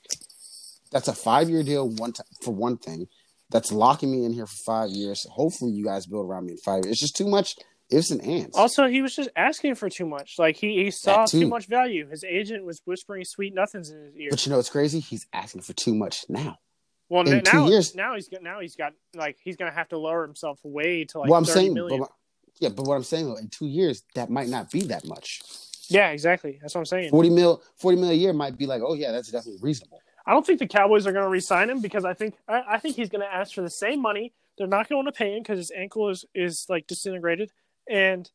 that's 0.90 1.08
a 1.08 1.14
five 1.14 1.48
year 1.48 1.62
deal. 1.62 1.88
One 1.88 2.12
time 2.12 2.26
for 2.42 2.52
one 2.52 2.76
thing, 2.76 3.06
that's 3.50 3.72
locking 3.72 4.10
me 4.12 4.24
in 4.24 4.32
here 4.32 4.46
for 4.46 4.56
five 4.56 4.90
years. 4.90 5.26
Hopefully, 5.30 5.72
you 5.72 5.84
guys 5.84 6.06
build 6.06 6.26
around 6.26 6.46
me 6.46 6.52
in 6.52 6.58
five 6.58 6.84
years. 6.84 6.92
It's 6.92 7.00
just 7.00 7.16
too 7.16 7.28
much 7.28 7.56
ifs 7.90 8.10
and 8.10 8.22
ands. 8.22 8.56
Also, 8.56 8.86
he 8.86 9.02
was 9.02 9.14
just 9.14 9.30
asking 9.36 9.74
for 9.76 9.88
too 9.88 10.06
much. 10.06 10.34
Like 10.38 10.56
he, 10.56 10.84
he 10.84 10.90
saw 10.90 11.24
too. 11.26 11.40
too 11.40 11.48
much 11.48 11.66
value. 11.66 12.08
His 12.08 12.24
agent 12.24 12.64
was 12.64 12.82
whispering 12.84 13.24
sweet 13.24 13.54
nothings 13.54 13.90
in 13.90 14.04
his 14.04 14.16
ear. 14.16 14.28
but 14.30 14.44
you 14.44 14.50
know 14.50 14.56
what's 14.56 14.70
crazy? 14.70 15.00
He's 15.00 15.26
asking 15.32 15.62
for 15.62 15.72
too 15.72 15.94
much 15.94 16.24
now. 16.28 16.58
Well, 17.14 17.28
in 17.28 17.42
now, 17.44 17.50
two 17.50 17.70
years- 17.70 17.94
now 17.94 18.14
he's 18.14 18.28
got 18.28 18.42
now 18.42 18.60
he's 18.60 18.76
got 18.76 18.92
like 19.14 19.38
he's 19.42 19.56
gonna 19.56 19.70
have 19.70 19.88
to 19.90 19.98
lower 19.98 20.26
himself 20.26 20.58
way 20.64 21.04
to 21.04 21.20
like 21.20 21.30
well, 21.30 21.38
I'm 21.38 21.44
30 21.44 21.60
saying, 21.60 21.74
million. 21.74 22.00
but, 22.00 22.10
yeah, 22.60 22.68
but 22.70 22.86
what 22.86 22.96
I'm 22.96 23.04
saying 23.04 23.26
though, 23.26 23.36
in 23.36 23.48
two 23.48 23.66
years, 23.66 24.02
that 24.14 24.30
might 24.30 24.48
not 24.48 24.70
be 24.70 24.82
that 24.82 25.04
much. 25.04 25.42
yeah, 25.88 26.10
exactly. 26.10 26.58
That's 26.60 26.74
what 26.74 26.80
I'm 26.80 26.86
saying. 26.86 27.10
40 27.10 27.30
mil 27.30 27.62
40 27.76 27.98
mil 27.98 28.10
a 28.10 28.14
year 28.14 28.32
might 28.32 28.58
be 28.58 28.66
like 28.66 28.82
oh 28.84 28.94
yeah 28.94 29.12
that's 29.12 29.30
definitely 29.30 29.60
reasonable 29.62 30.00
I 30.26 30.32
don't 30.32 30.46
think 30.46 30.58
the 30.58 30.66
Cowboys 30.66 31.06
are 31.06 31.12
going 31.12 31.24
to 31.24 31.28
re-sign 31.28 31.68
him 31.68 31.80
because 31.80 32.04
I 32.04 32.14
think 32.14 32.34
I, 32.48 32.62
I 32.70 32.78
think 32.78 32.96
he's 32.96 33.10
going 33.10 33.20
to 33.20 33.32
ask 33.32 33.54
for 33.54 33.60
the 33.60 33.70
same 33.70 34.00
money. 34.00 34.32
They're 34.56 34.66
not 34.66 34.88
going 34.88 35.04
to 35.04 35.12
pay 35.12 35.36
him 35.36 35.42
because 35.42 35.58
his 35.58 35.70
ankle 35.70 36.08
is 36.08 36.24
is 36.34 36.66
like 36.68 36.86
disintegrated, 36.86 37.50
and 37.88 38.30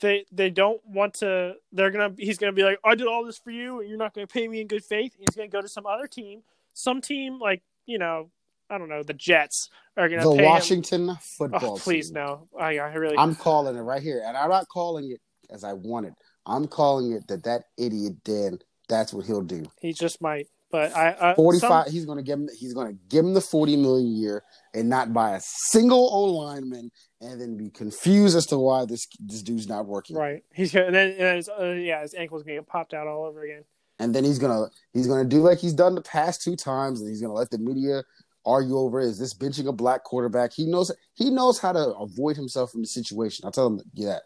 they 0.00 0.24
they 0.32 0.50
don't 0.50 0.80
want 0.86 1.14
to. 1.14 1.54
They're 1.72 1.90
gonna. 1.90 2.14
He's 2.16 2.38
going 2.38 2.52
to 2.52 2.56
be 2.56 2.62
like, 2.62 2.78
I 2.84 2.94
did 2.94 3.06
all 3.06 3.24
this 3.24 3.38
for 3.38 3.50
you, 3.50 3.80
and 3.80 3.88
you're 3.88 3.98
not 3.98 4.14
going 4.14 4.26
to 4.26 4.32
pay 4.32 4.48
me 4.48 4.60
in 4.60 4.66
good 4.68 4.84
faith. 4.84 5.14
He's 5.18 5.36
going 5.36 5.50
to 5.50 5.52
go 5.52 5.60
to 5.60 5.68
some 5.68 5.84
other 5.84 6.06
team, 6.06 6.42
some 6.72 7.00
team 7.00 7.38
like 7.38 7.62
you 7.86 7.98
know, 7.98 8.30
I 8.70 8.78
don't 8.78 8.88
know, 8.88 9.02
the 9.02 9.14
Jets 9.14 9.68
are 9.96 10.08
going 10.08 10.20
to 10.22 10.28
the 10.28 10.34
pay 10.36 10.42
him. 10.44 10.50
washington 10.50 11.16
football 11.38 11.74
Oh, 11.74 11.78
please 11.78 12.08
team. 12.08 12.14
no! 12.14 12.48
I, 12.58 12.78
I 12.78 12.94
really. 12.94 13.16
i'm 13.18 13.34
calling 13.34 13.76
it 13.76 13.80
right 13.80 14.02
here 14.02 14.22
and 14.26 14.36
i'm 14.36 14.50
not 14.50 14.66
calling 14.68 15.10
it 15.12 15.20
as 15.50 15.62
i 15.62 15.72
wanted 15.72 16.14
i'm 16.46 16.66
calling 16.66 17.12
it 17.12 17.28
that 17.28 17.44
that 17.44 17.64
idiot 17.78 18.14
dan 18.24 18.58
that's 18.88 19.12
what 19.14 19.24
he'll 19.26 19.42
do 19.42 19.64
he 19.80 19.92
just 19.92 20.20
might, 20.20 20.46
but 20.70 20.94
I. 20.96 21.30
I 21.30 21.34
45 21.34 21.60
some- 21.84 21.92
he's 21.92 22.04
going 22.06 22.16
to 22.18 22.22
give 22.24 22.38
him 22.38 22.48
he's 22.58 22.74
going 22.74 22.88
to 22.88 22.98
give 23.08 23.24
him 23.24 23.34
the 23.34 23.40
40 23.40 23.76
million 23.76 24.06
a 24.08 24.10
year 24.18 24.42
and 24.74 24.88
not 24.88 25.12
buy 25.12 25.36
a 25.36 25.40
single 25.42 26.08
o 26.12 26.24
lineman 26.24 26.90
and 27.20 27.40
then 27.40 27.56
be 27.56 27.70
confused 27.70 28.36
as 28.36 28.46
to 28.46 28.58
why 28.58 28.84
this 28.84 29.06
this 29.20 29.42
dude's 29.42 29.68
not 29.68 29.86
working 29.86 30.16
right. 30.16 30.42
He's 30.52 30.72
gonna, 30.72 30.86
and 30.86 30.94
then 30.94 31.10
and 31.18 31.36
his, 31.36 31.48
uh, 31.48 31.64
yeah, 31.78 32.02
his 32.02 32.14
ankle's 32.14 32.42
going 32.42 32.56
to 32.56 32.62
get 32.62 32.68
popped 32.68 32.92
out 32.94 33.06
all 33.06 33.24
over 33.24 33.42
again. 33.44 33.64
And 33.98 34.14
then 34.14 34.24
he's 34.24 34.38
gonna 34.38 34.66
he's 34.92 35.06
gonna 35.06 35.24
do 35.24 35.40
like 35.40 35.58
he's 35.58 35.74
done 35.74 35.94
the 35.94 36.02
past 36.02 36.42
two 36.42 36.56
times, 36.56 37.00
and 37.00 37.08
he's 37.08 37.20
gonna 37.20 37.34
let 37.34 37.50
the 37.50 37.58
media 37.58 38.02
argue 38.46 38.76
over 38.76 39.00
is 39.00 39.18
this 39.18 39.34
benching 39.34 39.68
a 39.68 39.72
black 39.72 40.04
quarterback. 40.04 40.52
He 40.52 40.66
knows 40.66 40.90
he 41.14 41.30
knows 41.30 41.58
how 41.58 41.72
to 41.72 41.94
avoid 41.94 42.36
himself 42.36 42.72
from 42.72 42.82
the 42.82 42.88
situation. 42.88 43.44
I'll 43.44 43.52
tell 43.52 43.66
him 43.66 43.80
that. 43.94 44.22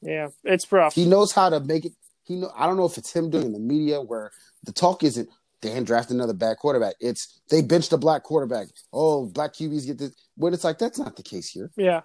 Yeah, 0.00 0.28
it's 0.44 0.70
rough. 0.70 0.94
He 0.94 1.06
knows 1.06 1.32
how 1.32 1.48
to 1.48 1.60
make 1.60 1.84
it. 1.84 1.92
He 2.24 2.36
know 2.36 2.52
I 2.56 2.66
don't 2.66 2.76
know 2.76 2.84
if 2.84 2.98
it's 2.98 3.12
him 3.14 3.30
doing 3.30 3.52
the 3.52 3.58
media 3.58 4.00
where 4.00 4.30
the 4.64 4.72
talk 4.72 5.02
isn't 5.02 5.28
Dan 5.62 5.84
draft 5.84 6.10
another 6.10 6.34
bad 6.34 6.58
quarterback. 6.58 6.96
It's 7.00 7.40
they 7.48 7.62
benched 7.62 7.92
a 7.92 7.96
black 7.96 8.24
quarterback. 8.24 8.66
Oh, 8.92 9.26
black 9.26 9.54
QBs 9.54 9.86
get 9.86 9.98
this. 9.98 10.12
When 10.36 10.52
it's 10.52 10.64
like 10.64 10.78
that's 10.78 10.98
not 10.98 11.16
the 11.16 11.22
case 11.22 11.48
here. 11.48 11.70
yeah. 11.76 12.02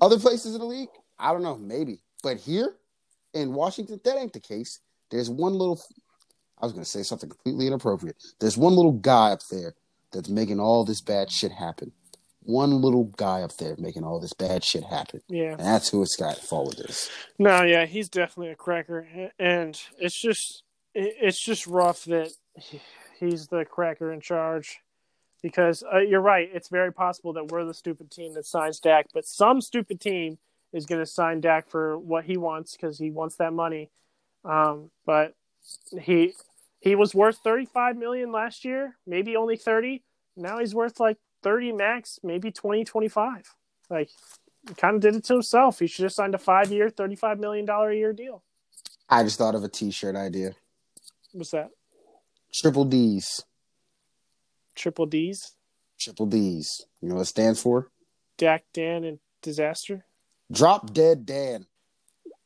Other 0.00 0.18
places 0.20 0.54
in 0.54 0.60
the 0.60 0.66
league, 0.66 0.88
I 1.18 1.32
don't 1.32 1.42
know, 1.42 1.56
maybe, 1.56 2.00
but 2.22 2.36
here 2.36 2.76
in 3.34 3.52
Washington, 3.52 4.00
that 4.04 4.16
ain't 4.16 4.32
the 4.32 4.40
case. 4.40 4.80
There's 5.10 5.28
one 5.30 5.52
little. 5.54 5.80
I 6.60 6.66
was 6.66 6.72
going 6.72 6.84
to 6.84 6.90
say 6.90 7.02
something 7.02 7.28
completely 7.30 7.66
inappropriate. 7.66 8.16
There's 8.38 8.56
one 8.56 8.74
little 8.74 8.92
guy 8.92 9.30
up 9.32 9.40
there 9.50 9.74
that's 10.12 10.28
making 10.28 10.60
all 10.60 10.84
this 10.84 11.00
bad 11.00 11.30
shit 11.30 11.52
happen. 11.52 11.92
One 12.42 12.80
little 12.80 13.04
guy 13.04 13.42
up 13.42 13.56
there 13.58 13.76
making 13.78 14.04
all 14.04 14.18
this 14.18 14.32
bad 14.32 14.64
shit 14.64 14.82
happen, 14.84 15.20
Yeah. 15.28 15.52
and 15.52 15.60
that's 15.60 15.90
who 15.90 16.02
it's 16.02 16.16
got 16.16 16.36
to 16.36 16.42
follow 16.42 16.70
this. 16.72 17.10
No, 17.38 17.62
yeah, 17.62 17.84
he's 17.86 18.08
definitely 18.08 18.50
a 18.52 18.56
cracker, 18.56 19.06
and 19.38 19.80
it's 19.98 20.20
just 20.20 20.62
it's 20.94 21.44
just 21.44 21.66
rough 21.66 22.04
that 22.06 22.32
he's 23.18 23.46
the 23.46 23.64
cracker 23.64 24.12
in 24.12 24.20
charge. 24.20 24.80
Because 25.42 25.82
uh, 25.90 25.98
you're 25.98 26.20
right, 26.20 26.50
it's 26.52 26.68
very 26.68 26.92
possible 26.92 27.32
that 27.34 27.48
we're 27.48 27.64
the 27.64 27.72
stupid 27.72 28.10
team 28.10 28.34
that 28.34 28.46
signs 28.46 28.78
Dak, 28.78 29.06
but 29.14 29.26
some 29.26 29.60
stupid 29.62 29.98
team 30.00 30.36
is 30.72 30.84
going 30.86 31.00
to 31.00 31.06
sign 31.06 31.40
Dak 31.40 31.68
for 31.68 31.98
what 31.98 32.24
he 32.24 32.36
wants 32.36 32.72
because 32.76 32.98
he 32.98 33.10
wants 33.10 33.36
that 33.36 33.52
money. 33.52 33.90
Um, 34.44 34.90
but 35.06 35.34
he 36.00 36.34
he 36.80 36.94
was 36.94 37.14
worth 37.14 37.38
35 37.44 37.96
million 37.96 38.32
last 38.32 38.64
year, 38.64 38.96
maybe 39.06 39.36
only 39.36 39.56
30. 39.56 40.02
now 40.36 40.58
he's 40.58 40.74
worth 40.74 40.98
like 40.98 41.18
30 41.42 41.72
max, 41.72 42.18
maybe 42.22 42.50
20, 42.50 42.84
25. 42.84 43.54
Like, 43.88 44.10
he 44.68 44.74
kind 44.74 44.96
of 44.96 45.02
did 45.02 45.14
it 45.16 45.24
to 45.24 45.34
himself. 45.34 45.78
He 45.78 45.86
should 45.86 46.04
have 46.04 46.12
signed 46.12 46.34
a 46.34 46.38
five 46.38 46.70
year, 46.70 46.90
$35 46.90 47.38
million 47.38 47.68
a 47.68 47.92
year 47.94 48.12
deal. 48.12 48.42
I 49.08 49.22
just 49.24 49.38
thought 49.38 49.54
of 49.54 49.64
a 49.64 49.68
T-shirt 49.68 50.16
idea. 50.16 50.54
What's 51.32 51.50
that? 51.50 51.70
Triple 52.52 52.84
D's. 52.84 53.44
Triple 54.74 55.06
D's? 55.06 55.52
Triple 55.98 56.26
D's. 56.26 56.86
You 57.00 57.08
know 57.08 57.16
what 57.16 57.22
it 57.22 57.26
stands 57.26 57.60
for? 57.60 57.90
Dak, 58.38 58.64
Dan, 58.72 59.04
and 59.04 59.18
Disaster? 59.42 60.04
Drop 60.50 60.92
Dead 60.92 61.26
Dan. 61.26 61.66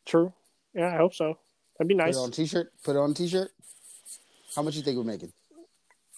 True. 0.07 0.33
Yeah, 0.75 0.93
I 0.93 0.97
hope 0.97 1.15
so. 1.15 1.39
That'd 1.79 1.89
be 1.89 1.95
nice. 1.95 2.15
Put 2.15 2.21
it 2.21 2.25
on 2.25 2.29
a 2.29 2.33
T-shirt. 2.33 2.73
Put 2.83 2.97
it 2.97 2.99
on 2.99 3.11
a 3.11 3.15
T-shirt. 3.15 3.51
How 4.55 4.63
much 4.63 4.77
you 4.77 4.83
think 4.83 4.97
we're 4.97 5.05
making? 5.05 5.33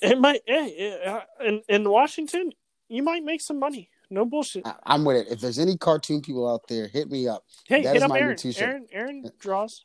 It 0.03 0.19
might, 0.21 0.43
hey, 0.47 1.01
uh, 1.07 1.21
in, 1.45 1.63
in 1.69 1.89
Washington, 1.89 2.53
you 2.89 3.03
might 3.03 3.25
make 3.25 3.41
some 3.41 3.59
money. 3.59 3.89
No 4.11 4.25
bullshit. 4.25 4.67
I, 4.67 4.75
I'm 4.85 5.05
with 5.05 5.17
it. 5.17 5.33
If 5.33 5.41
there's 5.41 5.59
any 5.59 5.77
cartoon 5.77 6.21
people 6.21 6.49
out 6.49 6.69
there, 6.69 6.87
hit 6.87 7.11
me 7.11 7.27
up. 7.29 7.45
Hey, 7.67 7.83
That 7.83 7.89
hit 7.89 7.97
is 7.97 8.03
up 8.03 8.11
my 8.11 8.19
Aaron. 8.21 8.37
t-shirt. 8.37 8.63
Aaron. 8.63 8.87
Aaron 8.93 9.31
draws. 9.39 9.85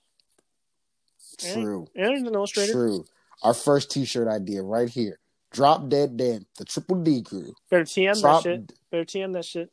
Aaron- 1.46 1.64
True. 1.64 1.88
Aaron's 1.96 2.28
an 2.28 2.36
illustrator. 2.36 2.72
True. 2.72 3.06
Our 3.42 3.54
first 3.54 3.90
T-shirt 3.90 4.28
idea 4.28 4.62
right 4.62 4.88
here. 4.90 5.18
Drop 5.52 5.90
Dead 5.90 6.16
Dan, 6.18 6.46
the 6.58 6.66
Triple 6.66 6.98
D 7.04 7.24
crew. 7.24 7.54
Better 7.70 7.84
TM 7.84 8.22
Drop. 8.22 8.44
that 8.44 8.50
shit. 8.50 8.74
Better 8.92 9.06
TM 9.06 9.34
that 9.34 9.46
shit. 9.46 9.72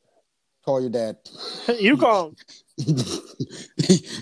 Call 0.69 0.83
your 0.83 0.91
dad. 0.91 1.17
you 1.81 1.97
call 1.97 2.27
him. 2.29 2.37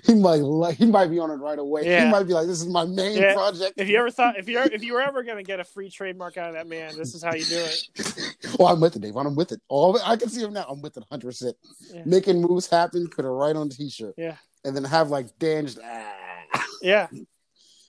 he, 0.05 0.15
might 0.15 0.37
like. 0.37 0.77
He 0.77 0.87
might 0.87 1.09
be 1.09 1.19
on 1.19 1.29
it 1.33 1.39
right 1.43 1.59
away. 1.59 1.85
Yeah. 1.85 2.05
He 2.05 2.11
might 2.13 2.23
be 2.23 2.35
like, 2.35 2.47
"This 2.47 2.61
is 2.63 2.69
my 2.69 2.85
main 2.85 3.17
Yeah. 3.17 3.35
project." 3.35 3.73
If 3.77 3.89
you 3.89 3.99
ever 3.99 4.13
thought, 4.13 4.39
if 4.39 4.49
you 4.49 4.61
if 4.61 4.85
you 4.85 4.93
were 4.93 5.01
ever 5.03 5.25
gonna 5.25 5.43
get 5.43 5.59
a 5.59 5.65
free 5.65 5.91
trademark 5.91 6.37
out 6.37 6.51
of 6.51 6.55
that 6.55 6.69
man, 6.69 6.97
this 6.97 7.17
is 7.17 7.25
how 7.25 7.35
you 7.35 7.45
do 7.47 7.59
it. 7.59 8.37
Oh, 8.61 8.67
I'm 8.67 8.81
with 8.81 8.95
it, 8.95 9.03
Dave. 9.03 9.17
I'm 9.17 9.35
with 9.35 9.51
it. 9.51 9.61
All 9.69 10.01
I 10.05 10.17
can 10.17 10.29
see 10.29 10.41
him 10.41 10.53
now. 10.53 10.67
I'm 10.69 10.81
with 10.81 10.97
it 10.97 11.01
100. 11.11 11.27
percent 11.27 11.57
Making 12.05 12.41
moves 12.41 12.69
happen. 12.69 13.09
Put 13.09 13.25
it 13.25 13.29
right 13.29 13.57
on 13.57 13.69
the 13.69 13.75
T-shirt, 13.75 14.15
Yeah, 14.17 14.37
and 14.65 14.77
then 14.77 14.85
have 14.85 15.11
like 15.11 15.37
Dan 15.41 15.67
just 15.67 15.81
ah, 15.83 16.65
yeah, 16.81 17.09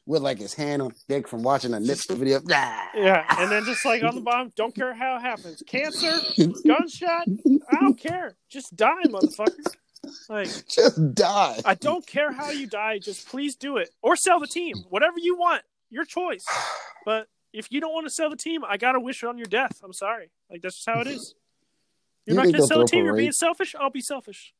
with 0.08 0.22
like 0.22 0.40
his 0.40 0.54
hand 0.54 0.82
on 0.82 0.92
his 0.92 1.04
dick 1.04 1.28
from 1.28 1.44
watching 1.44 1.74
a 1.74 1.78
Nipsey 1.78 2.18
video. 2.18 2.40
Ah. 2.52 2.90
yeah. 2.96 3.26
And 3.38 3.52
then 3.52 3.66
just 3.66 3.86
like 3.86 4.02
on 4.04 4.16
the 4.16 4.22
bottom, 4.22 4.52
don't 4.56 4.74
care 4.74 4.94
how 4.94 5.18
it 5.18 5.22
happens. 5.22 5.62
Cancer, 5.68 6.18
gunshot, 6.66 7.28
I 7.70 7.76
don't 7.82 8.00
care. 8.00 8.36
Just 8.50 8.76
die, 8.76 9.04
motherfucker. 9.06 9.76
Like 10.30 10.48
Just 10.70 11.14
die. 11.16 11.60
I 11.66 11.76
don't 11.76 12.08
care 12.08 12.32
how 12.32 12.50
you 12.52 12.66
die. 12.66 13.00
Just 13.00 13.28
please 13.28 13.56
do 13.58 13.78
it 13.78 13.90
or 14.02 14.16
sell 14.16 14.40
the 14.40 14.48
team. 14.48 14.78
Whatever 14.90 15.20
you 15.20 15.38
want, 15.38 15.64
your 15.90 16.06
choice. 16.06 16.46
But 17.06 17.28
if 17.52 17.72
you 17.72 17.82
don't 17.82 17.94
want 17.94 18.06
to 18.06 18.10
sell 18.10 18.30
the 18.30 18.38
team, 18.38 18.64
I 18.66 18.78
gotta 18.78 19.02
wish 19.02 19.24
on 19.24 19.38
your 19.38 19.48
death. 19.48 19.82
I'm 19.84 19.94
sorry. 19.94 20.32
Like 20.50 20.62
that's 20.62 20.76
just 20.76 20.88
how 20.90 21.02
it 21.02 21.08
is. 21.08 21.36
You're 22.26 22.36
You 22.36 22.44
not 22.44 22.52
gonna 22.54 22.68
sell 22.68 22.80
the 22.80 22.86
team. 22.86 23.04
You're 23.04 23.18
being 23.18 23.34
selfish. 23.34 23.76
I'll 23.78 23.90
be 23.90 24.02
selfish. 24.02 24.54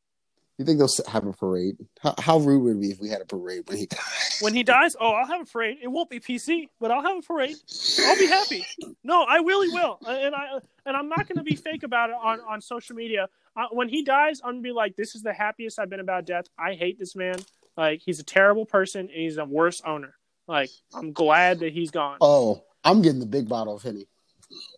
You 0.58 0.64
think 0.64 0.80
they'll 0.80 0.88
have 1.06 1.24
a 1.24 1.32
parade? 1.32 1.76
How, 2.00 2.14
how 2.18 2.38
rude 2.38 2.62
would 2.64 2.76
it 2.76 2.80
be 2.80 2.90
if 2.90 3.00
we 3.00 3.08
had 3.08 3.20
a 3.20 3.24
parade 3.24 3.62
when 3.68 3.78
he 3.78 3.86
dies? 3.90 4.38
When 4.40 4.54
he 4.54 4.64
dies, 4.64 4.96
oh, 5.00 5.12
I'll 5.12 5.26
have 5.26 5.40
a 5.40 5.44
parade. 5.44 5.78
It 5.80 5.86
won't 5.86 6.10
be 6.10 6.18
PC, 6.18 6.68
but 6.80 6.90
I'll 6.90 7.02
have 7.02 7.16
a 7.16 7.22
parade. 7.22 7.56
I'll 8.04 8.18
be 8.18 8.26
happy. 8.26 8.66
No, 9.04 9.22
I 9.22 9.36
really 9.36 9.68
will, 9.68 9.98
and 10.06 10.34
I 10.34 10.58
and 10.84 10.96
I'm 10.96 11.08
not 11.08 11.28
going 11.28 11.38
to 11.38 11.44
be 11.44 11.54
fake 11.54 11.84
about 11.84 12.10
it 12.10 12.16
on 12.20 12.40
on 12.40 12.60
social 12.60 12.96
media. 12.96 13.28
Uh, 13.56 13.66
when 13.70 13.88
he 13.88 14.02
dies, 14.02 14.40
I'm 14.42 14.54
gonna 14.54 14.62
be 14.62 14.72
like, 14.72 14.96
this 14.96 15.14
is 15.14 15.22
the 15.22 15.32
happiest 15.32 15.78
I've 15.78 15.90
been 15.90 16.00
about 16.00 16.26
death. 16.26 16.46
I 16.58 16.74
hate 16.74 16.98
this 16.98 17.14
man. 17.14 17.36
Like 17.76 18.02
he's 18.04 18.18
a 18.18 18.24
terrible 18.24 18.66
person, 18.66 19.02
and 19.02 19.10
he's 19.10 19.36
a 19.36 19.44
worse 19.44 19.80
owner. 19.86 20.14
Like 20.48 20.70
I'm 20.92 21.12
glad 21.12 21.60
that 21.60 21.72
he's 21.72 21.92
gone. 21.92 22.18
Oh, 22.20 22.64
I'm 22.82 23.00
getting 23.02 23.20
the 23.20 23.26
big 23.26 23.48
bottle 23.48 23.76
of 23.76 23.82
Henny. 23.82 24.06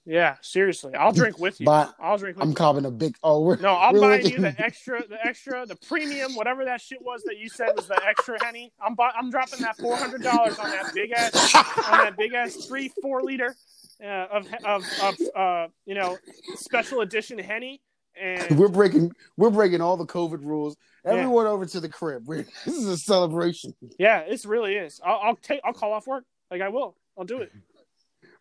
Yeah, 0.04 0.36
seriously, 0.40 0.94
I'll 0.94 1.12
drink 1.12 1.38
with 1.38 1.60
you. 1.60 1.66
But 1.66 1.94
I'll 2.00 2.18
drink 2.18 2.36
with 2.36 2.42
I'm 2.42 2.48
you. 2.50 2.54
copping 2.56 2.84
a 2.86 2.90
big. 2.90 3.16
Oh, 3.22 3.42
we're 3.42 3.56
No, 3.56 3.76
I'm 3.76 3.94
we're 3.94 4.00
buying 4.00 4.22
looking- 4.22 4.32
you 4.44 4.50
the 4.50 4.54
extra, 4.64 5.06
the 5.06 5.18
extra, 5.24 5.64
the 5.66 5.76
premium, 5.76 6.34
whatever 6.34 6.64
that 6.64 6.80
shit 6.80 7.00
was 7.02 7.22
that 7.24 7.38
you 7.38 7.48
said 7.48 7.70
was 7.76 7.86
the 7.86 8.00
extra 8.06 8.42
henny. 8.44 8.72
I'm 8.84 8.94
bu- 8.94 9.02
I'm 9.02 9.30
dropping 9.30 9.60
that 9.60 9.76
four 9.76 9.96
hundred 9.96 10.22
dollars 10.22 10.58
on 10.58 10.70
that 10.70 10.92
big 10.94 11.12
ass, 11.12 11.54
on 11.54 11.98
that 12.04 12.16
big 12.16 12.32
ass 12.34 12.54
three 12.66 12.90
four 13.00 13.22
liter 13.22 13.54
uh, 14.02 14.26
of 14.32 14.46
of 14.64 14.84
of 15.02 15.14
uh, 15.36 15.66
you 15.86 15.94
know 15.94 16.18
special 16.56 17.00
edition 17.02 17.38
henny. 17.38 17.80
And 18.20 18.58
We're 18.58 18.68
breaking. 18.68 19.12
We're 19.36 19.50
breaking 19.50 19.80
all 19.80 19.96
the 19.96 20.04
COVID 20.04 20.44
rules. 20.44 20.76
Everyone 21.04 21.46
over 21.46 21.64
to 21.64 21.80
the 21.80 21.88
crib. 21.88 22.24
We're, 22.26 22.44
this 22.66 22.76
is 22.76 22.86
a 22.86 22.98
celebration. 22.98 23.72
yeah, 23.98 24.18
it 24.20 24.44
really 24.44 24.74
is. 24.74 25.00
I'll, 25.04 25.20
I'll 25.22 25.36
take. 25.36 25.60
I'll 25.64 25.72
call 25.72 25.92
off 25.92 26.06
work. 26.08 26.24
Like 26.50 26.60
I 26.60 26.68
will. 26.68 26.96
I'll 27.16 27.24
do 27.24 27.38
it. 27.38 27.52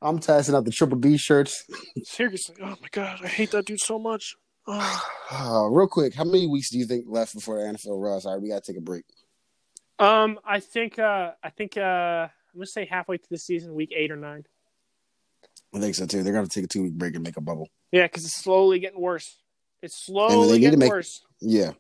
I'm 0.02 0.20
testing 0.20 0.56
out 0.56 0.66
the 0.66 0.72
Triple 0.72 0.98
D 0.98 1.18
shirts. 1.18 1.66
Seriously. 2.04 2.56
Oh 2.62 2.76
my 2.82 2.88
god, 2.92 3.20
I 3.24 3.28
hate 3.28 3.52
that 3.52 3.66
dude 3.66 3.80
so 3.80 4.00
much. 4.00 4.36
Oh. 4.68 5.06
Uh, 5.32 5.68
real 5.70 5.88
quick, 5.88 6.16
how 6.16 6.24
many 6.24 6.48
weeks 6.48 6.72
do 6.72 6.80
you 6.80 6.86
think 6.86 7.06
left 7.08 7.36
before 7.36 7.60
the 7.62 7.68
NFL 7.72 8.02
runs? 8.02 8.26
All 8.26 8.34
right, 8.34 8.42
we 8.42 8.50
gotta 8.50 8.62
take 8.66 8.78
a 8.78 8.82
break. 8.82 9.04
Um, 10.00 10.40
I 10.44 10.60
think. 10.60 10.98
Uh, 10.98 11.34
I 11.44 11.52
think. 11.52 11.78
Uh, 11.78 12.28
I'm 12.52 12.56
gonna 12.56 12.66
say 12.66 12.86
halfway 12.90 13.18
through 13.18 13.28
the 13.30 13.38
season, 13.38 13.76
week 13.76 13.94
eight 13.96 14.10
or 14.10 14.16
nine. 14.16 14.44
I 15.76 15.80
think 15.80 15.94
so 15.94 16.08
too. 16.08 16.24
They're 16.24 16.34
gonna 16.34 16.48
take 16.48 16.64
a 16.64 16.68
two 16.68 16.82
week 16.82 16.94
break 16.94 17.14
and 17.14 17.24
make 17.24 17.38
a 17.38 17.42
bubble. 17.42 17.70
Yeah, 17.92 18.08
because 18.08 18.26
it's 18.26 18.42
slowly 18.42 18.80
getting 18.80 19.00
worse. 19.00 19.38
It's 19.84 20.04
they 20.08 20.14
slowly 20.14 20.48
need 20.48 20.54
to 20.54 20.60
getting 20.62 20.80
make- 20.80 20.90
worse. 20.90 21.22
Yeah, 21.42 21.74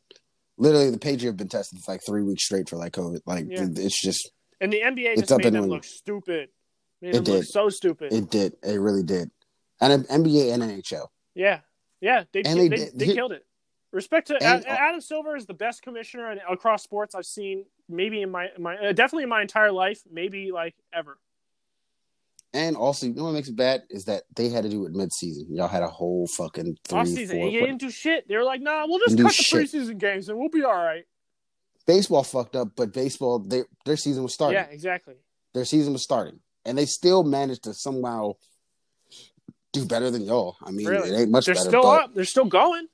literally, 0.57 0.91
the 0.91 0.99
Patriots 0.99 1.26
have 1.26 1.38
been 1.38 1.47
tested 1.49 1.80
for 1.80 1.91
like 1.93 2.01
three 2.05 2.22
weeks 2.22 2.43
straight 2.45 2.70
for 2.70 2.78
like 2.78 2.93
COVID. 2.93 3.22
Like 3.26 3.47
Yeah. 3.49 3.65
it's 3.78 3.99
just 3.99 4.32
And 4.61 4.72
the 4.72 4.82
NBA 4.82 5.13
It's 5.13 5.22
just 5.22 5.32
up 5.32 5.39
made 5.39 5.47
and 5.47 5.55
them 5.55 5.65
look 5.72 5.84
stupid. 5.86 6.49
Made 7.01 7.15
It 7.15 7.23
did. 7.25 7.47
so 7.47 7.69
stupid. 7.69 8.11
it 8.13 8.29
did. 8.29 8.55
It 8.63 8.79
really 8.79 9.03
did. 9.03 9.31
And 9.81 10.05
NBA 10.07 10.53
and 10.53 10.61
NHL. 10.63 11.07
yeah, 11.35 11.59
yeah, 12.01 12.23
they 12.33 12.41
they, 12.41 12.67
they 12.67 12.67
they, 12.67 12.89
did- 13.05 13.15
killed 13.15 13.31
it. 13.31 13.45
Respect 13.91 14.27
to 14.27 14.35
And- 14.43 14.65
Adam 14.67 15.01
Silver 15.01 15.35
is 15.35 15.45
the 15.47 15.53
best 15.53 15.81
commissioner 15.81 16.31
in- 16.31 16.39
across 16.49 16.83
sports 16.83 17.15
I've 17.15 17.25
seen. 17.25 17.65
Maybe 17.87 18.21
in 18.21 18.29
my 18.29 18.49
my 18.59 18.75
uh, 18.77 18.91
definitely 18.91 19.23
in 19.23 19.29
my 19.29 19.41
entire 19.41 19.71
life. 19.71 20.01
Maybe 20.11 20.51
like 20.51 20.75
ever. 20.93 21.17
And 22.53 22.75
also, 22.75 23.05
you 23.05 23.13
know 23.13 23.25
what 23.25 23.33
makes 23.33 23.47
it 23.47 23.55
bad 23.55 23.83
is 23.91 24.05
that 24.05 24.23
they 24.35 24.49
had 24.49 24.63
to 24.63 24.69
do 24.69 24.85
it 24.85 24.91
mid 24.91 25.13
season. 25.13 25.47
Y'all 25.55 25.67
had 25.67 25.83
a 25.83 25.87
whole 25.87 26.25
fucking 26.27 26.77
three, 26.83 26.99
Off 26.99 27.07
season, 27.07 27.37
four. 27.37 27.45
they 27.51 27.59
didn't 27.59 27.77
do 27.77 27.91
shit. 27.91 28.27
They 28.27 28.35
were 28.37 28.43
like, 28.43 28.61
nah, 28.61 28.85
we'll 28.87 28.99
just 28.99 29.17
cut 29.17 29.27
the 29.27 29.33
shit. 29.33 29.67
preseason 29.71 29.97
games 29.99 30.29
and 30.29 30.37
we'll 30.37 30.49
be 30.49 30.63
all 30.63 30.73
right. 30.75 31.05
Baseball 31.85 32.23
fucked 32.23 32.55
up, 32.55 32.69
but 32.75 32.91
baseball, 32.91 33.39
they, 33.39 33.63
their 33.85 33.97
season 33.97 34.23
was 34.23 34.33
starting. 34.33 34.55
Yeah, 34.59 34.65
exactly. 34.69 35.15
Their 35.53 35.65
season 35.65 35.93
was 35.93 36.03
starting, 36.03 36.39
and 36.66 36.78
they 36.78 36.86
still 36.86 37.24
managed 37.24 37.64
to 37.64 37.74
somehow 37.74 38.34
do 39.74 39.86
better 39.86 40.10
than 40.10 40.24
y'all. 40.24 40.57
I 40.64 40.72
mean, 40.72 40.88
Really, 40.88 41.10
it 41.10 41.20
ain't 41.22 41.32
much 41.32 41.45
they're 41.45 41.55
better, 41.55 41.70
still 41.70 41.88
up. 41.88 42.14
They're 42.16 42.26
still 42.26 42.45
going. 42.45 42.88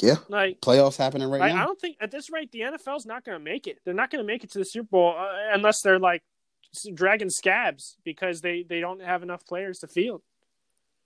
yeah, 0.00 0.16
Like 0.28 0.60
playoffs 0.60 0.96
happening 0.96 1.28
right 1.30 1.40
Like, 1.40 1.52
I 1.54 1.64
don't 1.64 1.80
think 1.80 1.96
at 2.00 2.10
this 2.10 2.30
rate 2.30 2.52
the 2.52 2.60
NFL's 2.60 3.06
not 3.06 3.24
going 3.24 3.38
to 3.38 3.44
make 3.44 3.66
it. 3.66 3.78
They're 3.84 3.94
not 3.94 4.10
going 4.10 4.22
to 4.22 4.26
make 4.26 4.44
it 4.44 4.50
to 4.52 4.58
the 4.58 4.64
Super 4.64 4.88
Bowl 4.90 5.14
uh, 5.18 5.54
unless 5.54 5.80
they're 5.82 5.98
like 5.98 6.22
dragging 6.94 7.30
scabs 7.30 7.96
because 8.04 8.40
they 8.42 8.62
they 8.68 8.80
don't 8.80 9.00
have 9.00 9.22
enough 9.22 9.46
players 9.46 9.78
to 9.78 9.88
field. 9.88 10.22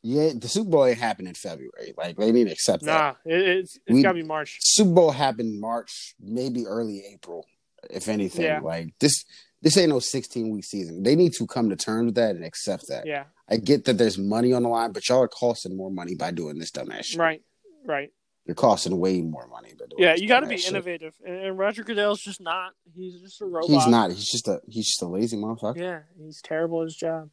Yeah, 0.03 0.31
the 0.35 0.49
Super 0.49 0.71
Bowl 0.71 0.87
ain't 0.87 0.99
happening 0.99 1.29
in 1.29 1.35
February. 1.35 1.93
Like 1.97 2.17
they 2.17 2.33
need 2.33 2.45
to 2.47 2.53
accept 2.53 2.83
that. 2.85 3.17
Nah, 3.27 3.33
it, 3.33 3.41
it's 3.59 3.77
it's 3.87 3.95
We- 3.95 4.03
got 4.03 4.13
to 4.13 4.23
be 4.23 4.27
March. 4.27 4.59
Super 4.61 4.91
Bowl 4.93 5.11
happened 5.11 5.61
March, 5.61 6.15
maybe 6.19 6.67
early 6.67 7.05
April, 7.13 7.47
if 7.91 8.09
anything. 8.09 8.47
Yeah. 8.47 8.61
Like 8.61 8.95
this, 8.99 9.25
this 9.63 9.77
ain't 9.77 9.91
no 9.91 9.99
sixteen 9.99 10.51
week 10.51 10.65
season. 10.65 11.03
They 11.03 11.15
need 11.17 11.33
to 11.35 11.47
come 11.47 11.69
to 11.71 11.77
terms 11.77 12.07
with 12.07 12.15
that 12.17 12.37
and 12.37 12.45
accept 12.45 12.89
that. 12.89 13.07
Yeah, 13.07 13.25
I 13.49 13.57
get 13.57 13.85
that 13.87 13.99
there's 13.99 14.19
money 14.19 14.53
on 14.53 14.63
the 14.63 14.69
line, 14.69 14.93
but 14.93 15.09
y'all 15.09 15.23
are 15.23 15.29
costing 15.29 15.77
more 15.77 15.91
money 15.91 16.15
by 16.15 16.31
doing 16.31 16.59
this 16.59 16.71
dumbass 16.71 17.05
shit. 17.07 17.19
right, 17.21 17.43
right. 17.85 18.11
You're 18.47 18.55
costing 18.55 18.99
way 18.99 19.21
more 19.21 19.47
money 19.47 19.71
by 19.79 19.85
doing 19.91 20.03
Yeah, 20.03 20.15
you 20.17 20.27
got 20.27 20.41
to 20.41 20.47
be 20.47 20.57
shit. 20.57 20.71
innovative, 20.73 21.15
and, 21.25 21.37
and 21.37 21.59
Roger 21.59 21.85
Goodell's 21.85 22.21
just 22.21 22.41
not. 22.41 22.73
He's 22.97 23.21
just 23.21 23.41
a 23.43 23.45
robot. 23.47 23.71
He's 23.71 23.87
not. 23.87 24.11
He's 24.11 24.29
just 24.29 24.49
a. 24.49 24.61
He's 24.67 24.87
just 24.87 25.03
a 25.03 25.07
lazy 25.07 25.37
motherfucker. 25.37 25.77
Yeah, 25.77 26.01
he's 26.19 26.41
terrible 26.43 26.81
at 26.81 26.87
his 26.87 26.97
job. 26.97 27.31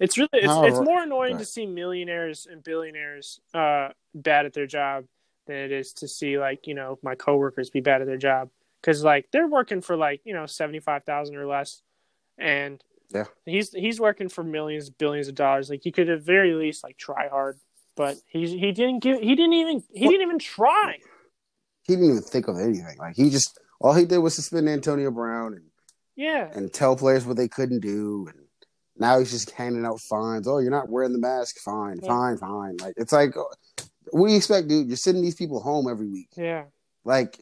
It's 0.00 0.16
really 0.16 0.28
it's, 0.32 0.46
How- 0.46 0.64
it's 0.64 0.80
more 0.80 1.02
annoying 1.02 1.34
right. 1.34 1.38
to 1.40 1.44
see 1.44 1.66
millionaires 1.66 2.46
and 2.50 2.62
billionaires 2.64 3.40
uh, 3.52 3.88
bad 4.14 4.46
at 4.46 4.52
their 4.52 4.66
job 4.66 5.04
than 5.46 5.56
it 5.56 5.72
is 5.72 5.92
to 5.92 6.08
see 6.08 6.38
like 6.38 6.66
you 6.66 6.74
know 6.74 6.98
my 7.02 7.14
coworkers 7.14 7.68
be 7.70 7.80
bad 7.80 8.00
at 8.00 8.06
their 8.06 8.16
job 8.16 8.48
because 8.84 9.02
like 9.02 9.26
they're 9.32 9.46
working 9.48 9.80
for 9.80 9.96
like 9.96 10.20
you 10.24 10.34
know 10.34 10.46
seventy 10.46 10.80
five 10.80 11.04
thousand 11.04 11.36
or 11.36 11.46
less, 11.46 11.80
and 12.38 12.82
Yeah. 13.10 13.24
he's 13.46 13.70
he's 13.72 13.98
working 13.98 14.28
for 14.28 14.44
millions 14.44 14.90
billions 14.90 15.28
of 15.28 15.34
dollars. 15.34 15.70
Like 15.70 15.80
he 15.82 15.90
could 15.92 16.10
at 16.10 16.20
very 16.20 16.52
least 16.54 16.84
like 16.84 16.98
try 16.98 17.28
hard, 17.28 17.58
but 17.96 18.16
he 18.26 18.46
he 18.58 18.72
didn't 18.72 19.00
give 19.00 19.20
he 19.20 19.34
didn't 19.34 19.54
even 19.54 19.82
he 19.92 20.08
didn't 20.08 20.22
even 20.22 20.38
try. 20.38 20.98
He 21.82 21.94
didn't 21.94 22.10
even 22.10 22.22
think 22.22 22.48
of 22.48 22.58
anything. 22.58 22.96
Like 22.98 23.16
he 23.16 23.30
just 23.30 23.58
all 23.80 23.94
he 23.94 24.04
did 24.04 24.18
was 24.18 24.34
suspend 24.34 24.68
Antonio 24.68 25.10
Brown 25.10 25.54
and 25.54 25.64
Yeah, 26.16 26.50
and 26.54 26.72
tell 26.72 26.96
players 26.96 27.24
what 27.26 27.36
they 27.36 27.48
couldn't 27.48 27.80
do. 27.80 28.26
And 28.28 28.38
now 28.96 29.18
he's 29.18 29.30
just 29.30 29.50
handing 29.50 29.84
out 29.86 30.00
fines. 30.00 30.46
Oh, 30.46 30.58
you're 30.58 30.70
not 30.70 30.88
wearing 30.88 31.12
the 31.12 31.18
mask. 31.18 31.56
Fine, 31.58 32.00
Yeah. 32.02 32.08
fine, 32.08 32.36
fine. 32.36 32.76
Like 32.78 32.94
it's 32.96 33.12
like, 33.12 33.34
what 34.12 34.26
do 34.26 34.30
you 34.32 34.36
expect, 34.36 34.68
dude? 34.68 34.88
You're 34.88 34.96
sending 34.96 35.22
these 35.22 35.34
people 35.34 35.60
home 35.60 35.88
every 35.90 36.06
week. 36.08 36.28
yeah, 36.36 36.64
Like, 37.04 37.40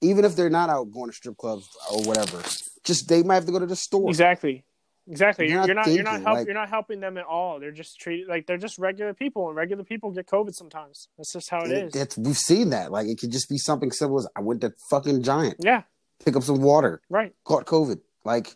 even 0.00 0.24
if 0.24 0.36
they're 0.36 0.50
not 0.50 0.70
out 0.70 0.90
going 0.92 1.10
to 1.10 1.16
strip 1.16 1.36
clubs 1.36 1.68
or 1.92 2.02
whatever, 2.02 2.40
just 2.84 3.08
they 3.08 3.22
might 3.22 3.34
have 3.36 3.46
to 3.46 3.52
go 3.52 3.58
to 3.58 3.66
the 3.66 3.76
store. 3.76 4.08
exactly. 4.08 4.64
Exactly. 5.10 5.48
You're, 5.48 5.56
not 5.60 5.66
you're 5.66 5.74
not. 5.74 5.86
You're 5.88 6.02
not 6.04 6.20
help, 6.22 6.36
like- 6.36 6.46
You're 6.46 6.54
not 6.54 6.68
helping 6.68 7.00
them 7.00 7.16
at 7.16 7.24
all. 7.24 7.60
They're 7.60 7.72
just 7.72 7.98
treated 7.98 8.28
like 8.28 8.46
they're 8.46 8.58
just 8.58 8.78
regular 8.78 9.14
people, 9.14 9.48
and 9.48 9.56
regular 9.56 9.82
people 9.82 10.10
get 10.10 10.26
COVID 10.26 10.54
sometimes. 10.54 11.08
That's 11.16 11.32
just 11.32 11.48
how 11.48 11.62
it 11.62 11.70
is. 11.72 11.94
It's, 11.96 12.18
we've 12.18 12.36
seen 12.36 12.70
that. 12.70 12.92
Like 12.92 13.06
it 13.06 13.18
could 13.18 13.32
just 13.32 13.48
be 13.48 13.56
something 13.56 13.90
simple 13.90 14.18
as 14.18 14.28
I 14.36 14.42
went 14.42 14.60
to 14.60 14.74
fucking 14.90 15.22
Giant, 15.22 15.56
yeah. 15.60 15.84
pick 16.22 16.36
up 16.36 16.42
some 16.42 16.60
water, 16.60 17.00
Right. 17.08 17.32
caught 17.44 17.64
COVID. 17.64 18.00
Like 18.26 18.54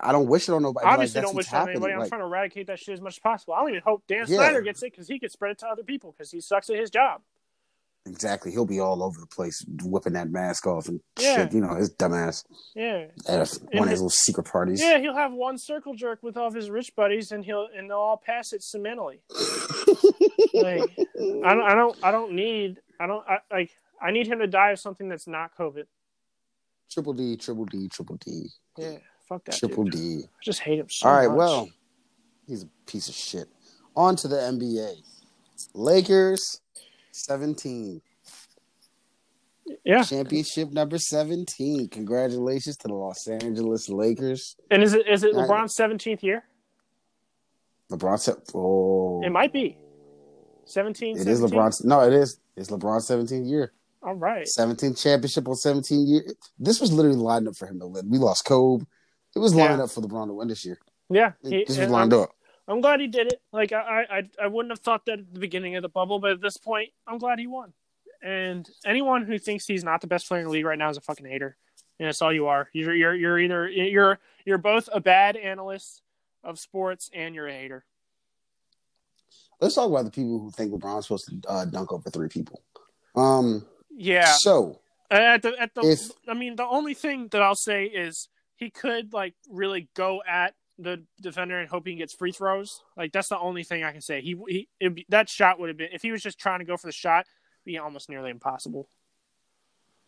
I 0.00 0.12
don't 0.12 0.28
wish 0.28 0.48
it 0.48 0.52
on 0.52 0.62
nobody. 0.62 0.86
Obviously, 0.86 1.18
like, 1.22 1.26
don't 1.26 1.34
wish 1.34 1.48
it 1.48 1.54
on 1.54 1.68
anybody. 1.70 1.92
I'm 1.94 1.98
Like, 1.98 2.08
trying 2.10 2.20
to 2.20 2.26
eradicate 2.26 2.68
that 2.68 2.78
shit 2.78 2.92
as 2.94 3.00
much 3.00 3.14
as 3.14 3.18
possible. 3.18 3.54
I 3.54 3.60
don't 3.62 3.70
even 3.70 3.82
hope 3.84 4.04
Dan 4.06 4.18
Yeah. 4.28 4.36
Snyder 4.36 4.60
gets 4.62 4.80
it 4.84 4.92
because 4.92 5.08
he 5.08 5.18
could 5.18 5.32
spread 5.32 5.50
it 5.50 5.58
to 5.58 5.66
other 5.66 5.82
people 5.82 6.12
because 6.16 6.30
he 6.30 6.40
sucks 6.40 6.70
at 6.70 6.76
his 6.76 6.90
job. 6.90 7.22
Exactly. 8.06 8.50
He'll 8.50 8.64
be 8.66 8.80
all 8.80 9.02
over 9.02 9.20
the 9.20 9.26
place 9.26 9.62
whipping 9.82 10.14
that 10.14 10.30
mask 10.30 10.66
off 10.66 10.88
and 10.88 11.00
Yeah. 11.18 11.36
shit. 11.36 11.52
You 11.52 11.60
know, 11.60 11.74
his 11.74 11.90
dumbass 11.94 12.44
Yeah. 12.74 13.06
at 13.28 13.40
a, 13.40 13.60
one 13.76 13.88
of 13.88 13.90
his 13.90 14.00
little 14.00 14.08
secret 14.10 14.44
parties. 14.44 14.80
Yeah, 14.80 14.98
he'll 14.98 15.14
have 15.14 15.32
one 15.32 15.58
circle 15.58 15.94
jerk 15.94 16.22
with 16.22 16.36
all 16.36 16.46
of 16.48 16.54
his 16.54 16.70
rich 16.70 16.96
buddies, 16.96 17.30
and 17.30 17.44
he'll 17.44 17.68
and 17.76 17.90
they'll 17.90 17.98
all 17.98 18.16
pass 18.16 18.52
it 18.54 18.62
cementally. 18.62 19.20
like, 20.54 20.90
I 20.98 21.54
don't, 21.54 21.62
I 21.62 21.74
don't, 21.74 21.96
I 22.04 22.10
don't 22.10 22.32
need, 22.32 22.80
I 22.98 23.06
don't, 23.06 23.24
I, 23.28 23.38
like, 23.50 23.70
I 24.00 24.10
need 24.10 24.26
him 24.26 24.38
to 24.38 24.46
die 24.46 24.70
of 24.70 24.78
something 24.78 25.08
that's 25.08 25.26
not 25.26 25.54
COVID. 25.56 25.84
Triple 26.90 27.12
D, 27.12 27.36
triple 27.36 27.66
D, 27.66 27.88
triple 27.88 28.16
D, 28.16 28.46
Yeah, 28.78 28.96
fuck 29.28 29.44
that. 29.44 29.56
triple 29.56 29.84
dude. 29.84 29.92
D. 29.92 30.22
I 30.24 30.28
just 30.42 30.60
hate 30.60 30.78
him 30.78 30.88
so 30.88 31.08
All 31.08 31.14
right, 31.16 31.28
much. 31.28 31.36
well, 31.36 31.68
he's 32.46 32.62
a 32.64 32.68
piece 32.86 33.08
of 33.08 33.14
shit. 33.14 33.46
On 33.94 34.16
to 34.16 34.26
the 34.28 34.36
NBA. 34.36 34.94
Lakers, 35.74 36.60
17. 37.24 38.00
yeah. 39.84 40.02
Championship 40.02 40.72
number 40.72 40.98
17. 40.98 41.88
Congratulations 41.88 42.76
to 42.78 42.88
the 42.88 42.94
Los 42.94 43.26
Angeles 43.28 43.88
Lakers. 43.88 44.56
And 44.70 44.82
is 44.82 44.94
it 44.94 45.06
is 45.08 45.22
it 45.24 45.34
LeBron's 45.34 45.74
seventeenth 45.74 46.22
year? 46.22 46.44
LeBron 47.90 48.40
oh. 48.54 49.20
It 49.24 49.30
might 49.30 49.52
be. 49.52 49.76
17, 50.66 51.16
It 51.16 51.26
is 51.26 51.40
17? 51.40 51.58
LeBron's. 51.58 51.84
No, 51.84 52.00
it 52.02 52.12
is. 52.12 52.38
It's 52.56 52.70
LeBron's 52.70 53.08
17th 53.08 53.48
year. 53.48 53.72
All 54.02 54.14
right. 54.14 54.46
17th 54.46 55.02
championship 55.02 55.48
on 55.48 55.56
17 55.56 56.06
years. 56.06 56.34
This 56.58 56.80
was 56.80 56.92
literally 56.92 57.16
lined 57.18 57.48
up 57.48 57.56
for 57.56 57.66
him 57.66 57.80
to 57.80 57.86
win. 57.88 58.08
We 58.08 58.18
lost 58.18 58.44
Kobe. 58.44 58.84
It 59.34 59.40
was 59.40 59.54
lined 59.54 59.78
Yeah. 59.78 59.84
up 59.84 59.90
for 59.90 60.00
LeBron 60.00 60.28
to 60.28 60.34
win 60.34 60.48
this 60.48 60.64
year. 60.64 60.78
Yeah. 61.08 61.32
He- 61.42 61.64
this 61.66 61.76
was 61.78 61.88
lined 61.90 62.12
I'm, 62.14 62.20
up. 62.20 62.30
I'm 62.70 62.80
glad 62.80 63.00
he 63.00 63.08
did 63.08 63.26
it. 63.26 63.42
Like 63.52 63.72
I, 63.72 64.06
I, 64.10 64.44
I 64.44 64.46
wouldn't 64.46 64.70
have 64.70 64.78
thought 64.78 65.04
that 65.06 65.18
at 65.18 65.34
the 65.34 65.40
beginning 65.40 65.74
of 65.76 65.82
the 65.82 65.88
bubble, 65.88 66.20
but 66.20 66.30
at 66.30 66.40
this 66.40 66.56
point, 66.56 66.90
I'm 67.06 67.18
glad 67.18 67.38
he 67.38 67.46
won. 67.46 67.72
And 68.22 68.68
anyone 68.84 69.24
who 69.24 69.38
thinks 69.38 69.66
he's 69.66 69.82
not 69.82 70.00
the 70.00 70.06
best 70.06 70.28
player 70.28 70.40
in 70.40 70.46
the 70.46 70.52
league 70.52 70.64
right 70.64 70.78
now 70.78 70.88
is 70.88 70.96
a 70.96 71.00
fucking 71.00 71.26
hater. 71.26 71.56
And 71.98 72.06
that's 72.06 72.22
all 72.22 72.32
you 72.32 72.46
are. 72.46 72.68
You're, 72.72 72.94
you're, 72.94 73.14
you're 73.14 73.38
either 73.38 73.68
you're, 73.68 74.18
you're 74.44 74.58
both 74.58 74.88
a 74.92 75.00
bad 75.00 75.36
analyst 75.36 76.02
of 76.44 76.58
sports 76.58 77.10
and 77.12 77.34
you're 77.34 77.48
a 77.48 77.52
hater. 77.52 77.84
Let's 79.60 79.74
talk 79.74 79.90
about 79.90 80.04
the 80.04 80.10
people 80.10 80.38
who 80.38 80.50
think 80.50 80.72
LeBron's 80.72 81.06
supposed 81.06 81.28
to 81.28 81.48
uh, 81.48 81.64
dunk 81.66 81.92
over 81.92 82.08
three 82.08 82.28
people. 82.28 82.62
Um. 83.16 83.66
Yeah. 83.90 84.32
So 84.32 84.80
At 85.10 85.42
the, 85.42 85.60
at 85.60 85.74
the, 85.74 85.82
If- 85.82 86.10
I 86.28 86.34
mean, 86.34 86.56
the 86.56 86.64
only 86.66 86.94
thing 86.94 87.28
that 87.32 87.42
I'll 87.42 87.54
say 87.54 87.84
is 87.86 88.28
he 88.56 88.70
could 88.70 89.12
like 89.12 89.34
really 89.50 89.88
go 89.94 90.22
at 90.26 90.54
the 90.82 91.04
defender 91.20 91.58
and 91.58 91.68
hoping 91.68 91.94
he 91.94 91.98
gets 91.98 92.14
free 92.14 92.32
throws. 92.32 92.82
Like 92.96 93.12
that's 93.12 93.28
the 93.28 93.38
only 93.38 93.62
thing 93.64 93.84
I 93.84 93.92
can 93.92 94.00
say. 94.00 94.20
He, 94.20 94.36
he, 94.48 94.68
it'd 94.80 94.94
be, 94.94 95.06
that 95.08 95.28
shot 95.28 95.58
would 95.60 95.68
have 95.68 95.76
been 95.76 95.90
if 95.92 96.02
he 96.02 96.12
was 96.12 96.22
just 96.22 96.38
trying 96.38 96.60
to 96.60 96.64
go 96.64 96.76
for 96.76 96.86
the 96.86 96.92
shot, 96.92 97.26
it'd 97.26 97.64
be 97.66 97.78
almost 97.78 98.08
nearly 98.08 98.30
impossible. 98.30 98.88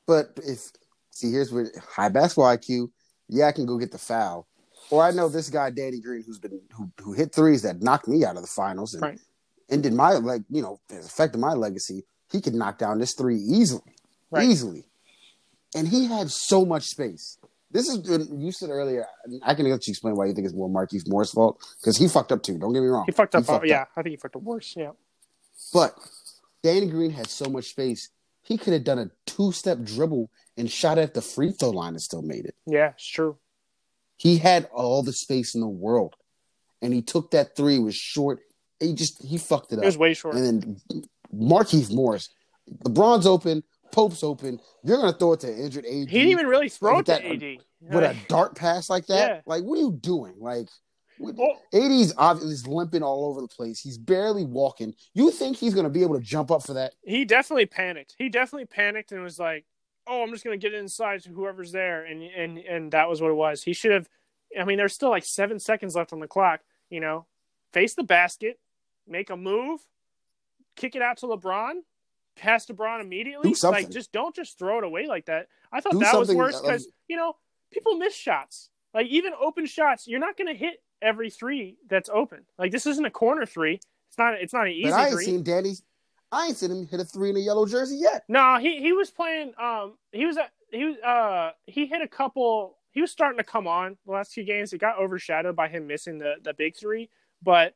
But 0.07 0.39
if 0.45 0.59
see, 1.11 1.31
here's 1.31 1.53
where 1.53 1.71
high 1.95 2.09
basketball 2.09 2.57
IQ. 2.57 2.91
Yeah, 3.29 3.47
I 3.47 3.53
can 3.53 3.67
go 3.67 3.79
get 3.79 3.93
the 3.93 3.99
foul. 3.99 4.47
Or 4.91 5.03
I 5.03 5.11
know 5.11 5.29
this 5.29 5.49
guy 5.49 5.71
Danny 5.71 6.01
Green, 6.01 6.23
who's 6.27 6.39
been 6.39 6.61
who 6.75 6.91
who 7.01 7.13
hit 7.13 7.35
threes 7.35 7.63
that 7.63 7.83
knocked 7.83 8.09
me 8.09 8.25
out 8.25 8.37
of 8.37 8.43
the 8.43 8.49
finals 8.49 8.95
and 8.95 9.03
Right. 9.03 9.19
ended 9.71 9.93
my 9.95 10.13
like 10.13 10.43
you 10.51 10.63
know 10.63 10.81
affected 10.91 11.39
my 11.39 11.53
legacy. 11.53 12.05
He 12.31 12.41
could 12.41 12.55
knock 12.55 12.79
down 12.79 12.99
this 12.99 13.15
three 13.15 13.37
easily, 13.37 13.83
Right. 14.31 14.49
easily, 14.49 14.85
and 15.75 15.87
he 15.87 16.07
had 16.07 16.31
so 16.31 16.65
much 16.65 16.85
space. 16.85 17.39
This 17.73 17.89
is 17.89 18.29
you 18.31 18.53
said 18.53 18.69
earlier. 18.71 19.07
I 19.43 19.55
can 19.55 19.69
let 19.69 19.87
you 19.87 19.91
explain 19.91 20.15
why 20.15 20.27
you 20.27 20.35
think 20.35 20.45
it's 20.45 20.55
more 20.55 20.69
Markieff 20.69 21.09
Morris's 21.09 21.33
fault 21.33 21.59
because 21.81 21.97
he 21.97 22.07
fucked 22.07 22.31
up 22.31 22.43
too. 22.43 22.59
Don't 22.59 22.73
get 22.73 22.81
me 22.83 22.89
wrong. 22.89 23.05
He 23.07 23.13
fucked 23.13 23.35
up. 23.35 23.45
fucked 23.45 23.67
yeah, 23.67 23.87
I 23.97 24.03
think 24.03 24.13
he 24.13 24.17
fucked 24.17 24.37
up 24.37 24.43
worse. 24.43 24.75
Yeah. 24.77 24.91
But 25.73 25.97
Danny 26.63 26.87
Green 26.87 27.11
had 27.11 27.29
so 27.29 27.47
much 27.47 27.71
space. 27.71 28.11
He 28.43 28.59
could 28.59 28.73
have 28.73 28.85
done 28.85 28.99
a 28.99 29.11
two-step 29.27 29.83
dribble 29.85 30.31
and 30.57 30.71
shot 30.71 30.99
at 30.99 31.15
the 31.15 31.23
free 31.23 31.53
throw 31.53 31.71
line 31.71 31.95
and 31.95 32.03
still 32.03 32.23
made 32.23 32.45
it. 32.45 32.55
Yeah, 32.67 32.91
it's 32.91 33.07
true. 33.07 33.37
He 34.17 34.39
had 34.39 34.69
all 34.73 35.03
the 35.03 35.13
space 35.13 35.55
in 35.55 35.61
the 35.61 35.69
world, 35.69 36.17
and 36.83 36.93
he 36.93 37.01
took 37.03 37.31
that 37.31 37.57
three. 37.57 37.77
It 37.77 37.83
was 37.83 37.95
short. 37.95 38.41
He 38.81 38.95
just 38.95 39.25
he 39.25 39.39
fucked 39.39 39.73
it 39.73 39.79
up. 39.79 39.85
It 39.85 39.87
was 39.87 39.99
way 39.99 40.13
short. 40.15 40.35
and 40.35 40.45
then 40.45 40.81
Markieff 41.35 41.93
Morris, 41.93 42.29
LeBron's 42.85 43.27
open, 43.27 43.65
Pope's 43.93 44.23
open. 44.25 44.59
You're 44.83 44.97
gonna 44.97 45.13
throw 45.13 45.35
it 45.35 45.41
to 45.41 45.49
injured 45.55 45.85
AD. 45.87 45.93
He 46.09 46.19
didn't 46.19 46.31
even 46.31 46.47
really 46.47 46.69
throw 46.69 46.95
it 46.95 46.97
With 46.99 47.07
to 47.07 47.13
that- 47.13 47.25
AD. 47.25 47.59
with 47.81 48.05
a 48.05 48.17
dart 48.29 48.57
pass 48.57 48.91
like 48.91 49.07
that. 49.07 49.29
Yeah. 49.31 49.41
Like, 49.47 49.63
what 49.63 49.79
are 49.79 49.83
you 49.83 49.93
doing? 49.93 50.35
Like, 50.39 50.69
what, 51.19 51.35
Well- 51.37 51.61
AD's 51.73 52.13
obviously 52.17 52.73
limping 52.73 53.03
all 53.03 53.27
over 53.27 53.41
the 53.41 53.49
place. 53.49 53.79
He's 53.81 53.99
barely 53.99 54.45
walking. 54.45 54.95
You 55.15 55.31
think 55.31 55.57
he's 55.57 55.75
gonna 55.75 55.91
be 55.91 56.03
able 56.03 56.15
to 56.19 56.25
jump 56.25 56.51
up 56.51 56.65
for 56.65 56.73
that? 56.75 56.95
he 57.05 57.25
definitely 57.25 57.67
panicked. 57.67 58.15
He 58.19 58.29
definitely 58.29 58.67
panicked 58.67 59.13
and 59.13 59.23
was 59.23 59.39
like, 59.39 59.65
"Oh, 60.07 60.23
I'm 60.23 60.31
just 60.33 60.43
gonna 60.43 60.57
get 60.57 60.75
inside 60.75 61.23
to 61.25 61.31
whoever's 61.31 61.71
there," 61.73 62.05
and 62.05 62.23
and 62.23 62.59
and 62.59 62.91
that 62.93 63.09
was 63.09 63.21
what 63.21 63.31
it 63.31 63.35
was. 63.35 63.63
He 63.63 63.73
should 63.73 63.93
have. 63.93 64.09
I 64.59 64.65
mean, 64.65 64.77
there's 64.79 64.95
still 64.95 65.11
like 65.11 65.25
seven 65.25 65.59
seconds 65.59 65.95
left 65.95 66.13
on 66.13 66.21
the 66.21 66.27
clock. 66.29 66.61
You 66.91 67.01
know, 67.01 67.27
face 67.73 67.95
the 67.95 68.03
basket, 68.03 68.59
make 69.07 69.31
a 69.31 69.37
move, 69.37 69.81
kick 70.77 70.95
it 70.97 71.03
out 71.03 71.19
to 71.19 71.27
LeBron, 71.27 71.83
pass 72.37 72.67
to 72.67 72.75
LeBron 72.75 73.01
immediately. 73.01 73.55
Like, 73.63 73.91
just 73.91 74.13
don't 74.13 74.35
just 74.35 74.59
throw 74.59 74.79
it 74.79 74.85
away 74.85 75.07
like 75.07 75.27
that. 75.27 75.49
I 75.73 75.81
thought 75.81 75.93
Do 75.93 75.99
that 76.01 76.19
was 76.19 76.33
worse 76.35 76.57
uh, 76.57 76.63
because 76.63 76.89
you 77.09 77.17
know 77.17 77.37
people 77.71 77.97
miss 77.97 78.15
shots. 78.15 78.71
Like 78.95 79.07
even 79.07 79.33
open 79.41 79.67
shots, 79.67 80.07
you're 80.07 80.21
not 80.21 80.37
gonna 80.37 80.55
hit 80.55 80.83
every 81.01 81.31
three 81.31 81.77
that's 81.89 82.11
open. 82.13 82.45
Like 82.59 82.73
this 82.73 82.87
isn't 82.87 83.05
a 83.05 83.11
corner 83.11 83.47
three. 83.47 83.81
It's 84.09 84.19
not. 84.19 84.35
It's 84.35 84.53
not 84.53 84.67
an 84.67 84.73
easy 84.73 84.91
But 84.91 84.93
I 84.93 85.05
ain't 85.07 85.15
three. 85.15 85.25
seen 85.25 85.43
Danny. 85.43 85.73
I 86.31 86.47
ain't 86.47 86.57
seen 86.57 86.71
him 86.71 86.87
hit 86.87 87.01
a 87.01 87.05
three 87.05 87.31
in 87.31 87.37
a 87.37 87.41
yellow 87.41 87.67
jersey 87.67 87.97
yet. 87.97 88.25
No, 88.29 88.59
he 88.59 88.81
he 88.81 88.93
was 88.93 89.11
playing. 89.11 89.53
Um, 89.59 89.95
he 90.13 90.27
was 90.27 90.37
at- 90.37 90.53
he 90.71 90.85
was 90.85 90.97
uh 90.99 91.53
he 91.67 91.87
hit 91.87 92.03
a 92.03 92.09
couple. 92.09 92.79
He 92.91 93.01
was 93.01 93.11
starting 93.11 93.39
to 93.39 93.45
come 93.45 93.67
on 93.67 93.97
the 94.05 94.13
last 94.13 94.33
few 94.33 94.45
games. 94.45 94.73
It 94.73 94.79
got 94.79 94.99
overshadowed 94.99 95.57
by 95.57 95.69
him 95.69 95.87
missing 95.87 96.19
the 96.19 96.35
the 96.43 96.53
big 96.53 96.77
three. 96.77 97.09
But 97.43 97.75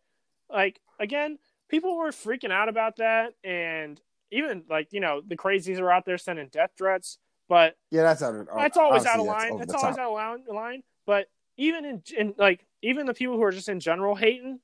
like 0.51 0.81
again, 0.99 1.39
people 1.69 1.97
were 1.97 2.11
freaking 2.11 2.51
out 2.53 2.69
about 2.69 2.97
that, 2.97 3.35
and 3.45 4.01
even 4.31 4.65
like 4.69 4.89
you 4.93 5.01
know 5.01 5.21
the 5.27 5.37
crazies 5.37 5.81
are 5.81 5.91
out 5.91 6.05
there 6.05 6.19
sending 6.19 6.49
death 6.49 6.71
threats. 6.77 7.19
But 7.49 7.77
Yeah, 7.91 8.03
that's 8.03 8.23
out 8.23 8.35
of. 8.35 8.49
that's 8.57 8.77
always 8.77 9.07
out 9.07 9.21
of 9.21 9.27
line. 9.27 9.53
over 9.53 9.65
That's, 9.65 9.75
always 9.75 9.97
top. 9.97 10.19
out 10.19 10.41
of 10.49 10.55
line. 10.55 10.83
But 11.07 11.27
even 11.57 11.85
in, 11.85 12.03
in 12.17 12.35
like 12.37 12.67
even 12.83 13.07
the 13.07 13.15
people 13.15 13.37
who 13.37 13.43
are 13.43 13.53
just 13.53 13.69
in 13.69 13.81
general 13.81 14.15
hating, 14.17 14.59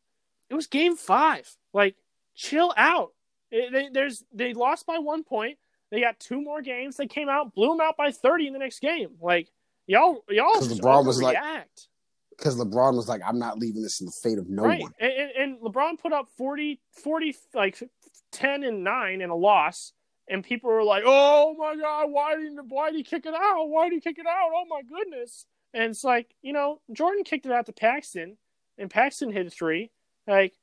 it 0.51 0.55
was 0.55 0.67
game 0.67 0.97
five. 0.97 1.49
Like, 1.73 1.97
chill 2.35 2.75
out. 2.77 3.13
It- 3.51 3.73
they, 3.73 3.89
there's 3.93 4.25
they 4.33 4.53
lost 4.53 4.87
by 4.87 4.99
one 4.99 5.23
point. 5.25 5.59
They 5.91 6.01
got 6.01 6.19
two 6.19 6.41
more 6.41 6.63
games. 6.63 6.97
They 6.97 7.07
came 7.07 7.29
out, 7.29 7.55
blew 7.55 7.69
them 7.69 7.81
out 7.81 7.97
by 7.97 8.11
thirty 8.11 8.47
in 8.47 8.53
the 8.53 8.59
next 8.59 8.81
game. 8.81 9.11
Like 9.21 9.49
y'all, 9.87 10.25
y'all 10.29 10.55
just 10.55 10.81
LeBron 10.81 11.07
was 11.07 11.23
like-. 11.23 11.37
Because 12.37 12.57
LeBron 12.57 12.97
was 12.97 13.09
like, 13.09 13.21
"I'm 13.25 13.39
not 13.39 13.59
leaving 13.59 13.83
this 13.83 14.01
in 14.01 14.07
the 14.07 14.13
fate 14.23 14.39
of 14.39 14.49
no 14.49 14.65
right. 14.65 14.81
one." 14.81 14.93
And, 14.99 15.13
and 15.39 15.59
LeBron 15.61 16.01
put 16.01 16.13
up 16.13 16.29
40, 16.39 16.81
40, 17.03 17.37
like 17.55 17.83
ten 18.33 18.65
and 18.65 18.83
nine 18.83 19.21
in 19.21 19.31
a 19.31 19.37
loss, 19.37 19.93
and 20.29 20.43
people 20.43 20.71
were 20.71 20.83
like, 20.85 21.05
"Oh 21.07 21.55
my 21.59 21.77
god, 21.77 22.11
why 22.11 22.35
didn't 22.37 22.69
why 22.69 22.91
did 22.91 22.97
he 22.97 23.05
kick 23.05 23.27
it 23.27 23.35
out? 23.35 23.67
Why 23.69 23.89
did 23.89 23.95
he 23.95 24.01
kick 24.01 24.19
it 24.19 24.27
out? 24.27 24.51
Oh 24.55 24.65
my 24.69 24.83
goodness!" 24.83 25.47
And 25.75 25.85
it's 25.91 26.05
like 26.05 26.35
you 26.43 26.53
know, 26.53 26.81
Jordan 26.93 27.25
kicked 27.25 27.47
it 27.47 27.53
out 27.53 27.67
to 27.67 27.73
Paxson, 27.73 28.37
and 28.79 28.91
Paxson 28.91 29.31
hit 29.31 29.47
a 29.47 29.51
three. 29.51 29.91
Like, 30.27 30.55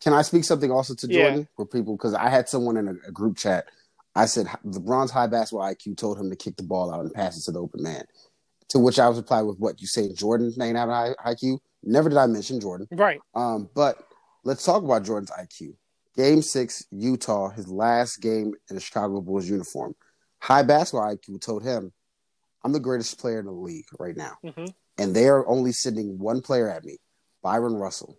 Can 0.00 0.12
I 0.12 0.22
speak 0.22 0.44
something 0.44 0.70
also 0.70 0.94
to 0.94 1.06
Yeah. 1.08 1.14
Jordan 1.14 1.48
for 1.56 1.66
people? 1.66 1.96
Because 1.96 2.14
I 2.14 2.28
had 2.28 2.48
someone 2.48 2.76
in 2.76 2.88
a, 2.88 3.08
a 3.08 3.12
group 3.12 3.36
chat. 3.36 3.66
I 4.14 4.26
said 4.26 4.46
LeBron's 4.64 5.10
high 5.10 5.26
basketball 5.26 5.66
IQ 5.68 5.96
told 5.96 6.18
him 6.18 6.30
to 6.30 6.36
kick 6.36 6.56
the 6.56 6.62
ball 6.62 6.92
out 6.92 7.00
and 7.00 7.12
pass 7.12 7.36
it 7.38 7.42
to 7.44 7.52
the 7.52 7.60
open 7.60 7.82
man. 7.82 8.04
To 8.70 8.78
which 8.78 8.98
I 8.98 9.08
was 9.08 9.16
replied 9.18 9.42
with, 9.42 9.58
"What 9.58 9.80
you 9.80 9.86
say? 9.86 10.12
Jordan 10.12 10.52
ain't 10.60 10.76
have 10.76 10.88
high 10.88 11.14
IQ." 11.26 11.58
Never 11.82 12.08
did 12.08 12.18
I 12.18 12.26
mention 12.26 12.60
Jordan. 12.60 12.88
right? 12.92 13.20
Um, 13.34 13.68
but 13.74 13.98
let's 14.44 14.64
talk 14.64 14.82
about 14.82 15.04
Jordan's 15.04 15.30
IQ. 15.30 15.74
Game 16.18 16.42
six, 16.42 16.84
Utah, 16.90 17.48
his 17.50 17.68
last 17.68 18.16
game 18.20 18.52
in 18.68 18.74
the 18.76 18.80
Chicago 18.80 19.20
Bulls 19.20 19.48
uniform. 19.48 19.94
High 20.40 20.64
basketball 20.64 21.14
IQ 21.14 21.40
told 21.40 21.62
him, 21.62 21.92
I'm 22.64 22.72
the 22.72 22.80
greatest 22.80 23.18
player 23.20 23.38
in 23.38 23.46
the 23.46 23.52
league 23.52 23.86
right 24.00 24.16
now. 24.16 24.32
hmm 24.44 24.66
And 24.98 25.14
they 25.14 25.28
are 25.28 25.46
only 25.48 25.70
sending 25.70 26.18
one 26.18 26.40
player 26.42 26.68
at 26.68 26.84
me, 26.84 26.96
Bryon 27.42 27.74
Russell. 27.74 28.18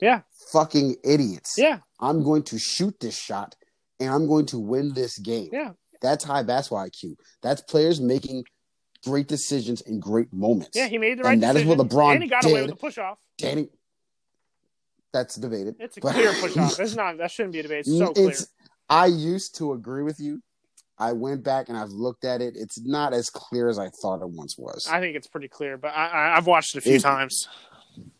Yeah, 0.00 0.22
Fucking 0.52 0.96
idiots. 1.04 1.54
yeah, 1.58 1.78
I'm 2.00 2.22
going 2.24 2.42
to 2.44 2.58
shoot 2.58 2.98
this 3.00 3.16
shot 3.18 3.54
and 4.00 4.10
I'm 4.10 4.26
going 4.26 4.46
to 4.46 4.58
win 4.58 4.94
this 4.94 5.18
game. 5.18 5.50
yeah. 5.52 5.72
That's 6.02 6.24
high 6.24 6.42
basketball 6.42 6.86
IQ. 6.86 7.16
That's 7.42 7.62
players 7.62 8.00
making 8.02 8.44
great 9.04 9.28
decisions 9.28 9.80
in 9.82 9.98
great 10.00 10.30
moments. 10.32 10.70
Yeah, 10.74 10.88
he 10.88 10.98
made 10.98 11.18
the 11.18 11.22
right 11.22 11.32
and 11.34 11.42
that 11.42 11.56
is 11.56 11.64
what 11.64 11.78
LeBron 11.78 12.14
and 12.14 12.22
he 12.22 12.28
got 12.28 12.42
did. 12.42 12.50
away 12.50 12.60
with 12.62 12.70
the 12.70 12.76
push 12.76 12.98
off. 12.98 13.18
Danny, 13.38 13.68
that's 15.16 15.36
debated. 15.36 15.76
It's 15.80 15.96
a 15.96 16.00
But- 16.00 16.12
clear 16.14 16.32
push 16.34 16.56
off. 16.56 16.78
It's 16.80 16.94
not. 16.94 17.16
That 17.18 17.30
shouldn't 17.30 17.52
be 17.54 17.60
a 17.60 17.62
debate. 17.62 17.80
It's 17.86 17.98
so 17.98 18.12
clear. 18.12 18.28
It's- 18.28 18.46
I 18.88 19.06
used 19.06 19.56
to 19.58 19.72
agree 19.72 20.02
with 20.02 20.20
you. 20.20 20.40
I 20.98 21.12
went 21.12 21.42
back 21.42 21.68
and 21.68 21.76
I've 21.76 21.90
looked 21.90 22.24
at 22.24 22.40
it. 22.40 22.54
It's 22.56 22.80
not 22.80 23.12
as 23.12 23.28
clear 23.30 23.68
as 23.68 23.78
I 23.78 23.88
thought 23.90 24.22
it 24.22 24.28
once 24.30 24.56
was. 24.56 24.88
I 24.90 25.00
think 25.00 25.16
it's 25.16 25.26
pretty 25.26 25.48
clear, 25.48 25.76
but 25.76 25.88
I, 25.88 26.06
I, 26.08 26.36
I've 26.36 26.46
watched 26.46 26.74
it 26.74 26.78
a 26.78 26.80
few 26.82 26.94
It- 26.96 27.02
times. 27.02 27.48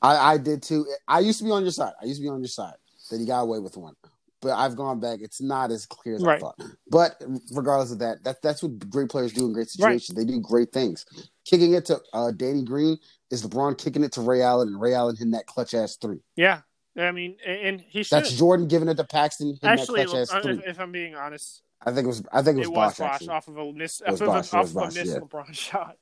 I, 0.03 0.33
I 0.33 0.39
did 0.39 0.63
too. 0.63 0.87
I 1.07 1.21
used 1.21 1.39
to 1.41 1.45
be 1.45 1.51
on 1.51 1.63
your 1.63 1.71
side. 1.71 1.93
I 2.01 2.07
used 2.07 2.21
to 2.21 2.25
be 2.25 2.29
on 2.31 2.41
your 2.41 2.49
side 2.49 2.75
that 3.11 3.21
he 3.21 3.27
got 3.27 3.41
away 3.43 3.59
with 3.61 3.77
one. 3.77 3.95
But 4.43 4.53
I've 4.57 4.77
gone 4.77 5.01
back. 5.01 5.21
It's 5.23 5.41
not 5.41 5.71
as 5.71 5.87
clear 5.87 6.17
as 6.17 6.25
I 6.25 6.39
thought. 6.39 6.59
But 6.91 7.23
regardless 7.53 7.91
of 7.93 7.99
that, 8.01 8.23
that 8.25 8.43
that's 8.43 8.63
what 8.63 8.79
great 8.91 9.09
players 9.11 9.33
do 9.33 9.47
in 9.47 9.53
great 9.53 9.63
Right. 9.79 10.01
situations. 10.01 10.17
They 10.17 10.25
do 10.25 10.41
great 10.41 10.73
things. 10.73 11.05
Kicking 11.45 11.73
it 11.75 11.85
to 11.87 12.01
uh, 12.13 12.31
Danny 12.33 12.63
Green 12.63 12.97
is 13.31 13.43
LeBron 13.47 13.77
kicking 13.79 14.05
it 14.05 14.13
to 14.13 14.21
Ray 14.21 14.43
Allen, 14.43 14.69
and 14.69 14.81
Ray 14.81 14.95
Allen 14.95 15.17
hitting 15.17 15.33
that 15.33 15.47
clutch 15.47 15.73
ass 15.75 15.97
three. 15.97 16.21
Yeah, 16.37 16.61
I 16.99 17.13
mean, 17.13 17.37
and 17.45 17.81
he 17.81 18.03
should 18.03 18.17
That's 18.17 18.33
Jordan 18.33 18.69
giving 18.69 18.89
it 18.89 18.97
to 18.97 19.05
Paxson 19.05 19.59
actually. 19.63 20.05
that 20.05 20.09
clutch 20.09 20.31
uh, 20.33 20.41
three. 20.41 20.59
If, 20.59 20.67
if 20.67 20.81
I'm 20.81 20.93
being 20.93 21.15
honest, 21.15 21.63
I 21.85 21.93
think 21.93 22.05
it 22.05 22.09
was. 22.09 22.23
I 22.33 22.43
think 22.43 22.57
it 22.57 22.61
was, 22.61 22.69
it 22.69 22.73
was 22.73 22.99
Bosh. 22.99 23.21
Bosh 23.21 23.29
off 23.29 23.49
of 23.49 23.57
a 23.59 23.73
miss, 23.73 24.03
off 24.03 24.21
of, 24.21 24.29
a, 24.29 24.31
off 24.31 24.53
of 24.53 24.77
a 24.77 24.87
miss 24.87 24.97
yeah. 24.97 25.19
LeBron 25.19 25.55
shot. 25.55 25.97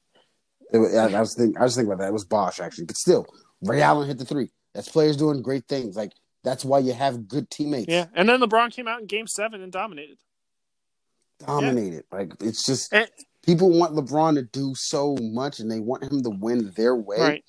Was, 0.73 0.95
I, 0.95 1.12
I 1.12 1.21
was 1.21 1.35
thinking. 1.35 1.59
I 1.59 1.65
was 1.65 1.75
thinking 1.75 1.93
about 1.93 2.03
that. 2.03 2.09
It 2.09 2.12
was 2.12 2.25
Bosh 2.25 2.61
actually, 2.61 2.87
but 2.87 2.97
still, 2.97 3.27
Ray 3.62 3.83
Allen 3.83 4.07
hit 4.09 4.19
the 4.19 4.25
three. 4.25 4.51
That's 4.75 4.89
players 4.89 5.16
doing 5.16 5.43
great 5.43 5.66
things. 5.69 5.97
Like 5.97 6.12
that's 6.43 6.65
why 6.65 6.79
you 6.79 6.93
have 6.93 7.29
good 7.29 7.51
teammates. 7.51 7.89
Yeah, 7.89 8.07
and 8.15 8.29
then 8.29 8.41
LeBron 8.41 8.73
came 8.73 8.89
out 8.89 9.01
in 9.01 9.07
Game 9.07 9.27
Seven 9.27 9.62
and 9.62 9.73
dominated. 9.73 10.19
dominated. 11.45 12.05
Like 12.12 12.33
it's 12.41 12.65
just 12.65 12.93
And, 12.93 13.09
people 13.43 13.71
want 13.71 13.95
LeBron 13.95 14.35
to 14.37 14.43
do 14.43 14.75
so 14.75 15.16
much, 15.21 15.61
and 15.61 15.71
they 15.71 15.81
want 15.81 16.05
him 16.05 16.23
to 16.23 16.31
win 16.31 16.73
their 16.77 16.95
way. 16.95 17.19
right. 17.19 17.45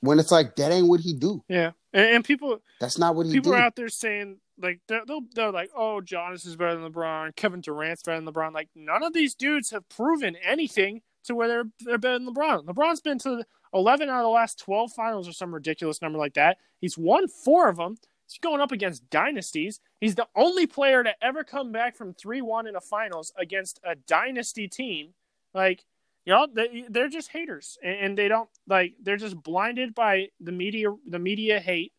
When 0.00 0.18
it's 0.18 0.30
like 0.30 0.56
that 0.56 0.72
ain't 0.72 0.88
what 0.88 1.00
he 1.00 1.12
do. 1.12 1.44
Yeah, 1.48 1.72
and, 1.92 2.06
and 2.06 2.24
people 2.24 2.60
That's 2.80 2.98
not 2.98 3.14
what 3.14 3.26
he 3.26 3.32
people 3.32 3.52
do. 3.52 3.58
are 3.58 3.62
out 3.62 3.76
there 3.76 3.88
saying 3.88 4.38
like 4.60 4.80
they're, 4.88 5.02
they'll, 5.06 5.22
they're 5.34 5.50
like, 5.50 5.70
oh, 5.74 6.00
Giannis 6.04 6.46
is 6.46 6.56
better 6.56 6.76
than 6.76 6.92
LeBron, 6.92 7.34
Kevin 7.36 7.60
Durant's 7.60 8.02
better 8.02 8.20
than 8.20 8.32
LeBron. 8.32 8.52
Like 8.52 8.68
none 8.74 9.02
of 9.02 9.12
these 9.12 9.34
dudes 9.34 9.70
have 9.70 9.88
proven 9.88 10.36
anything 10.36 11.02
to 11.24 11.34
where 11.34 11.48
they're 11.48 11.64
they're 11.80 11.98
better 11.98 12.18
than 12.18 12.34
LeBron. 12.34 12.64
LeBron's 12.64 13.00
been 13.00 13.18
to 13.20 13.44
eleven 13.74 14.08
out 14.08 14.20
of 14.20 14.24
the 14.24 14.28
last 14.28 14.58
twelve 14.58 14.92
finals 14.92 15.28
or 15.28 15.32
some 15.32 15.54
ridiculous 15.54 16.02
number 16.02 16.18
like 16.18 16.34
that. 16.34 16.58
He's 16.80 16.98
won 16.98 17.28
four 17.28 17.68
of 17.68 17.76
them. 17.76 17.96
He's 18.26 18.38
going 18.38 18.60
up 18.60 18.70
against 18.72 19.10
dynasties. 19.10 19.80
He's 20.00 20.14
the 20.14 20.28
only 20.36 20.66
player 20.66 21.02
to 21.02 21.12
ever 21.20 21.42
come 21.42 21.72
back 21.72 21.96
from 21.96 22.14
three 22.14 22.40
one 22.42 22.66
in 22.66 22.76
a 22.76 22.80
finals 22.80 23.32
against 23.36 23.80
a 23.84 23.96
dynasty 23.96 24.68
team. 24.68 25.14
Like 25.52 25.84
you 26.24 26.34
know, 26.34 26.46
they, 26.52 26.84
they're 26.88 27.08
just 27.08 27.30
haters, 27.30 27.78
and, 27.82 28.16
they 28.16 28.28
don't 28.28 28.48
like. 28.68 28.94
They're 29.02 29.16
just 29.16 29.42
blinded 29.42 29.94
by 29.94 30.28
the 30.38 30.52
media. 30.52 30.94
The 31.08 31.18
media 31.18 31.60
hate, 31.60 31.92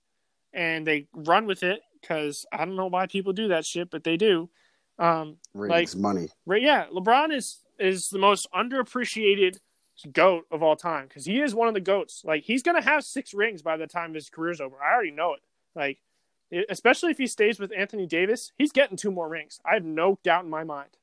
and 0.53 0.85
they 0.85 1.07
run 1.13 1.47
with 1.47 1.63
it 1.63 1.81
because 1.99 2.45
I 2.51 2.65
don't 2.65 2.75
know 2.75 2.87
why 2.87 3.07
people 3.07 3.33
do 3.33 3.47
that 3.49 3.65
shit, 3.65 3.89
but 3.89 4.03
they 4.03 4.17
do. 4.17 4.49
Um, 4.99 5.37
Ratings, 5.53 5.95
money. 5.95 6.29
right? 6.45 6.61
Yeah, 6.61 6.85
LeBron 6.93 7.33
is 7.33 7.59
is 7.79 8.09
the 8.09 8.19
most 8.19 8.47
underappreciated 8.53 9.57
goat 10.13 10.45
of 10.51 10.63
all 10.63 10.75
time 10.75 11.07
because 11.07 11.25
he 11.25 11.41
is 11.41 11.55
one 11.55 11.67
of 11.67 11.73
the 11.73 11.81
goats. 11.81 12.21
Like 12.23 12.43
he's 12.43 12.61
gonna 12.63 12.81
have 12.81 13.03
six 13.03 13.33
rings 13.33 13.61
by 13.61 13.77
the 13.77 13.87
time 13.87 14.13
his 14.13 14.29
career's 14.29 14.61
over. 14.61 14.75
I 14.81 14.93
already 14.93 15.11
know 15.11 15.33
it. 15.33 15.41
Like, 15.75 15.99
especially 16.69 17.11
if 17.11 17.17
he 17.17 17.27
stays 17.27 17.59
with 17.59 17.71
Anthony 17.75 18.05
Davis, 18.05 18.51
he's 18.57 18.71
getting 18.71 18.97
two 18.97 19.11
more 19.11 19.29
rings. 19.29 19.59
I 19.65 19.73
have 19.73 19.85
no 19.85 20.19
doubt 20.23 20.43
in 20.43 20.49
my 20.49 20.63
mind. 20.63 20.97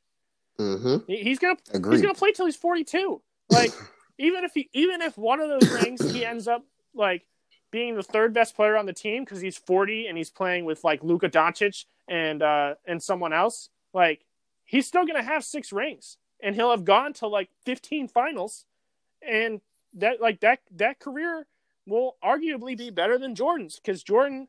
Mm-hmm. 0.59 1.11
He's 1.11 1.39
gonna 1.39 1.57
he's 1.91 2.03
gonna 2.03 2.15
play 2.15 2.33
till 2.33 2.47
he's 2.47 2.57
forty 2.57 2.85
two. 2.85 3.23
Like 3.51 3.73
even 4.19 4.45
if 4.45 4.53
he 4.55 4.69
even 4.73 5.03
if 5.03 5.17
one 5.17 5.41
of 5.41 5.49
those 5.49 5.71
rings 5.71 6.11
he 6.11 6.25
ends 6.25 6.49
up 6.49 6.65
like 6.95 7.27
being 7.71 7.95
the 7.95 8.03
third 8.03 8.33
best 8.33 8.57
player 8.57 8.77
on 8.77 8.87
the 8.87 8.93
team 8.93 9.25
because 9.25 9.41
he's 9.41 9.57
forty 9.57 10.07
and 10.07 10.19
he's 10.19 10.31
playing 10.31 10.65
with 10.65 10.83
like 10.85 11.03
Luka 11.03 11.29
Doncic 11.29 11.85
and 12.09 12.43
uh 12.43 12.75
and 12.87 13.03
someone 13.03 13.33
else, 13.33 13.69
like 13.93 14.25
he's 14.65 14.87
still 14.87 15.07
gonna 15.07 15.23
have 15.23 15.45
six 15.45 15.73
rings 15.73 16.17
and 16.43 16.55
he'll 16.55 16.71
have 16.71 16.85
gone 16.85 17.13
to 17.15 17.27
like 17.27 17.51
fifteen 17.65 18.09
finals 18.09 18.65
and 19.27 19.61
that 19.95 20.21
like 20.21 20.41
that 20.41 20.61
that 20.73 20.99
career 20.99 21.47
will 21.87 22.17
arguably 22.23 22.77
be 22.77 22.91
better 22.91 23.19
than 23.19 23.35
Jordan's 23.35 23.79
because 23.79 24.03
Jordan 24.03 24.49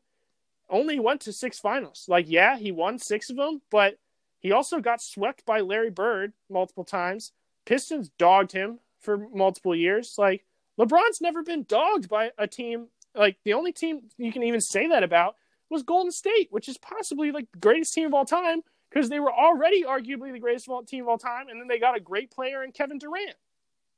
only 0.68 0.98
went 1.00 1.22
to 1.22 1.32
six 1.32 1.58
finals. 1.58 2.04
Like, 2.08 2.26
yeah, 2.28 2.56
he 2.56 2.72
won 2.72 2.98
six 2.98 3.30
of 3.30 3.36
them, 3.36 3.62
but 3.70 3.98
he 4.40 4.52
also 4.52 4.80
got 4.80 5.00
swept 5.00 5.44
by 5.46 5.60
Larry 5.60 5.90
Bird 5.90 6.32
multiple 6.48 6.84
times. 6.84 7.32
Pistons 7.66 8.10
dogged 8.18 8.52
him 8.52 8.80
for 8.98 9.16
multiple 9.16 9.76
years. 9.76 10.14
Like, 10.18 10.44
LeBron's 10.78 11.20
never 11.20 11.42
been 11.42 11.64
dogged 11.64 12.08
by 12.08 12.32
a 12.38 12.46
team. 12.46 12.88
Like, 13.14 13.36
the 13.44 13.52
only 13.52 13.72
team 13.72 14.08
you 14.16 14.32
can 14.32 14.42
even 14.42 14.60
say 14.60 14.88
that 14.88 15.02
about 15.02 15.36
was 15.68 15.82
Golden 15.82 16.10
State, 16.10 16.48
which 16.50 16.68
is 16.68 16.78
possibly 16.78 17.30
like 17.30 17.50
the 17.52 17.58
greatest 17.58 17.94
team 17.94 18.06
of 18.06 18.14
all 18.14 18.24
time 18.24 18.62
because 18.90 19.08
they 19.08 19.20
were 19.20 19.32
already 19.32 19.84
arguably 19.84 20.32
the 20.32 20.40
greatest 20.40 20.68
team 20.88 21.04
of 21.04 21.08
all 21.08 21.18
time, 21.18 21.48
and 21.48 21.60
then 21.60 21.68
they 21.68 21.78
got 21.78 21.96
a 21.96 22.00
great 22.00 22.30
player 22.30 22.64
in 22.64 22.72
Kevin 22.72 22.98
Durant, 22.98 23.36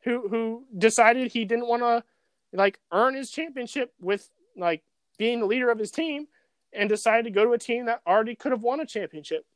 who 0.02 0.28
who 0.28 0.64
decided 0.76 1.32
he 1.32 1.44
didn't 1.44 1.66
want 1.66 1.82
to 1.82 2.04
like 2.52 2.78
earn 2.92 3.14
his 3.14 3.30
championship 3.30 3.94
with 4.00 4.28
like 4.56 4.82
being 5.18 5.40
the 5.40 5.46
leader 5.46 5.70
of 5.70 5.78
his 5.78 5.90
team 5.90 6.26
and 6.72 6.88
decided 6.88 7.24
to 7.24 7.30
go 7.30 7.44
to 7.44 7.52
a 7.52 7.58
team 7.58 7.86
that 7.86 8.02
already 8.06 8.34
could 8.34 8.52
have 8.52 8.62
won 8.62 8.80
a 8.80 8.86
championship. 8.86 9.46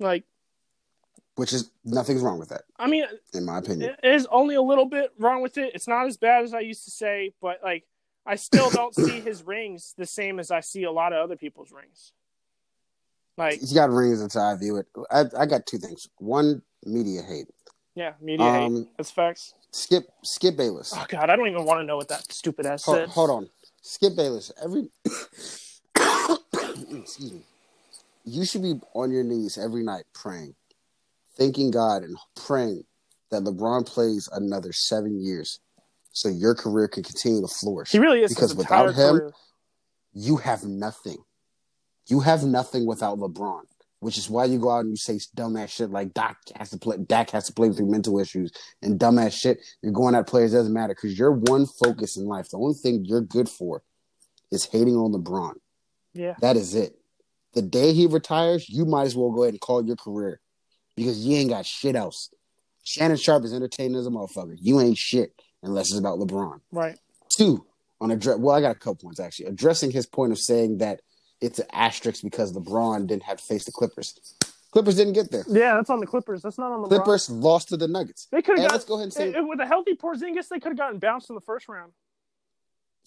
Like, 0.00 0.24
Which 1.36 1.52
is 1.52 1.70
nothing's 1.84 2.22
wrong 2.22 2.38
with 2.38 2.48
that, 2.48 2.62
I 2.78 2.88
mean, 2.88 3.04
in 3.34 3.44
my 3.44 3.58
opinion. 3.58 3.94
it 4.02 4.14
is 4.14 4.26
only 4.30 4.54
a 4.56 4.62
little 4.62 4.86
bit 4.86 5.12
wrong 5.18 5.42
with 5.42 5.58
it. 5.58 5.72
It's 5.74 5.86
not 5.86 6.06
as 6.06 6.16
bad 6.16 6.42
as 6.44 6.52
I 6.54 6.60
used 6.60 6.84
to 6.86 6.90
say, 6.90 7.32
but 7.40 7.60
like, 7.62 7.84
I 8.26 8.36
still 8.36 8.70
don't 8.70 8.94
see 8.94 9.20
his 9.30 9.42
rings 9.46 9.94
the 9.96 10.06
same 10.06 10.40
as 10.40 10.50
I 10.50 10.60
see 10.60 10.84
a 10.84 10.90
lot 10.90 11.12
of 11.12 11.22
other 11.22 11.36
people's 11.36 11.70
rings. 11.70 12.12
Like, 13.36 13.60
He's 13.60 13.72
got 13.72 13.90
rings 13.90 14.20
until 14.20 14.42
I 14.42 14.56
view 14.56 14.76
it. 14.76 14.86
I, 15.10 15.24
I 15.38 15.46
got 15.46 15.66
two 15.66 15.78
things. 15.78 16.08
One, 16.18 16.62
media 16.84 17.22
hate. 17.22 17.46
yeah, 17.94 18.12
media 18.20 18.50
hate. 18.50 18.64
Um, 18.66 18.88
That's 18.96 19.10
facts. 19.10 19.54
Skip 19.70 20.04
Skip 20.24 20.56
Bayless. 20.56 20.92
Oh 20.96 21.04
God, 21.08 21.30
I 21.30 21.36
don't 21.36 21.46
even 21.48 21.64
want 21.64 21.80
to 21.80 21.84
know 21.84 21.96
what 21.96 22.08
that 22.08 22.30
stupid 22.32 22.66
ass 22.66 22.84
Hold, 22.84 22.96
said. 22.98 23.08
hold 23.10 23.30
on. 23.30 23.48
Skip 23.82 24.16
Bayless. 24.16 24.50
Every 24.62 24.88
excuse 25.96 27.32
me. 27.32 27.42
You 28.24 28.44
should 28.44 28.62
be 28.62 28.74
on 28.94 29.10
your 29.10 29.24
knees 29.24 29.58
every 29.58 29.82
night 29.82 30.04
praying, 30.14 30.54
thanking 31.36 31.70
God 31.70 32.02
and 32.02 32.16
praying 32.36 32.84
that 33.30 33.42
LeBron 33.42 33.86
plays 33.86 34.28
another 34.32 34.72
seven 34.72 35.20
years 35.22 35.60
so 36.12 36.28
your 36.28 36.54
career 36.54 36.88
can 36.88 37.02
continue 37.02 37.40
to 37.40 37.48
flourish. 37.48 37.90
He 37.90 37.98
really 37.98 38.22
is 38.22 38.34
because 38.34 38.54
without 38.54 38.94
him, 38.94 39.18
career. 39.18 39.32
you 40.12 40.36
have 40.38 40.64
nothing. 40.64 41.18
You 42.06 42.20
have 42.20 42.42
nothing 42.42 42.86
without 42.86 43.18
LeBron, 43.18 43.62
which 44.00 44.18
is 44.18 44.28
why 44.28 44.46
you 44.46 44.58
go 44.58 44.70
out 44.70 44.80
and 44.80 44.90
you 44.90 44.96
say 44.96 45.18
dumbass 45.36 45.68
shit 45.68 45.90
like 45.90 46.12
Dak 46.12 46.38
has 46.56 46.70
to 46.70 46.78
play. 46.78 46.96
Dak 46.98 47.30
has 47.30 47.46
to 47.46 47.52
play 47.52 47.70
through 47.70 47.90
mental 47.90 48.18
issues 48.18 48.50
and 48.82 48.98
dumbass 48.98 49.32
shit. 49.32 49.58
You're 49.82 49.92
going 49.92 50.14
at 50.14 50.26
players 50.26 50.52
doesn't 50.52 50.72
matter 50.72 50.94
because 50.94 51.18
your 51.18 51.32
one 51.32 51.66
focus 51.82 52.16
in 52.16 52.26
life, 52.26 52.48
the 52.50 52.58
only 52.58 52.74
thing 52.74 53.04
you're 53.04 53.20
good 53.20 53.48
for, 53.48 53.82
is 54.50 54.64
hating 54.66 54.96
on 54.96 55.12
LeBron. 55.12 55.54
Yeah, 56.12 56.34
That 56.40 56.56
is 56.56 56.74
it. 56.74 56.99
The 57.54 57.62
day 57.62 57.92
he 57.92 58.06
retires, 58.06 58.68
you 58.68 58.84
might 58.84 59.04
as 59.04 59.16
well 59.16 59.30
go 59.30 59.42
ahead 59.42 59.54
and 59.54 59.60
call 59.60 59.84
your 59.84 59.96
career 59.96 60.40
because 60.96 61.24
you 61.24 61.36
ain't 61.36 61.50
got 61.50 61.66
shit 61.66 61.96
else. 61.96 62.30
Shannon 62.84 63.16
Sharpe 63.16 63.44
is 63.44 63.52
entertaining 63.52 63.96
as 63.96 64.06
a 64.06 64.10
motherfucker. 64.10 64.56
You 64.60 64.80
ain't 64.80 64.96
shit 64.96 65.32
unless 65.62 65.90
it's 65.90 65.98
about 65.98 66.18
LeBron. 66.18 66.60
right. 66.72 66.98
Two, 67.28 67.64
on 68.00 68.10
address. 68.10 68.38
Well, 68.38 68.56
I 68.56 68.60
got 68.60 68.74
a 68.74 68.78
couple 68.78 68.96
points 68.96 69.20
actually. 69.20 69.46
Addressing 69.46 69.90
his 69.90 70.06
point 70.06 70.32
of 70.32 70.38
saying 70.38 70.78
that 70.78 71.00
it's 71.40 71.58
an 71.58 71.66
asterisk 71.72 72.22
because 72.22 72.52
LeBron 72.52 73.06
didn't 73.06 73.22
have 73.24 73.38
to 73.38 73.44
face 73.44 73.64
the 73.64 73.72
Clippers. 73.72 74.18
Clippers 74.72 74.96
didn't 74.96 75.14
get 75.14 75.30
there. 75.30 75.44
Yeah, 75.48 75.74
that's 75.74 75.90
on 75.90 76.00
the 76.00 76.06
Clippers. 76.06 76.42
That's 76.42 76.58
not 76.58 76.70
on 76.72 76.82
the 76.82 76.88
Clippers 76.88 77.28
lost 77.28 77.68
to 77.68 77.76
the 77.76 77.88
Nuggets. 77.88 78.28
They 78.30 78.42
could 78.42 78.58
have 78.58 78.70
let's 78.72 78.84
go 78.84 78.94
ahead 78.94 79.04
and 79.04 79.12
say 79.12 79.34
eh, 79.34 79.40
with 79.40 79.60
a 79.60 79.66
healthy 79.66 79.94
Porzingis, 79.94 80.48
they 80.48 80.60
could 80.60 80.70
have 80.70 80.78
gotten 80.78 80.98
bounced 80.98 81.28
in 81.28 81.34
the 81.34 81.40
first 81.40 81.68
round. 81.68 81.92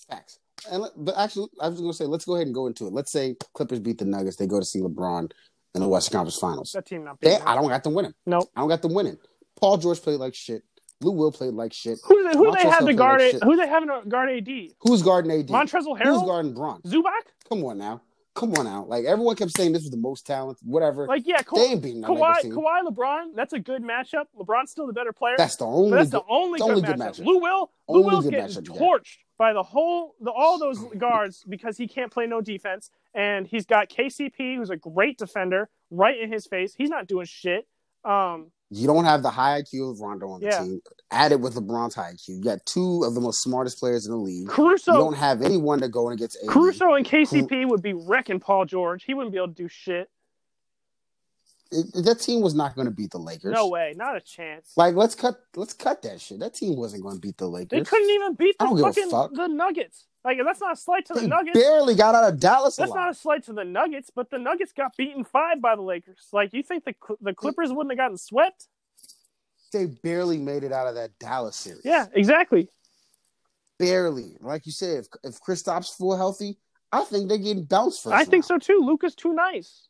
facts. 0.09 0.39
And 0.71 0.85
but 0.97 1.15
actually, 1.17 1.47
I 1.59 1.69
was 1.69 1.79
going 1.79 1.91
to 1.91 1.97
say 1.97 2.05
let's 2.05 2.25
go 2.25 2.35
ahead 2.35 2.47
and 2.47 2.55
go 2.55 2.67
into 2.67 2.87
it. 2.87 2.93
Let's 2.93 3.11
say 3.11 3.35
Clippers 3.53 3.79
beat 3.79 3.97
the 3.97 4.05
Nuggets. 4.05 4.37
They 4.37 4.47
go 4.47 4.59
to 4.59 4.65
see 4.65 4.79
LeBron 4.79 5.31
in 5.75 5.81
the 5.81 5.87
Western 5.87 6.17
Conference 6.17 6.37
Finals. 6.37 6.71
That 6.73 6.85
team 6.85 7.03
not 7.03 7.19
They. 7.21 7.37
I 7.37 7.55
don't 7.55 7.69
got 7.69 7.83
them 7.83 7.93
winning. 7.93 8.13
Nope. 8.25 8.49
I 8.55 8.61
don't 8.61 8.69
got 8.69 8.81
them 8.81 8.93
winning. 8.93 9.17
Paul 9.59 9.77
George 9.77 10.01
played 10.01 10.19
like 10.19 10.35
shit. 10.35 10.63
Lou 11.01 11.11
Will 11.11 11.31
played 11.31 11.53
like 11.53 11.73
shit. 11.73 11.99
Who 12.05 12.23
they, 12.23 12.37
who 12.37 12.51
they 12.51 12.61
had 12.61 12.85
to 12.85 12.93
guard 12.93 13.21
like 13.21 13.35
it? 13.35 13.43
Who 13.43 13.55
they 13.55 13.67
having 13.67 13.89
to 13.89 14.07
guard 14.07 14.29
AD? 14.29 14.49
Who's 14.81 15.01
guarding 15.01 15.31
AD? 15.31 15.47
Montrezl 15.47 15.99
Harrell. 15.99 16.13
Who's 16.13 16.21
guarding 16.23 16.53
Bron? 16.53 16.81
Zubac. 16.83 17.11
Come 17.49 17.63
on 17.65 17.77
now. 17.77 18.01
Come 18.35 18.53
on 18.55 18.65
now. 18.65 18.85
Like 18.85 19.05
everyone 19.05 19.35
kept 19.35 19.55
saying 19.55 19.73
this 19.73 19.83
was 19.83 19.91
the 19.91 19.97
most 19.97 20.25
talented, 20.25 20.65
whatever. 20.67 21.05
Like 21.05 21.27
yeah, 21.27 21.43
Ka- 21.43 21.55
they 21.55 21.65
ain't 21.65 21.83
beating 21.83 22.01
Kawhi, 22.01 22.41
Kawhi, 22.45 22.81
LeBron. 22.87 23.35
That's 23.35 23.53
a 23.53 23.59
good 23.59 23.83
matchup. 23.83 24.25
LeBron's 24.39 24.71
still 24.71 24.87
the 24.87 24.93
better 24.93 25.13
player. 25.13 25.35
That's 25.37 25.55
the 25.57 25.65
only. 25.65 25.91
that's 25.91 26.09
good- 26.09 26.21
the 26.21 26.25
only, 26.27 26.59
good, 26.59 26.69
only 26.69 26.81
matchup. 26.81 26.87
good 26.87 26.97
matchup. 26.97 27.25
Lou 27.25 27.39
Will, 27.39 27.71
Lou 27.87 27.99
Only 27.99 28.09
Will's 28.09 28.25
getting 28.29 28.45
matchup 28.45 28.67
you 28.67 28.79
got. 28.79 29.05
By 29.43 29.51
the 29.51 29.61
whole, 29.61 30.15
the, 30.21 30.31
all 30.31 30.57
those 30.57 30.79
guards 30.97 31.43
because 31.49 31.75
he 31.77 31.85
can't 31.85 32.09
play 32.09 32.25
no 32.25 32.39
defense, 32.39 32.89
and 33.13 33.45
he's 33.45 33.65
got 33.65 33.89
KCP, 33.89 34.55
who's 34.55 34.69
a 34.69 34.77
great 34.77 35.17
defender, 35.17 35.69
right 35.91 36.17
in 36.17 36.31
his 36.31 36.45
face. 36.47 36.73
He's 36.77 36.89
not 36.89 37.07
doing 37.07 37.25
shit. 37.25 37.67
Um, 38.05 38.51
You 38.69 38.87
don't 38.87 39.03
have 39.03 39.21
the 39.21 39.29
high 39.31 39.61
IQ 39.61 39.91
of 39.91 39.99
Rondo 39.99 40.29
on 40.29 40.39
the 40.39 40.45
Yeah. 40.47 40.63
team. 40.63 40.81
Added 41.11 41.41
with 41.41 41.55
LeBron's 41.55 41.93
high 41.93 42.13
IQ, 42.13 42.37
you 42.37 42.41
got 42.41 42.65
two 42.65 43.03
of 43.03 43.15
the 43.15 43.19
most 43.19 43.41
smartest 43.43 43.79
players 43.81 44.05
in 44.05 44.13
the 44.13 44.17
league. 44.17 44.47
Caruso, 44.47 44.93
you 44.93 44.97
don't 44.97 45.17
have 45.17 45.41
anyone 45.41 45.81
to 45.81 45.89
go 45.89 46.07
and 46.07 46.17
against 46.17 46.37
AD. 46.41 46.47
Caruso 46.47 46.93
and 46.93 47.05
KCP 47.05 47.67
would 47.67 47.81
be 47.81 47.91
wrecking 47.91 48.39
Paul 48.39 48.63
George. 48.63 49.03
He 49.03 49.13
wouldn't 49.13 49.33
be 49.33 49.39
able 49.39 49.49
to 49.49 49.53
do 49.53 49.67
shit. 49.67 50.09
It- 51.73 52.03
that 52.05 52.19
team 52.19 52.41
was 52.41 52.53
not 52.53 52.75
going 52.75 52.85
to 52.85 52.91
beat 52.91 53.11
the 53.11 53.17
Lakers. 53.17 53.53
No 53.53 53.67
way, 53.69 53.93
not 53.97 54.15
a 54.15 54.21
chance. 54.21 54.71
Like 54.77 54.95
let's 54.95 55.15
cut 55.15 55.35
let's 55.55 55.73
cut 55.73 56.01
that 56.03 56.21
shit. 56.21 56.39
That 56.39 56.53
team 56.53 56.75
wasn't 56.77 57.03
going 57.03 57.15
to 57.15 57.21
beat 57.21 57.37
the 57.37 57.47
Lakers. 57.49 57.77
They 57.79 57.83
couldn't 57.83 58.09
even 58.09 58.35
beat 58.35 58.55
the 58.59 58.65
don't 58.65 58.75
give 58.77 58.85
a 58.85 58.93
fucking 58.93 59.09
fuck. 59.09 59.33
the 59.33 59.47
Nuggets. 59.47 60.05
Like 60.23 60.37
that's 60.45 60.61
not 60.61 60.73
a 60.73 60.75
slight 60.75 61.05
to 61.07 61.13
the 61.15 61.27
Nuggets. 61.27 61.59
barely 61.59 61.95
got 61.95 62.15
out 62.15 62.31
of 62.31 62.39
Dallas. 62.39 62.77
That's 62.77 62.93
not 62.93 63.09
a 63.09 63.13
slight 63.13 63.43
to 63.45 63.53
the 63.53 63.65
Nuggets, 63.65 64.09
but 64.15 64.29
the 64.29 64.39
Nuggets 64.39 64.71
got 64.71 64.95
beaten 64.95 65.23
five 65.25 65.61
by 65.61 65.75
the 65.75 65.81
Lakers. 65.81 66.27
Like 66.31 66.53
you 66.53 66.63
think 66.63 66.85
the 66.85 66.95
the 67.19 67.33
Clippers 67.33 67.71
wouldn't 67.73 67.91
have 67.91 67.97
gotten 67.97 68.17
swept? 68.17 68.67
They 69.73 69.87
barely 69.87 70.37
made 70.37 70.63
it 70.63 70.71
out 70.71 70.87
of 70.87 70.95
that 70.95 71.17
Dallas 71.19 71.55
series. 71.55 71.81
Yeah, 71.83 72.05
exactly. 72.13 72.69
barely. 73.79 74.37
Like 74.39 74.65
you 74.65 74.71
said, 74.71 74.99
if 74.99 75.07
if 75.23 75.41
Kristaps 75.41 75.95
full 75.95 76.15
healthy, 76.15 76.57
I 76.91 77.03
think 77.03 77.27
they're 77.27 77.37
getting 77.37 77.63
bounced 77.65 78.03
first. 78.03 78.13
I 78.15 78.23
think 78.23 78.43
so 78.43 78.57
too. 78.57 78.79
Luka's 78.83 79.15
too 79.15 79.33
nice. 79.33 79.87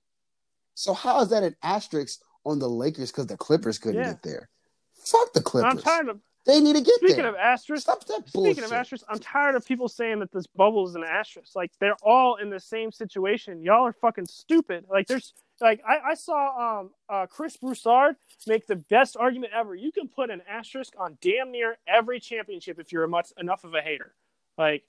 So 0.75 0.93
how 0.93 1.21
is 1.21 1.29
that 1.29 1.43
an 1.43 1.55
asterisk 1.63 2.21
on 2.45 2.59
the 2.59 2.67
Lakers 2.69 3.11
because 3.11 3.27
the 3.27 3.37
Clippers 3.37 3.77
couldn't 3.77 4.01
Yeah. 4.01 4.09
get 4.13 4.23
there? 4.23 4.49
Fuck 4.95 5.33
the 5.33 5.41
Clippers. 5.41 5.71
I'm 5.71 5.77
tired 5.79 6.09
of 6.09 6.19
They 6.45 6.59
need 6.59 6.73
to 6.75 6.81
get 6.81 6.99
there. 6.99 7.09
speaking 7.09 7.23
there. 7.23 7.29
of 7.29 7.35
asterisks. 7.35 7.83
Stop 7.85 8.03
that 8.05 8.31
bullshit. 8.33 8.55
Speaking 8.57 8.63
of 8.65 8.73
asterisks, 8.73 9.05
I'm 9.09 9.19
tired 9.19 9.55
of 9.55 9.65
people 9.65 9.87
saying 9.87 10.19
that 10.19 10.31
this 10.33 10.45
bubble 10.45 10.85
is 10.87 10.95
an 10.95 11.03
asterisk. 11.03 11.55
Like 11.55 11.71
they're 11.79 11.95
all 12.03 12.35
in 12.35 12.49
the 12.49 12.59
same 12.59 12.91
situation. 12.91 13.61
Y'all 13.61 13.85
are 13.85 13.93
fucking 13.93 14.25
stupid. 14.25 14.85
Like 14.89 15.07
there's 15.07 15.33
like 15.61 15.81
I, 15.87 16.11
I 16.11 16.13
saw 16.15 16.79
um 16.79 16.89
uh 17.07 17.27
Chris 17.27 17.55
Broussard 17.55 18.17
make 18.47 18.67
the 18.67 18.75
best 18.75 19.15
argument 19.15 19.53
ever. 19.55 19.73
You 19.75 19.91
can 19.93 20.09
put 20.09 20.29
an 20.29 20.41
asterisk 20.49 20.93
on 20.97 21.17
damn 21.21 21.49
near 21.51 21.77
every 21.87 22.19
championship 22.19 22.77
if 22.79 22.91
you're 22.91 23.05
a 23.05 23.07
much 23.07 23.31
enough 23.37 23.63
of 23.63 23.73
a 23.73 23.81
hater. 23.81 24.13
Like 24.57 24.83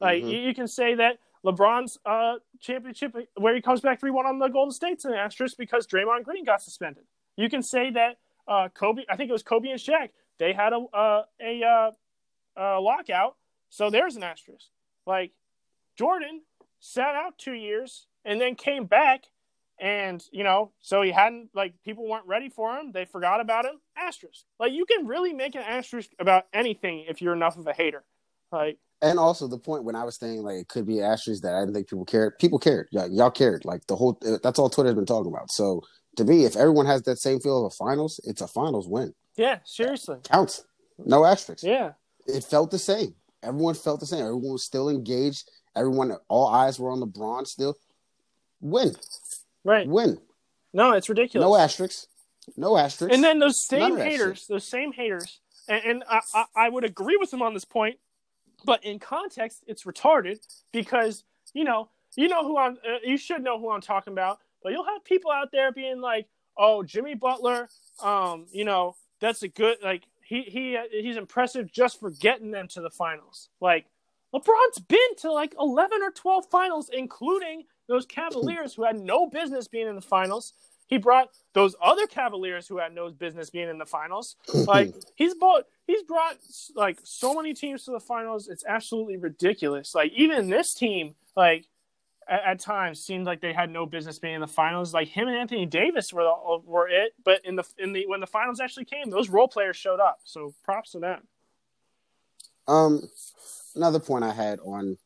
like 0.00 0.22
Mhm. 0.22 0.30
you, 0.30 0.38
you 0.40 0.54
can 0.54 0.68
say 0.68 0.94
that 0.96 1.18
LeBron's 1.44 1.98
uh 2.04 2.34
championship 2.60 3.14
where 3.36 3.54
he 3.54 3.60
comes 3.60 3.80
back 3.80 4.00
three 4.00 4.10
one 4.10 4.26
on 4.26 4.38
the 4.38 4.48
Golden 4.48 4.72
State's 4.72 5.04
an 5.04 5.14
asterisk 5.14 5.56
because 5.56 5.86
Draymond 5.86 6.24
Green 6.24 6.44
got 6.44 6.62
suspended. 6.62 7.04
You 7.36 7.48
can 7.48 7.62
say 7.62 7.90
that 7.92 8.18
uh 8.46 8.68
Kobe 8.74 9.04
I 9.08 9.16
think 9.16 9.30
it 9.30 9.32
was 9.32 9.42
Kobe 9.42 9.70
and 9.70 9.80
Shaq 9.80 10.10
they 10.38 10.52
had 10.52 10.72
a 10.72 10.78
uh, 10.96 11.22
a 11.40 11.62
uh, 11.62 11.90
uh, 12.56 12.80
lockout, 12.80 13.36
so 13.68 13.90
there's 13.90 14.16
an 14.16 14.22
asterisk. 14.22 14.66
Like 15.06 15.32
Jordan 15.96 16.42
sat 16.80 17.14
out 17.14 17.38
two 17.38 17.52
years 17.52 18.06
and 18.24 18.40
then 18.40 18.54
came 18.54 18.86
back, 18.86 19.24
and 19.80 20.22
you 20.32 20.44
know, 20.44 20.72
so 20.80 21.02
he 21.02 21.10
hadn't 21.10 21.50
like 21.54 21.74
people 21.84 22.08
weren't 22.08 22.26
ready 22.26 22.48
for 22.48 22.76
him. 22.76 22.92
They 22.92 23.04
forgot 23.04 23.40
about 23.40 23.64
him. 23.64 23.80
Asterisk. 23.96 24.44
Like 24.58 24.72
you 24.72 24.86
can 24.86 25.06
really 25.06 25.32
make 25.32 25.54
an 25.54 25.62
asterisk 25.62 26.10
about 26.18 26.46
anything 26.52 27.04
if 27.08 27.20
you're 27.20 27.34
enough 27.34 27.56
of 27.56 27.66
a 27.66 27.72
hater. 27.72 28.04
Like 28.52 28.78
And 29.00 29.18
also 29.18 29.46
the 29.46 29.58
point 29.58 29.84
when 29.84 29.94
I 29.94 30.04
was 30.04 30.16
saying 30.16 30.42
like 30.42 30.56
it 30.56 30.68
could 30.68 30.86
be 30.86 31.00
asterisk 31.00 31.42
that 31.42 31.54
I 31.54 31.60
didn't 31.60 31.74
think 31.74 31.88
people 31.88 32.04
cared. 32.04 32.38
People 32.38 32.58
cared. 32.58 32.88
Y'all, 32.90 33.08
y'all 33.08 33.30
cared. 33.30 33.64
Like 33.64 33.86
the 33.86 33.94
whole. 33.96 34.18
Uh, 34.26 34.38
that's 34.42 34.58
all 34.58 34.68
Twitter's 34.68 34.94
been 34.94 35.06
talking 35.06 35.32
about. 35.32 35.52
So 35.52 35.82
to 36.16 36.24
me, 36.24 36.44
if 36.44 36.56
everyone 36.56 36.86
has 36.86 37.02
that 37.02 37.18
same 37.18 37.38
feel 37.38 37.64
of 37.64 37.72
a 37.72 37.76
finals, 37.76 38.20
it's 38.24 38.40
a 38.40 38.48
finals 38.48 38.88
win. 38.88 39.14
yeah, 39.36 39.58
seriously. 39.64 40.18
Counts. 40.24 40.64
No 40.98 41.24
asterisks. 41.24 41.62
Yeah, 41.62 41.92
It 42.26 42.42
felt 42.42 42.72
the 42.72 42.78
same. 42.78 43.14
Everyone 43.44 43.74
felt 43.74 44.00
the 44.00 44.06
same. 44.06 44.22
Everyone 44.22 44.50
was 44.52 44.64
still 44.64 44.88
engaged. 44.88 45.48
Everyone, 45.76 46.16
all 46.26 46.48
eyes 46.48 46.80
were 46.80 46.90
on 46.90 46.98
LeBron 47.00 47.46
still. 47.46 47.76
Win. 48.60 48.96
right. 49.62 49.86
Win. 49.86 50.18
No, 50.72 50.92
it's 50.92 51.08
ridiculous. 51.08 51.46
No 51.46 51.56
asterisks. 51.56 52.08
No 52.56 52.76
asterisks. 52.76 53.14
And 53.14 53.22
then 53.22 53.38
those 53.38 53.64
same 53.64 53.96
haters, 53.96 54.46
those 54.48 54.66
same 54.66 54.92
haters, 54.92 55.38
and, 55.68 55.84
and 55.84 56.04
I, 56.10 56.20
I, 56.34 56.44
I 56.56 56.68
would 56.68 56.82
agree 56.84 57.16
with 57.16 57.30
them 57.30 57.42
on 57.42 57.54
this 57.54 57.64
point, 57.64 57.98
but 58.64 58.84
in 58.84 58.98
context, 58.98 59.64
it's 59.66 59.84
retarded 59.84 60.38
because 60.72 61.24
you 61.54 61.64
know, 61.64 61.88
you 62.16 62.28
know 62.28 62.42
who 62.42 62.58
I'm, 62.58 62.72
uh, 62.74 62.98
you 63.04 63.16
should 63.16 63.42
know 63.42 63.58
who 63.58 63.70
I'm 63.70 63.80
talking 63.80 64.12
about, 64.12 64.38
but 64.62 64.72
you'll 64.72 64.84
have 64.84 65.04
people 65.04 65.30
out 65.30 65.50
there 65.52 65.72
being 65.72 66.00
like, 66.00 66.26
"Oh, 66.56 66.82
Jimmy 66.82 67.14
Butler, 67.14 67.68
um, 68.02 68.46
you 68.52 68.64
know, 68.64 68.96
that's 69.20 69.42
a 69.42 69.48
good 69.48 69.78
like 69.82 70.04
he 70.22 70.42
he 70.42 70.76
uh, 70.76 70.82
he's 70.90 71.16
impressive 71.16 71.72
just 71.72 72.00
for 72.00 72.10
getting 72.10 72.50
them 72.50 72.68
to 72.68 72.80
the 72.80 72.90
finals." 72.90 73.48
Like 73.60 73.86
LeBron's 74.34 74.78
been 74.80 75.16
to 75.18 75.32
like 75.32 75.54
11 75.58 76.02
or 76.02 76.10
12 76.10 76.46
finals, 76.50 76.90
including 76.92 77.64
those 77.88 78.04
Cavaliers 78.04 78.74
who 78.74 78.84
had 78.84 78.96
no 79.00 79.26
business 79.26 79.68
being 79.68 79.88
in 79.88 79.94
the 79.94 80.02
finals. 80.02 80.52
He 80.88 80.98
brought 80.98 81.28
those 81.52 81.76
other 81.80 82.06
Cavaliers 82.06 82.66
who 82.66 82.78
had 82.78 82.94
no 82.94 83.10
business 83.10 83.50
being 83.50 83.68
in 83.68 83.78
the 83.78 83.86
finals. 83.86 84.36
Like 84.66 84.94
he's 85.14 85.34
brought 85.34 85.64
he's 85.86 86.02
brought 86.02 86.36
like 86.74 86.98
so 87.04 87.34
many 87.34 87.54
teams 87.54 87.84
to 87.84 87.92
the 87.92 88.00
finals. 88.00 88.48
It's 88.48 88.64
absolutely 88.66 89.16
ridiculous. 89.18 89.94
Like 89.94 90.12
even 90.16 90.48
this 90.48 90.74
team, 90.74 91.14
like 91.36 91.66
at, 92.28 92.42
at 92.44 92.60
times 92.60 93.00
seemed 93.00 93.26
like 93.26 93.40
they 93.40 93.52
had 93.52 93.70
no 93.70 93.86
business 93.86 94.18
being 94.18 94.34
in 94.34 94.40
the 94.40 94.46
finals. 94.46 94.92
Like 94.92 95.08
him 95.08 95.28
and 95.28 95.36
Anthony 95.36 95.66
Davis 95.66 96.12
were 96.12 96.24
the, 96.24 96.58
were 96.64 96.88
it, 96.88 97.12
but 97.24 97.44
in 97.44 97.56
the 97.56 97.64
in 97.78 97.92
the 97.92 98.06
when 98.06 98.20
the 98.20 98.26
finals 98.26 98.58
actually 98.60 98.86
came, 98.86 99.10
those 99.10 99.28
role 99.28 99.48
players 99.48 99.76
showed 99.76 100.00
up. 100.00 100.18
So 100.24 100.54
props 100.64 100.92
to 100.92 100.98
them. 100.98 101.20
um, 102.66 103.02
another 103.76 104.00
point 104.00 104.24
I 104.24 104.32
had 104.32 104.58
on 104.60 104.96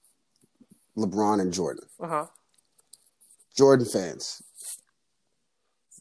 LeBron 0.96 1.40
and 1.40 1.52
Jordan. 1.52 1.84
Uh 2.00 2.08
huh. 2.08 2.26
Jordan 3.56 3.84
fans, 3.86 4.42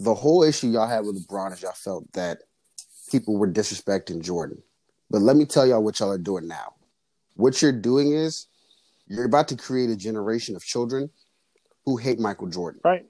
the 0.03 0.15
whole 0.15 0.43
issue 0.43 0.67
y'all 0.67 0.87
had 0.87 1.05
with 1.05 1.27
LeBron 1.27 1.53
is 1.53 1.61
y'all 1.61 1.73
felt 1.73 2.11
that 2.13 2.39
people 3.11 3.37
were 3.37 3.47
disrespecting 3.47 4.21
Jordan. 4.21 4.61
But 5.09 5.21
let 5.21 5.35
me 5.35 5.45
tell 5.45 5.67
y'all 5.67 5.83
what 5.83 5.99
y'all 5.99 6.11
are 6.11 6.17
doing 6.17 6.47
now. 6.47 6.73
What 7.35 7.61
you're 7.61 7.71
doing 7.71 8.13
is 8.13 8.47
you're 9.07 9.25
about 9.25 9.47
to 9.49 9.55
create 9.55 9.89
a 9.89 9.95
generation 9.95 10.55
of 10.55 10.63
children 10.63 11.09
who 11.85 11.97
hate 11.97 12.19
Michael 12.19 12.47
Jordan. 12.47 12.81
Right. 12.83 13.05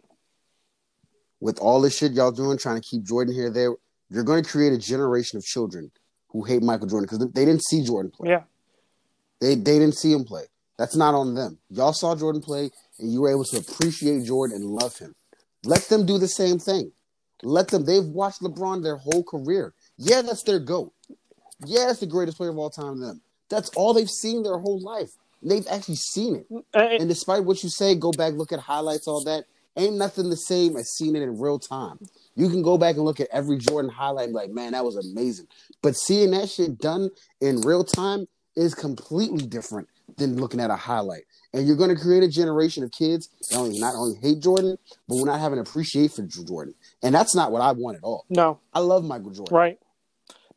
With 1.39 1.59
all 1.59 1.81
this 1.81 1.97
shit 1.97 2.11
y'all 2.11 2.31
doing, 2.31 2.57
trying 2.57 2.81
to 2.81 2.87
keep 2.87 3.03
Jordan 3.03 3.33
here, 3.33 3.49
there, 3.49 3.73
you're 4.09 4.23
going 4.23 4.43
to 4.43 4.49
create 4.49 4.73
a 4.73 4.77
generation 4.77 5.37
of 5.37 5.45
children 5.45 5.91
who 6.29 6.43
hate 6.43 6.61
Michael 6.61 6.87
Jordan 6.87 7.07
because 7.09 7.31
they 7.31 7.45
didn't 7.45 7.63
see 7.63 7.83
Jordan 7.83 8.11
play. 8.11 8.29
Yeah. 8.29 8.43
They 9.39 9.55
they 9.55 9.79
didn't 9.79 9.95
see 9.95 10.11
him 10.11 10.23
play. 10.23 10.43
That's 10.77 10.95
not 10.95 11.15
on 11.15 11.35
them. 11.35 11.57
Y'all 11.69 11.93
saw 11.93 12.15
Jordan 12.15 12.41
play 12.41 12.69
and 12.99 13.11
you 13.11 13.21
were 13.21 13.31
able 13.31 13.45
to 13.45 13.57
appreciate 13.57 14.25
Jordan 14.25 14.57
and 14.57 14.65
love 14.65 14.97
him. 14.97 15.15
Let 15.65 15.83
them 15.83 16.05
do 16.05 16.17
the 16.17 16.27
same 16.27 16.59
thing. 16.59 16.91
Let 17.43 17.67
them. 17.69 17.85
They've 17.85 18.03
watched 18.03 18.41
LeBron 18.41 18.83
their 18.83 18.97
whole 18.97 19.23
career. 19.23 19.73
Yeah, 19.97 20.21
that's 20.21 20.43
their 20.43 20.59
goat. 20.59 20.93
Yeah, 21.65 21.85
that's 21.87 21.99
the 21.99 22.05
greatest 22.07 22.37
player 22.37 22.49
of 22.49 22.57
all 22.57 22.69
time. 22.69 22.95
to 22.95 23.01
Them. 23.07 23.21
That's 23.49 23.69
all 23.75 23.93
they've 23.93 24.09
seen 24.09 24.43
their 24.43 24.57
whole 24.57 24.79
life. 24.79 25.11
They've 25.43 25.65
actually 25.69 25.95
seen 25.95 26.35
it. 26.35 26.45
And- 26.49 26.63
And 27.01 27.09
despite 27.09 27.43
what 27.43 27.63
you 27.63 27.69
say, 27.69 27.95
go 27.95 28.11
back, 28.11 28.33
look 28.33 28.51
at 28.51 28.59
highlights, 28.59 29.07
all 29.07 29.23
that. 29.25 29.45
Ain't 29.77 29.95
nothing 29.95 30.29
the 30.29 30.35
same 30.35 30.75
as 30.75 30.91
seeing 30.91 31.15
it 31.15 31.21
in 31.21 31.39
real 31.39 31.57
time. 31.57 31.97
You 32.35 32.49
can 32.49 32.61
go 32.61 32.77
back 32.77 32.95
and 32.95 33.05
look 33.05 33.19
at 33.19 33.29
every 33.31 33.57
Jordan 33.57 33.89
highlight 33.89 34.25
and 34.25 34.33
be 34.33 34.37
like, 34.37 34.51
man, 34.51 34.73
that 34.73 34.83
was 34.83 34.97
amazing. 34.97 35.47
But 35.81 35.95
seeing 35.95 36.31
that 36.31 36.49
shit 36.49 36.77
done 36.77 37.09
in 37.39 37.61
real 37.61 37.83
time 37.83 38.27
is 38.55 38.75
completely 38.75 39.45
different 39.45 39.87
than 40.17 40.35
looking 40.37 40.59
at 40.59 40.69
a 40.71 40.75
highlight. 40.75 41.23
And 41.53 41.67
you're 41.67 41.75
going 41.75 41.93
to 41.93 42.01
create 42.01 42.23
a 42.23 42.29
generation 42.29 42.83
of 42.83 42.91
kids 42.91 43.27
that 43.49 43.57
only, 43.57 43.77
not 43.77 43.93
only 43.95 44.17
hate 44.21 44.39
Jordan, 44.39 44.77
but 45.07 45.15
will 45.15 45.25
not 45.25 45.39
have 45.39 45.51
an 45.51 45.59
appreciation 45.59 46.29
for 46.29 46.45
Jordan. 46.45 46.73
And 47.03 47.13
that's 47.13 47.35
not 47.35 47.51
what 47.51 47.61
I 47.61 47.73
want 47.73 47.97
at 47.97 48.03
all. 48.03 48.25
no. 48.29 48.59
I 48.73 48.79
love 48.79 49.03
Michael 49.03 49.31
Jordan. 49.31 49.55
Right. 49.55 49.79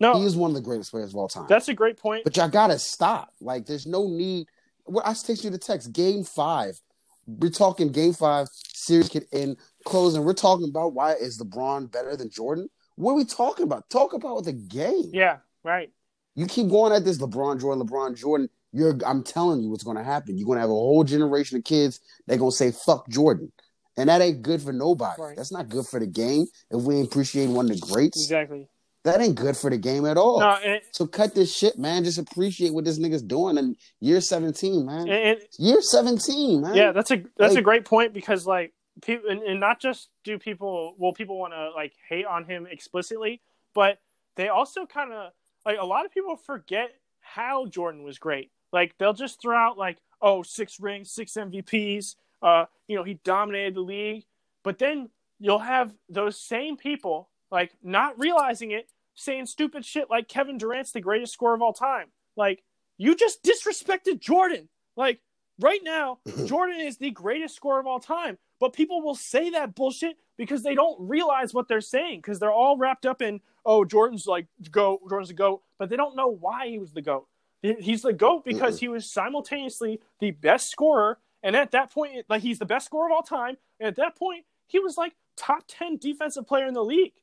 No. 0.00 0.18
He 0.18 0.24
is 0.24 0.36
one 0.36 0.50
of 0.50 0.54
the 0.54 0.60
greatest 0.60 0.90
players 0.90 1.10
of 1.10 1.16
all 1.16 1.28
time. 1.28 1.46
That's 1.48 1.68
a 1.68 1.74
great 1.74 1.96
point. 1.96 2.24
But 2.24 2.36
y'all 2.36 2.48
gotta 2.48 2.78
stop. 2.78 3.32
Like, 3.40 3.66
there's 3.66 3.86
no 3.86 4.08
need. 4.08 4.48
What 4.84 5.06
I 5.06 5.14
text 5.14 5.44
you 5.44 5.50
the 5.50 5.58
text. 5.58 5.92
Game 5.92 6.24
five. 6.24 6.78
We're 7.26 7.50
talking 7.50 7.90
game 7.90 8.12
five. 8.12 8.48
Series 8.52 9.08
could 9.08 9.26
end 9.32 9.56
closing. 9.84 10.24
We're 10.24 10.34
talking 10.34 10.68
about 10.68 10.92
why 10.92 11.14
is 11.14 11.40
LeBron 11.40 11.90
better 11.90 12.16
than 12.16 12.28
Jordan? 12.28 12.68
What 12.96 13.12
are 13.12 13.16
we 13.16 13.24
talking 13.24 13.64
about? 13.64 13.88
Talk 13.88 14.12
about 14.12 14.44
the 14.44 14.52
game. 14.52 15.10
Yeah. 15.12 15.38
Right. 15.62 15.90
You 16.34 16.46
keep 16.46 16.68
going 16.68 16.92
at 16.92 17.04
this 17.04 17.18
LeBron 17.18 17.60
Jordan, 17.60 17.86
LeBron 17.86 18.16
Jordan. 18.16 18.50
You're. 18.74 18.98
I'm 19.06 19.22
telling 19.22 19.62
you 19.62 19.70
what's 19.70 19.84
going 19.84 19.96
to 19.96 20.02
happen. 20.05 20.36
You're 20.36 20.46
going 20.46 20.56
to 20.56 20.60
have 20.62 20.70
a 20.70 20.74
whole 20.74 21.05
generation 21.05 21.56
of 21.59 21.64
kids. 21.64 22.01
They're 22.26 22.38
going 22.38 22.51
to 22.51 22.56
say 22.56 22.72
fuck 22.72 23.09
Jordan, 23.09 23.52
and 23.96 24.09
that 24.09 24.20
ain't 24.20 24.42
good 24.42 24.60
for 24.60 24.72
nobody. 24.72 25.22
Right. 25.22 25.36
That's 25.36 25.52
not 25.52 25.68
good 25.68 25.86
for 25.86 26.01
the 26.01 26.06
game. 26.06 26.46
If 26.70 26.82
we 26.82 27.01
appreciate 27.01 27.46
one 27.46 27.70
of 27.70 27.80
the 27.80 27.86
greats, 27.86 28.20
Exactly. 28.24 28.68
that 29.05 29.20
ain't 29.20 29.36
good 29.36 29.56
for 29.56 29.70
the 29.70 29.78
game 29.78 30.05
at 30.06 30.16
all. 30.16 30.40
No. 30.40 30.51
And, 30.64 30.80
So 30.90 31.06
cut 31.06 31.34
this 31.34 31.55
shit, 31.56 31.78
man. 31.78 32.05
Just 32.05 32.18
appreciate 32.18 32.74
what 32.74 32.84
this 32.84 32.98
nigga's 32.98 33.22
doing 33.22 33.56
in 33.59 33.76
year 34.01 34.20
17, 34.20 34.84
man. 34.84 35.09
and, 35.09 35.38
year 35.59 35.80
17, 35.80 36.60
man. 36.60 36.74
Yeah, 36.74 36.92
that's 36.92 37.10
a 37.12 37.22
that's 37.38 37.55
a 37.55 37.62
great 37.62 37.84
point 37.84 38.12
because 38.12 38.46
like 38.46 38.72
people 39.02 39.30
and, 39.30 39.42
and 39.42 39.60
not 39.60 39.80
just 39.80 40.09
do 40.24 40.38
people 40.38 40.94
well 40.98 41.12
people 41.12 41.38
want 41.38 41.52
to 41.52 41.70
like 41.70 41.92
hate 42.09 42.26
on 42.26 42.44
him 42.44 42.66
explicitly, 42.70 43.40
but 43.74 43.98
they 44.36 44.48
also 44.48 44.84
kind 44.86 45.12
of 45.12 45.32
like 45.64 45.78
a 45.78 45.84
lot 45.86 46.05
of 46.05 46.12
people 46.12 46.36
forget 46.36 46.90
how 47.20 47.66
Jordan 47.66 48.02
was 48.02 48.18
great. 48.18 48.51
Like 48.74 48.98
they'll 48.98 49.14
just 49.14 49.40
throw 49.40 49.56
out 49.56 49.78
like 49.78 49.98
oh 50.20 50.42
six 50.42 50.80
rings, 50.80 51.12
six 51.12 51.34
MVPs, 51.34 52.16
uh 52.42 52.66
you 52.88 52.96
know 52.96 53.05
he 53.05 53.14
dominated 53.24 53.76
the 53.76 53.80
league, 53.80 54.24
but 54.64 54.78
then 54.78 55.09
you'll 55.38 55.60
have 55.60 55.94
those 56.09 56.38
same 56.38 56.76
people 56.76 57.30
like 57.52 57.72
not 57.84 58.18
realizing 58.18 58.72
it, 58.72 58.88
saying 59.14 59.46
stupid 59.46 59.84
shit 59.84 60.10
like 60.10 60.28
Kevin 60.28 60.59
Durant's 60.59 60.90
the 60.92 61.01
greatest 61.01 61.32
scorer 61.32 61.55
of 61.55 61.62
all 61.62 61.72
time. 61.72 62.09
Like 62.36 62.64
you 62.98 63.14
just 63.14 63.44
disrespected 63.44 64.18
Jordan. 64.18 64.68
Like 64.96 65.20
right 65.60 65.80
now, 65.84 66.18
Jordan 66.46 66.80
is 66.80 66.98
the 66.98 67.12
greatest 67.12 67.55
scorer 67.55 67.78
of 67.78 67.86
all 67.86 68.01
time. 68.01 68.38
But 68.59 68.72
people 68.72 69.02
will 69.02 69.14
say 69.14 69.51
that 69.51 69.74
bullshit 69.74 70.16
because 70.36 70.64
they 70.64 70.74
don't 70.74 70.96
realize 70.98 71.55
what 71.55 71.68
they're 71.68 71.80
saying 71.80 72.18
because 72.18 72.40
they're 72.40 72.52
all 72.52 72.76
wrapped 72.76 73.06
up 73.06 73.22
in 73.22 73.40
oh 73.64 73.84
Jordan's 73.84 74.26
like 74.26 74.46
go 74.72 75.01
Jordan's 75.09 75.28
the 75.28 75.34
goat, 75.34 75.62
but 75.78 75.88
they 75.88 75.96
don't 75.96 76.16
know 76.16 76.28
why 76.28 76.68
he 76.68 76.78
was 76.78 76.92
the 76.92 77.02
goat. 77.02 77.28
He- 77.65 77.82
He's 77.82 78.03
the 78.03 78.12
goat 78.12 78.45
because 78.45 78.78
he 78.81 78.89
was 78.89 79.11
simultaneously 79.11 79.99
the 80.20 80.32
best 80.32 80.70
scorer, 80.70 81.19
and 81.43 81.57
at 81.57 81.70
that 81.70 81.91
point, 81.91 82.27
like 82.28 82.43
he's 82.43 82.59
the 82.59 82.66
best 82.66 82.85
scorer 82.86 83.07
of 83.07 83.12
all 83.12 83.23
time. 83.23 83.57
And 83.81 83.89
at 83.89 83.97
that 83.97 84.16
point, 84.16 84.45
he 84.66 84.78
was 84.78 84.99
like 84.99 85.15
top 85.36 85.65
ten 85.66 85.97
defensive 85.97 86.47
player 86.47 86.66
in 86.66 86.74
the 86.74 86.85
league. 86.85 87.15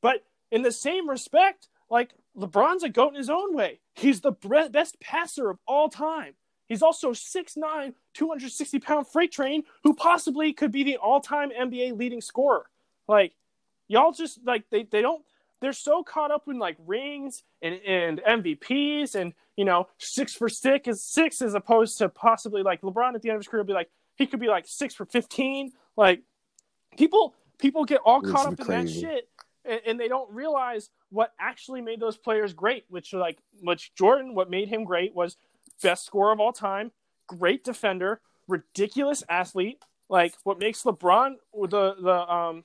But 0.00 0.24
in 0.50 0.62
the 0.62 0.72
same 0.72 1.08
respect, 1.10 1.68
like 1.90 2.14
LeBron's 2.36 2.82
a 2.82 2.88
goat 2.88 3.10
in 3.10 3.16
his 3.16 3.28
own 3.28 3.54
way. 3.54 3.80
He's 3.94 4.22
the 4.22 4.32
bre- 4.32 4.68
best 4.70 4.98
passer 4.98 5.50
of 5.50 5.58
all 5.66 5.90
time. 5.90 6.34
He's 6.68 6.82
also 6.82 7.10
6'9, 7.12 7.92
260 8.14 8.78
pound 8.78 9.06
freight 9.06 9.30
train 9.30 9.64
who 9.84 9.92
possibly 9.92 10.54
could 10.54 10.72
be 10.72 10.84
the 10.84 10.96
all 10.96 11.20
time 11.20 11.50
NBA 11.50 11.98
leading 11.98 12.22
scorer. 12.22 12.70
Like, 13.06 13.34
y'all 13.88 14.12
just 14.12 14.40
like 14.44 14.70
they, 14.70 14.84
they 14.84 15.02
don't 15.02 15.22
they're 15.62 15.72
so 15.72 16.02
caught 16.02 16.30
up 16.30 16.48
in 16.48 16.58
like 16.58 16.76
rings 16.86 17.42
and, 17.62 17.76
and 17.86 18.20
MVPs 18.20 19.14
and 19.14 19.32
you 19.56 19.64
know, 19.64 19.88
six 19.98 20.34
for 20.34 20.48
six 20.48 20.88
is 20.88 21.04
six 21.04 21.40
as 21.40 21.54
opposed 21.54 21.98
to 21.98 22.08
possibly 22.08 22.62
like 22.62 22.82
LeBron 22.82 23.14
at 23.14 23.22
the 23.22 23.30
end 23.30 23.36
of 23.36 23.40
his 23.40 23.48
career 23.48 23.62
will 23.62 23.68
be 23.68 23.72
like 23.72 23.90
he 24.16 24.26
could 24.26 24.40
be 24.40 24.48
like 24.48 24.66
six 24.66 24.94
for 24.94 25.06
fifteen. 25.06 25.72
Like 25.96 26.22
people 26.96 27.34
people 27.58 27.84
get 27.84 28.00
all 28.04 28.20
caught 28.20 28.46
up 28.46 28.60
in 28.60 28.66
that 28.66 28.90
shit 28.90 29.28
and, 29.64 29.80
and 29.86 30.00
they 30.00 30.08
don't 30.08 30.30
realize 30.30 30.90
what 31.10 31.32
actually 31.38 31.80
made 31.80 32.00
those 32.00 32.16
players 32.16 32.52
great 32.52 32.84
which 32.88 33.12
like 33.12 33.38
which 33.60 33.94
jordan 33.94 34.34
what 34.34 34.50
made 34.50 34.68
him 34.68 34.84
great 34.84 35.14
was 35.14 35.36
best 35.82 36.04
scorer 36.04 36.32
of 36.32 36.40
all 36.40 36.52
time 36.52 36.90
great 37.26 37.64
defender 37.64 38.20
ridiculous 38.48 39.22
athlete 39.28 39.82
like 40.08 40.34
what 40.44 40.58
makes 40.58 40.82
lebron 40.82 41.34
the 41.54 41.94
the 42.00 42.32
um 42.32 42.62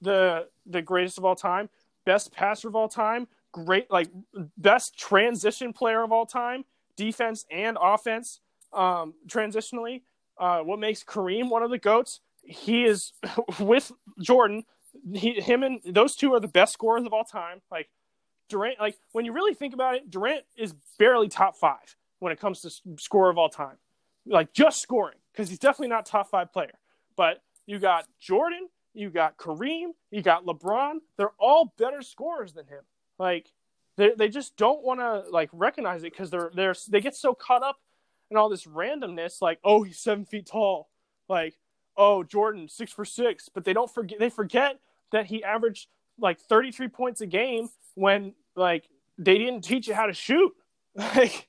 the 0.00 0.46
the 0.66 0.82
greatest 0.82 1.18
of 1.18 1.24
all 1.24 1.36
time 1.36 1.68
best 2.12 2.32
passer 2.32 2.68
of 2.68 2.76
all 2.76 2.88
time 2.88 3.28
great 3.52 3.90
like 3.90 4.08
best 4.56 4.98
transition 4.98 5.72
player 5.72 6.02
of 6.02 6.12
all 6.12 6.26
time 6.26 6.64
defense 6.96 7.46
and 7.50 7.78
offense 7.80 8.40
um 8.72 9.14
transitionally 9.26 10.02
uh 10.38 10.60
what 10.60 10.78
makes 10.78 11.02
kareem 11.04 11.48
one 11.48 11.62
of 11.62 11.70
the 11.70 11.78
goats 11.78 12.20
he 12.42 12.84
is 12.84 13.12
with 13.60 13.92
jordan 14.20 14.64
he, 15.12 15.40
him 15.40 15.62
and 15.62 15.80
those 15.84 16.16
two 16.16 16.32
are 16.34 16.40
the 16.40 16.48
best 16.48 16.72
scorers 16.72 17.04
of 17.04 17.12
all 17.12 17.24
time. 17.24 17.60
Like 17.70 17.88
Durant, 18.48 18.80
like 18.80 18.98
when 19.12 19.24
you 19.24 19.32
really 19.32 19.54
think 19.54 19.74
about 19.74 19.94
it, 19.94 20.10
Durant 20.10 20.44
is 20.56 20.74
barely 20.98 21.28
top 21.28 21.56
five 21.56 21.96
when 22.18 22.32
it 22.32 22.40
comes 22.40 22.60
to 22.62 22.70
score 22.98 23.30
of 23.30 23.38
all 23.38 23.48
time. 23.48 23.76
Like 24.26 24.52
just 24.52 24.80
scoring, 24.80 25.18
because 25.32 25.48
he's 25.48 25.58
definitely 25.58 25.88
not 25.88 26.06
top 26.06 26.30
five 26.30 26.52
player. 26.52 26.78
But 27.16 27.42
you 27.66 27.78
got 27.78 28.06
Jordan, 28.20 28.68
you 28.94 29.10
got 29.10 29.36
Kareem, 29.36 29.90
you 30.10 30.22
got 30.22 30.44
LeBron. 30.44 30.98
They're 31.16 31.32
all 31.38 31.74
better 31.78 32.02
scorers 32.02 32.52
than 32.52 32.66
him. 32.66 32.82
Like 33.18 33.52
they 33.96 34.12
they 34.16 34.28
just 34.28 34.56
don't 34.56 34.82
want 34.82 35.00
to 35.00 35.24
like 35.30 35.50
recognize 35.52 36.02
it 36.02 36.12
because 36.12 36.30
they're 36.30 36.50
they're 36.54 36.74
they 36.88 37.00
get 37.00 37.14
so 37.14 37.34
caught 37.34 37.62
up 37.62 37.76
in 38.30 38.36
all 38.36 38.48
this 38.48 38.64
randomness. 38.64 39.42
Like 39.42 39.58
oh 39.64 39.82
he's 39.82 39.98
seven 39.98 40.24
feet 40.24 40.46
tall. 40.46 40.88
Like 41.28 41.54
oh 41.96 42.22
Jordan 42.22 42.68
six 42.68 42.92
for 42.92 43.04
six, 43.04 43.48
but 43.52 43.64
they 43.64 43.72
don't 43.72 43.92
forget 43.92 44.18
they 44.18 44.30
forget 44.30 44.78
that 45.12 45.26
he 45.26 45.42
averaged 45.42 45.88
like 46.20 46.40
33 46.40 46.88
points 46.88 47.20
a 47.20 47.26
game 47.26 47.68
when 47.94 48.34
like 48.56 48.88
they 49.16 49.38
didn't 49.38 49.62
teach 49.62 49.88
you 49.88 49.94
how 49.94 50.06
to 50.06 50.14
shoot. 50.14 50.52
Like 50.94 51.48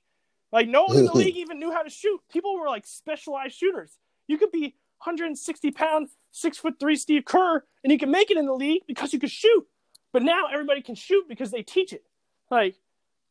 like 0.52 0.68
no 0.68 0.84
one 0.84 0.98
in 0.98 1.06
the 1.06 1.14
league 1.18 1.38
even 1.38 1.60
knew 1.60 1.72
how 1.72 1.82
to 1.82 1.90
shoot. 1.90 2.20
People 2.32 2.60
were 2.60 2.68
like 2.68 2.86
specialized 2.86 3.56
shooters. 3.56 3.98
You 4.28 4.38
could 4.38 4.52
be 4.52 4.76
160 5.04 5.72
pound, 5.72 6.10
six 6.32 6.58
foot 6.58 6.76
three 6.80 6.96
Steve 6.96 7.26
Kerr, 7.26 7.64
and 7.84 7.92
he 7.92 7.98
can 7.98 8.12
make 8.12 8.32
it 8.32 8.38
in 8.38 8.46
the 8.46 8.54
league 8.54 8.84
because 8.88 9.12
he 9.12 9.20
could 9.20 9.32
shoot. 9.32 9.66
But 10.12 10.24
now 10.24 10.48
everybody 10.52 10.82
can 10.82 10.96
shoot 10.96 11.28
because 11.28 11.52
they 11.52 11.64
teach 11.64 11.94
it. 11.94 12.04
Like 12.50 12.76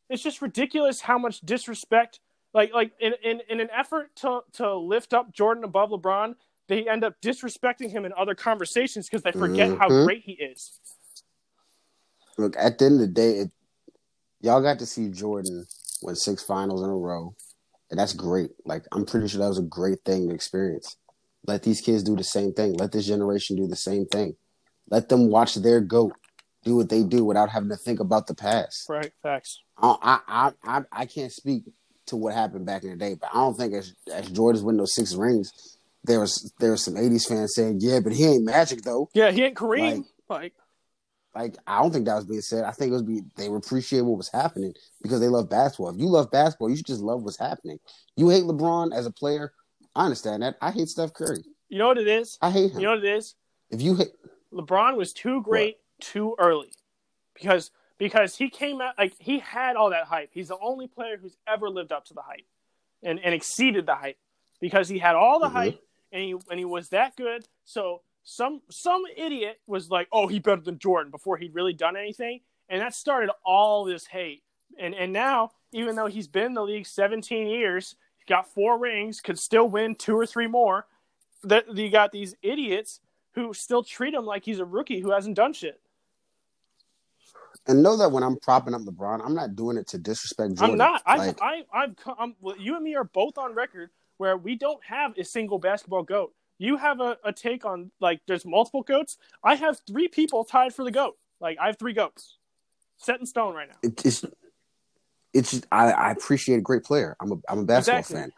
it's 0.08 0.22
just 0.22 0.40
ridiculous 0.42 1.00
how 1.00 1.18
much 1.18 1.40
disrespect. 1.40 2.20
Like 2.54 2.72
like 2.72 2.92
in 3.00 3.14
in, 3.22 3.40
in 3.48 3.60
an 3.60 3.68
effort 3.76 4.14
to 4.16 4.40
to 4.54 4.74
lift 4.74 5.12
up 5.12 5.32
Jordan 5.32 5.64
above 5.64 5.90
LeBron, 5.90 6.34
they 6.68 6.88
end 6.88 7.04
up 7.04 7.20
disrespecting 7.20 7.90
him 7.90 8.04
in 8.04 8.12
other 8.16 8.34
conversations 8.34 9.06
because 9.08 9.22
they 9.22 9.32
forget 9.32 9.76
how 9.78 9.88
Mhm. 9.88 10.04
great 10.04 10.22
he 10.22 10.32
is. 10.32 10.78
Look, 12.36 12.56
at 12.56 12.78
the 12.78 12.84
end 12.84 12.94
of 12.94 13.00
the 13.00 13.06
day, 13.08 13.38
it, 13.38 13.50
y'all 14.40 14.62
got 14.62 14.78
to 14.78 14.86
see 14.86 15.08
Jordan 15.10 15.66
win 16.02 16.14
six 16.14 16.42
finals 16.42 16.82
in 16.84 16.88
a 16.88 16.94
row, 16.96 17.34
and 17.90 17.98
that's 17.98 18.12
great. 18.12 18.50
Like, 18.64 18.84
I'm 18.92 19.04
pretty 19.04 19.26
sure 19.26 19.40
that 19.40 19.48
was 19.48 19.58
a 19.58 19.62
great 19.62 20.04
thing 20.04 20.28
to 20.28 20.34
experience. 20.34 20.96
Let 21.48 21.62
these 21.62 21.80
kids 21.80 22.02
do 22.02 22.14
the 22.14 22.24
same 22.24 22.52
thing. 22.52 22.74
Let 22.74 22.92
this 22.92 23.06
generation 23.06 23.56
do 23.56 23.66
the 23.66 23.74
same 23.74 24.04
thing. 24.04 24.36
Let 24.90 25.08
them 25.08 25.30
watch 25.30 25.54
their 25.54 25.80
goat 25.80 26.12
do 26.62 26.76
what 26.76 26.90
they 26.90 27.02
do 27.02 27.24
without 27.24 27.48
having 27.48 27.70
to 27.70 27.76
think 27.76 28.00
about 28.00 28.26
the 28.26 28.34
past. 28.34 28.84
Right, 28.86 29.12
facts. 29.22 29.62
I 29.78 30.20
I 30.28 30.52
I, 30.62 30.82
I 30.92 31.06
can't 31.06 31.32
speak 31.32 31.64
to 32.08 32.16
what 32.16 32.34
happened 32.34 32.66
back 32.66 32.84
in 32.84 32.90
the 32.90 32.96
day, 32.96 33.14
but 33.18 33.30
I 33.32 33.38
don't 33.38 33.56
think 33.56 33.72
as 33.72 33.94
as 34.12 34.28
Jordan's 34.28 34.62
win 34.62 34.76
those 34.76 34.94
six 34.94 35.14
rings, 35.14 35.78
there 36.04 36.20
was 36.20 36.52
there 36.60 36.72
was 36.72 36.84
some 36.84 36.94
'80s 36.94 37.26
fans 37.26 37.54
saying, 37.54 37.78
"Yeah, 37.80 38.00
but 38.00 38.12
he 38.12 38.26
ain't 38.26 38.44
Magic 38.44 38.82
though." 38.82 39.08
Yeah, 39.14 39.30
he 39.30 39.44
ain't 39.44 39.56
Kareem. 39.56 40.04
Like, 40.28 40.52
like 41.34 41.56
I 41.66 41.80
don't 41.80 41.92
think 41.92 42.04
that 42.04 42.16
was 42.16 42.26
being 42.26 42.42
said. 42.42 42.64
I 42.64 42.72
think 42.72 42.90
it 42.90 42.92
was 42.92 43.02
be 43.02 43.22
they 43.36 43.48
would 43.48 43.64
appreciate 43.64 44.02
what 44.02 44.18
was 44.18 44.30
happening 44.30 44.74
because 45.00 45.20
they 45.20 45.28
love 45.28 45.48
basketball. 45.48 45.94
If 45.94 45.98
you 45.98 46.08
love 46.08 46.30
basketball, 46.30 46.68
you 46.68 46.76
should 46.76 46.86
just 46.86 47.00
love 47.00 47.22
what's 47.22 47.38
happening. 47.38 47.78
You 48.16 48.28
hate 48.28 48.44
LeBron 48.44 48.94
as 48.94 49.06
a 49.06 49.10
player. 49.10 49.54
I 49.98 50.04
understand 50.04 50.42
that. 50.44 50.56
I 50.62 50.70
hate 50.70 50.88
Steph 50.88 51.12
Curry. 51.12 51.42
you 51.68 51.78
know 51.78 51.88
what 51.88 51.98
it 51.98 52.06
is? 52.06 52.38
I 52.40 52.50
hate 52.50 52.70
him. 52.72 52.80
You 52.80 52.86
know 52.86 52.94
what 52.94 53.04
it 53.04 53.16
is? 53.16 53.34
if 53.70 53.82
you 53.82 53.94
hate, 53.96 54.12
LeBron 54.52 54.96
was 54.96 55.12
too 55.12 55.42
great 55.42 55.76
too 56.00 56.34
early 56.38 56.70
because 57.34 57.70
because 57.98 58.36
he 58.36 58.48
came 58.48 58.80
out 58.80 58.94
like 58.96 59.12
he 59.18 59.40
had 59.40 59.76
all 59.76 59.90
that 59.90 60.04
hype. 60.04 60.30
He's 60.32 60.48
the 60.48 60.58
only 60.62 60.86
player 60.86 61.16
who's 61.20 61.36
ever 61.46 61.68
lived 61.68 61.90
up 61.92 62.04
to 62.06 62.14
the 62.14 62.22
hype 62.22 62.46
and, 63.02 63.18
and 63.20 63.34
exceeded 63.34 63.84
the 63.86 63.96
hype 63.96 64.16
because 64.60 64.88
he 64.88 64.98
had 64.98 65.16
all 65.16 65.40
the 65.40 65.48
Mhm. 65.48 65.52
hype 65.52 65.80
and 66.12 66.22
he 66.22 66.32
and 66.48 66.58
he 66.58 66.64
was 66.64 66.88
that 66.90 67.16
good. 67.16 67.46
So 67.64 68.02
some 68.22 68.62
some 68.70 69.02
idiot 69.16 69.60
was 69.66 69.90
like, 69.90 70.08
"Oh, 70.12 70.28
he 70.28 70.38
better 70.38 70.62
than 70.62 70.78
Jordan" 70.78 71.10
before 71.10 71.36
he'd 71.38 71.54
really 71.54 71.72
done 71.74 71.96
anything, 71.96 72.40
and 72.68 72.80
that 72.80 72.94
started 72.94 73.30
all 73.44 73.84
this 73.84 74.06
hate. 74.06 74.44
And 74.78 74.94
and 74.94 75.12
now, 75.12 75.50
even 75.72 75.96
though 75.96 76.06
he's 76.06 76.28
been 76.28 76.46
in 76.46 76.54
the 76.54 76.62
league 76.62 76.86
17 76.86 77.48
years, 77.48 77.96
got 78.28 78.52
four 78.52 78.78
rings, 78.78 79.20
could 79.20 79.38
still 79.38 79.68
win 79.68 79.94
two 79.94 80.16
or 80.16 80.26
three 80.26 80.46
more. 80.46 80.86
That 81.44 81.76
you 81.76 81.90
got 81.90 82.12
these 82.12 82.34
idiots 82.42 83.00
who 83.32 83.52
still 83.54 83.82
treat 83.82 84.14
him 84.14 84.24
like 84.24 84.44
he's 84.44 84.58
a 84.58 84.64
rookie 84.64 85.00
who 85.00 85.10
hasn't 85.10 85.36
done 85.36 85.52
shit. 85.52 85.80
and 87.66 87.82
know 87.82 87.96
that 87.96 88.10
when 88.10 88.22
I'm 88.22 88.36
propping 88.36 88.74
up 88.74 88.82
LeBron, 88.82 89.20
I'm 89.24 89.34
not 89.34 89.54
doing 89.54 89.76
it 89.76 89.86
to 89.88 89.98
disrespect 89.98 90.54
Jordan. 90.54 90.72
I'm 90.72 90.78
not. 90.78 91.02
I, 91.06 91.16
Like, 91.16 91.38
I, 91.40 91.64
I've, 91.72 91.96
co- 91.96 92.16
I'm, 92.18 92.34
well, 92.40 92.56
you 92.58 92.74
and 92.74 92.82
me 92.82 92.96
are 92.96 93.04
both 93.04 93.38
on 93.38 93.54
record 93.54 93.90
where 94.16 94.36
we 94.36 94.56
don't 94.56 94.82
have 94.84 95.16
a 95.16 95.24
single 95.24 95.58
basketball 95.58 96.02
goat. 96.02 96.34
You 96.58 96.76
have 96.76 97.00
a, 97.00 97.16
a 97.22 97.32
take 97.32 97.64
on 97.64 97.90
like 98.00 98.20
there's 98.26 98.44
multiple 98.44 98.82
goats. 98.82 99.16
I 99.44 99.54
have 99.54 99.80
three 99.86 100.08
people 100.08 100.44
tied 100.44 100.74
for 100.74 100.84
the 100.84 100.90
goat. 100.90 101.16
Like 101.40 101.56
I 101.60 101.66
have 101.66 101.78
three 101.78 101.92
goats, 101.92 102.38
set 102.96 103.20
in 103.20 103.26
stone 103.26 103.54
right 103.54 103.68
now. 103.68 103.76
it, 103.82 104.04
it's 104.04 104.24
it's 105.34 105.50
just, 105.50 105.66
I, 105.70 105.92
I 105.92 106.10
appreciate 106.10 106.56
a 106.56 106.62
great 106.62 106.84
player. 106.84 107.16
I'm 107.20 107.32
a 107.32 107.36
I'm 107.48 107.58
a 107.60 107.64
basketball 107.64 108.00
Exactly. 108.00 108.22
fan. 108.22 108.32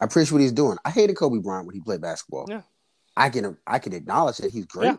I 0.00 0.04
appreciate 0.04 0.32
what 0.32 0.42
he's 0.42 0.52
doing. 0.52 0.76
I 0.84 0.90
hated 0.90 1.16
Kobe 1.16 1.38
Bryant 1.38 1.66
when 1.66 1.74
he 1.74 1.80
played 1.80 2.00
basketball. 2.00 2.46
Yeah. 2.48 2.62
I 3.16 3.30
can 3.30 3.56
I 3.66 3.78
can 3.78 3.92
acknowledge 3.92 4.38
that 4.38 4.50
he's 4.52 4.66
great. 4.66 4.86
Yeah. 4.86 4.96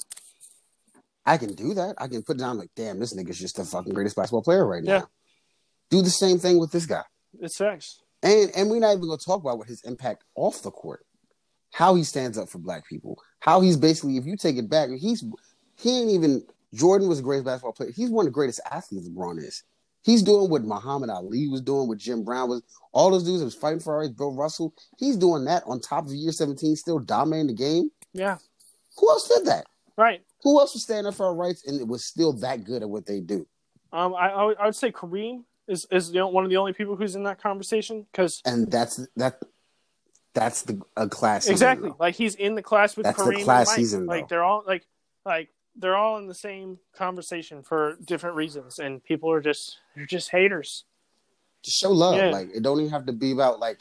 I 1.26 1.38
can 1.38 1.54
do 1.54 1.74
that. 1.74 1.96
I 1.98 2.08
can 2.08 2.22
put 2.24 2.38
down 2.38 2.58
like, 2.58 2.70
damn, 2.76 3.00
this 3.00 3.14
nigga's 3.14 3.40
just 3.40 3.58
the 3.58 3.66
fucking 3.66 3.94
greatest 3.94 4.16
basketball 4.16 4.44
player 4.44 4.66
right 4.66 4.84
now. 4.84 5.08
Do 5.90 6.02
the 6.02 6.10
same 6.10 6.38
thing 6.40 6.60
with 6.60 6.72
this 6.72 6.86
guy. 6.86 7.04
It's 7.40 7.58
facts. 7.58 8.02
And 8.24 8.52
and 8.56 8.70
we're 8.70 8.80
not 8.80 8.92
even 8.94 9.02
gonna 9.08 9.18
talk 9.18 9.42
about 9.42 9.58
what 9.58 9.68
his 9.68 9.82
impact 9.84 10.24
off 10.36 10.62
the 10.62 10.72
court. 10.72 11.06
How 11.74 11.96
he 11.96 12.04
stands 12.04 12.38
up 12.38 12.48
for 12.50 12.58
black 12.60 12.88
people. 12.88 13.20
How 13.40 13.60
he's 13.60 13.76
basically, 13.76 14.18
if 14.18 14.26
you 14.26 14.38
take 14.38 14.56
it 14.58 14.70
back, 14.70 14.90
he's 14.98 15.24
he 15.78 16.00
ain't 16.00 16.12
even 16.12 16.44
Jordan 16.74 17.08
was 17.08 17.18
the 17.18 17.24
greatest 17.24 17.46
basketball 17.46 17.74
player. 17.74 17.92
He's 17.96 18.10
one 18.10 18.26
of 18.26 18.32
the 18.32 18.36
greatest 18.36 18.62
athletes 18.72 19.10
LeBron 19.10 19.40
is. 19.40 19.64
He's 20.06 20.22
doing 20.22 20.50
what 20.52 20.64
Muhammad 20.64 21.10
Ali 21.10 21.48
was 21.48 21.62
doing, 21.62 21.88
what 21.88 21.98
Jim 21.98 22.24
Brown 22.24 22.48
was, 22.50 22.62
all 22.92 23.10
those 23.10 23.24
dudes 23.24 23.40
that 23.40 23.46
was 23.46 23.56
fighting 23.56 23.80
for 23.80 23.94
our 23.96 24.02
rights, 24.02 24.14
Bill 24.14 24.32
Russell. 24.32 24.74
He's 24.98 25.18
doing 25.18 25.46
that 25.46 25.64
on 25.66 25.80
top 25.82 26.06
of 26.06 26.14
year 26.14 26.32
17, 26.32 26.76
still 26.76 27.00
dominating 27.00 27.48
the 27.48 27.54
game. 27.54 27.90
Yeah. 28.14 28.38
Who 29.00 29.10
else 29.10 29.28
did 29.28 29.46
that? 29.48 29.66
Right. 29.98 30.22
Who 30.44 30.60
else 30.60 30.74
was 30.74 30.84
standing 30.84 31.08
up 31.08 31.16
for 31.16 31.26
our 31.26 31.34
rights 31.34 31.66
and 31.66 31.82
it 31.82 31.88
was 31.88 32.06
still 32.06 32.34
that 32.34 32.64
good 32.66 32.84
at 32.84 32.90
what 32.90 33.06
they 33.08 33.20
do? 33.20 33.48
Um. 33.92 34.14
I, 34.14 34.30
I 34.30 34.44
would, 34.46 34.58
I 34.58 34.66
would 34.66 34.76
say 34.76 34.92
Kareem 34.92 35.44
is 35.68 35.88
is 35.90 36.12
know, 36.14 36.28
one 36.28 36.44
of 36.44 36.50
the 36.52 36.58
only 36.58 36.74
people 36.74 36.96
who's 36.96 37.16
in 37.16 37.24
that 37.24 37.42
conversation 37.42 38.06
because 38.12 38.42
And 38.46 38.70
that's 38.72 39.06
that 39.16 39.40
that's 40.36 40.62
the 40.64 40.82
a 40.98 41.08
class. 41.10 41.48
exactly 41.48 41.90
though. 41.90 41.96
like 42.00 42.14
he's 42.16 42.36
in 42.36 42.54
the 42.56 42.62
class 42.62 42.96
with 42.96 43.06
That's 43.06 43.18
the 43.18 43.24
Kareem 43.24 43.44
class 43.44 43.68
and 43.70 43.72
Mike. 43.72 43.76
season, 43.78 44.06
like 44.06 44.28
they're 44.28 44.44
all 44.44 44.64
like 44.68 44.86
like 45.26 45.50
they're 45.78 45.96
all 45.98 46.18
in 46.18 46.28
the 46.28 46.34
same 46.34 46.80
conversation 46.96 47.62
for 47.64 47.98
different 48.06 48.36
reasons, 48.36 48.80
and 48.80 49.04
people 49.04 49.32
are 49.32 49.42
just 49.42 49.78
they're 49.96 50.06
just 50.06 50.30
haters. 50.32 50.86
Just 51.64 51.78
show 51.80 51.92
love. 51.92 52.16
Yeah. 52.18 52.30
Like 52.30 52.50
it 52.54 52.64
don't 52.64 52.80
even 52.80 52.92
have 52.92 53.06
to 53.08 53.14
be 53.14 53.32
about 53.32 53.60
like 53.60 53.80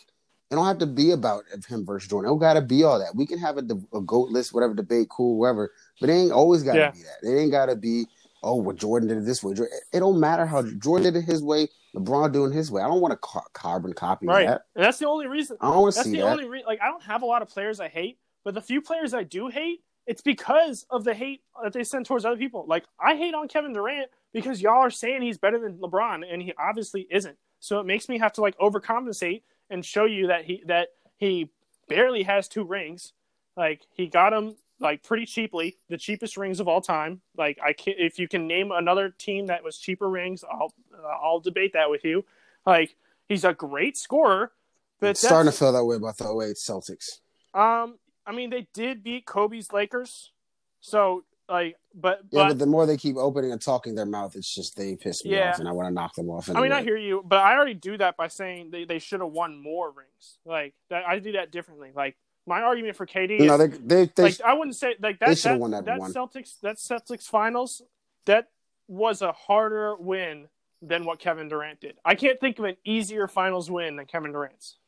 it 0.51 0.55
don't 0.55 0.67
have 0.67 0.79
to 0.79 0.87
be 0.87 1.11
about 1.13 1.45
him 1.69 1.85
versus 1.85 2.09
Jordan. 2.09 2.29
It 2.29 2.33
don't 2.33 2.39
gotta 2.39 2.61
be 2.63 2.83
all 2.85 2.99
that. 2.99 3.15
We 3.15 3.27
can 3.27 3.39
have 3.39 3.57
a, 3.59 3.63
a 3.97 4.01
goat 4.01 4.31
list, 4.31 4.53
whatever 4.55 4.75
debate, 4.75 5.09
cool, 5.09 5.39
whatever. 5.39 5.73
But 6.01 6.11
it 6.11 6.15
ain't 6.15 6.33
always 6.33 6.63
gotta 6.63 6.79
Yeah. 6.79 6.91
be 6.91 7.03
that. 7.03 7.29
It 7.29 7.39
ain't 7.41 7.51
gotta 7.53 7.77
be 7.77 8.07
oh, 8.47 8.57
well, 8.57 8.77
Jordan 8.77 9.09
did 9.09 9.17
it 9.17 9.25
this 9.25 9.43
way. 9.43 9.55
It 9.55 10.01
don't 10.01 10.21
matter 10.21 10.45
how 10.45 10.63
Jordan 10.79 11.15
did 11.15 11.17
it 11.23 11.25
his 11.25 11.43
way, 11.43 11.67
LeBron 11.97 12.31
doing 12.31 12.53
his 12.53 12.71
way. 12.71 12.83
I 12.83 12.87
don't 12.89 13.01
want 13.01 13.13
to 13.13 13.17
ca- 13.17 13.41
carbon 13.55 13.95
copy 13.95 14.27
Right, 14.27 14.47
that. 14.47 14.67
and 14.75 14.85
that's 14.85 14.99
the 14.99 15.09
only 15.09 15.27
reason. 15.27 15.57
I 15.63 15.71
don't 15.71 15.81
want 15.81 15.95
to 15.95 15.99
That's 16.01 16.11
see 16.11 16.17
the 16.17 16.25
that. 16.25 16.31
only 16.31 16.45
re- 16.45 16.63
like 16.67 16.79
I 16.83 16.89
don't 16.89 17.03
have 17.05 17.23
a 17.23 17.27
lot 17.27 17.41
of 17.41 17.49
players 17.49 17.81
I 17.81 17.89
hate, 17.89 18.19
but 18.45 18.53
the 18.53 18.61
few 18.61 18.83
players 18.83 19.15
I 19.15 19.23
do 19.23 19.49
hate, 19.49 19.81
it's 20.07 20.23
because 20.23 20.87
of 20.91 21.05
the 21.05 21.15
hate 21.15 21.43
that 21.63 21.73
they 21.73 21.85
send 21.85 22.07
towards 22.07 22.25
other 22.25 22.37
people. 22.37 22.65
Like 22.69 22.85
I 23.01 23.17
hate 23.17 23.35
on 23.35 23.49
Kevin 23.49 23.73
Durant 23.73 24.11
because 24.33 24.61
y'all 24.61 24.83
are 24.83 24.91
saying 24.91 25.23
he's 25.23 25.39
better 25.39 25.59
than 25.59 25.79
LeBron, 25.79 26.23
and 26.31 26.43
he 26.43 26.53
obviously 26.59 27.07
isn't. 27.11 27.37
So 27.61 27.81
it 27.81 27.87
makes 27.87 28.09
me 28.09 28.19
have 28.19 28.33
to 28.35 28.41
like 28.41 28.59
overcompensate 28.59 29.43
and 29.71 29.85
show 29.85 30.05
you 30.05 30.27
that 30.27 30.45
he 30.45 30.63
that 30.67 30.89
he 31.17 31.51
barely 31.89 32.23
has 32.25 32.49
two 32.49 32.65
rings. 32.65 33.13
Like 33.57 33.83
he 33.91 34.07
got 34.09 34.31
them 34.31 34.57
like 34.81 35.03
pretty 35.03 35.25
cheaply, 35.25 35.77
the 35.89 35.97
cheapest 35.97 36.37
rings 36.37 36.61
of 36.61 36.69
all 36.69 36.81
time. 36.81 37.21
Like 37.37 37.59
I 37.65 37.73
can 37.73 37.95
if 37.97 38.19
you 38.19 38.29
can 38.29 38.47
name 38.47 38.73
another 38.73 39.09
team 39.11 39.47
that 39.47 39.65
was 39.65 39.79
cheaper 39.79 40.11
rings, 40.11 40.45
I'll 40.45 40.75
uh, 40.93 41.07
I'll 41.23 41.41
debate 41.41 41.73
that 41.73 41.89
with 41.89 42.05
you. 42.05 42.25
Like 42.67 42.97
he's 43.29 43.45
a 43.45 43.55
great 43.55 43.97
scorer, 43.97 44.53
but 45.01 45.11
It's 45.11 45.21
starting 45.21 45.51
to 45.51 45.57
feel 45.57 45.73
that 45.73 45.85
way 45.85 45.97
about 45.97 46.19
the 46.19 46.25
08 46.25 46.57
Celtics. 46.57 47.21
um, 47.55 47.99
I 48.27 48.33
mean, 48.33 48.51
they 48.51 48.67
did 48.73 49.03
beat 49.03 49.27
Kobe's 49.27 49.73
Lakers, 49.73 50.33
so 50.81 51.25
like, 51.49 51.77
but 51.95 52.21
Yeah, 52.31 52.45
but, 52.45 52.49
but 52.49 52.59
the 52.59 52.67
more 52.67 52.87
they 52.87 52.97
keep 52.97 53.17
opening 53.17 53.53
and 53.53 53.61
talking 53.61 53.95
their 53.95 54.07
mouth, 54.07 54.35
it's 54.35 54.53
just 54.53 54.77
they 54.77 54.97
piss 54.97 55.25
me 55.25 55.33
Yeah. 55.33 55.51
off, 55.51 55.59
and 55.59 55.69
I 55.69 55.73
want 55.73 55.89
to 55.89 55.95
knock 55.95 56.15
them 56.15 56.31
off. 56.31 56.49
I 56.49 56.61
mean, 56.61 56.73
I 56.73 56.83
hear 56.83 56.97
you, 56.97 57.23
but 57.25 57.39
I 57.41 57.55
already 57.55 57.75
do 57.75 57.99
that 57.99 58.17
by 58.17 58.29
saying 58.29 58.71
they, 58.71 58.85
they 58.85 58.99
should 58.99 59.21
have 59.21 59.31
won 59.31 59.61
more 59.61 59.91
rings. 59.91 60.39
Like 60.47 60.75
that, 60.89 61.07
I 61.07 61.19
do 61.19 61.33
that 61.33 61.51
differently. 61.51 61.91
Like 61.95 62.17
my 62.47 62.63
argument 62.63 62.97
for 62.97 63.07
KD 63.07 63.41
is 63.41 63.47
No, 63.47 63.59
they 63.59 63.67
they, 63.67 64.11
they 64.15 64.23
like 64.23 64.41
I 64.41 64.55
wouldn't 64.55 64.77
say 64.77 64.95
like 65.01 65.19
that. 65.21 65.29
they 65.29 65.35
should've 65.35 65.57
that, 65.57 65.61
won 65.61 65.71
that 65.73 65.85
that 65.85 65.99
one. 65.99 66.13
Celtics 66.13 66.61
that 66.61 66.77
Celtics 66.77 67.25
finals 67.25 67.83
that 68.25 68.49
was 68.89 69.23
a 69.23 69.33
harder 69.33 69.97
win 69.97 70.49
than 70.83 71.05
what 71.05 71.19
Kevin 71.19 71.49
Durant 71.49 71.81
did. 71.81 71.97
I 72.05 72.15
can't 72.15 72.39
think 72.41 72.59
of 72.59 72.65
an 72.67 72.77
easier 72.85 73.27
finals 73.29 73.71
win 73.71 73.97
than 73.97 74.07
Kevin 74.07 74.33
Durant's. 74.33 74.79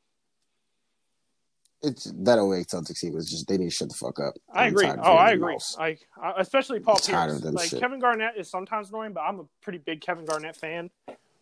It's 1.82 2.05
that 2.05 2.39
08 2.39 2.66
Celtics 2.66 3.01
team 3.01 3.12
was 3.15 3.31
just 3.31 3.47
they 3.48 3.59
need 3.59 3.66
to 3.66 3.70
shut 3.70 3.89
the 3.89 3.94
fuck 3.94 4.19
up. 4.19 4.35
I 4.53 4.66
I'm 4.66 4.73
agree. 4.73 4.86
Oh, 4.86 5.12
I 5.12 5.32
agree. 5.32 5.59
Like, 5.78 6.01
uh, 6.23 6.32
especially 6.39 6.81
Paul 6.81 6.98
Pierce. 6.98 7.35
of 7.35 7.43
them 7.43 7.55
Like 7.55 7.69
shit. 7.69 7.81
Kevin 7.81 8.01
Garnett 8.01 8.36
is 8.36 8.51
sometimes 8.51 8.90
annoying, 8.90 9.12
but 9.12 9.20
I'm 9.20 9.40
a 9.40 9.44
pretty 9.62 9.78
big 9.78 10.01
Kevin 10.01 10.24
Garnett 10.24 10.57
fan. 10.57 10.90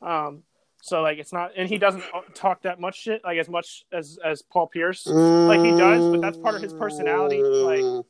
Um, 0.03 0.43
so 0.83 1.01
like 1.01 1.19
it's 1.19 1.33
not, 1.33 1.53
and 1.57 1.69
he 1.69 1.79
doesn't 1.79 2.05
talk 2.35 2.63
that 2.63 2.79
much 2.79 3.01
shit, 3.01 3.23
like 3.25 3.39
as 3.39 3.49
much 3.49 3.85
as 3.93 4.19
as 4.23 4.43
Paul 4.43 4.67
Pierce. 4.67 5.07
Like 5.07 5.61
he 5.61 5.71
does, 5.71 6.11
but 6.11 6.21
that's 6.21 6.37
part 6.37 6.57
of 6.57 6.63
his 6.63 6.75
personality. 6.75 7.43
Like 7.43 8.05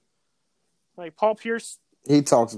like 0.97 1.17
Paul 1.17 1.37
Pierce. 1.37 1.79
he 2.09 2.23
talks 2.23 2.57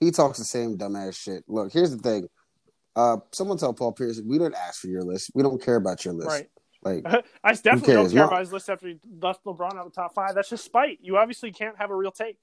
he 0.00 0.10
talks 0.10 0.38
the 0.38 0.44
same 0.44 0.76
dumbass 0.76 1.16
shit. 1.16 1.44
Look, 1.46 1.72
here's 1.72 1.94
the 1.94 2.02
thing. 2.02 2.28
Uh, 2.96 3.18
someone 3.32 3.58
tell 3.58 3.72
Paul 3.72 3.92
Pierce 3.92 4.20
we 4.24 4.38
didn't 4.38 4.56
ask 4.56 4.80
for 4.80 4.88
your 4.88 5.02
list. 5.02 5.30
We 5.34 5.42
don't 5.42 5.62
care 5.62 5.76
about 5.76 6.04
your 6.04 6.14
list. 6.14 6.28
Right. 6.28 6.48
Like 6.84 7.06
I 7.44 7.54
definitely 7.54 7.94
don't 7.94 8.12
care 8.12 8.24
about 8.24 8.40
his 8.40 8.52
list 8.52 8.68
after 8.68 8.88
he 8.88 8.98
left 9.20 9.44
LeBron 9.44 9.74
out 9.74 9.86
of 9.86 9.92
the 9.92 10.00
top 10.00 10.14
five. 10.14 10.34
That's 10.34 10.50
just 10.50 10.64
spite. 10.64 10.98
You 11.02 11.16
obviously 11.16 11.50
can't 11.50 11.76
have 11.78 11.90
a 11.90 11.96
real 11.96 12.12
take. 12.12 12.36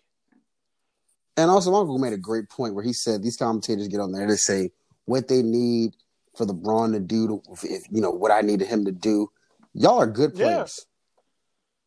And 1.37 1.49
also, 1.49 1.73
Uncle 1.73 1.97
made 1.97 2.13
a 2.13 2.17
great 2.17 2.49
point 2.49 2.75
where 2.75 2.83
he 2.83 2.93
said 2.93 3.23
these 3.23 3.37
commentators 3.37 3.87
get 3.87 3.99
on 3.99 4.11
there 4.11 4.27
to 4.27 4.37
say 4.37 4.71
what 5.05 5.27
they 5.27 5.41
need 5.41 5.95
for 6.35 6.45
LeBron 6.45 6.93
to 6.93 6.99
do, 6.99 7.27
to, 7.27 7.41
if, 7.63 7.83
you 7.89 8.01
know, 8.01 8.11
what 8.11 8.31
I 8.31 8.41
needed 8.41 8.67
him 8.67 8.85
to 8.85 8.91
do. 8.91 9.31
Y'all 9.73 9.99
are 9.99 10.07
good 10.07 10.33
Yeah. 10.35 10.43
players. 10.43 10.85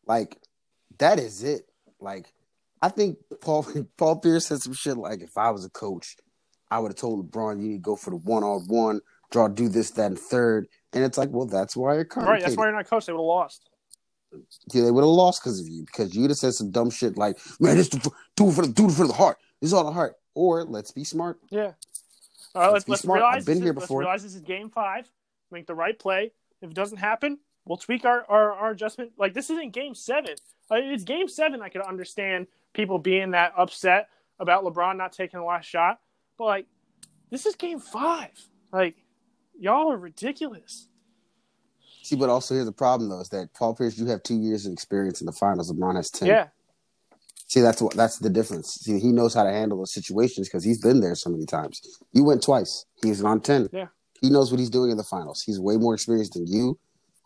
Like, 0.07 0.37
that 0.97 1.19
is 1.19 1.43
it. 1.43 1.69
Like, 1.99 2.33
I 2.81 2.89
think 2.89 3.17
Paul 3.41 3.65
Paul 3.97 4.17
Pierce 4.17 4.47
said 4.47 4.61
some 4.61 4.73
shit 4.73 4.97
like, 4.97 5.21
if 5.21 5.37
I 5.37 5.51
was 5.51 5.65
a 5.65 5.69
coach, 5.69 6.15
I 6.71 6.79
would 6.79 6.89
have 6.91 6.97
told 6.97 7.31
LeBron 7.31 7.61
you 7.61 7.69
need 7.69 7.77
to 7.77 7.81
go 7.81 7.95
for 7.95 8.09
the 8.09 8.17
one 8.17 8.43
on 8.43 8.65
one, 8.67 9.01
draw, 9.31 9.47
do 9.47 9.69
this, 9.69 9.91
that, 9.91 10.07
and 10.07 10.19
third. 10.19 10.67
And 10.95 11.03
it's 11.03 11.17
like, 11.17 11.29
well, 11.29 11.45
that's 11.45 11.75
why 11.75 11.95
you're. 11.95 12.07
Right. 12.15 12.41
That's 12.41 12.55
why 12.55 12.65
you're 12.65 12.75
not 12.75 12.87
coach. 12.87 13.05
They 13.05 13.13
would 13.13 13.19
have 13.19 13.25
lost. 13.25 13.69
Yeah, 14.73 14.83
they 14.83 14.91
would 14.91 15.01
have 15.01 15.09
lost 15.09 15.43
because 15.43 15.59
of 15.59 15.67
you 15.67 15.83
because 15.85 16.15
you'd 16.15 16.29
have 16.29 16.37
said 16.37 16.53
some 16.53 16.71
dumb 16.71 16.89
shit 16.89 17.17
like, 17.17 17.37
"Man, 17.59 17.77
this 17.77 17.89
do 17.89 17.99
it 17.99 18.53
for 18.53 18.65
the 18.65 18.73
do 18.73 18.87
it 18.87 18.91
for 18.91 19.07
the 19.07 19.13
heart. 19.13 19.37
This 19.61 19.69
is 19.69 19.73
all 19.73 19.83
the 19.83 19.91
heart." 19.91 20.15
Or 20.33 20.63
let's 20.63 20.91
be 20.91 21.03
smart. 21.03 21.39
Yeah. 21.49 21.73
All 22.53 22.61
right, 22.61 22.73
let's, 22.73 22.85
be 22.85 22.91
let's 22.91 23.03
smart. 23.03 23.17
realize 23.17 23.37
I've 23.37 23.45
been 23.45 23.61
here 23.61 23.71
is, 23.71 23.75
let's 23.75 23.85
before. 23.85 23.99
realize 23.99 24.23
this 24.23 24.35
is 24.35 24.41
game 24.41 24.69
five. 24.69 25.09
Make 25.51 25.67
the 25.67 25.75
right 25.75 25.97
play. 25.97 26.31
If 26.61 26.71
it 26.71 26.75
doesn't 26.75 26.97
happen, 26.97 27.39
we'll 27.65 27.77
tweak 27.77 28.05
our, 28.05 28.25
our, 28.29 28.51
our 28.53 28.71
adjustment. 28.71 29.11
Like 29.17 29.33
this 29.33 29.49
isn't 29.49 29.73
game 29.73 29.95
seven. 29.95 30.35
Like, 30.69 30.83
it's 30.85 31.03
game 31.03 31.27
seven. 31.27 31.61
I 31.61 31.69
could 31.69 31.81
understand 31.81 32.47
people 32.73 32.97
being 32.97 33.31
that 33.31 33.53
upset 33.57 34.09
about 34.39 34.63
LeBron 34.63 34.97
not 34.97 35.13
taking 35.13 35.39
the 35.39 35.45
last 35.45 35.65
shot, 35.65 35.99
but 36.37 36.45
like 36.45 36.65
this 37.29 37.45
is 37.45 37.55
game 37.55 37.79
five. 37.79 38.31
Like 38.71 38.95
y'all 39.59 39.91
are 39.91 39.97
ridiculous. 39.97 40.87
See, 42.03 42.15
but 42.15 42.29
also 42.29 42.53
here's 42.53 42.67
the 42.67 42.71
problem 42.71 43.09
though: 43.09 43.21
is 43.21 43.29
that 43.29 43.53
Paul 43.53 43.75
Pierce, 43.75 43.97
you 43.97 44.05
have 44.07 44.23
two 44.23 44.39
years 44.39 44.65
of 44.65 44.73
experience 44.73 45.21
in 45.21 45.25
the 45.25 45.31
finals. 45.31 45.71
LeBron 45.71 45.95
has 45.95 46.09
ten. 46.09 46.27
Yeah. 46.27 46.47
See, 47.47 47.61
that's 47.61 47.81
what 47.81 47.93
that's 47.93 48.19
the 48.19 48.29
difference. 48.29 48.73
See, 48.75 48.99
he 48.99 49.11
knows 49.11 49.33
how 49.33 49.43
to 49.43 49.51
handle 49.51 49.77
those 49.77 49.93
situations 49.93 50.47
because 50.47 50.63
he's 50.63 50.81
been 50.81 50.99
there 50.99 51.15
so 51.15 51.29
many 51.29 51.45
times. 51.45 51.81
You 52.11 52.23
went 52.23 52.43
twice. 52.43 52.85
He's 53.01 53.23
on 53.23 53.41
ten. 53.41 53.69
Yeah. 53.71 53.87
He 54.21 54.29
knows 54.29 54.51
what 54.51 54.59
he's 54.59 54.69
doing 54.69 54.91
in 54.91 54.97
the 54.97 55.03
finals. 55.03 55.43
He's 55.43 55.59
way 55.59 55.77
more 55.77 55.93
experienced 55.93 56.33
than 56.33 56.47
you. 56.47 56.79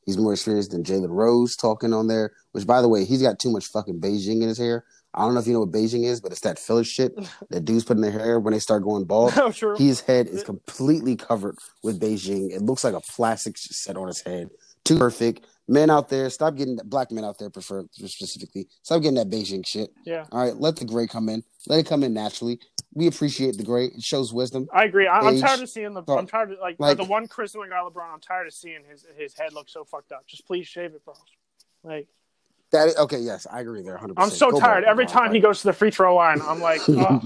He's 0.05 0.17
more 0.17 0.33
experienced 0.33 0.71
than 0.71 0.83
Jalen 0.83 1.09
Rose 1.09 1.55
talking 1.55 1.93
on 1.93 2.07
there. 2.07 2.31
Which, 2.51 2.65
by 2.65 2.81
the 2.81 2.89
way, 2.89 3.05
he's 3.05 3.21
got 3.21 3.39
too 3.39 3.51
much 3.51 3.67
fucking 3.67 4.01
Beijing 4.01 4.41
in 4.41 4.47
his 4.47 4.57
hair. 4.57 4.83
I 5.13 5.23
don't 5.23 5.33
know 5.33 5.39
if 5.39 5.47
you 5.47 5.53
know 5.53 5.61
what 5.61 5.71
Beijing 5.71 6.05
is, 6.05 6.21
but 6.21 6.31
it's 6.31 6.41
that 6.41 6.59
filler 6.59 6.83
shit 6.83 7.13
that 7.49 7.65
dudes 7.65 7.83
put 7.83 7.97
in 7.97 8.01
their 8.01 8.11
hair 8.11 8.39
when 8.39 8.53
they 8.53 8.59
start 8.59 8.83
going 8.83 9.05
bald. 9.05 9.33
Oh, 9.37 9.51
sure. 9.51 9.75
His 9.75 10.01
head 10.01 10.27
is 10.27 10.43
completely 10.43 11.15
covered 11.15 11.57
with 11.83 11.99
Beijing. 11.99 12.51
It 12.51 12.61
looks 12.61 12.83
like 12.83 12.93
a 12.93 13.01
plastic 13.01 13.57
set 13.57 13.97
on 13.97 14.07
his 14.07 14.21
head. 14.21 14.49
Too 14.83 14.97
perfect. 14.97 15.45
Men 15.67 15.89
out 15.91 16.09
there, 16.09 16.29
stop 16.29 16.55
getting 16.55 16.77
that, 16.77 16.89
black 16.89 17.11
men 17.11 17.23
out 17.23 17.37
there, 17.37 17.49
prefer 17.49 17.85
specifically. 17.93 18.67
Stop 18.81 19.01
getting 19.01 19.17
that 19.17 19.29
Beijing 19.29 19.65
shit. 19.65 19.91
yeah. 20.05 20.25
All 20.31 20.43
right, 20.43 20.55
let 20.55 20.77
the 20.77 20.85
gray 20.85 21.05
come 21.05 21.29
in. 21.29 21.43
Let 21.67 21.79
it 21.79 21.85
come 21.85 22.03
in 22.03 22.13
naturally. 22.13 22.59
We 22.95 23.05
appreciate 23.07 23.57
the 23.57 23.63
gray. 23.63 23.85
It 23.85 24.01
shows 24.01 24.33
wisdom. 24.33 24.67
I 24.73 24.85
agree. 24.85 25.05
I, 25.05 25.19
I'm 25.19 25.39
tired 25.39 25.61
of 25.61 25.69
seeing 25.69 25.93
the. 25.93 26.03
I'm 26.07 26.25
tired 26.25 26.53
of 26.53 26.59
like, 26.59 26.77
like- 26.79 26.97
the 26.97 27.03
one 27.03 27.27
Chris 27.27 27.53
guy 27.53 27.61
LeBron. 27.61 28.13
I'm 28.13 28.19
tired 28.19 28.47
of 28.47 28.53
seeing 28.53 28.79
his 28.89 29.05
his 29.15 29.37
head 29.37 29.53
look 29.53 29.69
so 29.69 29.83
fucked 29.83 30.11
up. 30.11 30.25
Just 30.27 30.47
please 30.47 30.67
shave 30.67 30.93
it, 30.95 31.05
bro. 31.05 31.13
Like 31.83 32.07
That 32.71 32.97
okay, 32.97 33.19
yes, 33.19 33.47
I 33.51 33.61
agree 33.61 33.81
there 33.81 33.97
100%. 33.97 34.13
I'm 34.17 34.29
so 34.29 34.51
Go 34.51 34.59
tired. 34.59 34.83
Every 34.83 35.05
time 35.05 35.33
he 35.33 35.39
goes 35.39 35.61
to 35.61 35.67
the 35.67 35.73
free 35.73 35.91
throw 35.91 36.15
line, 36.15 36.39
I'm 36.41 36.61
like, 36.61 36.81
oh, 36.89 37.21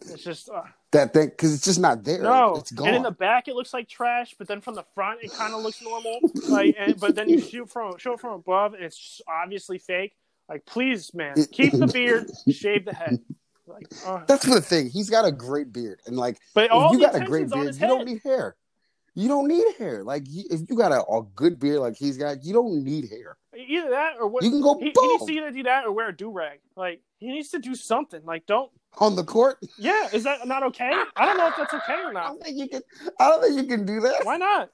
it's 0.00 0.22
just 0.22 0.48
uh, 0.48 0.62
that 0.92 1.12
thing 1.12 1.30
cuz 1.30 1.54
it's 1.54 1.64
just 1.64 1.80
not 1.80 2.02
there. 2.02 2.22
no. 2.22 2.56
It's 2.56 2.72
gone. 2.72 2.88
And 2.88 2.96
in 2.96 3.02
the 3.02 3.10
back, 3.10 3.48
it 3.48 3.54
looks 3.54 3.74
like 3.74 3.88
trash, 3.88 4.34
but 4.38 4.48
then 4.48 4.60
from 4.60 4.74
the 4.74 4.84
front, 4.94 5.22
it 5.22 5.32
kind 5.32 5.52
of 5.52 5.62
looks 5.62 5.82
normal. 5.82 6.18
Like, 6.48 6.76
and, 6.78 6.98
but 6.98 7.14
then 7.14 7.28
you 7.28 7.40
shoot 7.40 7.68
from 7.70 7.98
show 7.98 8.14
it 8.14 8.20
from 8.20 8.32
above, 8.32 8.74
and 8.74 8.84
it's 8.84 9.20
obviously 9.28 9.78
fake. 9.78 10.14
Like, 10.48 10.64
please, 10.64 11.12
man, 11.12 11.34
keep 11.52 11.72
the 11.72 11.86
beard, 11.92 12.30
shave 12.50 12.84
the 12.84 12.94
head. 12.94 13.18
Like, 13.66 13.88
uh, 14.06 14.24
That's 14.26 14.46
the 14.46 14.60
thing. 14.60 14.90
He's 14.90 15.10
got 15.10 15.24
a 15.24 15.32
great 15.32 15.72
beard 15.72 16.00
and 16.06 16.16
like 16.16 16.38
but 16.54 16.70
all 16.70 16.92
you 16.92 17.00
got 17.00 17.16
a 17.16 17.24
great 17.24 17.50
beard, 17.50 17.74
you 17.74 17.86
don't 17.86 18.06
need 18.06 18.20
hair. 18.22 18.56
You 19.14 19.28
don't 19.28 19.48
need 19.48 19.64
hair. 19.78 20.04
Like 20.04 20.24
if 20.28 20.68
you 20.68 20.76
got 20.76 20.92
a, 20.92 21.02
a 21.04 21.22
good 21.34 21.58
beard 21.58 21.80
like 21.80 21.96
he's 21.96 22.16
got, 22.16 22.44
you 22.44 22.52
don't 22.52 22.84
need 22.84 23.08
hair. 23.08 23.36
Either 23.56 23.90
that 23.90 24.14
or 24.20 24.26
what? 24.28 24.42
You 24.44 24.50
can 24.50 24.60
go 24.60 24.78
he, 24.78 24.92
he 24.94 25.06
needs 25.08 25.24
to 25.26 25.32
either 25.32 25.50
do 25.50 25.62
that 25.64 25.84
or 25.86 25.92
wear 25.92 26.08
a 26.08 26.16
do 26.16 26.30
rag. 26.30 26.58
Like, 26.76 27.00
he 27.18 27.28
needs 27.28 27.48
to 27.50 27.58
do 27.58 27.74
something. 27.74 28.20
Like, 28.24 28.46
don't. 28.46 28.70
On 28.98 29.14
the 29.14 29.24
court, 29.24 29.58
Yeah, 29.78 30.08
is 30.12 30.24
that 30.24 30.46
not 30.48 30.62
okay? 30.64 30.90
I 31.16 31.26
don't 31.26 31.36
know 31.36 31.48
if 31.48 31.56
that's 31.56 31.74
okay 31.74 32.00
or 32.02 32.12
not. 32.14 32.24
I 32.24 32.28
don't 32.28 32.42
think 32.42 32.56
you 32.58 32.68
can. 32.68 32.82
I 33.20 33.28
don't 33.28 33.42
think 33.42 33.56
you 33.56 33.64
can 33.76 33.84
do 33.86 34.00
that. 34.00 34.24
Why 34.24 34.36
not? 34.38 34.70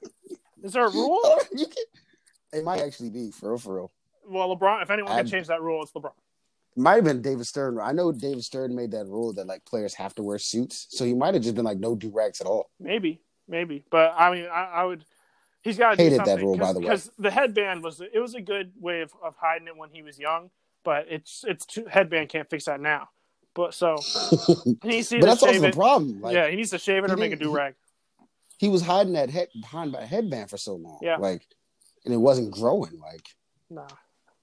Is 0.63 0.73
there 0.73 0.85
a 0.85 0.89
rule? 0.93 1.21
you 1.51 1.65
can. 1.65 1.83
It 2.59 2.63
might 2.63 2.81
actually 2.81 3.09
be 3.09 3.31
for 3.31 3.49
real, 3.49 3.57
for 3.57 3.75
real. 3.75 3.91
Well, 4.27 4.55
LeBron. 4.55 4.81
If 4.83 4.89
anyone 4.91 5.11
can 5.11 5.19
I'd- 5.19 5.29
change 5.31 5.47
that 5.47 5.61
rule, 5.61 5.83
it's 5.83 5.91
LeBron. 5.91 6.11
It 6.75 6.79
might 6.81 6.95
have 6.95 7.03
been 7.03 7.21
David 7.21 7.45
Stern. 7.45 7.77
I 7.79 7.91
know 7.91 8.11
David 8.11 8.43
Stern 8.43 8.73
made 8.75 8.91
that 8.91 9.05
rule 9.05 9.31
that 9.33 9.45
like 9.45 9.63
players 9.65 9.93
have 9.95 10.15
to 10.15 10.23
wear 10.23 10.39
suits, 10.39 10.87
so 10.89 11.05
he 11.05 11.13
might 11.13 11.33
have 11.35 11.43
just 11.43 11.53
been 11.55 11.65
like 11.65 11.77
no 11.79 11.95
do 11.95 12.09
rags 12.09 12.41
at 12.41 12.47
all. 12.47 12.69
Maybe, 12.79 13.21
maybe. 13.47 13.83
But 13.91 14.13
I 14.17 14.31
mean, 14.33 14.45
I, 14.51 14.63
I 14.63 14.83
would. 14.85 15.03
He's 15.63 15.77
got 15.77 15.91
to 15.91 15.95
do 15.97 16.03
Hated 16.03 16.25
that 16.25 16.39
rule, 16.41 16.57
by 16.57 16.73
the 16.73 16.79
way. 16.79 16.85
because 16.85 17.09
the 17.17 17.31
headband 17.31 17.83
was 17.83 18.01
it 18.01 18.19
was 18.19 18.35
a 18.35 18.41
good 18.41 18.73
way 18.79 19.01
of, 19.01 19.11
of 19.23 19.35
hiding 19.39 19.67
it 19.67 19.77
when 19.77 19.89
he 19.91 20.01
was 20.03 20.19
young, 20.19 20.49
but 20.83 21.05
it's 21.09 21.43
it's 21.47 21.65
too, 21.65 21.85
headband 21.89 22.29
can't 22.29 22.49
fix 22.49 22.65
that 22.65 22.79
now. 22.81 23.09
But 23.55 23.73
so 23.73 23.97
he 24.81 24.87
needs 24.87 25.09
to 25.09 25.19
but 25.19 25.27
that's 25.27 25.41
also 25.43 25.53
shave 25.53 25.61
the 25.61 25.67
it. 25.69 25.75
problem. 25.75 26.21
Like, 26.21 26.35
yeah, 26.35 26.49
he 26.49 26.55
needs 26.57 26.71
to 26.71 26.79
shave 26.79 27.03
it 27.05 27.11
or 27.11 27.17
make 27.17 27.31
a 27.31 27.35
do 27.37 27.51
rag. 27.55 27.75
he 28.57 28.67
was 28.67 28.81
hiding 28.81 29.13
that 29.13 29.29
head 29.29 29.47
behind 29.61 29.93
that 29.93 30.07
headband 30.07 30.49
for 30.49 30.57
so 30.57 30.75
long. 30.75 30.99
Yeah. 31.01 31.17
like, 31.17 31.45
and 32.03 32.13
it 32.13 32.17
wasn't 32.17 32.51
growing. 32.51 32.99
Like, 32.99 33.25
Nah. 33.69 33.87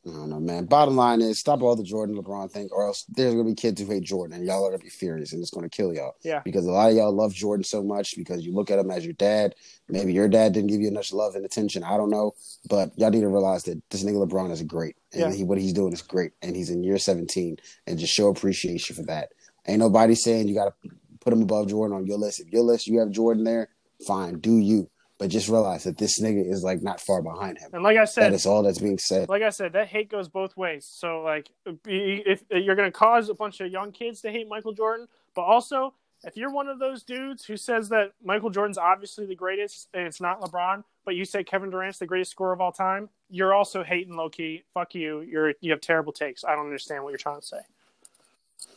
I 0.07 0.13
don't 0.13 0.31
know, 0.31 0.41
man. 0.41 0.65
Bottom 0.65 0.97
line 0.97 1.21
is 1.21 1.39
stop 1.39 1.61
all 1.61 1.77
the 1.77 1.83
Jordan 1.83 2.17
LeBron 2.17 2.51
thing, 2.51 2.71
or 2.73 2.87
else 2.87 3.05
there's 3.11 3.35
gonna 3.35 3.45
be 3.45 3.55
kids 3.55 3.81
who 3.83 3.87
hate 3.87 4.03
Jordan, 4.03 4.35
and 4.37 4.47
y'all 4.47 4.65
are 4.65 4.71
gonna 4.71 4.83
be 4.83 4.89
furious, 4.89 5.35
and 5.35 5.43
it's 5.43 5.51
gonna 5.51 5.69
kill 5.69 5.93
y'all. 5.93 6.15
Yeah. 6.23 6.41
Because 6.43 6.65
a 6.65 6.71
lot 6.71 6.91
of 6.91 6.97
y'all 6.97 7.13
love 7.13 7.35
Jordan 7.35 7.65
so 7.65 7.83
much 7.83 8.17
because 8.17 8.43
you 8.45 8.55
look 8.55 8.71
at 8.71 8.79
him 8.79 8.91
as 8.91 9.05
your 9.05 9.13
dad. 9.13 9.55
Maybe 9.91 10.15
your 10.15 10.29
dad 10.29 10.55
didn't 10.55 10.71
give 10.71 10.81
you 10.81 10.89
enough 10.89 11.13
love 11.13 11.35
and 11.35 11.45
attention. 11.45 11.85
I 11.85 11.99
don't 11.99 12.09
know, 12.11 12.33
but 12.71 12.93
y'all 12.97 13.11
need 13.11 13.21
to 13.21 13.29
realize 13.29 13.65
that 13.65 13.83
this 13.91 14.03
nigga 14.03 14.27
LeBron 14.27 14.51
is 14.51 14.63
great, 14.63 14.97
and 15.13 15.21
Yeah. 15.21 15.33
he, 15.33 15.45
what 15.45 15.59
he's 15.59 15.75
doing 15.75 15.93
is 15.93 16.01
great, 16.01 16.33
and 16.41 16.57
he's 16.57 16.71
in 16.71 16.83
year 16.83 16.97
17, 16.99 17.59
and 17.87 17.99
just 17.99 18.15
show 18.15 18.29
appreciation 18.29 18.97
for 18.97 19.03
that. 19.03 19.33
Ain't 19.67 19.81
nobody 19.81 20.15
saying 20.15 20.49
you 20.49 20.55
gotta 20.55 20.73
put 21.21 21.35
him 21.35 21.43
above 21.43 21.69
Jordan 21.69 21.95
on 21.95 22.07
your 22.07 22.17
list. 22.17 22.41
If 22.41 22.51
your 22.51 22.63
list 22.63 22.87
you 22.87 23.01
have 23.01 23.11
Jordan 23.11 23.45
there, 23.45 23.69
fine, 24.07 24.39
do 24.39 24.57
you. 24.57 24.89
But 25.21 25.29
just 25.29 25.49
realize 25.51 25.85
that 25.85 25.99
this 25.99 26.19
nigga 26.19 26.51
is 26.51 26.65
like 26.65 26.83
not 26.83 26.99
far 26.99 27.21
behind 27.21 27.59
him. 27.59 27.71
And 27.75 27.83
like 27.83 27.99
I 27.99 28.07
said, 28.07 28.33
is 28.33 28.47
all 28.47 28.63
that's 28.63 28.79
being 28.79 28.99
said. 28.99 29.29
like 29.29 29.43
I 29.43 29.51
said, 29.51 29.75
that 29.75 29.87
hate 29.87 30.11
goes 30.11 30.29
both 30.29 30.57
ways. 30.57 30.89
So 30.91 31.21
like, 31.21 31.51
if 31.85 32.43
you're 32.51 32.75
going 32.75 32.89
to 32.89 32.99
cause 32.99 33.29
a 33.29 33.35
bunch 33.35 33.61
of 33.61 33.71
young 33.71 33.93
kids 33.93 34.23
to 34.23 34.31
hate 34.31 34.49
Michael 34.49 34.73
Jordan, 34.73 35.09
but 35.35 35.43
also 35.43 35.93
if 36.25 36.37
you're 36.37 36.51
one 36.51 36.69
of 36.69 36.79
those 36.79 37.03
dudes 37.03 37.45
who 37.45 37.57
says 37.57 37.89
that 37.91 38.13
Michael 38.25 38.51
Jordan's 38.51 38.79
obviously 38.79 39.27
the 39.27 39.35
greatest 39.35 39.89
and 39.95 40.07
it's 40.07 40.21
not 40.21 40.41
LeBron, 40.41 40.85
but 41.05 41.15
you 41.17 41.25
say 41.25 41.45
Kevin 41.45 41.71
Durant's 41.71 41.99
the 41.99 42.07
greatest 42.07 42.31
scorer 42.31 42.53
of 42.53 42.61
all 42.61 42.73
time, 42.73 43.09
you're 43.29 43.55
also 43.55 43.83
hating 43.83 44.17
low 44.17 44.29
key. 44.29 44.65
Fuck 44.75 44.95
you. 44.95 45.21
You're 45.21 45.55
you 45.61 45.71
have 45.71 45.81
terrible 45.81 46.13
takes. 46.13 46.45
I 46.45 46.55
don't 46.55 46.67
understand 46.67 47.05
what 47.05 47.11
you're 47.11 47.19
trying 47.19 47.41
to 47.41 47.47
say. 47.47 47.61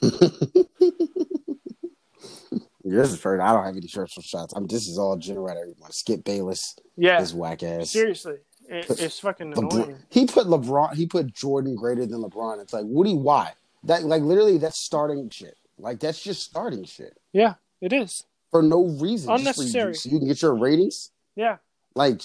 This 2.83 3.11
is 3.13 3.19
first. 3.19 3.41
I 3.41 3.53
don't 3.53 3.63
have 3.65 3.75
any 3.77 3.87
shirts 3.87 4.17
or 4.17 4.21
shots. 4.21 4.53
I'm. 4.55 4.67
This 4.67 4.87
is 4.87 4.97
all 4.97 5.15
general 5.17 5.49
at 5.49 5.57
everyone. 5.57 5.91
Skip 5.91 6.23
Bayless, 6.23 6.75
Yeah, 6.97 7.19
his 7.19 7.33
whack 7.33 7.63
ass. 7.63 7.91
seriously, 7.91 8.35
it, 8.67 8.85
it's 8.89 9.19
fucking 9.19 9.53
LeBron, 9.53 9.73
annoying. 9.73 9.97
he 10.09 10.25
put 10.25 10.47
LeBron. 10.47 10.93
He 10.95 11.05
put 11.07 11.33
Jordan 11.33 11.75
greater 11.75 12.05
than 12.05 12.21
LeBron. 12.21 12.61
It's 12.61 12.73
like, 12.73 12.85
you? 12.85 13.13
Why? 13.13 13.53
That 13.85 14.03
like 14.03 14.21
literally 14.23 14.57
that's 14.57 14.83
starting 14.83 15.29
shit. 15.29 15.55
Like 15.77 15.99
that's 15.99 16.21
just 16.21 16.41
starting 16.43 16.83
shit 16.85 17.17
Yeah, 17.33 17.55
it 17.81 17.91
is. 17.93 18.25
for 18.51 18.61
no 18.61 18.83
reason. 18.85 19.27
for 19.27 19.33
you- 19.33 19.39
Unnecessary. 19.39 19.95
so 19.95 20.09
you 20.09 20.19
can 20.19 20.27
get 20.27 20.41
your 20.41 20.55
ratings. 20.55 21.11
Yeah, 21.35 21.57
Like, 21.95 22.21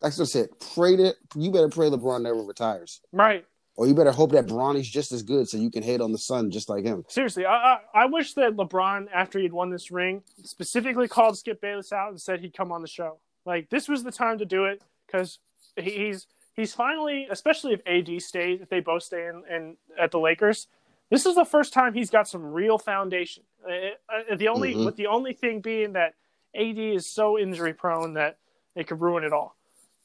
like 0.00 0.12
I 0.18 0.24
said, 0.24 0.48
pray 0.74 0.94
that 0.96 1.16
you 1.34 1.50
better 1.50 1.68
pray 1.68 1.90
LeBron 1.90 2.22
never 2.22 2.42
retires, 2.42 3.00
right. 3.12 3.44
Or 3.80 3.86
you 3.86 3.94
better 3.94 4.12
hope 4.12 4.32
that 4.32 4.46
Bronny's 4.46 4.86
just 4.86 5.10
as 5.10 5.22
good, 5.22 5.48
so 5.48 5.56
you 5.56 5.70
can 5.70 5.82
hate 5.82 6.02
on 6.02 6.12
the 6.12 6.18
son 6.18 6.50
just 6.50 6.68
like 6.68 6.84
him. 6.84 7.02
Seriously, 7.08 7.46
I, 7.46 7.54
I 7.54 7.78
I 7.94 8.04
wish 8.04 8.34
that 8.34 8.54
LeBron, 8.54 9.06
after 9.10 9.38
he'd 9.38 9.54
won 9.54 9.70
this 9.70 9.90
ring, 9.90 10.22
specifically 10.44 11.08
called 11.08 11.38
Skip 11.38 11.62
Bayless 11.62 11.90
out 11.90 12.10
and 12.10 12.20
said 12.20 12.40
he'd 12.40 12.52
come 12.54 12.72
on 12.72 12.82
the 12.82 12.88
show. 12.88 13.16
Like 13.46 13.70
this 13.70 13.88
was 13.88 14.04
the 14.04 14.12
time 14.12 14.36
to 14.36 14.44
do 14.44 14.66
it 14.66 14.82
because 15.06 15.38
he's 15.76 16.26
he's 16.52 16.74
finally, 16.74 17.26
especially 17.30 17.72
if 17.72 17.80
AD 17.86 18.20
stays, 18.20 18.60
if 18.60 18.68
they 18.68 18.80
both 18.80 19.02
stay 19.02 19.26
in, 19.28 19.44
in 19.50 19.76
at 19.98 20.10
the 20.10 20.18
Lakers, 20.20 20.66
this 21.08 21.24
is 21.24 21.34
the 21.34 21.46
first 21.46 21.72
time 21.72 21.94
he's 21.94 22.10
got 22.10 22.28
some 22.28 22.52
real 22.52 22.76
foundation. 22.76 23.44
Uh, 23.66 23.72
uh, 24.14 24.36
the 24.36 24.48
only 24.48 24.74
Mhm. 24.74 24.84
with 24.84 24.96
the 24.96 25.06
only 25.06 25.32
thing 25.32 25.60
being 25.60 25.94
that 25.94 26.16
AD 26.54 26.76
is 26.78 27.06
so 27.06 27.38
injury 27.38 27.72
prone 27.72 28.12
that 28.12 28.36
it 28.76 28.86
could 28.88 29.00
ruin 29.00 29.24
it 29.24 29.32
all. 29.32 29.56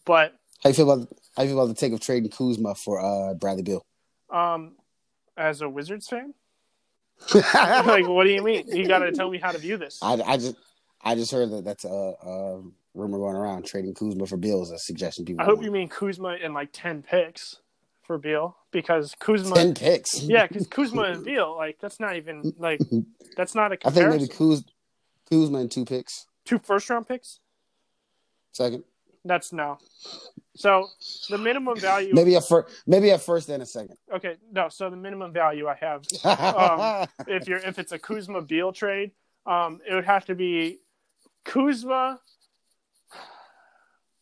But 0.05 0.33
How 0.63 0.69
you 0.69 0.73
feel 0.75 0.89
about 0.89 1.09
how 1.35 1.43
you 1.43 1.49
feel 1.49 1.59
about 1.59 1.67
the 1.67 1.79
take 1.79 1.93
of 1.93 1.99
trading 1.99 2.29
Kuzma 2.31 2.75
for 2.75 2.99
uh, 2.99 3.33
Bradley 3.33 3.63
Beal? 3.63 3.85
um, 4.29 4.73
as 5.37 5.61
a 5.61 5.69
Wizards 5.69 6.07
fan, 6.07 6.33
like 7.33 8.07
what 8.07 8.23
do 8.25 8.29
you 8.31 8.43
mean? 8.43 8.67
You 8.67 8.87
got 8.87 8.99
to 8.99 9.11
tell 9.11 9.29
me 9.29 9.37
how 9.37 9.51
to 9.51 9.57
view 9.57 9.77
this. 9.77 9.99
I, 10.01 10.13
I 10.13 10.37
just 10.37 10.55
I 11.01 11.15
just 11.15 11.31
heard 11.31 11.51
that 11.51 11.63
that's 11.65 11.85
a, 11.85 11.87
a 11.89 12.61
rumor 12.93 13.17
going 13.17 13.35
around. 13.35 13.65
Trading 13.65 13.93
Kuzma 13.93 14.25
for 14.25 14.37
Beal 14.37 14.63
is 14.63 14.71
a 14.71 14.79
suggestion 14.79 15.25
people. 15.25 15.41
I 15.41 15.45
hope 15.45 15.55
want. 15.55 15.65
you 15.65 15.71
mean 15.71 15.89
Kuzma 15.89 16.37
and 16.41 16.53
like 16.53 16.69
ten 16.71 17.03
picks 17.03 17.57
for 18.03 18.17
Beal 18.17 18.55
because 18.71 19.15
Kuzma, 19.19 19.55
ten 19.55 19.73
picks. 19.73 20.21
yeah, 20.23 20.47
because 20.47 20.67
Kuzma 20.67 21.03
and 21.03 21.23
Beal, 21.23 21.55
like 21.55 21.79
that's 21.79 21.99
not 21.99 22.15
even 22.15 22.53
like 22.57 22.81
that's 23.35 23.55
not 23.55 23.71
a 23.71 23.77
I 23.87 23.91
think 23.91 24.09
maybe 24.09 24.27
Kuz, 24.27 24.63
Kuzma 25.29 25.59
and 25.59 25.71
two 25.71 25.85
picks. 25.85 26.27
Two 26.43 26.59
first 26.59 26.89
round 26.89 27.07
picks. 27.07 27.39
Second, 28.51 28.83
That's 29.25 29.51
no. 29.51 29.79
So 30.55 30.87
the 31.29 31.37
minimum 31.37 31.77
value. 31.79 32.13
maybe 32.13 32.35
a 32.35 32.41
first, 32.41 32.83
maybe 32.87 33.09
a 33.09 33.17
first 33.17 33.49
and 33.49 33.61
a 33.61 33.65
second. 33.65 33.97
Okay, 34.13 34.37
no. 34.51 34.69
So 34.69 34.89
the 34.89 34.95
minimum 34.95 35.33
value 35.33 35.67
I 35.67 35.75
have, 35.75 36.03
um, 36.23 37.07
if 37.27 37.47
you're 37.47 37.57
if 37.57 37.79
it's 37.79 37.91
a 37.91 37.99
Kuzma 37.99 38.41
Beal 38.43 38.71
trade, 38.71 39.11
um, 39.45 39.81
it 39.89 39.93
would 39.95 40.05
have 40.05 40.25
to 40.25 40.35
be 40.35 40.79
Kuzma, 41.43 42.19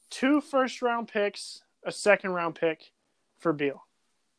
two 0.09 0.41
first 0.41 0.81
round 0.81 1.09
picks, 1.09 1.61
a 1.85 1.91
second 1.91 2.31
round 2.31 2.55
pick 2.55 2.91
for 3.39 3.53
Beal, 3.53 3.83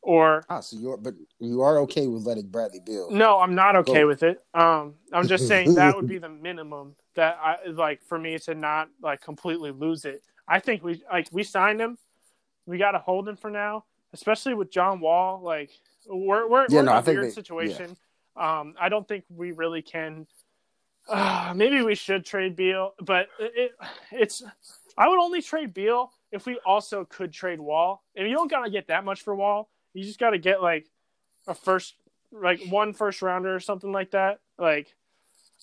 or 0.02 0.44
ah, 0.48 0.60
so 0.60 0.76
you're 0.78 0.96
but 0.96 1.14
you 1.38 1.60
are 1.60 1.78
okay 1.80 2.08
with 2.08 2.24
letting 2.24 2.48
Bradley 2.48 2.80
Beal. 2.84 3.10
No, 3.10 3.38
I'm 3.38 3.54
not 3.54 3.76
okay 3.76 4.00
Go. 4.00 4.08
with 4.08 4.22
it. 4.22 4.42
Um, 4.54 4.94
I'm 5.12 5.28
just 5.28 5.46
saying 5.46 5.74
that 5.74 5.94
would 5.94 6.08
be 6.08 6.18
the 6.18 6.30
minimum 6.30 6.96
that 7.14 7.38
I 7.40 7.68
like 7.68 8.02
for 8.02 8.18
me 8.18 8.38
to 8.40 8.54
not 8.54 8.88
like 9.00 9.20
completely 9.20 9.70
lose 9.70 10.06
it. 10.06 10.22
I 10.46 10.60
think 10.60 10.82
we 10.84 11.02
like 11.10 11.28
we 11.32 11.42
signed 11.42 11.80
him. 11.80 11.98
We 12.66 12.78
got 12.78 12.92
to 12.92 12.98
hold 12.98 13.28
him 13.28 13.36
for 13.36 13.50
now, 13.50 13.84
especially 14.12 14.54
with 14.54 14.70
John 14.70 15.00
Wall. 15.00 15.40
Like 15.42 15.70
we're 16.06 16.48
we're, 16.48 16.66
Yeah, 16.68 16.78
we're 16.78 16.82
no, 16.84 16.98
in 16.98 17.02
a 17.08 17.10
weird 17.12 17.24
they- 17.24 17.30
situation. 17.30 17.96
Um, 18.36 18.74
I 18.80 18.88
don't 18.88 19.06
think 19.06 19.24
we 19.28 19.52
really 19.52 19.80
can. 19.82 20.26
Uh, 21.08 21.52
maybe 21.54 21.82
we 21.82 21.94
should 21.94 22.24
trade 22.24 22.56
Beal, 22.56 22.94
but 23.00 23.28
it, 23.38 23.72
it's. 24.10 24.42
I 24.96 25.08
would 25.08 25.18
only 25.18 25.42
trade 25.42 25.74
Beal 25.74 26.10
if 26.32 26.46
we 26.46 26.58
also 26.64 27.04
could 27.04 27.32
trade 27.32 27.60
Wall. 27.60 28.02
And 28.16 28.28
you 28.28 28.34
don't 28.34 28.50
gotta 28.50 28.70
get 28.70 28.88
that 28.88 29.04
much 29.04 29.22
for 29.22 29.34
Wall. 29.34 29.68
You 29.92 30.02
just 30.04 30.18
gotta 30.18 30.38
get 30.38 30.62
like 30.62 30.86
a 31.46 31.54
first, 31.54 31.94
like 32.32 32.60
one 32.68 32.92
first 32.92 33.22
rounder 33.22 33.54
or 33.54 33.60
something 33.60 33.92
like 33.92 34.12
that. 34.12 34.40
Like, 34.58 34.94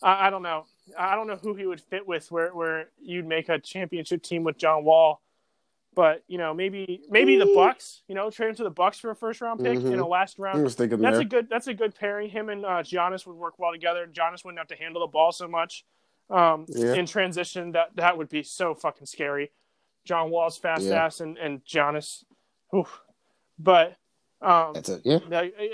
I, 0.03 0.27
I 0.27 0.29
don't 0.29 0.43
know. 0.43 0.65
I 0.97 1.15
don't 1.15 1.27
know 1.27 1.35
who 1.37 1.53
he 1.55 1.65
would 1.65 1.81
fit 1.81 2.07
with 2.07 2.31
where 2.31 2.49
where 2.49 2.89
you'd 3.01 3.27
make 3.27 3.49
a 3.49 3.59
championship 3.59 4.23
team 4.23 4.43
with 4.43 4.57
John 4.57 4.83
Wall. 4.83 5.21
But 5.93 6.23
you 6.27 6.37
know, 6.37 6.53
maybe 6.53 7.01
maybe 7.09 7.37
the 7.37 7.51
Bucks. 7.53 8.01
You 8.07 8.15
know, 8.15 8.29
trade 8.29 8.49
him 8.49 8.55
to 8.55 8.63
the 8.63 8.69
Bucks 8.69 8.97
for 8.97 9.11
a 9.11 9.15
first 9.15 9.41
round 9.41 9.59
pick 9.61 9.77
in 9.77 9.99
a 9.99 10.07
last 10.07 10.39
I 10.39 10.43
round. 10.43 10.63
was 10.63 10.75
thinking 10.75 10.99
That's 11.01 11.15
there. 11.15 11.21
a 11.21 11.25
good. 11.25 11.49
That's 11.49 11.67
a 11.67 11.73
good 11.73 11.93
pairing. 11.95 12.29
Him 12.29 12.47
and 12.49 12.63
uh, 12.65 12.81
Giannis 12.81 13.25
would 13.27 13.35
work 13.35 13.59
well 13.59 13.73
together. 13.73 14.07
Giannis 14.11 14.45
wouldn't 14.45 14.59
have 14.59 14.69
to 14.69 14.75
handle 14.77 15.01
the 15.01 15.07
ball 15.07 15.33
so 15.33 15.49
much 15.49 15.83
um, 16.29 16.65
Yeah. 16.69 16.93
in 16.93 17.05
transition. 17.05 17.73
That 17.73 17.95
that 17.97 18.17
would 18.17 18.29
be 18.29 18.41
so 18.43 18.73
fucking 18.73 19.05
scary. 19.07 19.51
John 20.05 20.29
Wall's 20.31 20.57
fast 20.57 20.83
Yeah. 20.83 21.03
ass 21.05 21.19
and 21.19 21.37
and 21.37 21.63
Giannis, 21.65 22.23
whew. 22.69 22.87
but 23.59 23.97
um, 24.41 24.71
That's 24.73 24.87
it. 24.89 25.01
Yeah, 25.03 25.19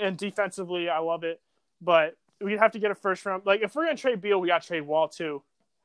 and 0.02 0.18
defensively, 0.18 0.88
I 0.88 0.98
love 0.98 1.22
it. 1.22 1.40
But 1.80 2.16
we'd 2.40 2.58
have 2.58 2.72
to 2.72 2.78
get 2.78 2.90
a 2.90 2.94
first 2.94 3.24
round. 3.26 3.42
Like 3.46 3.62
if 3.62 3.74
we're 3.74 3.84
gonna 3.84 3.96
trade 3.96 4.20
Beal, 4.20 4.40
we 4.40 4.48
got 4.48 4.62
to 4.62 4.68
trade 4.68 4.82
Wall 4.82 5.08
too. 5.08 5.42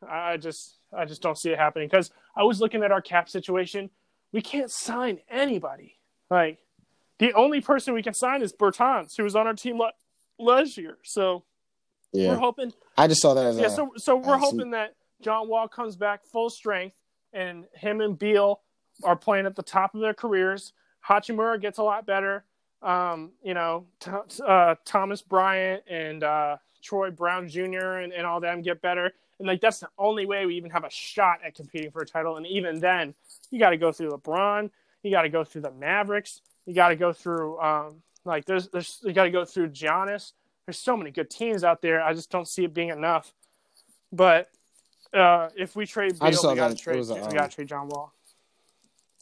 I 0.08 0.38
just 0.38 0.78
I 0.96 1.06
just 1.06 1.22
don't 1.22 1.38
see 1.38 1.50
it 1.50 1.58
happening 1.58 1.88
because 1.90 2.12
I 2.36 2.44
was 2.44 2.60
looking 2.62 2.84
at 2.84 2.92
our 2.92 3.02
cap 3.02 3.30
situation. 3.30 3.90
We 4.32 4.42
can't 4.42 4.72
sign 4.72 5.20
anybody. 5.30 5.96
Like 6.30 6.60
the 7.20 7.34
only 7.34 7.62
person 7.62 7.94
we 7.94 8.04
can 8.04 8.14
sign 8.14 8.42
is 8.42 8.52
Bertans, 8.54 9.16
who 9.16 9.24
was 9.24 9.36
on 9.36 9.48
our 9.48 9.54
team 9.54 9.78
la- 9.78 9.92
last 10.40 10.78
year. 10.78 10.98
So 11.04 11.44
we're 12.30 12.36
hoping. 12.36 12.74
I 12.98 13.08
just 13.08 13.22
saw 13.22 13.34
that 13.34 13.46
as 13.46 13.58
Yeah. 13.58 13.68
a, 13.68 13.70
So 13.70 13.92
so 13.98 14.16
we're 14.18 14.38
hoping 14.38 14.72
that 14.72 14.96
John 15.22 15.48
Wall 15.48 15.68
comes 15.68 15.96
back 15.96 16.26
full 16.26 16.50
strength, 16.50 16.96
and 17.32 17.66
him 17.74 18.02
and 18.02 18.18
Beal 18.18 18.62
are 19.04 19.16
playing 19.16 19.46
at 19.46 19.56
the 19.56 19.64
top 19.64 19.96
of 19.96 20.02
their 20.02 20.14
careers. 20.14 20.74
Hachimura 21.08 21.60
gets 21.60 21.78
a 21.80 21.84
lot 21.84 22.06
better. 22.06 22.46
Um, 22.84 23.32
you 23.44 23.54
know, 23.54 23.86
Th- 24.00 24.42
uh, 24.46 24.76
Thomas 24.86 25.22
Bryant 25.22 25.84
and 25.90 26.24
uh, 26.24 26.58
Troy 26.82 27.12
Brown 27.12 27.48
Jr. 27.48 28.00
and, 28.00 28.12
and 28.12 28.26
all 28.26 28.40
them 28.40 28.62
get 28.62 28.82
better. 28.82 29.14
And 29.40 29.48
like 29.48 29.62
that's 29.62 29.80
the 29.80 29.90
only 29.98 30.26
way 30.26 30.46
we 30.46 30.56
even 30.56 30.70
have 30.72 30.84
a 30.84 30.90
shot 30.90 31.40
at 31.46 31.56
competing 31.56 31.92
for 31.92 32.02
a 32.02 32.06
title. 32.06 32.38
And 32.38 32.46
even 32.46 32.80
then, 32.80 33.16
you 33.52 33.60
got 33.60 33.72
to 33.72 33.78
go 33.78 33.92
through 33.92 34.10
LeBron. 34.10 34.70
You 35.02 35.12
got 35.12 35.24
to 35.24 35.30
go 35.30 35.44
through 35.44 35.62
the 35.62 35.72
Mavericks. 35.72 36.42
You 36.66 36.74
got 36.74 36.90
to 36.90 36.96
go 36.96 37.14
through 37.14 37.60
um, 37.60 38.02
like 38.26 38.46
there's 38.46 38.70
there's 38.70 39.00
you 39.04 39.14
got 39.14 39.24
to 39.24 39.32
go 39.32 39.46
through 39.46 39.70
Giannis. 39.70 40.34
There's 40.66 40.78
so 40.78 40.96
many 40.96 41.12
good 41.12 41.30
teams 41.30 41.64
out 41.64 41.82
there. 41.82 42.02
I 42.02 42.14
just 42.14 42.30
don't 42.30 42.48
see 42.48 42.64
it 42.64 42.74
being 42.74 42.90
enough. 42.90 43.34
But 44.12 44.50
uh, 45.14 45.50
if 45.58 45.76
we 45.76 45.86
trade 45.86 46.20
Beal, 46.20 46.30
we 46.50 46.56
got 46.56 46.70
to 46.70 46.76
trade. 46.76 47.06
we 47.06 47.20
um, 47.20 47.30
got 47.32 47.50
to 47.50 47.56
trade 47.56 47.68
John 47.68 47.90
Wall. 47.90 48.14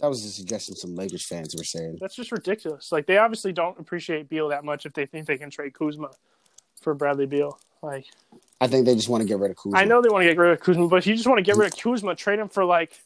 That 0.01 0.07
was 0.07 0.25
a 0.25 0.29
suggestion 0.29 0.75
some 0.75 0.95
Lakers 0.95 1.25
fans 1.27 1.55
were 1.55 1.63
saying. 1.63 1.97
That's 2.01 2.15
just 2.15 2.31
ridiculous. 2.31 2.91
Like 2.91 3.05
they 3.05 3.17
obviously 3.17 3.53
don't 3.53 3.79
appreciate 3.79 4.29
Beal 4.29 4.49
that 4.49 4.65
much 4.65 4.85
if 4.85 4.93
they 4.93 5.05
think 5.05 5.27
they 5.27 5.37
can 5.37 5.49
trade 5.49 5.73
Kuzma 5.73 6.09
for 6.81 6.93
Bradley 6.93 7.27
Beal. 7.27 7.59
Like 7.81 8.05
I 8.59 8.67
think 8.67 8.85
they 8.85 8.95
just 8.95 9.09
want 9.09 9.21
to 9.21 9.27
get 9.27 9.39
rid 9.39 9.51
of 9.51 9.57
Kuzma. 9.57 9.77
I 9.77 9.85
know 9.85 10.01
they 10.01 10.09
want 10.09 10.23
to 10.23 10.29
get 10.29 10.37
rid 10.37 10.51
of 10.51 10.59
Kuzma, 10.59 10.87
but 10.87 10.97
if 10.97 11.07
you 11.07 11.15
just 11.15 11.27
want 11.27 11.37
to 11.37 11.43
get 11.43 11.55
rid 11.55 11.71
of 11.73 11.79
Kuzma, 11.79 12.15
trade 12.15 12.39
him 12.39 12.49
for 12.49 12.65
like 12.65 12.99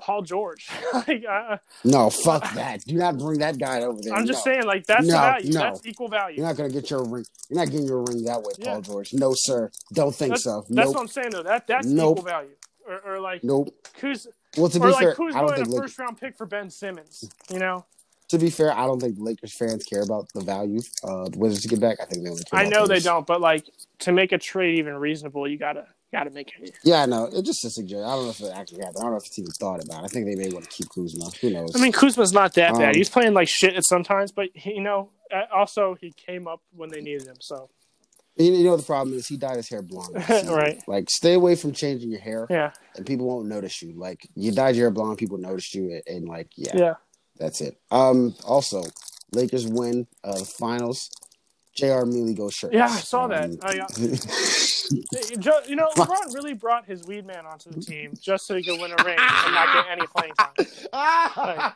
Paul 0.00 0.22
George. 0.22 0.68
like 0.94 1.24
I, 1.28 1.58
No, 1.84 2.08
fuck 2.10 2.42
that. 2.54 2.82
Do 2.84 2.94
not 2.94 3.18
bring 3.18 3.40
that 3.40 3.58
guy 3.58 3.82
over 3.82 3.98
there. 4.00 4.14
I'm 4.14 4.26
just 4.26 4.46
No. 4.46 4.52
saying, 4.52 4.64
like 4.66 4.86
that's 4.86 5.06
No, 5.06 5.14
value. 5.14 5.52
no. 5.52 5.58
That's 5.60 5.84
equal 5.86 6.08
value. 6.08 6.36
You're 6.38 6.46
not 6.46 6.56
gonna 6.56 6.68
get 6.70 6.88
your 6.90 7.04
ring. 7.04 7.24
You're 7.48 7.58
not 7.58 7.70
getting 7.70 7.86
your 7.86 8.02
ring 8.04 8.22
that 8.24 8.40
way, 8.42 8.52
Paul 8.62 8.80
George. 8.82 9.12
No, 9.12 9.32
sir. 9.36 9.70
Don't 9.92 10.14
think 10.14 10.34
That's, 10.34 10.44
so. 10.44 10.60
that's 10.68 10.70
Nope. 10.70 10.94
what 10.94 11.00
I'm 11.00 11.08
saying 11.08 11.30
though. 11.30 11.42
That 11.42 11.66
that's 11.66 11.86
Nope. 11.88 12.18
equal 12.18 12.30
value. 12.30 12.50
Or, 12.86 13.00
or 13.14 13.20
like 13.20 13.42
Nope. 13.44 13.68
Kuz, 14.00 14.26
Well, 14.58 14.68
to 14.68 14.78
or 14.78 14.86
be 14.86 14.92
like 14.92 14.98
fair, 15.02 15.14
Kuzma 15.14 15.38
I 15.38 15.40
don't 15.40 15.48
and 15.50 15.56
think 15.56 15.68
a 15.68 15.70
Lakers. 15.70 15.80
first 15.80 15.98
round 15.98 16.20
pick 16.20 16.36
for 16.36 16.46
Ben 16.46 16.70
Simmons. 16.70 17.24
You 17.50 17.58
know, 17.58 17.84
To 18.28 18.38
be 18.38 18.50
fair, 18.50 18.72
I 18.72 18.86
don't 18.86 19.00
think 19.00 19.16
Lakers 19.18 19.56
fans 19.56 19.84
care 19.84 20.02
about 20.02 20.28
the 20.34 20.40
value 20.42 20.80
uh, 21.04 21.28
the 21.28 21.38
Wizards 21.38 21.62
to 21.62 21.68
get 21.68 21.80
back. 21.80 21.98
I 22.00 22.04
think 22.04 22.24
they 22.24 22.30
only 22.30 22.42
I 22.52 22.64
know 22.68 22.86
they 22.86 23.00
don't, 23.00 23.26
but 23.26 23.40
like 23.40 23.64
to 24.00 24.12
make 24.12 24.32
a 24.32 24.38
trade 24.38 24.78
even 24.78 24.94
reasonable, 24.94 25.48
you 25.48 25.58
gotta 25.58 25.86
gotta 26.12 26.30
make 26.30 26.52
it. 26.60 26.74
Yeah, 26.84 27.02
I 27.02 27.06
know. 27.06 27.26
It's 27.26 27.42
just 27.42 27.64
a 27.64 27.70
suggestion. 27.70 28.04
I 28.04 28.12
don't 28.14 28.24
know 28.24 28.30
if 28.30 28.40
it 28.40 28.52
actually 28.54 28.78
happened. 28.80 28.96
I 28.98 29.02
don't 29.02 29.10
know 29.12 29.16
if 29.18 29.26
it's 29.26 29.38
even 29.38 29.50
thought 29.52 29.84
about. 29.84 30.04
I 30.04 30.08
think 30.08 30.26
they 30.26 30.34
may 30.36 30.48
want 30.50 30.64
to 30.64 30.70
keep 30.70 30.88
Kuzma. 30.88 31.30
Who 31.40 31.50
knows? 31.50 31.76
I 31.76 31.80
mean, 31.80 31.92
Kuzma's 31.92 32.32
not 32.32 32.54
that 32.54 32.74
bad. 32.74 32.90
Um, 32.90 32.94
He's 32.94 33.08
playing 33.10 33.34
like 33.34 33.48
shit 33.48 33.74
at 33.74 33.84
sometimes, 33.84 34.32
but 34.32 34.48
he, 34.54 34.74
you 34.74 34.80
know, 34.82 35.10
uh, 35.34 35.42
also 35.54 35.96
he 36.00 36.10
came 36.12 36.48
up 36.48 36.60
when 36.74 36.88
they 36.90 37.00
needed 37.00 37.26
him. 37.26 37.36
So 37.40 37.68
you 38.38 38.52
you 38.52 38.64
know 38.64 38.76
the 38.76 38.82
problem 38.82 39.16
is? 39.16 39.26
He 39.26 39.36
dyed 39.36 39.56
his 39.56 39.68
hair 39.68 39.82
blonde. 39.82 40.16
Right. 40.48 40.82
Like, 40.86 41.10
stay 41.10 41.34
away 41.34 41.56
from 41.56 41.72
changing 41.72 42.10
your 42.10 42.20
hair, 42.20 42.46
yeah, 42.48 42.72
and 42.96 43.04
people 43.04 43.26
won't 43.26 43.46
notice 43.46 43.82
you. 43.82 43.92
Like, 43.96 44.28
you 44.34 44.52
dyed 44.52 44.76
your 44.76 44.86
hair 44.86 44.90
blonde, 44.90 45.18
people 45.18 45.38
noticed 45.38 45.74
you, 45.74 45.90
and, 45.90 46.02
and 46.06 46.28
like, 46.28 46.50
yeah, 46.56 46.76
yeah. 46.76 46.94
that's 47.36 47.60
it. 47.60 47.78
Um. 47.90 48.34
Also, 48.44 48.82
Lakers 49.32 49.66
win 49.66 50.06
uh, 50.24 50.38
the 50.38 50.44
finals. 50.44 51.10
J.R. 51.78 52.06
Mealy 52.06 52.34
goes 52.34 52.54
shirt. 52.54 52.72
Yeah, 52.72 52.86
I 52.86 52.98
saw 52.98 53.28
that. 53.28 53.44
Um, 53.44 53.58
I, 53.62 53.78
uh, 53.78 53.86
you 55.68 55.76
know, 55.76 55.88
LeBron 55.94 56.34
really 56.34 56.52
brought 56.52 56.84
his 56.86 57.04
weed 57.04 57.24
man 57.24 57.46
onto 57.46 57.70
the 57.70 57.80
team 57.80 58.14
just 58.20 58.48
so 58.48 58.56
he 58.56 58.64
could 58.64 58.80
win 58.80 58.90
a 58.90 59.04
ring 59.04 59.16
and 59.16 59.54
not 59.54 59.72
get 59.72 59.86
any 59.88 60.06
playing 60.08 60.32
time. 60.34 61.72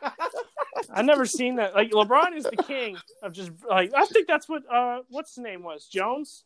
I've 0.89 1.05
never 1.05 1.25
seen 1.25 1.55
that. 1.55 1.73
Like 1.73 1.91
LeBron 1.91 2.35
is 2.35 2.43
the 2.43 2.57
king 2.57 2.97
of 3.21 3.31
just 3.31 3.51
like 3.69 3.91
I 3.95 4.05
think 4.05 4.27
that's 4.27 4.49
what 4.49 4.63
uh 4.69 5.03
what's 5.09 5.35
his 5.35 5.43
name 5.43 5.63
was 5.63 5.85
Jones. 5.85 6.43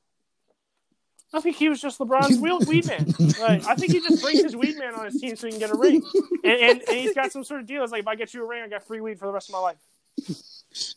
I 1.34 1.42
think 1.42 1.58
he 1.58 1.68
was 1.70 1.82
just 1.82 2.00
LeBron's 2.00 2.40
wheel 2.40 2.60
weed 2.68 2.88
man. 2.88 3.06
Like 3.40 3.66
I 3.66 3.76
think 3.76 3.92
he 3.92 4.00
just 4.00 4.22
brings 4.24 4.42
his 4.44 4.56
weed 4.56 4.78
man 4.78 4.94
on 4.96 5.06
his 5.06 5.20
team 5.20 5.36
so 5.36 5.48
he 5.48 5.52
can 5.52 5.60
get 5.60 5.72
a 5.72 5.76
ring, 5.78 6.02
and, 6.44 6.54
and, 6.62 6.82
and 6.88 6.98
he's 6.98 7.14
got 7.14 7.32
some 7.32 7.44
sort 7.44 7.60
of 7.62 7.66
deal. 7.68 7.84
It's 7.84 7.92
like 7.92 8.02
if 8.02 8.08
I 8.08 8.16
get 8.16 8.34
you 8.34 8.44
a 8.44 8.48
ring, 8.48 8.64
I 8.64 8.68
got 8.70 8.84
free 8.84 9.02
weed 9.02 9.20
for 9.20 9.26
the 9.28 9.34
rest 9.34 9.50
of 9.50 9.54
my 9.54 9.60
life. 9.60 9.78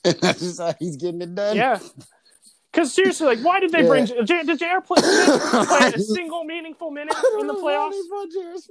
and 0.04 0.14
that's 0.20 0.40
just 0.40 0.60
how 0.60 0.72
he's 0.78 0.96
getting 0.96 1.20
it 1.22 1.34
done. 1.34 1.56
Yeah. 1.56 1.78
Because 2.72 2.94
seriously, 2.94 3.26
like, 3.26 3.40
why 3.40 3.58
did 3.58 3.72
they 3.72 3.82
Yeah. 3.82 3.88
bring? 3.88 4.06
J- 4.06 4.44
Did 4.44 4.58
JR 4.60 4.80
play, 4.86 5.00
play 5.02 5.92
a 5.92 5.98
single 5.98 6.44
meaningful 6.44 6.92
minute 6.92 7.16
in 7.40 7.48
the 7.48 7.54
playoffs? 7.54 7.94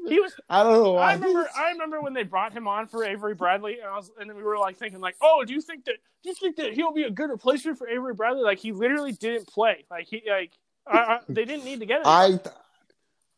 He 0.08 0.22
was. 0.22 0.34
I 0.50 0.64
don't 0.64 0.82
know 0.82 0.94
why. 0.94 1.12
I 1.12 1.14
remember. 1.16 1.50
I 1.54 1.72
remember 1.72 2.02
when 2.02 2.14
they 2.14 2.24
brought 2.24 2.54
him 2.54 2.66
on 2.66 2.88
for 2.88 3.04
Avery 3.04 3.36
Bradley, 3.36 3.80
and 3.80 3.90
I 3.90 3.98
was, 3.98 4.10
and 4.18 4.30
then 4.30 4.38
we 4.38 4.44
were 4.44 4.58
like 4.58 4.78
thinking, 4.78 5.02
like, 5.02 5.18
oh, 5.22 5.44
do 5.46 5.54
you 5.54 5.60
think 5.60 5.84
that? 5.84 5.96
Do 6.24 6.30
you 6.30 6.36
think 6.36 6.56
that 6.56 6.72
he'll 6.74 6.94
be 6.94 7.04
a 7.04 7.12
good 7.12 7.30
replacement 7.30 7.78
for 7.78 7.90
Avery 7.90 8.14
Bradley? 8.14 8.42
Like, 8.44 8.60
he 8.60 8.72
literally 8.72 9.12
didn't 9.12 9.48
play. 9.50 9.84
Like, 9.92 10.08
he 10.08 10.24
like, 10.30 10.54
I, 10.88 10.98
I, 10.98 11.20
they 11.30 11.46
didn't 11.46 11.66
need 11.66 11.80
to 11.82 11.86
get 11.86 12.00
him. 12.02 12.08
I 12.08 12.40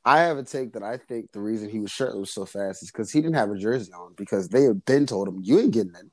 I 0.03 0.19
have 0.21 0.37
a 0.37 0.43
take 0.43 0.73
that 0.73 0.83
I 0.83 0.97
think 0.97 1.31
the 1.31 1.39
reason 1.41 1.69
he 1.69 1.79
was 1.79 1.91
shirtless 1.91 2.33
so 2.33 2.45
fast 2.45 2.81
is 2.83 2.91
because 2.91 3.11
he 3.11 3.21
didn't 3.21 3.35
have 3.35 3.51
a 3.51 3.57
jersey 3.57 3.91
on 3.93 4.13
because 4.17 4.49
they 4.49 4.63
had 4.63 4.83
been 4.85 5.05
told 5.05 5.27
him 5.27 5.39
you 5.43 5.59
ain't 5.59 5.71
getting 5.73 5.93
it. 5.93 6.05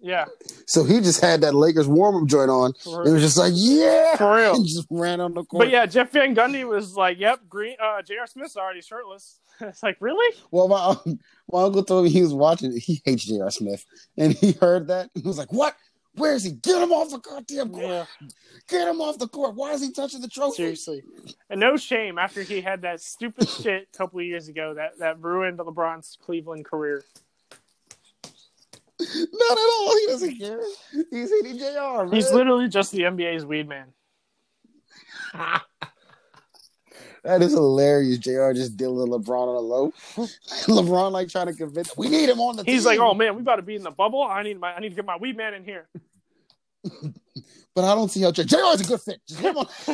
yeah, 0.00 0.26
So 0.66 0.84
he 0.84 1.00
just 1.00 1.20
had 1.20 1.40
that 1.40 1.54
Lakers 1.54 1.88
warm 1.88 2.22
up 2.22 2.28
joint 2.28 2.50
on. 2.50 2.72
For- 2.84 3.04
It 3.06 3.12
was 3.12 3.22
just 3.22 3.36
like 3.36 3.52
yeah, 3.56 4.14
For 4.16 4.36
real. 4.36 4.54
and 4.56 4.64
just 4.66 4.86
ran 4.90 5.20
on 5.20 5.34
the 5.34 5.44
court. 5.44 5.62
but 5.64 5.70
yeah, 5.70 5.86
Jeff 5.86 6.10
Van 6.12 6.36
Gundy 6.36 6.64
was 6.68 6.96
like, 6.96 7.18
"Yep, 7.18 7.40
Green, 7.48 7.76
uh, 7.82 8.00
J.R. 8.02 8.26
Smith's 8.28 8.56
already 8.56 8.80
shirtless." 8.82 9.40
it's 9.60 9.82
like, 9.82 9.96
really? 10.00 10.36
Well, 10.52 10.68
my 10.68 10.76
um, 11.04 11.18
my 11.52 11.62
uncle 11.64 11.82
told 11.84 12.04
me 12.04 12.10
he 12.10 12.22
was 12.22 12.32
watching. 12.34 12.72
it. 12.72 12.78
He 12.80 13.02
hates 13.04 13.24
J.R. 13.24 13.50
Smith, 13.50 13.84
and 14.16 14.32
he 14.34 14.52
heard 14.52 14.86
that. 14.88 15.10
He 15.14 15.22
was 15.22 15.38
like, 15.38 15.52
"What? 15.52 15.74
Where 16.14 16.34
is 16.34 16.44
he? 16.44 16.52
Get 16.52 16.82
him 16.82 16.92
off 16.92 17.10
the 17.10 17.18
goddamn 17.18 17.70
court! 17.70 17.84
Yeah, 17.84 18.04
Get 18.68 18.88
him 18.88 19.00
off 19.00 19.18
the 19.18 19.28
court! 19.28 19.54
Why 19.54 19.72
is 19.72 19.82
he 19.82 19.92
touching 19.92 20.20
the 20.20 20.28
trophy?" 20.28 20.56
seriously. 20.56 21.02
And 21.48 21.58
no 21.58 21.76
shame 21.76 22.18
after 22.18 22.42
he 22.42 22.60
had 22.60 22.82
that 22.82 23.00
stupid 23.00 23.48
shit 23.62 23.88
a 23.92 23.96
couple 23.96 24.20
of 24.20 24.26
years 24.26 24.48
ago 24.48 24.74
that 24.74 24.98
that 24.98 25.20
ruined 25.20 25.58
LeBron's 25.58 26.18
Cleveland 26.22 26.64
career. 26.64 27.02
Not 29.00 29.52
at 29.52 29.58
all. 29.58 29.98
He 29.98 30.06
doesn't 30.06 30.38
care. 30.38 30.60
He's 31.10 31.30
hating 31.30 31.58
Jr. 31.58 32.04
Man. 32.04 32.12
He's 32.12 32.30
literally 32.30 32.68
just 32.68 32.92
the 32.92 33.00
NBA's 33.00 33.44
weed 33.44 33.68
man. 33.68 33.88
That 37.24 37.40
is 37.40 37.52
hilarious. 37.52 38.18
Jr. 38.18 38.52
just 38.52 38.76
dealing 38.76 39.08
with 39.10 39.24
LeBron 39.24 39.48
on 39.48 39.56
a 39.56 39.60
low. 39.60 39.92
LeBron 40.66 41.12
like 41.12 41.28
trying 41.28 41.46
to 41.46 41.52
convince. 41.52 41.96
We 41.96 42.08
need 42.08 42.28
him 42.28 42.40
on 42.40 42.56
the. 42.56 42.64
He's 42.64 42.80
team. 42.82 42.84
like, 42.84 42.98
"Oh 42.98 43.14
man, 43.14 43.36
we 43.36 43.42
about 43.42 43.56
to 43.56 43.62
be 43.62 43.76
in 43.76 43.82
the 43.82 43.90
bubble. 43.92 44.22
I 44.22 44.42
need 44.42 44.58
my, 44.58 44.74
I 44.74 44.80
need 44.80 44.88
to 44.90 44.94
get 44.96 45.04
my 45.04 45.16
weed 45.16 45.36
man 45.36 45.54
in 45.54 45.64
here." 45.64 45.86
but 46.82 47.84
I 47.84 47.94
don't 47.94 48.10
see 48.10 48.22
how 48.22 48.32
Jr. 48.32 48.42
Jr. 48.42 48.56
is 48.74 48.80
a 48.80 48.84
good 48.84 49.00
fit. 49.00 49.20
Just 49.28 49.40
him 49.40 49.56
on. 49.56 49.66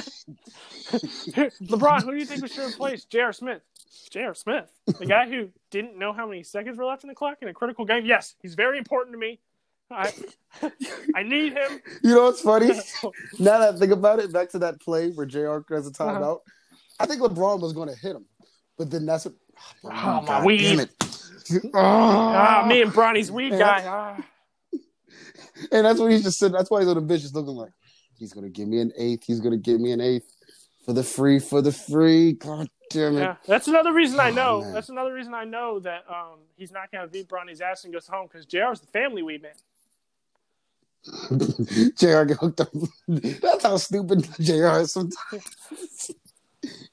LeBron, 1.68 2.02
who 2.02 2.12
do 2.12 2.16
you 2.16 2.24
think 2.24 2.42
we 2.42 2.48
should 2.48 2.66
replace? 2.66 3.04
J.R. 3.04 3.32
Smith. 3.34 3.60
J.R. 4.10 4.34
Smith, 4.34 4.70
the 4.98 5.04
guy 5.04 5.28
who 5.28 5.50
didn't 5.70 5.98
know 5.98 6.14
how 6.14 6.26
many 6.26 6.42
seconds 6.42 6.78
were 6.78 6.86
left 6.86 7.04
in 7.04 7.08
the 7.08 7.14
clock 7.14 7.38
in 7.42 7.48
a 7.48 7.52
critical 7.54 7.84
game. 7.84 8.06
Yes, 8.06 8.36
he's 8.40 8.54
very 8.54 8.78
important 8.78 9.12
to 9.12 9.18
me. 9.18 9.38
I, 9.90 10.12
I 11.14 11.22
need 11.22 11.52
him. 11.52 11.80
You 12.02 12.14
know 12.14 12.24
what's 12.24 12.40
funny? 12.40 12.68
now 13.38 13.58
that 13.58 13.74
I 13.74 13.78
think 13.78 13.92
about 13.92 14.18
it, 14.18 14.32
back 14.32 14.50
to 14.50 14.58
that 14.60 14.80
play 14.80 15.10
where 15.10 15.26
Jr. 15.26 15.60
has 15.70 15.86
a 15.86 16.02
Uh-huh. 16.02 16.36
I 17.00 17.06
think 17.06 17.20
LeBron 17.22 17.60
was 17.60 17.72
going 17.72 17.88
to 17.88 17.94
hit 17.94 18.16
him, 18.16 18.24
but 18.76 18.90
then 18.90 19.06
that's 19.06 19.24
what. 19.26 19.34
Oh, 19.84 19.88
my 19.90 20.26
God 20.26 20.44
weed. 20.44 20.62
damn 20.62 20.80
it. 20.80 20.90
Ah, 21.74 22.64
me 22.68 22.82
and 22.82 22.92
Bronny's 22.92 23.30
weed 23.32 23.50
guy. 23.50 23.84
Ah. 23.86 24.24
And 25.72 25.84
that's 25.84 25.98
what 25.98 26.12
he's 26.12 26.22
just 26.22 26.38
sitting. 26.38 26.52
That's 26.56 26.70
why 26.70 26.80
he's 26.80 26.88
on 26.88 26.94
the 26.94 27.00
bench, 27.00 27.22
just 27.22 27.34
looking 27.34 27.54
like 27.54 27.72
he's 28.16 28.32
gonna 28.32 28.48
give 28.48 28.68
me 28.68 28.80
an 28.80 28.92
eighth. 28.96 29.24
He's 29.26 29.40
gonna 29.40 29.56
give 29.56 29.80
me 29.80 29.90
an 29.90 30.00
eighth 30.00 30.30
for 30.84 30.92
the 30.92 31.02
free, 31.02 31.40
for 31.40 31.60
the 31.62 31.72
free. 31.72 32.34
God 32.34 32.68
damn 32.90 33.16
it! 33.16 33.20
Yeah, 33.20 33.36
that's 33.44 33.66
another 33.66 33.92
reason 33.92 34.20
I 34.20 34.28
Oh, 34.30 34.34
know. 34.34 34.60
man. 34.60 34.72
That's 34.74 34.88
another 34.88 35.12
reason 35.12 35.34
I 35.34 35.42
know 35.44 35.80
that 35.80 36.04
um, 36.08 36.38
he's 36.56 36.70
not 36.70 36.92
going 36.92 37.04
to 37.04 37.10
beat 37.10 37.28
Bronny's 37.28 37.60
ass 37.60 37.82
and 37.84 37.92
goes 37.92 38.06
home 38.06 38.28
because 38.30 38.46
JR 38.46 38.70
is 38.72 38.80
the 38.80 38.86
family 38.86 39.22
weed 39.24 39.42
man. 39.42 39.52
Jr. 41.96 42.24
get 42.24 42.36
hooked 42.38 42.60
up. 42.60 42.68
That's 43.08 43.62
how 43.64 43.76
stupid 43.78 44.28
Jr. 44.40 44.78
is 44.80 44.92
sometimes. 44.92 46.10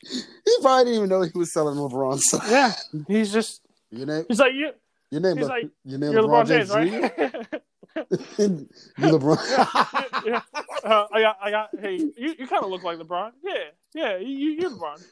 He 0.09 0.57
probably 0.61 0.85
didn't 0.85 0.97
even 0.97 1.09
know 1.09 1.21
he 1.21 1.37
was 1.37 1.51
selling 1.53 1.77
LeBron. 1.77 2.19
So. 2.23 2.39
Yeah, 2.49 2.73
he's 3.07 3.31
just 3.33 3.61
Your 3.91 4.05
name, 4.07 4.25
he's 4.27 4.39
like 4.39 4.53
you. 4.53 4.71
your 5.11 5.21
name, 5.21 5.37
He's 5.37 5.45
Le- 5.45 5.49
like, 5.49 5.69
your 5.83 5.99
name, 5.99 6.11
You're 6.13 6.23
LeBron, 6.23 6.45
LeBron 6.45 6.47
James, 6.47 6.69
Jr. 6.69 6.75
right? 6.75 7.61
LeBron. 8.99 10.25
yeah. 10.25 10.41
Uh, 10.83 11.07
I 11.13 11.21
got, 11.21 11.37
I 11.41 11.51
got. 11.51 11.69
Hey, 11.79 11.95
you, 11.97 12.35
you 12.37 12.47
kind 12.47 12.63
of 12.63 12.69
look 12.69 12.83
like 12.83 12.97
LeBron. 12.97 13.31
Yeah, 13.43 13.53
yeah. 13.93 14.17
You, 14.17 14.27
you 14.27 14.51
you're 14.51 14.69
LeBron. 14.71 15.03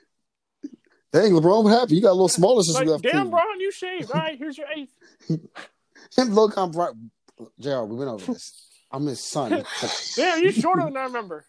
Dang, 1.14 1.32
LeBron, 1.32 1.64
what 1.64 1.70
happened? 1.70 1.92
You 1.92 2.02
got 2.02 2.10
a 2.10 2.14
little 2.14 2.28
smaller 2.28 2.62
since 2.64 2.76
Like, 2.76 2.86
you 2.86 2.92
left. 2.92 3.04
damn, 3.04 3.12
Cleveland. 3.12 3.32
Bron, 3.32 3.60
you 3.60 3.72
shaved. 3.72 4.12
All 4.12 4.20
right, 4.20 4.38
here's 4.38 4.58
your 4.58 4.68
eighth. 4.76 4.92
And 6.18 6.34
look, 6.36 6.58
I'm 6.58 6.72
bright. 6.72 6.94
Jr. 7.60 7.82
We 7.84 7.96
went 7.98 8.10
over 8.10 8.34
this. 8.34 8.68
I'm 8.92 9.06
his 9.08 9.20
son 9.24 9.64
Damn, 10.16 10.44
you're 10.44 10.52
shorter 10.52 10.84
than 10.84 10.98
I 10.98 11.04
remember. 11.06 11.46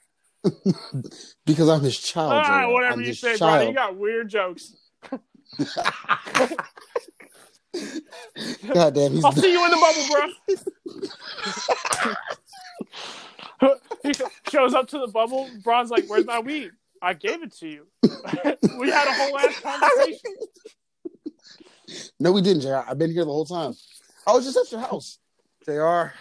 because 1.47 1.69
I'm 1.69 1.81
his 1.81 1.99
child. 1.99 2.33
All 2.33 2.41
right, 2.41 2.67
Jr. 2.67 2.73
whatever 2.73 2.95
I'm 2.95 3.03
you 3.03 3.15
say, 3.15 3.37
child. 3.37 3.69
You 3.69 3.75
got 3.75 3.97
weird 3.97 4.29
jokes. 4.29 4.75
God 8.73 8.95
damn, 8.95 9.13
he's 9.13 9.25
I'll 9.25 9.33
see 9.33 9.53
you 9.53 9.65
in 9.65 9.71
the 9.71 9.77
bubble, 9.77 10.07
bro. 13.61 13.75
he 14.03 14.13
shows 14.51 14.75
up 14.75 14.89
to 14.89 14.99
the 14.99 15.09
bubble. 15.09 15.49
Bron's 15.63 15.91
like, 15.91 16.05
"Where's 16.07 16.27
my 16.27 16.41
weed? 16.41 16.73
I 17.03 17.15
gave 17.15 17.43
it 17.43 17.53
to 17.57 17.69
you." 17.69 17.87
we 18.79 18.91
had 18.91 19.09
a 19.09 19.13
whole 19.13 19.39
ass 19.39 19.61
conversation. 19.61 20.35
No, 22.21 22.33
we 22.33 22.43
didn't, 22.43 22.63
JR. 22.63 22.83
I've 22.89 22.99
been 22.99 23.11
here 23.11 23.25
the 23.25 23.31
whole 23.31 23.45
time. 23.45 23.75
I 24.27 24.33
was 24.33 24.45
just 24.45 24.57
at 24.57 24.71
your 24.73 24.81
house. 24.81 25.19
JR. 25.65 26.15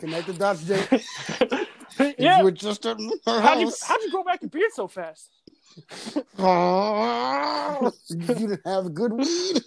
Connect 0.00 0.26
the 0.26 0.34
dots, 0.36 0.64
Jay. 0.64 1.68
yeah. 2.18 2.38
You 2.38 2.44
were 2.44 2.50
just 2.50 2.84
at 2.86 2.98
her 2.98 3.40
How'd 3.40 3.60
you, 3.60 3.66
house. 3.66 3.82
how'd 3.82 4.00
you 4.02 4.10
grow 4.10 4.24
back 4.24 4.42
your 4.42 4.50
beard 4.50 4.72
so 4.72 4.88
fast? 4.88 5.30
Oh, 6.38 7.92
you 8.10 8.16
didn't 8.16 8.60
have 8.64 8.94
good 8.94 9.12
weed. 9.12 9.62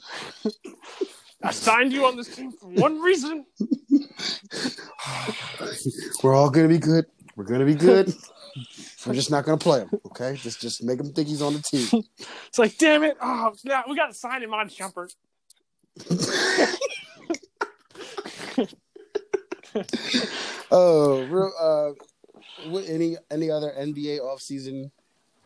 I 1.43 1.51
signed 1.51 1.93
you 1.93 2.05
on 2.05 2.15
this 2.15 2.35
team 2.35 2.51
for 2.51 2.67
one 2.67 3.01
reason. 3.01 3.45
We're 6.23 6.35
all 6.35 6.49
gonna 6.49 6.67
be 6.67 6.79
good. 6.79 7.05
We're 7.35 7.43
gonna 7.45 7.65
be 7.65 7.75
good. 7.75 8.13
We're 9.05 9.13
just 9.13 9.29
not 9.29 9.45
gonna 9.45 9.57
play 9.57 9.81
him, 9.81 9.89
okay? 10.07 10.35
Just 10.35 10.61
just 10.61 10.83
make 10.83 10.99
him 10.99 11.13
think 11.13 11.27
he's 11.27 11.41
on 11.41 11.53
the 11.53 11.61
team. 11.61 12.03
It's 12.47 12.57
like, 12.57 12.77
damn 12.77 13.03
it! 13.03 13.17
Oh, 13.21 13.53
now 13.63 13.83
we 13.87 13.95
got 13.95 14.07
to 14.07 14.13
sign 14.13 14.41
him 14.41 14.53
on 14.53 14.69
Shumpert. 14.69 15.13
Oh, 20.71 21.23
real. 21.25 21.51
Uh, 21.59 21.91
what, 22.63 22.85
any 22.87 23.17
any 23.29 23.49
other 23.49 23.73
NBA 23.77 24.19
offseason 24.21 24.91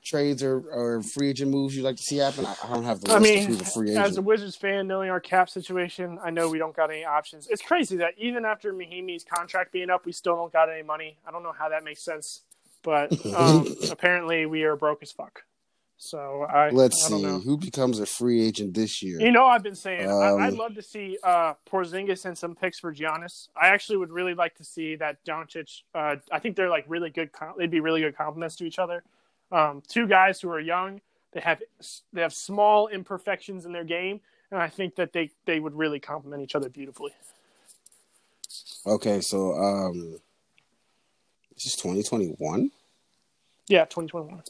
trades 0.04 0.42
or, 0.44 0.62
or 0.72 1.02
free 1.02 1.30
agent 1.30 1.52
moves 1.52 1.76
you'd 1.76 1.84
like 1.84 1.98
to 1.98 2.04
see 2.04 2.18
happen? 2.18 2.46
I, 2.46 2.56
I 2.64 2.74
don't 2.74 2.84
have 2.84 3.02
the 3.02 3.12
I 3.12 3.20
list 3.20 3.24
mean, 3.24 3.44
of 3.44 3.48
who's 3.48 3.62
a 3.62 3.66
free 3.66 3.96
as 3.96 4.18
a. 4.18 4.22
Wizards 4.22 4.56
fan, 4.56 4.88
knowing 4.88 5.10
our 5.10 5.20
cap 5.20 5.50
situation, 5.50 6.20
I 6.24 6.30
know 6.30 6.50
we 6.50 6.58
don't 6.58 6.76
got 6.76 6.92
any 6.92 7.06
options. 7.06 7.48
It's 7.48 7.62
crazy 7.62 7.98
that 7.98 8.14
even 8.18 8.46
after 8.46 8.74
Mahinmi's 8.74 9.24
contract 9.24 9.72
being 9.72 9.90
up, 9.90 10.06
we 10.06 10.12
still 10.12 10.36
don't 10.36 10.54
got 10.54 10.70
any 10.70 10.84
money. 10.84 11.18
I 11.28 11.32
don't 11.32 11.44
know 11.44 11.54
how 11.58 11.70
that 11.70 11.84
makes 11.84 12.04
sense, 12.04 12.42
but 12.84 13.14
um, 13.36 13.76
apparently 13.92 14.46
we 14.46 14.64
are 14.64 14.76
broke 14.76 15.02
as 15.02 15.12
fuck. 15.12 15.44
So 16.02 16.44
I 16.44 16.70
Let's 16.70 17.04
I 17.06 17.10
see 17.10 17.22
know. 17.22 17.40
who 17.40 17.58
becomes 17.58 18.00
a 18.00 18.06
free 18.06 18.42
agent 18.42 18.74
this 18.74 19.04
year. 19.04 19.20
You 19.20 19.34
know, 19.34 19.46
I've 19.46 19.64
been 19.64 19.76
saying 19.76 20.10
I, 20.10 20.30
Um, 20.30 20.42
I'd 20.42 20.54
love 20.54 20.74
to 20.76 20.82
see 20.82 21.18
uh, 21.22 21.56
Porzingis 21.70 22.24
and 22.24 22.38
some 22.38 22.56
picks 22.56 22.80
for 22.80 22.96
Giannis. 22.96 23.50
I 23.54 23.68
actually 23.68 23.98
would 23.98 24.10
really 24.10 24.34
like 24.34 24.56
to 24.56 24.64
see 24.64 24.96
that 24.96 25.24
Doncic. 25.26 25.82
Uh, 25.94 26.16
I 26.32 26.40
think 26.40 26.56
they're 26.56 26.70
like 26.70 26.86
really 26.88 27.10
good. 27.10 27.32
They'd 27.58 27.70
be 27.70 27.82
really 27.82 28.00
good 28.00 28.16
compliments 28.16 28.56
to 28.56 28.66
each 28.66 28.80
other. 28.80 29.04
Um, 29.52 29.84
two 29.90 30.08
guys 30.08 30.40
who 30.40 30.50
are 30.50 30.60
young. 30.60 31.02
They 31.34 31.42
have 31.42 31.62
they 32.14 32.22
have 32.22 32.34
small 32.34 32.88
imperfections 32.88 33.66
in 33.66 33.74
their 33.74 33.84
game, 33.84 34.22
and 34.52 34.62
I 34.62 34.70
think 34.70 34.96
that 34.96 35.12
they 35.12 35.32
they 35.46 35.60
would 35.60 35.76
really 35.76 36.00
complement 36.00 36.42
each 36.42 36.56
other 36.56 36.70
beautifully. 36.70 37.12
Okay, 38.86 39.20
so 39.20 39.54
um, 39.54 40.18
this 41.54 41.66
is 41.66 41.76
twenty 41.76 42.04
twenty 42.04 42.28
one. 42.38 42.72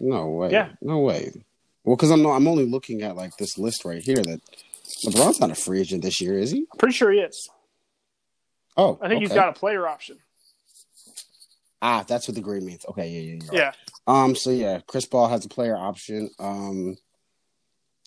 No 0.01 0.27
way. 0.29 0.51
Yeah. 0.51 0.69
No 0.81 0.99
way. 0.99 1.31
Well, 1.83 1.95
because 1.95 2.11
I'm 2.11 2.21
no, 2.21 2.31
I'm 2.31 2.47
only 2.47 2.65
looking 2.65 3.01
at 3.01 3.15
like 3.15 3.35
this 3.37 3.57
list 3.57 3.85
right 3.85 4.01
here 4.01 4.15
that 4.15 4.41
LeBron's 5.05 5.39
not 5.39 5.51
a 5.51 5.55
free 5.55 5.81
agent 5.81 6.01
this 6.03 6.19
year, 6.21 6.37
is 6.37 6.51
he? 6.51 6.65
Pretty 6.77 6.93
sure 6.95 7.11
he 7.11 7.19
is. 7.19 7.49
Oh, 8.77 8.97
I 9.01 9.07
think 9.07 9.21
he's 9.21 9.33
got 9.33 9.49
a 9.49 9.53
player 9.53 9.87
option. 9.87 10.17
Ah, 11.81 12.03
that's 12.07 12.27
what 12.27 12.35
the 12.35 12.41
green 12.41 12.65
means. 12.65 12.85
Okay, 12.89 13.09
yeah, 13.09 13.21
yeah, 13.33 13.39
yeah. 13.43 13.51
Yeah, 13.53 13.71
Um. 14.07 14.35
So 14.35 14.49
yeah, 14.51 14.79
Chris 14.87 15.05
Paul 15.05 15.27
has 15.29 15.45
a 15.45 15.49
player 15.49 15.77
option. 15.77 16.29
Um, 16.37 16.97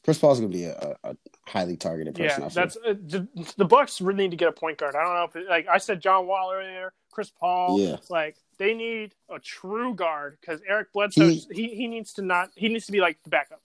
Chris 0.04 0.18
Paul's 0.18 0.40
gonna 0.40 0.52
be 0.52 0.64
a, 0.64 0.96
a 1.04 1.16
highly 1.46 1.76
targeted 1.76 2.14
person. 2.14 2.42
yeah. 2.42 2.48
That's 2.48 2.76
uh, 2.76 2.94
the, 2.94 3.26
the 3.56 3.64
Bucks 3.64 4.00
really 4.00 4.24
need 4.24 4.30
to 4.32 4.36
get 4.36 4.48
a 4.48 4.52
point 4.52 4.78
guard. 4.78 4.94
I 4.94 5.02
don't 5.02 5.14
know 5.14 5.24
if 5.24 5.36
it, 5.36 5.48
like 5.48 5.68
I 5.68 5.78
said, 5.78 6.00
John 6.00 6.26
Wall 6.26 6.52
earlier, 6.52 6.92
Chris 7.12 7.30
Paul. 7.30 7.78
Yeah. 7.80 7.96
Like 8.10 8.36
they 8.58 8.74
need 8.74 9.14
a 9.30 9.38
true 9.38 9.94
guard 9.94 10.38
because 10.40 10.60
Eric 10.68 10.92
Bledsoe 10.92 11.28
he, 11.28 11.46
He- 11.52 11.74
he 11.76 11.86
needs 11.86 12.12
to 12.14 12.22
not 12.22 12.50
he 12.56 12.68
needs 12.68 12.86
to 12.86 12.92
be 12.92 13.00
like 13.00 13.22
the 13.22 13.30
backup. 13.30 13.60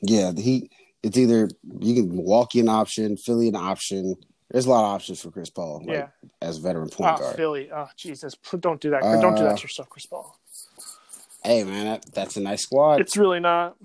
yeah. 0.00 0.32
He. 0.34 0.70
It's 1.02 1.16
either 1.18 1.48
you 1.80 1.94
can 1.94 2.16
Milwaukee 2.16 2.58
an 2.58 2.68
option, 2.68 3.16
Philly 3.16 3.48
an 3.48 3.54
option. 3.54 4.16
There's 4.50 4.66
a 4.66 4.70
lot 4.70 4.84
of 4.84 4.94
options 4.94 5.20
for 5.20 5.30
Chris 5.30 5.50
Paul. 5.50 5.80
Like, 5.86 5.88
Yeah. 5.96 6.08
As 6.42 6.58
veteran 6.58 6.88
point 6.88 7.14
Oh, 7.16 7.18
guard. 7.22 7.36
Philly. 7.36 7.70
Oh, 7.72 7.88
Jesus. 7.96 8.34
Don't 8.58 8.80
do 8.80 8.90
that. 8.90 9.02
don't 9.02 9.34
do 9.36 9.42
Uh, 9.42 9.48
that 9.50 9.58
to 9.58 9.62
yourself, 9.62 9.88
Chris 9.88 10.06
Paul. 10.06 10.36
Hey 11.44 11.62
man, 11.62 11.84
that, 11.86 12.06
that's 12.12 12.36
a 12.36 12.40
nice 12.40 12.62
squad. 12.62 13.00
It's 13.00 13.16
really 13.16 13.38
not. 13.38 13.76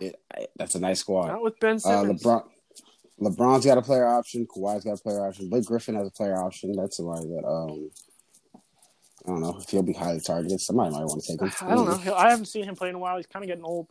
It, 0.00 0.18
that's 0.56 0.74
a 0.74 0.80
nice 0.80 1.00
squad. 1.00 1.26
Not 1.28 1.42
with 1.42 1.58
Ben 1.60 1.76
Uh, 1.76 1.78
Simmons. 1.80 2.22
LeBron, 2.22 2.44
LeBron's 3.20 3.66
got 3.66 3.78
a 3.78 3.82
player 3.82 4.06
option. 4.06 4.46
Kawhi's 4.46 4.84
got 4.84 4.98
a 4.98 5.02
player 5.02 5.26
option. 5.26 5.48
Blake 5.48 5.64
Griffin 5.64 5.96
has 5.96 6.06
a 6.06 6.10
player 6.10 6.36
option. 6.36 6.72
That's 6.72 6.96
somebody 6.96 7.26
that 7.28 7.44
um, 7.46 7.90
I 9.26 9.30
don't 9.30 9.40
know 9.40 9.58
if 9.58 9.68
he'll 9.68 9.82
be 9.82 9.92
highly 9.92 10.20
targeted. 10.20 10.60
Somebody 10.60 10.90
might 10.92 11.04
want 11.04 11.22
to 11.22 11.32
take 11.32 11.42
him. 11.42 11.52
I 11.60 11.74
don't 11.74 12.04
know. 12.04 12.14
I 12.14 12.30
haven't 12.30 12.46
seen 12.46 12.64
him 12.64 12.76
play 12.76 12.88
in 12.88 12.94
a 12.94 12.98
while. 12.98 13.16
He's 13.16 13.26
kind 13.26 13.44
of 13.44 13.48
getting 13.48 13.64
old. 13.64 13.88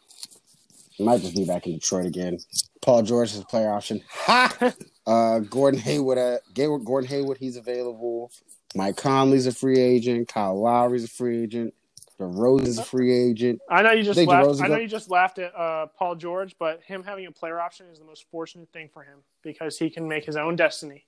He 0.91 1.03
might 1.03 1.21
just 1.21 1.35
be 1.35 1.45
back 1.45 1.67
in 1.67 1.73
Detroit 1.73 2.07
again. 2.07 2.37
Paul 2.81 3.03
George 3.03 3.31
has 3.31 3.41
a 3.41 3.45
player 3.45 3.71
option. 3.71 4.01
Ha! 4.09 4.73
Uh, 5.07 5.39
Gordon 5.39 5.79
Hayward. 5.79 6.17
Uh, 6.17 6.39
Gordon 6.53 7.09
Hayward. 7.09 7.37
He's 7.37 7.55
available. 7.55 8.29
Mike 8.75 8.97
Conley's 8.97 9.47
a 9.47 9.53
free 9.53 9.79
agent. 9.79 10.27
Kyle 10.27 10.61
Lowry's 10.61 11.05
a 11.05 11.07
free 11.07 11.43
agent. 11.43 11.73
DeRozan's 12.19 12.79
a 12.79 12.83
free 12.83 13.13
agent. 13.13 13.59
I 13.69 13.83
know 13.83 13.91
you 13.91 14.03
just 14.03 14.19
laughed. 14.19 14.61
I 14.61 14.67
know 14.67 14.77
you 14.77 14.87
just 14.87 15.09
laughed 15.09 15.37
at 15.37 15.55
uh, 15.55 15.87
Paul 15.97 16.15
George, 16.15 16.55
but 16.57 16.81
him 16.83 17.03
having 17.03 17.27
a 17.27 17.31
player 17.31 17.59
option 17.59 17.85
is 17.91 17.99
the 17.99 18.05
most 18.05 18.25
fortunate 18.31 18.69
thing 18.73 18.89
for 18.91 19.03
him 19.03 19.19
because 19.43 19.77
he 19.77 19.89
can 19.89 20.07
make 20.07 20.25
his 20.25 20.35
own 20.35 20.55
destiny. 20.55 21.05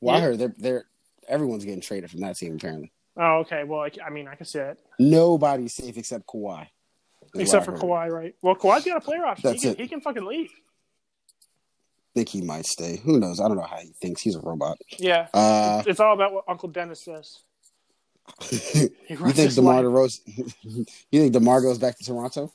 Well, 0.00 0.16
I 0.16 0.20
heard 0.20 0.38
they're, 0.38 0.54
they're 0.58 0.84
everyone's 1.28 1.64
getting 1.64 1.80
traded 1.80 2.10
from 2.10 2.20
that 2.20 2.36
team 2.36 2.54
apparently. 2.54 2.92
Oh, 3.16 3.38
okay. 3.40 3.64
Well, 3.64 3.80
I, 3.80 3.90
I 4.04 4.10
mean, 4.10 4.28
I 4.28 4.36
can 4.36 4.46
see 4.46 4.60
it. 4.60 4.78
Nobody's 4.98 5.74
safe 5.74 5.96
except 5.96 6.26
Kawhi. 6.26 6.68
Except 7.34 7.64
for 7.64 7.72
Kawhi, 7.72 8.10
right? 8.10 8.34
Well, 8.42 8.54
Kawhi's 8.54 8.84
got 8.84 8.98
a 8.98 9.00
player 9.00 9.24
option. 9.24 9.50
That's 9.50 9.62
he, 9.62 9.68
can, 9.68 9.78
it. 9.78 9.82
he 9.82 9.88
can 9.88 10.00
fucking 10.00 10.24
leave. 10.24 10.50
think 12.14 12.28
he 12.28 12.42
might 12.42 12.66
stay. 12.66 13.00
Who 13.04 13.18
knows? 13.18 13.40
I 13.40 13.48
don't 13.48 13.56
know 13.56 13.66
how 13.68 13.78
he 13.78 13.92
thinks. 14.00 14.22
He's 14.22 14.36
a 14.36 14.40
robot. 14.40 14.78
Yeah. 14.98 15.28
Uh, 15.34 15.82
it's 15.86 16.00
all 16.00 16.14
about 16.14 16.32
what 16.32 16.44
Uncle 16.48 16.68
Dennis 16.68 17.04
says. 17.04 17.38
You 18.50 18.88
think 18.88 19.36
his 19.36 19.56
DeMar. 19.56 19.82
DeRozan? 19.82 20.20
you 21.10 21.20
think 21.20 21.32
DeMar 21.32 21.60
goes 21.60 21.78
back 21.78 21.98
to 21.98 22.04
Toronto? 22.04 22.52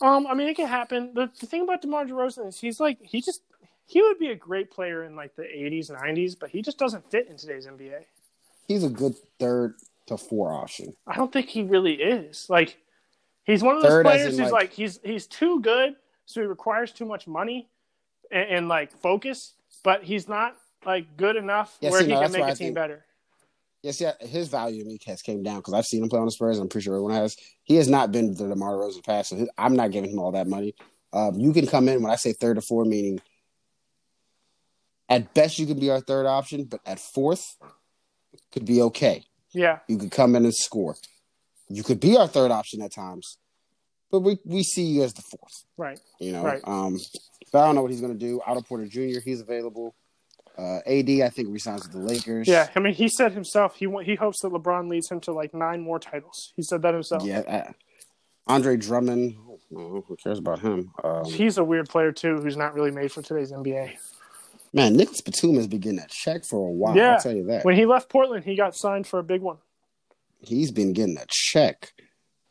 Um, 0.00 0.26
I 0.26 0.34
mean, 0.34 0.48
it 0.48 0.56
can 0.56 0.66
happen. 0.68 1.12
The, 1.14 1.30
the 1.40 1.46
thing 1.46 1.62
about 1.62 1.82
DeMar 1.82 2.04
DeRozan 2.06 2.48
is 2.48 2.60
he's 2.60 2.80
like 2.80 2.98
he 3.02 3.20
just 3.20 3.42
he 3.86 4.02
would 4.02 4.18
be 4.18 4.28
a 4.28 4.34
great 4.34 4.70
player 4.70 5.04
in 5.04 5.16
like 5.16 5.34
the 5.36 5.42
'80s, 5.42 5.90
'90s, 5.90 6.36
but 6.38 6.50
he 6.50 6.60
just 6.62 6.78
doesn't 6.78 7.10
fit 7.10 7.28
in 7.28 7.36
today's 7.36 7.66
NBA. 7.66 8.04
He's 8.68 8.84
a 8.84 8.88
good 8.90 9.14
third 9.38 9.74
to 10.06 10.16
four 10.18 10.52
option. 10.52 10.94
I 11.06 11.14
don't 11.16 11.32
think 11.32 11.48
he 11.48 11.62
really 11.62 11.94
is. 11.94 12.48
Like, 12.50 12.76
he's 13.44 13.62
one 13.62 13.76
of 13.76 13.82
those 13.82 13.90
Third 13.90 14.04
players 14.06 14.30
who's 14.38 14.50
like- 14.50 14.52
like, 14.52 14.72
he's 14.72 15.00
he's 15.04 15.26
too 15.26 15.60
good, 15.60 15.96
so 16.26 16.40
he 16.40 16.46
requires 16.46 16.92
too 16.92 17.04
much 17.06 17.26
money 17.26 17.68
and, 18.30 18.50
and 18.50 18.68
like 18.68 18.92
focus, 19.00 19.54
but 19.82 20.02
he's 20.02 20.28
not 20.28 20.56
like 20.84 21.16
good 21.16 21.36
enough 21.36 21.78
Yeah, 21.80 21.90
where 21.90 22.00
see, 22.00 22.06
he 22.08 22.12
no, 22.12 22.20
can 22.22 22.32
make 22.32 22.40
why 22.42 22.48
a 22.48 22.50
I 22.50 22.54
team 22.54 22.66
think- 22.66 22.74
better. 22.74 23.04
Yes, 23.86 24.00
yeah, 24.00 24.14
his 24.18 24.48
value 24.48 24.80
in 24.82 24.88
me 24.88 24.98
has 25.06 25.22
came 25.22 25.44
down 25.44 25.58
because 25.58 25.72
I've 25.72 25.84
seen 25.84 26.02
him 26.02 26.08
play 26.08 26.18
on 26.18 26.24
the 26.24 26.32
Spurs. 26.32 26.58
I'm 26.58 26.68
pretty 26.68 26.86
sure 26.86 26.94
everyone 26.94 27.12
has. 27.12 27.36
He 27.62 27.76
has 27.76 27.86
not 27.88 28.10
been 28.10 28.34
the 28.34 28.48
DeMar 28.48 28.72
DeRozan 28.72 29.04
pass, 29.04 29.28
so 29.28 29.36
his, 29.36 29.48
I'm 29.56 29.76
not 29.76 29.92
giving 29.92 30.10
him 30.10 30.18
all 30.18 30.32
that 30.32 30.48
money. 30.48 30.74
Um, 31.12 31.38
you 31.38 31.52
can 31.52 31.68
come 31.68 31.88
in 31.88 32.02
when 32.02 32.10
I 32.10 32.16
say 32.16 32.32
third 32.32 32.56
to 32.56 32.62
four, 32.62 32.84
meaning 32.84 33.20
at 35.08 35.32
best 35.34 35.60
you 35.60 35.66
could 35.66 35.78
be 35.78 35.88
our 35.88 36.00
third 36.00 36.26
option, 36.26 36.64
but 36.64 36.80
at 36.84 36.98
fourth 36.98 37.44
could 38.50 38.64
be 38.64 38.82
okay. 38.82 39.22
Yeah, 39.52 39.78
You 39.86 39.98
could 39.98 40.10
come 40.10 40.34
in 40.34 40.42
and 40.44 40.52
score. 40.52 40.96
You 41.68 41.84
could 41.84 42.00
be 42.00 42.16
our 42.16 42.26
third 42.26 42.50
option 42.50 42.82
at 42.82 42.92
times, 42.92 43.38
but 44.10 44.18
we, 44.20 44.36
we 44.44 44.64
see 44.64 44.82
you 44.82 45.04
as 45.04 45.12
the 45.12 45.22
fourth. 45.22 45.64
right. 45.76 46.00
You 46.18 46.32
know, 46.32 46.42
Right. 46.42 46.60
um, 46.64 46.98
but 47.52 47.62
I 47.62 47.66
don't 47.66 47.76
know 47.76 47.82
what 47.82 47.92
he's 47.92 48.00
going 48.00 48.12
to 48.12 48.18
do. 48.18 48.40
Otto 48.44 48.62
Porter 48.62 48.86
Jr. 48.86 49.20
He's 49.24 49.40
available. 49.40 49.94
Uh, 50.58 50.78
AD 50.86 51.10
I 51.10 51.28
think 51.28 51.48
resigns 51.50 51.82
with 51.82 51.92
the 51.92 51.98
Lakers. 51.98 52.48
Yeah, 52.48 52.68
I 52.74 52.80
mean, 52.80 52.94
he 52.94 53.08
said 53.08 53.32
himself 53.32 53.76
he 53.76 53.86
he 54.04 54.14
hopes 54.14 54.40
that 54.42 54.48
LeBron 54.52 54.88
leads 54.88 55.10
him 55.10 55.20
to 55.20 55.32
like 55.32 55.52
nine 55.52 55.80
more 55.82 55.98
titles. 55.98 56.52
He 56.56 56.62
said 56.62 56.82
that 56.82 56.94
himself. 56.94 57.24
yeah. 57.24 57.40
Uh, 57.40 57.72
Andre 58.48 58.76
Drummond. 58.76 59.36
oh, 59.76 60.04
who 60.06 60.16
cares 60.22 60.38
about 60.38 60.60
him? 60.60 60.92
Um, 61.02 61.24
He's 61.24 61.58
a 61.58 61.64
weird 61.64 61.88
player 61.88 62.12
too, 62.12 62.36
who's 62.40 62.56
not 62.56 62.74
really 62.74 62.90
made 62.92 63.10
for 63.12 63.20
today's 63.20 63.50
NBA. 63.52 63.94
man, 64.72 64.96
Nicholas 64.96 65.20
Batum 65.20 65.56
has 65.56 65.66
been 65.66 65.80
getting 65.80 65.98
that 65.98 66.10
check 66.10 66.44
for 66.44 66.68
a 66.68 66.70
while. 66.70 66.96
yeah, 66.96 67.14
I'll 67.14 67.20
tell 67.20 67.34
you 67.34 67.44
that. 67.46 67.64
when 67.64 67.74
he 67.76 67.84
left 67.86 68.08
Portland, 68.08 68.44
he 68.44 68.56
got 68.56 68.74
signed 68.76 69.06
for 69.06 69.18
a 69.18 69.24
big 69.24 69.40
one. 69.42 69.56
He's 70.40 70.70
been 70.70 70.92
getting 70.92 71.16
a 71.18 71.26
check. 71.28 71.92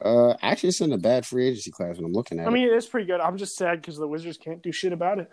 Uh, 0.04 0.34
actually, 0.42 0.70
it's 0.70 0.82
in 0.82 0.92
a 0.92 0.98
bad 0.98 1.26
free 1.26 1.48
agency 1.48 1.72
class 1.72 1.96
when 1.96 2.06
I'm 2.06 2.12
looking 2.12 2.40
at 2.40 2.46
I 2.46 2.50
it. 2.50 2.54
mean, 2.54 2.68
it's 2.72 2.88
pretty 2.88 3.08
good. 3.08 3.22
I'm 3.22 3.38
just 3.38 3.56
sad 3.56 3.82
because 3.82 3.96
the 3.98 4.08
Wizards 4.08 4.38
can't 4.38 4.62
do 4.62 4.72
shit 4.74 4.92
about 4.92 5.20
it. 5.20 5.30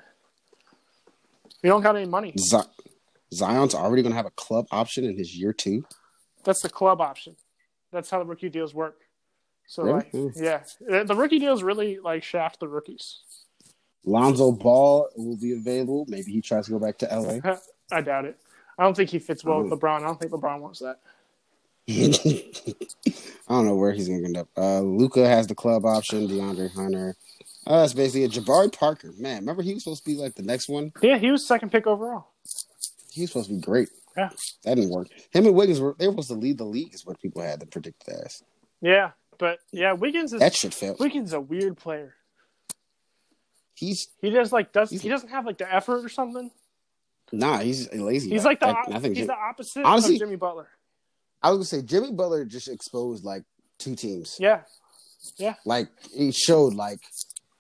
We 1.63 1.69
don't 1.69 1.83
got 1.83 1.97
any 1.97 2.07
money. 2.07 2.35
Z- 2.39 2.59
Zion's 3.33 3.75
already 3.75 4.03
going 4.03 4.13
to 4.13 4.17
have 4.17 4.27
a 4.27 4.31
club 4.33 4.67
option 4.71 5.05
in 5.05 5.17
his 5.17 5.37
year 5.37 5.53
two. 5.53 5.85
That's 6.45 6.61
the 6.63 6.69
club 6.69 7.01
option. 7.01 7.37
That's 7.93 8.11
how 8.11 8.19
the 8.19 8.25
rookie 8.25 8.49
deals 8.49 8.75
work. 8.75 8.99
So 9.67 9.83
Really? 9.85 9.97
like, 9.99 10.11
Hmm. 10.11 10.29
yeah, 10.35 10.65
the 10.81 11.15
rookie 11.17 11.39
deals 11.39 11.63
really 11.63 11.99
like 11.99 12.23
shaft 12.25 12.61
the 12.61 12.69
rookies. 12.69 13.21
Lonzo 14.05 14.51
Ball 14.51 15.09
will 15.17 15.37
be 15.37 15.53
available. 15.53 16.05
Maybe 16.09 16.33
he 16.33 16.41
tries 16.41 16.67
to 16.67 16.73
go 16.73 16.79
back 16.81 16.99
to 16.99 17.07
LA. 17.07 17.39
I 17.93 18.01
doubt 18.01 18.25
it. 18.25 18.37
I 18.79 18.83
don't 18.83 18.97
think 18.97 19.11
he 19.11 19.19
fits 19.21 19.45
well 19.45 19.63
with 19.63 19.71
LeBron. 19.73 19.99
I 19.99 20.07
don't 20.07 20.19
think 20.19 20.33
LeBron 20.33 20.61
wants 20.61 20.81
that. 20.81 20.99
I 21.89 23.55
don't 23.55 23.67
know 23.67 23.77
where 23.77 23.93
he's 23.93 24.09
going 24.09 24.21
to 24.21 24.27
end 24.27 24.37
up. 24.37 24.49
Uh, 24.57 24.81
Luka 24.81 25.27
has 25.29 25.47
the 25.47 25.55
club 25.55 25.85
option. 25.85 26.27
DeAndre 26.27 26.71
Hunter. 26.73 27.15
Uh, 27.67 27.81
that's 27.81 27.93
basically 27.95 28.25
it. 28.25 28.33
Jabari 28.33 28.73
Parker. 28.77 29.13
Man, 29.19 29.41
remember 29.41 29.63
he 29.63 29.75
was 29.75 29.85
supposed 29.85 30.05
to 30.05 30.11
be 30.11 30.17
like 30.17 30.35
the 30.35 30.43
next 30.43 30.69
one. 30.69 30.93
Yeah, 31.01 31.19
he 31.19 31.31
was 31.31 31.47
second 31.47 31.71
pick 31.71 31.87
overall. 31.87 32.27
He 33.11 33.21
was 33.23 33.31
supposed 33.31 33.49
to 33.51 33.55
be 33.55 33.61
great. 33.61 33.89
Yeah, 34.17 34.31
That 34.65 34.75
didn't 34.75 34.91
work. 34.91 35.09
Him 35.33 35.47
and 35.47 35.55
Wiggins 35.55 35.81
were 35.81 35.95
they 35.99 36.07
were 36.07 36.13
supposed 36.13 36.29
to 36.29 36.35
lead 36.35 36.59
the 36.59 36.65
league, 36.65 36.93
is 36.95 37.07
what 37.07 37.21
people 37.21 37.41
had 37.43 37.61
to 37.61 37.67
predict 37.67 38.07
as. 38.09 38.43
yeah, 38.81 39.13
but 39.39 39.59
yeah, 39.73 39.93
Wiggins 39.93 40.33
is 40.35 40.41
That 40.41 40.55
shit 40.55 40.75
failed. 40.75 40.99
Wiggins 41.01 41.29
is 41.29 41.33
a 41.35 41.41
weird 41.41 41.77
player. 41.79 42.15
He's 43.75 44.09
He 44.21 44.31
just 44.31 44.53
like 44.53 44.73
does 44.73 44.91
he 44.91 45.09
doesn't 45.09 45.31
have 45.31 45.47
like 45.47 45.59
the 45.59 45.73
effort 45.73 46.05
or 46.05 46.09
something. 46.09 46.51
nah, 47.33 47.59
he's 47.59 47.91
lazy. 47.93 48.29
He's 48.31 48.45
like 48.45 48.61
the 48.61 48.69
I, 48.69 48.83
I 48.93 48.99
think 48.99 49.17
he's 49.17 49.27
Jim- 49.27 49.27
the 49.29 49.35
opposite 49.37 49.85
Honestly- 49.85 50.15
of 50.17 50.21
Jimmy 50.21 50.37
Butler. 50.37 50.69
I 51.43 51.51
was 51.51 51.57
gonna 51.57 51.83
say 51.83 51.87
Jimmy 51.87 52.13
Butler 52.13 52.45
just 52.45 52.69
exposed 52.69 53.25
like 53.25 53.43
two 53.79 53.97
teams. 53.97 54.37
Yeah, 54.39 54.61
yeah, 55.39 55.55
Like 55.65 55.89
he 56.15 56.31
showed 56.33 56.75
like, 56.75 57.01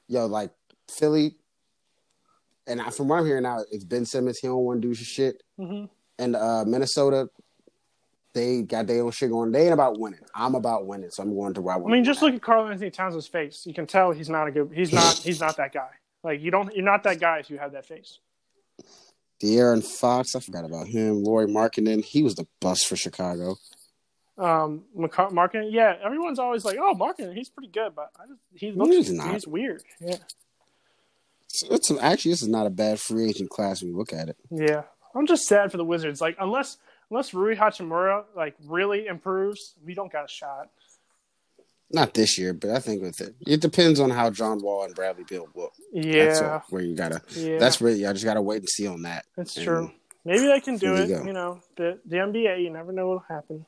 yo, 0.08 0.26
like 0.26 0.50
Philly, 0.90 1.36
and 2.66 2.80
I, 2.80 2.90
from 2.90 3.08
what 3.08 3.18
I'm 3.18 3.26
hearing 3.26 3.42
now, 3.42 3.64
it's 3.70 3.84
Ben 3.84 4.04
Simmons. 4.04 4.38
He 4.38 4.46
don't 4.46 4.56
want 4.64 4.82
to 4.82 4.88
do 4.88 4.94
shit. 4.94 5.42
Mhm. 5.58 5.88
And 6.18 6.36
uh, 6.36 6.64
Minnesota, 6.66 7.28
they 8.34 8.62
got 8.62 8.86
their 8.86 9.02
own 9.02 9.10
shit 9.10 9.30
going. 9.30 9.52
They 9.52 9.64
ain't 9.64 9.72
about 9.72 9.98
winning. 9.98 10.20
I'm 10.34 10.54
about 10.54 10.86
winning, 10.86 11.10
so 11.10 11.22
I'm 11.22 11.34
going 11.34 11.54
to 11.54 11.60
where 11.60 11.74
I 11.74 11.78
I 11.78 11.86
mean, 11.86 12.04
just 12.04 12.22
look 12.22 12.34
at 12.34 12.42
Karl-Anthony 12.42 12.90
Towns' 12.90 13.26
face. 13.26 13.64
You 13.66 13.74
can 13.74 13.86
tell 13.86 14.12
he's 14.12 14.28
not 14.30 14.46
a 14.46 14.50
good. 14.50 14.70
He's 14.72 14.92
not. 14.92 15.14
He's 15.16 15.40
not 15.40 15.56
that 15.56 15.72
guy. 15.72 15.88
Like 16.22 16.40
you 16.40 16.50
don't. 16.50 16.74
You're 16.74 16.84
not 16.84 17.02
that 17.02 17.20
guy 17.20 17.38
if 17.38 17.50
you 17.50 17.58
have 17.58 17.72
that 17.72 17.86
face. 17.86 18.18
De'Aaron 19.42 19.82
Fox, 19.84 20.36
I 20.36 20.40
forgot 20.40 20.64
about 20.64 20.86
him. 20.86 21.24
Lauri 21.24 21.46
Markkanen, 21.46 22.04
he 22.04 22.22
was 22.22 22.36
the 22.36 22.46
bust 22.60 22.86
for 22.86 22.94
Chicago. 22.94 23.56
Um, 24.38 24.84
Markin, 25.30 25.68
yeah, 25.70 25.96
everyone's 26.02 26.38
always 26.38 26.64
like, 26.64 26.78
"Oh, 26.80 26.94
Markin, 26.94 27.34
he's 27.34 27.50
pretty 27.50 27.68
good," 27.70 27.94
but 27.94 28.10
I 28.18 28.26
just, 28.26 28.40
he 28.54 28.72
looks 28.72 28.90
He's 28.96 29.12
not. 29.12 29.32
he's 29.32 29.46
weird. 29.46 29.82
Yeah, 30.00 30.16
It's, 31.44 31.62
it's 31.70 31.90
actually 32.00 32.32
this 32.32 32.42
is 32.42 32.48
not 32.48 32.66
a 32.66 32.70
bad 32.70 32.98
free 32.98 33.28
agent 33.28 33.50
class 33.50 33.82
when 33.82 33.90
you 33.90 33.96
look 33.96 34.12
at 34.12 34.28
it. 34.28 34.36
yeah. 34.50 34.82
I'm 35.14 35.26
just 35.26 35.44
sad 35.46 35.70
for 35.70 35.76
the 35.76 35.84
Wizards. 35.84 36.22
Like, 36.22 36.36
unless 36.40 36.78
unless 37.10 37.34
Rui 37.34 37.54
Hachimura 37.54 38.24
like 38.34 38.54
really 38.66 39.06
improves, 39.06 39.74
we 39.84 39.92
don't 39.94 40.10
got 40.10 40.24
a 40.24 40.28
shot. 40.28 40.70
Not 41.90 42.14
this 42.14 42.38
year, 42.38 42.54
but 42.54 42.70
I 42.70 42.78
think 42.78 43.02
with 43.02 43.20
it, 43.20 43.34
it 43.46 43.60
depends 43.60 44.00
on 44.00 44.08
how 44.08 44.30
John 44.30 44.62
Wall 44.62 44.84
and 44.84 44.94
Bradley 44.94 45.24
Beal 45.28 45.46
look. 45.54 45.74
That's 45.92 46.40
Yeah, 46.40 46.52
all, 46.54 46.64
where 46.70 46.80
you 46.80 46.94
gotta. 46.96 47.20
yeah, 47.36 47.58
That's 47.58 47.82
really. 47.82 48.06
I 48.06 48.14
just 48.14 48.24
gotta 48.24 48.40
wait 48.40 48.60
and 48.60 48.68
see 48.70 48.86
on 48.86 49.02
that. 49.02 49.26
that's 49.36 49.54
And 49.58 49.64
true. 49.66 49.90
Maybe 50.24 50.46
they 50.46 50.60
can 50.60 50.78
do 50.78 50.94
it. 50.94 51.10
you. 51.10 51.22
You 51.26 51.32
know, 51.34 51.60
the 51.76 51.98
the 52.06 52.16
NBA, 52.16 52.62
you 52.62 52.70
never 52.70 52.92
know 52.92 53.08
what'll 53.08 53.24
happen. 53.28 53.66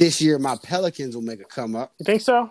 This 0.00 0.18
year, 0.22 0.38
my 0.38 0.56
Pelicans 0.56 1.14
will 1.14 1.22
make 1.22 1.42
a 1.42 1.44
come 1.44 1.76
up. 1.76 1.92
You 1.98 2.04
think 2.04 2.22
so? 2.22 2.50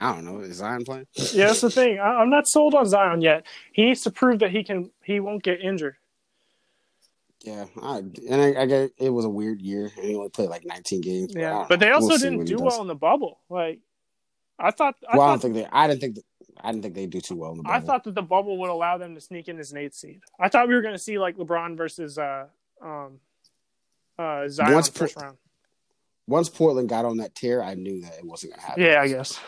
I 0.00 0.14
don't 0.14 0.24
know. 0.24 0.40
Is 0.40 0.56
Zion 0.56 0.82
playing? 0.82 1.06
Yeah, 1.14 1.48
that's 1.48 1.60
the 1.60 1.68
thing. 1.70 1.98
I, 1.98 2.06
I'm 2.06 2.30
not 2.30 2.48
sold 2.48 2.74
on 2.74 2.86
Zion 2.86 3.20
yet. 3.20 3.44
He 3.74 3.84
needs 3.84 4.00
to 4.04 4.10
prove 4.10 4.38
that 4.38 4.50
he 4.50 4.64
can. 4.64 4.90
He 5.04 5.20
won't 5.20 5.42
get 5.42 5.60
injured. 5.60 5.96
Yeah, 7.42 7.66
I, 7.82 7.98
and 7.98 8.16
I, 8.30 8.62
I 8.62 8.64
get 8.64 8.92
it 8.96 9.10
was 9.10 9.26
a 9.26 9.28
weird 9.28 9.60
year, 9.60 9.92
and 9.94 10.06
he 10.06 10.14
only 10.14 10.30
played 10.30 10.48
like 10.48 10.64
19 10.64 11.02
games. 11.02 11.34
Yeah, 11.36 11.50
don't 11.50 11.68
but 11.68 11.80
they 11.80 11.90
also 11.90 12.08
We'll 12.08 12.18
didn't 12.18 12.46
do 12.46 12.56
well 12.60 12.80
in 12.80 12.88
the 12.88 12.94
bubble. 12.94 13.40
Like, 13.50 13.80
I 14.58 14.70
thought. 14.70 14.94
I 15.06 15.18
well, 15.18 15.26
I 15.26 15.32
don't 15.32 15.42
think 15.42 15.54
they. 15.54 15.66
I 15.70 15.86
didn't 15.86 16.00
think. 16.00 16.14
That, 16.14 16.24
I 16.62 16.72
didn't 16.72 16.82
think 16.82 16.94
they 16.94 17.04
do 17.04 17.20
too 17.20 17.36
well 17.36 17.50
in 17.50 17.58
the 17.58 17.62
bubble. 17.62 17.76
I 17.76 17.80
thought 17.80 18.04
that 18.04 18.14
the 18.14 18.22
bubble 18.22 18.56
would 18.56 18.70
allow 18.70 18.96
them 18.96 19.14
to 19.16 19.20
sneak 19.20 19.48
in 19.48 19.58
as 19.58 19.70
an 19.70 19.76
eighth 19.76 19.96
seed. 19.96 20.20
I 20.40 20.48
thought 20.48 20.66
we 20.66 20.74
were 20.74 20.80
going 20.80 20.94
to 20.94 20.98
see 20.98 21.18
like 21.18 21.36
LeBron 21.36 21.76
versus 21.76 22.16
uh 22.16 22.46
um 22.80 23.20
uh 24.18 24.48
Zion 24.48 24.72
Once 24.72 24.88
first 24.88 25.14
per- 25.14 25.26
round. 25.26 25.36
Once 26.26 26.48
Portland 26.48 26.88
got 26.88 27.04
on 27.04 27.18
that 27.18 27.34
tear, 27.34 27.62
I 27.62 27.74
knew 27.74 28.00
that 28.02 28.14
it 28.18 28.24
wasn't 28.24 28.54
gonna 28.54 28.66
happen. 28.66 28.82
Yeah, 28.82 29.00
I 29.00 29.08
guess. 29.08 29.38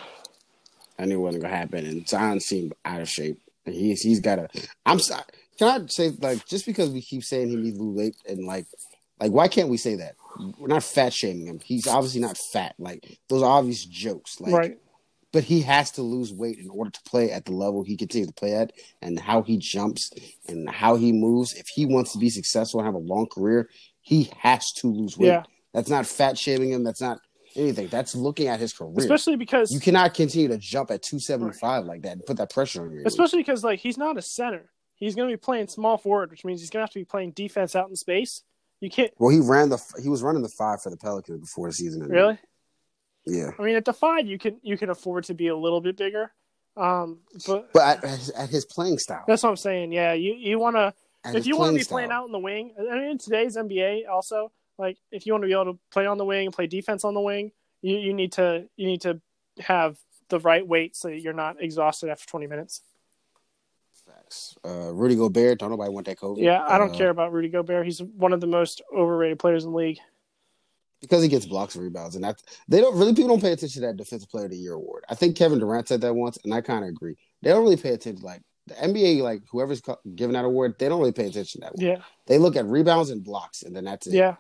I 0.99 1.05
knew 1.05 1.19
it 1.19 1.23
wasn't 1.23 1.43
gonna 1.43 1.57
happen, 1.57 1.87
and 1.87 2.09
Zion 2.09 2.41
seemed 2.41 2.75
out 2.85 3.01
of 3.01 3.09
shape. 3.09 3.41
And 3.67 3.75
he's 3.75 4.01
he's 4.01 4.21
got 4.21 4.37
to. 4.37 4.49
I'm 4.87 4.99
sorry. 4.99 5.25
Can 5.59 5.69
I 5.69 5.87
say 5.87 6.13
like 6.21 6.47
just 6.47 6.67
because 6.67 6.91
we 6.91 7.03
keep 7.03 7.25
saying 7.25 7.49
he 7.49 7.57
needs 7.57 7.77
to 7.77 7.83
lose 7.83 7.97
weight 7.97 8.17
and 8.29 8.47
like 8.47 8.67
like 9.21 9.33
why 9.33 9.49
can't 9.49 9.69
we 9.69 9.77
say 9.77 9.97
that? 9.97 10.15
We're 10.59 10.69
not 10.69 10.85
fat 10.85 11.13
shaming 11.13 11.47
him. 11.47 11.61
He's 11.63 11.87
obviously 11.87 12.21
not 12.21 12.39
fat. 12.53 12.75
Like 12.79 13.19
those 13.29 13.43
are 13.43 13.59
obvious 13.59 13.85
jokes. 13.85 14.41
Like, 14.41 14.53
right. 14.53 14.79
but 15.33 15.45
he 15.45 15.63
has 15.63 15.91
to 15.93 16.03
lose 16.03 16.33
weight 16.33 16.59
in 16.59 16.71
order 16.71 16.91
to 16.91 17.01
play 17.05 17.33
at 17.33 17.45
the 17.45 17.53
level 17.53 17.83
he 17.83 17.97
continues 17.97 18.29
to 18.29 18.35
play 18.35 18.55
at, 18.55 18.73
and 19.03 19.19
how 19.19 19.43
he 19.43 19.59
jumps 19.59 20.13
and 20.49 20.71
how 20.71 20.95
he 20.95 21.13
moves. 21.13 21.55
If 21.55 21.67
he 21.75 21.87
wants 21.87 22.13
to 22.13 22.19
be 22.19 22.31
successful 22.31 22.81
and 22.81 22.87
have 22.87 22.95
a 22.95 22.99
long 22.99 23.27
career, 23.27 23.69
he 24.01 24.31
has 24.39 24.65
to 24.77 24.87
lose 24.87 25.19
weight. 25.19 25.29
Yeah. 25.29 25.43
That's 25.79 25.91
not 25.91 26.07
fat 26.07 26.37
shaming 26.37 26.73
him. 26.73 26.83
That's 26.83 27.01
not 27.01 27.21
anything. 27.55 27.87
That's 27.89 28.15
looking 28.15 28.49
at 28.49 28.59
his 28.59 28.73
career. 28.73 28.95
Especially 28.97 29.37
because 29.37 29.71
You 29.71 29.79
cannot 29.79 30.13
continue 30.13 30.49
to 30.49 30.59
jump 30.59 30.91
at 30.91 31.03
275 31.03 31.85
like 31.85 32.03
that 32.03 32.13
and 32.13 32.27
put 32.27 32.37
that 32.39 32.51
pressure 32.51 32.83
on 32.83 32.91
you. 32.93 33.03
especially 33.07 33.39
because 33.41 33.63
like 33.63 33.79
he's 33.79 33.97
not 33.97 34.17
a 34.19 34.23
center. 34.23 34.71
He's 34.97 35.15
going 35.15 35.29
to 35.29 35.33
be 35.33 35.41
playing 35.41 35.69
small 35.69 35.97
forward, 35.97 36.33
which 36.33 36.45
means 36.45 36.61
he's 36.61 36.71
going 36.71 36.81
to 36.81 36.83
have 36.83 36.91
to 36.91 36.99
be 36.99 37.05
playing 37.05 37.31
defense 37.31 37.77
out 37.77 37.89
in 37.89 37.95
space. 37.95 38.43
You 38.81 38.91
can't 38.91 39.13
well, 39.19 39.31
he 39.31 39.39
ran 39.41 39.69
the 39.69 39.79
he 40.03 40.09
was 40.09 40.23
running 40.23 40.43
the 40.43 40.49
five 40.49 40.83
for 40.83 40.91
the 40.91 40.97
Pelicans 40.97 41.41
before 41.41 41.69
the 41.69 41.75
season. 41.75 42.03
ended. 42.03 42.17
really. 42.17 42.39
Yeah, 43.27 43.51
I 43.59 43.63
mean, 43.63 43.77
at 43.77 43.85
the 43.85 43.93
five, 43.93 44.27
you 44.27 44.39
can 44.39 44.59
you 44.63 44.77
can 44.79 44.91
afford 44.91 45.25
to 45.25 45.35
be 45.35 45.49
a 45.49 45.57
little 45.57 45.81
bit 45.81 45.97
bigger. 45.97 46.33
Um, 46.77 47.19
but 47.47 47.73
but 47.73 48.05
at, 48.05 48.31
at 48.37 48.49
his- 48.49 48.65
playing 48.65 48.99
style, 48.99 49.25
that's 49.27 49.43
what 49.43 49.51
I'm 49.51 49.57
saying. 49.57 49.93
Yeah, 49.93 50.13
you 50.13 50.33
you 50.35 50.59
want 50.59 50.77
to 50.77 50.95
if 51.25 51.47
you 51.47 51.57
want 51.57 51.73
to 51.73 51.77
be 51.79 51.83
style, 51.83 51.97
playing 51.97 52.11
out 52.11 52.27
in 52.27 52.33
the 52.33 52.39
wing, 52.39 52.73
I 52.79 52.83
mean, 52.83 53.11
in 53.11 53.19
today's 53.19 53.57
NBA, 53.57 54.09
also 54.09 54.53
like 54.79 54.97
if 55.11 55.27
you 55.27 55.33
want 55.33 55.43
to 55.43 55.49
be 55.49 55.53
able 55.53 55.73
to 55.75 55.79
play 55.91 56.07
on 56.07 56.19
the 56.19 56.25
wing 56.25 56.47
and 56.47 56.55
play 56.55 56.67
defense 56.67 57.05
on 57.05 57.15
the 57.15 57.21
wing, 57.21 57.53
you, 57.83 57.97
you 57.99 58.13
need 58.15 58.33
to 58.33 58.69
you 58.77 58.87
need 58.87 59.01
to 59.03 59.21
have 59.61 59.99
the 60.29 60.39
right 60.41 60.67
weight 60.67 60.95
so 60.97 61.09
that 61.09 61.21
you're 61.21 61.33
not 61.33 61.57
exhausted 61.63 62.11
after 62.11 62.27
20 62.27 62.47
minutes. 62.47 62.83
Facts. 64.07 64.57
Uh, 64.65 64.93
Rudy 64.93 65.17
Gobert, 65.17 65.59
don't 65.59 65.71
nobody 65.71 65.91
want 65.91 66.07
that 66.07 66.19
COVID. 66.19 66.39
Yeah, 66.43 66.65
I 66.67 66.79
don't 66.79 66.95
Uh, 66.95 66.99
care 66.99 67.11
about 67.11 67.33
Rudy 67.33 67.49
Gobert. 67.49 67.85
He's 67.87 68.03
one 68.03 68.33
of 68.33 68.41
the 68.41 68.47
most 68.47 68.81
overrated 68.95 69.39
players 69.39 69.65
in 69.65 69.71
the 69.73 69.77
league. 69.77 69.99
because 71.01 71.23
he 71.23 71.29
gets 71.29 71.47
blocks 71.47 71.77
and 71.77 71.85
rebounds, 71.85 72.17
and 72.17 72.25
that 72.25 72.43
they 72.67 72.81
don't 72.81 72.97
really 72.99 73.15
people 73.15 73.29
don't 73.29 73.41
pay 73.41 73.53
attention 73.53 73.83
to 73.83 73.87
that 73.87 73.97
Defensive 73.97 74.29
Player 74.31 74.47
of 74.47 74.51
the 74.51 74.57
Year 74.57 74.73
award. 74.73 75.05
I 75.09 75.15
think 75.15 75.37
Kevin 75.37 75.61
Durant 75.61 75.87
said 75.87 76.01
that 76.01 76.13
once, 76.15 76.39
and 76.43 76.53
I 76.53 76.61
kind 76.61 76.83
of 76.85 76.91
agree. 76.91 77.15
They 77.41 77.51
don't 77.51 77.63
really 77.63 77.77
pay 77.77 77.91
attention. 77.91 78.25
Like 78.25 78.43
the 78.67 78.75
NBA, 78.75 79.23
like 79.23 79.43
whoever's 79.51 79.81
giving 80.17 80.33
that 80.35 80.45
award, 80.45 80.75
they 80.79 80.89
don't 80.89 80.99
really 80.99 81.13
pay 81.13 81.27
attention 81.27 81.61
to 81.61 81.67
that. 81.67 81.77
One. 81.77 81.85
Yeah, 81.87 81.99
They 82.27 82.39
look 82.39 82.57
at 82.57 82.65
rebounds 82.67 83.11
and 83.11 83.23
blocks, 83.23 83.63
and 83.63 83.77
then 83.77 83.85
that's 83.85 84.09
it. 84.09 84.15
yeah, 84.15 84.37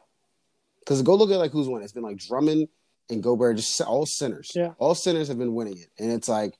Because 0.89 1.03
go 1.03 1.17
look 1.17 1.31
at 1.31 1.37
like 1.37 1.51
who's 1.51 1.69
won. 1.69 1.83
It's 1.83 1.93
been 1.93 2.03
like 2.03 2.17
Drummond 2.17 2.67
and 3.11 3.23
Gobert, 3.23 3.57
just 3.57 3.79
all 3.83 4.07
centers. 4.07 4.51
Yeah. 4.55 4.73
all 4.79 4.95
centers 4.95 5.29
have 5.29 5.37
been 5.37 5.53
winning 5.53 5.77
it, 5.77 5.91
and 5.99 6.11
it's 6.11 6.31
like 6.31 6.55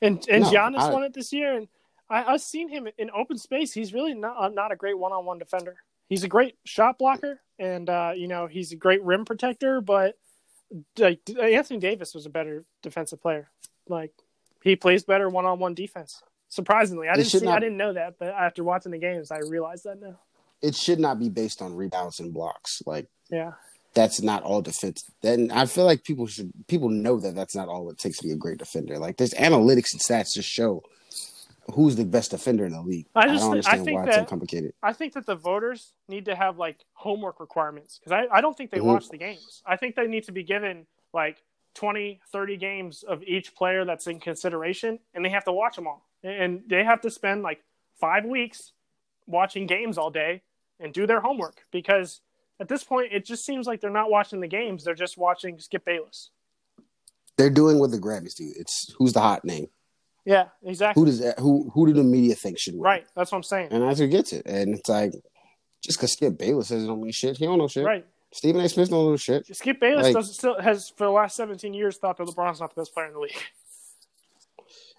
and 0.00 0.24
and 0.30 0.44
No, 0.44 0.50
Giannis 0.50 0.78
I- 0.78 0.92
won 0.94 1.02
it 1.02 1.12
this 1.12 1.30
year, 1.30 1.54
and 1.54 1.68
I, 2.08 2.24
I've 2.24 2.40
seen 2.40 2.70
him 2.70 2.88
in 2.96 3.10
open 3.14 3.36
space. 3.36 3.74
He's 3.74 3.92
really 3.92 4.14
not 4.14 4.34
uh, 4.38 4.48
not 4.48 4.72
a 4.72 4.76
great 4.76 4.98
one 4.98 5.12
on 5.12 5.26
one 5.26 5.38
defender. 5.38 5.76
He's 6.08 6.24
a 6.24 6.28
great 6.28 6.56
shot 6.64 6.98
blocker, 6.98 7.42
and 7.58 7.90
uh, 7.90 8.12
you 8.16 8.28
know 8.28 8.46
he's 8.46 8.72
a 8.72 8.76
great 8.76 9.02
rim 9.04 9.26
protector. 9.26 9.82
But 9.82 10.16
like 10.96 11.20
Anthony 11.38 11.80
Davis 11.80 12.14
was 12.14 12.24
a 12.24 12.30
better 12.30 12.64
defensive 12.82 13.20
player. 13.20 13.50
Like 13.90 14.12
he 14.62 14.74
plays 14.74 15.04
better 15.04 15.28
one 15.28 15.44
on 15.44 15.58
one 15.58 15.74
defense. 15.74 16.22
Surprisingly, 16.48 17.10
I 17.10 17.14
didn't 17.14 17.28
see, 17.28 17.46
I 17.46 17.60
didn't 17.60 17.76
know 17.76 17.92
that, 17.92 18.14
but 18.18 18.28
after 18.28 18.64
watching 18.64 18.90
the 18.90 18.98
games, 18.98 19.30
I 19.30 19.40
realized 19.46 19.84
that 19.84 20.00
now. 20.00 20.18
It 20.62 20.74
should 20.74 21.00
not 21.00 21.18
be 21.18 21.28
based 21.28 21.62
on 21.62 21.74
rebounds 21.74 22.20
and 22.20 22.32
blocks. 22.32 22.82
Like 22.86 23.06
Yeah, 23.30 23.52
that's 23.94 24.20
not 24.22 24.42
all 24.42 24.62
defense. 24.62 25.02
Then 25.22 25.50
I 25.50 25.66
feel 25.66 25.84
like 25.84 26.04
people 26.04 26.26
should 26.26 26.52
people 26.68 26.88
know 26.88 27.18
that 27.20 27.34
that's 27.34 27.54
not 27.56 27.68
all 27.68 27.90
it 27.90 27.98
takes 27.98 28.18
to 28.18 28.26
be 28.26 28.32
a 28.32 28.36
great 28.36 28.58
defender. 28.58 28.98
Like 28.98 29.16
there's 29.16 29.34
analytics 29.34 29.92
and 29.92 30.00
stats 30.00 30.34
just 30.34 30.48
show 30.48 30.82
who's 31.74 31.94
the 31.94 32.04
best 32.04 32.32
defender 32.32 32.66
in 32.66 32.72
the 32.72 32.82
league. 32.82 33.06
I 33.14 33.20
I, 33.20 33.28
just 33.28 33.40
don't 33.40 33.62
thi- 33.62 33.68
I 33.68 33.78
understand 33.78 33.84
think 33.84 33.96
why 33.98 34.06
it's 34.06 34.16
so 34.16 34.24
complicated. 34.24 34.72
I 34.82 34.92
think 34.92 35.12
that 35.14 35.26
the 35.26 35.36
voters 35.36 35.92
need 36.08 36.24
to 36.24 36.34
have 36.34 36.58
like 36.58 36.78
homework 36.94 37.38
requirements 37.38 37.98
because 37.98 38.12
I, 38.12 38.36
I 38.38 38.40
don't 38.40 38.56
think 38.56 38.70
they 38.70 38.78
Mhm. 38.78 38.84
watch 38.86 39.08
the 39.08 39.18
games. 39.18 39.62
I 39.66 39.76
think 39.76 39.94
they 39.94 40.06
need 40.08 40.24
to 40.24 40.32
be 40.32 40.42
given 40.42 40.86
like 41.12 41.42
20, 41.74 42.20
30 42.32 42.56
games 42.56 43.04
of 43.04 43.22
each 43.22 43.54
player 43.54 43.84
that's 43.84 44.08
in 44.08 44.18
consideration 44.18 44.98
and 45.14 45.24
they 45.24 45.28
have 45.28 45.44
to 45.44 45.52
watch 45.52 45.76
them 45.76 45.86
all. 45.86 46.04
And 46.24 46.64
they 46.66 46.82
have 46.82 47.00
to 47.02 47.10
spend 47.10 47.42
like 47.42 47.62
five 48.00 48.24
weeks 48.24 48.72
watching 49.28 49.66
games 49.66 49.96
all 49.96 50.10
day 50.10 50.42
and 50.80 50.92
do 50.92 51.06
their 51.06 51.20
homework 51.20 51.64
because 51.70 52.20
at 52.58 52.68
this 52.68 52.82
point 52.84 53.12
it 53.12 53.24
just 53.24 53.44
seems 53.44 53.66
like 53.66 53.80
they're 53.80 53.90
not 53.90 54.10
watching 54.10 54.40
the 54.40 54.48
games. 54.48 54.84
They're 54.84 54.94
just 54.94 55.16
watching 55.18 55.58
Skip 55.58 55.84
Bayless. 55.84 56.30
They're 57.36 57.50
doing 57.50 57.78
what 57.78 57.90
the 57.90 57.98
Grammys 57.98 58.34
do. 58.34 58.50
It's 58.56 58.92
who's 58.98 59.12
the 59.12 59.20
hot 59.20 59.44
name. 59.44 59.68
Yeah, 60.26 60.48
exactly. 60.62 61.00
Who 61.00 61.06
does 61.06 61.20
that, 61.20 61.38
who 61.38 61.70
who 61.72 61.86
do 61.86 61.92
the 61.94 62.04
media 62.04 62.34
think 62.34 62.58
should 62.58 62.74
win? 62.74 62.82
Right. 62.82 63.06
That's 63.16 63.32
what 63.32 63.38
I'm 63.38 63.42
saying. 63.44 63.68
And 63.70 63.82
that's 63.82 63.98
who 63.98 64.06
gets 64.08 64.32
it. 64.32 64.46
And 64.46 64.74
it's 64.74 64.88
like 64.88 65.12
just 65.82 65.98
because 65.98 66.12
Skip 66.12 66.36
Bayless 66.38 66.68
says 66.68 66.84
it 66.84 66.86
don't 66.86 67.02
mean 67.02 67.12
shit, 67.12 67.38
he 67.38 67.46
don't 67.46 67.58
know 67.58 67.68
shit. 67.68 67.84
Right. 67.86 68.06
Stephen 68.32 68.60
A. 68.60 68.68
Smith 68.68 68.90
don't 68.90 69.10
know 69.10 69.16
shit. 69.16 69.46
Skip 69.56 69.80
Bayless 69.80 70.04
Like- 70.04 70.14
does 70.14 70.34
still 70.34 70.60
has 70.60 70.90
for 70.96 71.04
the 71.04 71.10
last 71.10 71.36
17 71.36 71.72
years 71.74 71.96
thought 71.96 72.16
that 72.18 72.26
LeBron's 72.26 72.60
not 72.60 72.74
the 72.74 72.80
best 72.82 72.92
player 72.94 73.06
in 73.06 73.14
the 73.14 73.20
league. 73.20 73.32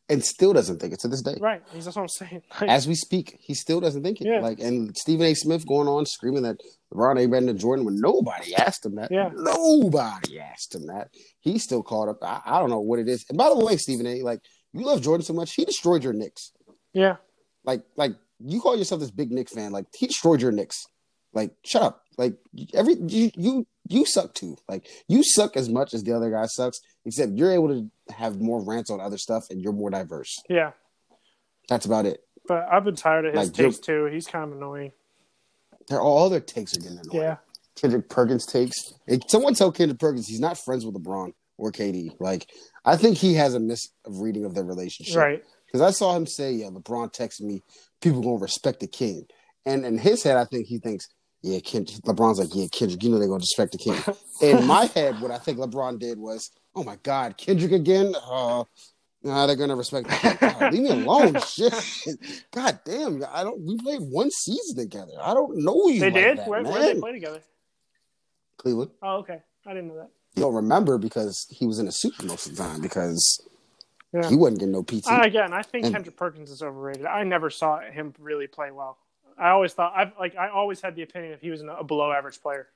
And 0.09 0.21
still 0.23 0.51
doesn't 0.51 0.79
think 0.81 0.93
it 0.93 0.99
to 1.01 1.07
this 1.07 1.21
day. 1.21 1.35
Right. 1.39 1.61
That's 1.73 1.85
what 1.85 1.97
I'm 1.97 2.07
saying. 2.09 2.41
Like, 2.61 2.69
As 2.69 2.85
we 2.87 2.95
speak, 2.95 3.37
he 3.39 3.53
still 3.53 3.79
doesn't 3.79 4.03
think 4.03 4.19
it. 4.19 4.27
Yeah. 4.27 4.39
Like 4.41 4.59
and 4.59 4.95
Stephen 4.97 5.25
A. 5.25 5.33
Smith 5.33 5.65
going 5.65 5.87
on 5.87 6.05
screaming 6.05 6.43
that 6.43 6.57
LeBron 6.93 7.21
ain't 7.21 7.31
better 7.31 7.45
than 7.45 7.57
Jordan 7.57 7.85
when 7.85 7.99
nobody 8.01 8.53
asked 8.55 8.85
him 8.85 8.95
that. 8.95 9.09
Yeah. 9.09 9.29
Nobody 9.33 10.39
asked 10.39 10.75
him 10.75 10.87
that. 10.87 11.09
He's 11.39 11.63
still 11.63 11.81
caught 11.83 12.09
up. 12.09 12.17
I, 12.21 12.41
I 12.45 12.59
don't 12.59 12.69
know 12.69 12.81
what 12.81 12.99
it 12.99 13.07
is. 13.07 13.25
And 13.29 13.37
by 13.37 13.47
the 13.49 13.55
way, 13.63 13.77
Stephen 13.77 14.05
A. 14.07 14.21
Like 14.21 14.41
you 14.73 14.83
love 14.85 15.01
Jordan 15.01 15.23
so 15.25 15.33
much, 15.33 15.53
he 15.53 15.63
destroyed 15.65 16.03
your 16.03 16.13
Knicks. 16.13 16.51
yeah. 16.93 17.17
Like 17.63 17.83
like 17.95 18.13
you 18.43 18.59
call 18.59 18.75
yourself 18.75 18.99
this 19.01 19.11
big 19.11 19.31
Knicks 19.31 19.53
fan. 19.53 19.71
Like 19.71 19.85
he 19.95 20.07
destroyed 20.07 20.41
your 20.41 20.51
Knicks. 20.51 20.83
Like 21.31 21.51
shut 21.63 21.83
up. 21.83 22.01
Like 22.17 22.33
every 22.73 22.95
you 22.95 23.31
you 23.35 23.67
you 23.91 24.05
suck 24.05 24.33
too. 24.33 24.57
Like 24.67 24.87
you 25.07 25.23
suck 25.23 25.57
as 25.57 25.69
much 25.69 25.93
as 25.93 26.03
the 26.03 26.13
other 26.13 26.31
guy 26.31 26.45
sucks. 26.45 26.79
Except 27.05 27.31
you're 27.33 27.51
able 27.51 27.69
to 27.69 28.13
have 28.13 28.39
more 28.39 28.63
rants 28.63 28.91
on 28.91 28.99
other 29.01 29.17
stuff, 29.17 29.45
and 29.49 29.61
you're 29.61 29.73
more 29.73 29.89
diverse. 29.89 30.39
Yeah. 30.49 30.71
That's 31.67 31.85
about 31.85 32.05
it. 32.05 32.23
But 32.47 32.67
I've 32.71 32.83
been 32.83 32.95
tired 32.95 33.25
of 33.25 33.33
his 33.33 33.49
Like, 33.49 33.53
takes 33.53 33.79
too. 33.79 34.05
He's 34.05 34.27
kind 34.27 34.45
of 34.51 34.57
annoying. 34.57 34.91
They're 35.87 36.01
all 36.01 36.29
their 36.29 36.39
takes 36.39 36.77
are 36.77 36.79
getting 36.79 36.99
annoying. 36.99 37.23
Yeah. 37.23 37.37
Kendrick 37.75 38.09
Perkins 38.09 38.45
takes. 38.45 38.93
Someone 39.27 39.53
tell 39.53 39.71
Kendrick 39.71 39.99
Perkins 39.99 40.27
he's 40.27 40.39
not 40.39 40.57
friends 40.57 40.85
with 40.85 40.95
LeBron 40.95 41.33
or 41.57 41.71
KD. 41.71 42.15
Like 42.19 42.49
I 42.85 42.97
think 42.97 43.17
he 43.17 43.35
has 43.35 43.53
a 43.53 43.59
misreading 43.59 44.45
of 44.45 44.51
of 44.51 44.55
their 44.55 44.63
relationship. 44.65 45.15
Right. 45.15 45.43
Because 45.65 45.81
I 45.81 45.91
saw 45.91 46.15
him 46.15 46.25
say, 46.27 46.51
"Yeah, 46.51 46.67
LeBron 46.67 47.13
texted 47.13 47.41
me. 47.41 47.61
People 48.01 48.21
gonna 48.21 48.37
respect 48.37 48.81
the 48.81 48.87
king." 48.87 49.25
And 49.65 49.85
in 49.85 49.97
his 49.97 50.23
head, 50.23 50.35
I 50.37 50.45
think 50.45 50.67
he 50.67 50.79
thinks, 50.79 51.07
"Yeah, 51.41 51.59
Ken." 51.59 51.85
LeBron's 51.85 52.39
like, 52.39 52.49
"Yeah, 52.53 52.67
Kendrick, 52.71 53.01
you 53.03 53.09
know 53.09 53.19
they're 53.19 53.27
gonna 53.27 53.39
respect 53.39 53.71
the 53.73 53.77
king." 53.77 53.95
in 54.41 54.65
my 54.67 54.85
head, 54.85 55.19
what 55.21 55.31
I 55.31 55.37
think 55.37 55.57
LeBron 55.59 55.99
did 55.99 56.17
was, 56.19 56.49
"Oh 56.75 56.83
my 56.83 56.97
God, 57.03 57.37
Kendrick 57.37 57.71
again." 57.71 58.13
Uh, 58.25 58.63
Nah, 59.23 59.45
they're 59.45 59.55
gonna 59.55 59.75
respect. 59.75 60.09
The 60.09 60.15
king. 60.15 60.37
God, 60.41 60.73
leave 60.73 60.81
me 60.81 60.89
alone, 61.03 61.39
shit. 61.41 61.71
God 62.51 62.79
damn, 62.83 63.23
I 63.31 63.43
don't. 63.43 63.61
We 63.63 63.77
played 63.77 63.99
one 64.01 64.31
season 64.31 64.77
together. 64.77 65.11
I 65.21 65.35
don't 65.35 65.63
know 65.63 65.89
you. 65.89 65.99
They 65.99 66.07
like 66.09 66.13
did? 66.15 66.37
that, 66.39 66.47
where 66.47 66.63
man. 66.63 66.71
where 66.71 66.81
did 66.81 66.95
they 66.97 66.99
play 66.99 67.11
together? 67.11 67.41
Cleveland. 68.57 68.89
Oh, 69.03 69.17
okay. 69.17 69.39
I 69.67 69.73
didn't 69.75 69.89
know 69.89 69.97
that. 69.97 70.09
You 70.35 70.41
don't 70.41 70.55
remember 70.55 70.97
because 70.97 71.45
he 71.51 71.67
was 71.67 71.77
in 71.77 71.87
a 71.87 71.91
suit 71.91 72.13
most 72.23 72.47
of 72.47 72.55
the 72.55 72.63
time 72.63 72.81
because 72.81 73.45
Yeah. 74.11 74.27
he 74.27 74.35
wasn't 74.35 74.59
getting 74.59 74.71
no 74.73 74.81
PT. 74.81 75.07
I, 75.07 75.25
again, 75.27 75.53
I 75.53 75.61
think 75.61 75.85
And- 75.85 75.93
Kendrick 75.93 76.17
Perkins 76.17 76.49
is 76.49 76.63
overrated. 76.63 77.05
I 77.05 77.23
never 77.23 77.51
saw 77.51 77.79
him 77.79 78.13
really 78.19 78.47
play 78.47 78.71
well. 78.71 78.97
I 79.37 79.49
always 79.49 79.73
thought 79.73 79.93
I've 79.95 80.11
like 80.19 80.35
I 80.35 80.49
always 80.49 80.81
had 80.81 80.95
the 80.95 81.01
opinion 81.03 81.33
if 81.33 81.41
he 81.41 81.49
was 81.49 81.61
a 81.61 81.83
below 81.83 82.11
average 82.11 82.41
player. 82.41 82.67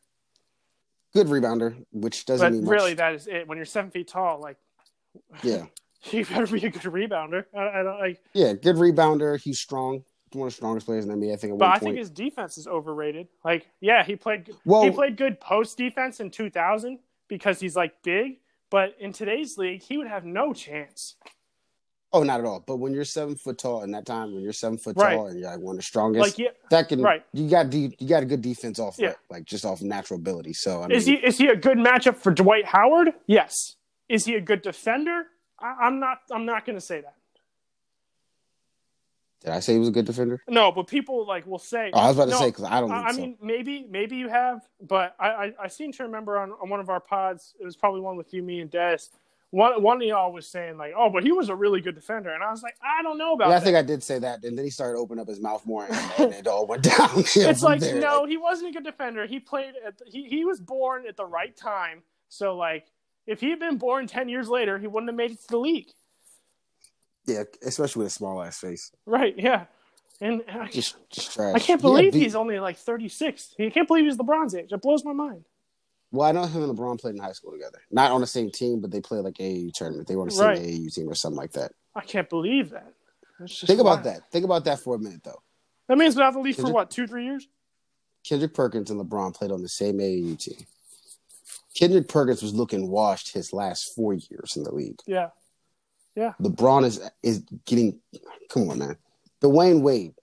Good 1.14 1.28
rebounder, 1.28 1.76
which 1.92 2.26
doesn't 2.26 2.46
But 2.46 2.54
mean 2.54 2.66
much. 2.66 2.72
really, 2.72 2.94
that 2.96 3.14
is 3.16 3.28
it. 3.28 3.48
When 3.48 3.58
you're 3.58 3.66
seven 3.66 3.90
feet 3.92 4.08
tall, 4.08 4.42
like 4.42 4.58
yeah, 5.44 5.66
you 6.12 6.26
better 6.26 6.46
be 6.48 6.66
a 6.66 6.70
good 6.70 6.82
rebounder. 6.82 7.46
I, 7.56 7.80
I 7.80 7.84
don't 7.84 8.00
like, 8.00 8.22
yeah, 8.34 8.54
good 8.54 8.76
rebounder. 8.76 9.40
He's 9.40 9.60
strong. 9.60 10.04
One 10.34 10.48
of 10.48 10.54
the 10.54 10.58
strongest 10.58 10.86
players 10.86 11.06
in 11.06 11.18
the 11.18 11.26
NBA. 11.28 11.34
I 11.34 11.36
think. 11.38 11.54
At 11.54 11.60
but 11.60 11.66
I 11.70 11.72
point. 11.74 11.82
think 11.84 11.98
his 12.00 12.10
defense 12.10 12.58
is 12.58 12.68
overrated. 12.68 13.28
Like, 13.46 13.68
yeah, 13.80 14.04
he 14.04 14.16
played 14.18 14.50
Well- 14.66 14.84
he 14.84 14.92
played 14.92 15.16
good 15.16 15.40
post 15.40 15.78
defense 15.78 16.20
in 16.20 16.30
2000 16.32 17.00
because 17.30 17.60
he's 17.62 17.76
like 17.76 18.02
big. 18.04 18.40
But 18.72 18.96
in 19.00 19.14
today's 19.14 19.58
league, 19.58 19.84
he 19.84 19.98
would 19.98 20.08
have 20.08 20.26
no 20.26 20.52
chance. 20.52 21.16
Oh, 22.16 22.24
not 22.24 22.40
at 22.40 22.46
all. 22.46 22.64
But 22.66 22.78
when 22.78 22.94
you're 22.94 23.04
seven 23.04 23.36
foot 23.36 23.58
tall, 23.58 23.84
in 23.84 23.92
that 23.92 24.06
time 24.06 24.34
when 24.34 24.42
you're 24.42 24.54
seven 24.54 24.78
foot 24.78 24.96
Right. 24.96 25.16
tall 25.16 25.28
and 25.28 25.38
you're 25.38 25.50
like 25.52 25.60
one 25.60 25.74
of 25.76 25.80
the 25.80 25.84
strongest, 25.84 26.22
Like, 26.22 26.38
yeah, 26.40 26.52
that 26.70 26.88
can 26.88 27.02
right. 27.02 27.26
you 27.34 27.50
got 27.50 27.70
de- 27.70 27.94
you 28.00 28.08
got 28.08 28.24
a 28.24 28.26
good 28.26 28.42
defense 28.42 28.80
off 28.80 28.96
Yeah. 28.98 29.14
like 29.30 29.44
just 29.44 29.66
off 29.66 29.82
natural 29.82 30.18
ability. 30.18 30.54
So 30.54 30.82
I 30.82 30.88
mean, 30.88 30.96
is 30.98 31.06
he 31.06 31.16
is 31.16 31.38
he 31.38 31.48
a 31.48 31.56
good 31.58 31.78
matchup 31.78 32.16
for 32.16 32.32
Dwight 32.32 32.66
Howard? 32.66 33.10
Yes. 33.28 33.76
Is 34.08 34.24
he 34.26 34.36
a 34.36 34.42
good 34.42 34.62
defender? 34.62 35.24
I, 35.60 35.76
I'm 35.82 36.00
not. 36.00 36.20
I'm 36.32 36.46
not 36.46 36.66
going 36.66 36.78
to 36.78 36.82
say 36.86 37.02
that. 37.02 37.16
did 39.42 39.52
I 39.52 39.60
say 39.60 39.74
he 39.74 39.80
was 39.80 39.90
a 39.90 39.92
good 39.92 40.06
defender? 40.06 40.42
No, 40.48 40.72
but 40.72 40.88
people 40.88 41.26
like 41.28 41.46
will 41.46 41.60
say. 41.60 41.92
Oh, 41.94 42.00
I 42.00 42.08
was 42.08 42.16
about 42.18 42.26
to 42.26 42.32
No, 42.32 42.40
say 42.40 42.48
because 42.48 42.64
I 42.64 42.80
don't. 42.82 42.92
I 42.92 43.08
I 43.08 43.12
so. 43.12 43.18
mean, 43.22 43.38
maybe 43.42 43.86
maybe 43.90 44.16
you 44.16 44.30
have, 44.30 44.62
but 44.82 45.16
I, 45.20 45.28
I 45.30 45.54
I 45.64 45.68
seem 45.68 45.92
to 45.94 46.04
remember 46.04 46.38
on, 46.40 46.52
on 46.62 46.70
one 46.70 46.80
of 46.80 46.90
our 46.90 47.00
pods, 47.02 47.56
it 47.60 47.66
was 47.66 47.76
probably 47.76 48.02
one 48.02 48.16
with 48.16 48.34
you, 48.34 48.42
me, 48.42 48.60
and 48.62 48.70
Des. 48.72 48.98
One 49.52 49.82
one 49.82 50.02
of 50.02 50.08
y'all 50.08 50.34
was 50.34 50.48
saying 50.48 50.78
like, 50.78 50.94
"Oh, 50.98 51.10
but 51.10 51.24
he 51.24 51.32
was 51.32 51.50
a 51.50 51.56
really 51.56 51.80
good 51.80 51.96
defender," 51.96 52.34
and 52.34 52.44
I 52.44 52.52
was 52.52 52.62
like, 52.64 52.76
"I 52.84 53.02
don't 53.04 53.18
know 53.18 53.34
about 53.34 53.50
Yeah, 53.50 53.58
I 53.58 53.60
think 53.60 53.78
I 53.78 53.82
did 53.82 54.04
say 54.04 54.20
that, 54.20 54.44
and 54.44 54.58
then 54.58 54.66
he 54.66 54.72
started 54.72 54.98
opening 55.00 55.22
up 55.22 55.28
his 55.28 55.40
mouth 55.40 55.66
more, 55.66 55.86
and, 55.86 56.12
and 56.20 56.34
it 56.34 56.48
all 56.48 56.66
went 56.66 56.84
down. 56.98 57.10
it's 57.16 57.64
like 57.64 57.82
no, 57.82 58.26
he 58.26 58.38
wasn't 58.38 58.70
a 58.70 58.74
good 58.74 58.84
defender. 58.84 59.26
He 59.26 59.40
played 59.40 59.74
at 59.86 59.98
the, 59.98 60.06
he 60.06 60.24
he 60.28 60.46
was 60.46 60.60
born 60.60 61.06
at 61.08 61.16
the 61.16 61.26
right 61.26 61.56
time. 61.56 62.04
So 62.28 62.58
like, 62.58 62.88
if 63.28 63.40
he 63.40 63.50
had 63.52 63.60
been 63.60 63.78
born 63.78 64.08
ten 64.08 64.28
years 64.28 64.50
later, 64.50 64.78
he 64.78 64.88
wouldn't 64.88 65.10
have 65.10 65.16
made 65.16 65.32
it 65.32 65.42
to 65.44 65.48
the 65.48 65.58
league. 65.60 65.88
yeah, 67.26 67.44
especially 67.64 68.00
with 68.00 68.08
a 68.08 68.16
small 68.16 68.42
ass 68.42 68.60
face, 68.60 68.92
Right? 69.06 69.36
Yeah. 69.38 69.66
And 70.22 70.44
I, 70.50 70.68
just 70.70 70.96
just 71.10 71.34
trash. 71.34 71.56
I 71.56 71.60
can't 71.60 71.66
He 71.66 71.72
had 71.74 71.82
believe 71.82 72.14
he's 72.14 72.36
only 72.36 72.60
like 72.60 72.78
36. 72.78 73.56
I 73.60 73.70
can't 73.70 73.88
believe 73.88 74.06
he's 74.06 74.16
LeBron's 74.18 74.56
age. 74.56 74.72
It 74.72 74.82
blows 74.82 75.04
my 75.04 75.12
mind. 75.14 75.44
Well, 76.16 76.28
I 76.28 76.32
know 76.32 76.46
him 76.46 76.64
and 76.64 76.78
LeBron 76.78 77.00
played 77.00 77.16
in 77.16 77.22
high 77.22 77.32
school 77.34 77.52
together. 77.52 77.80
Not 77.92 78.12
on 78.12 78.22
the 78.22 78.28
same 78.28 78.52
team, 78.52 78.82
but 78.82 78.92
they 78.92 79.02
played 79.02 79.24
like 79.24 79.36
AAU 79.36 79.72
tournament. 79.74 80.08
They 80.08 80.16
were 80.16 80.24
on 80.24 80.28
the 80.28 80.34
same 80.34 80.48
Right. 80.48 80.60
AAU 80.60 80.94
team 80.94 81.10
or 81.10 81.16
something 81.16 81.38
like 81.38 81.54
that. 81.54 81.72
I 81.96 82.02
can't 82.02 82.30
believe 82.30 82.72
that. 82.72 82.94
Think 83.48 83.84
wild. 83.84 84.00
about 84.00 84.04
that. 84.06 84.32
Think 84.32 84.46
about 84.46 84.66
that 84.66 84.80
for 84.80 84.96
a 84.96 85.00
minute, 85.00 85.24
though. 85.24 85.42
That 85.88 85.98
means 85.98 86.16
been 86.16 86.24
out 86.24 86.30
of 86.30 86.34
the 86.36 86.40
league 86.40 86.56
for 86.56 86.72
what, 86.72 86.90
two, 86.90 87.06
three 87.08 87.26
years? 87.26 87.48
Kendrick 88.28 88.54
Perkins 88.54 88.90
and 88.90 89.00
LeBron 89.00 89.36
played 89.36 89.52
on 89.52 89.62
the 89.62 89.70
same 89.70 90.00
AAU 90.00 90.40
team. 90.40 90.66
Kendrick 91.76 92.08
Perkins 92.08 92.42
was 92.42 92.54
looking 92.54 92.90
washed 92.90 93.34
his 93.34 93.54
last 93.54 93.94
four 93.94 94.14
years 94.14 94.56
in 94.56 94.64
the 94.64 94.74
league. 94.74 95.00
Yeah, 95.06 95.30
yeah. 96.16 96.34
LeBron 96.42 96.86
is 96.86 97.02
is 97.22 97.44
getting. 97.66 98.00
Come 98.50 98.70
on, 98.70 98.80
man. 98.80 98.98
Dwyane 99.42 99.82
Wade. 99.82 100.14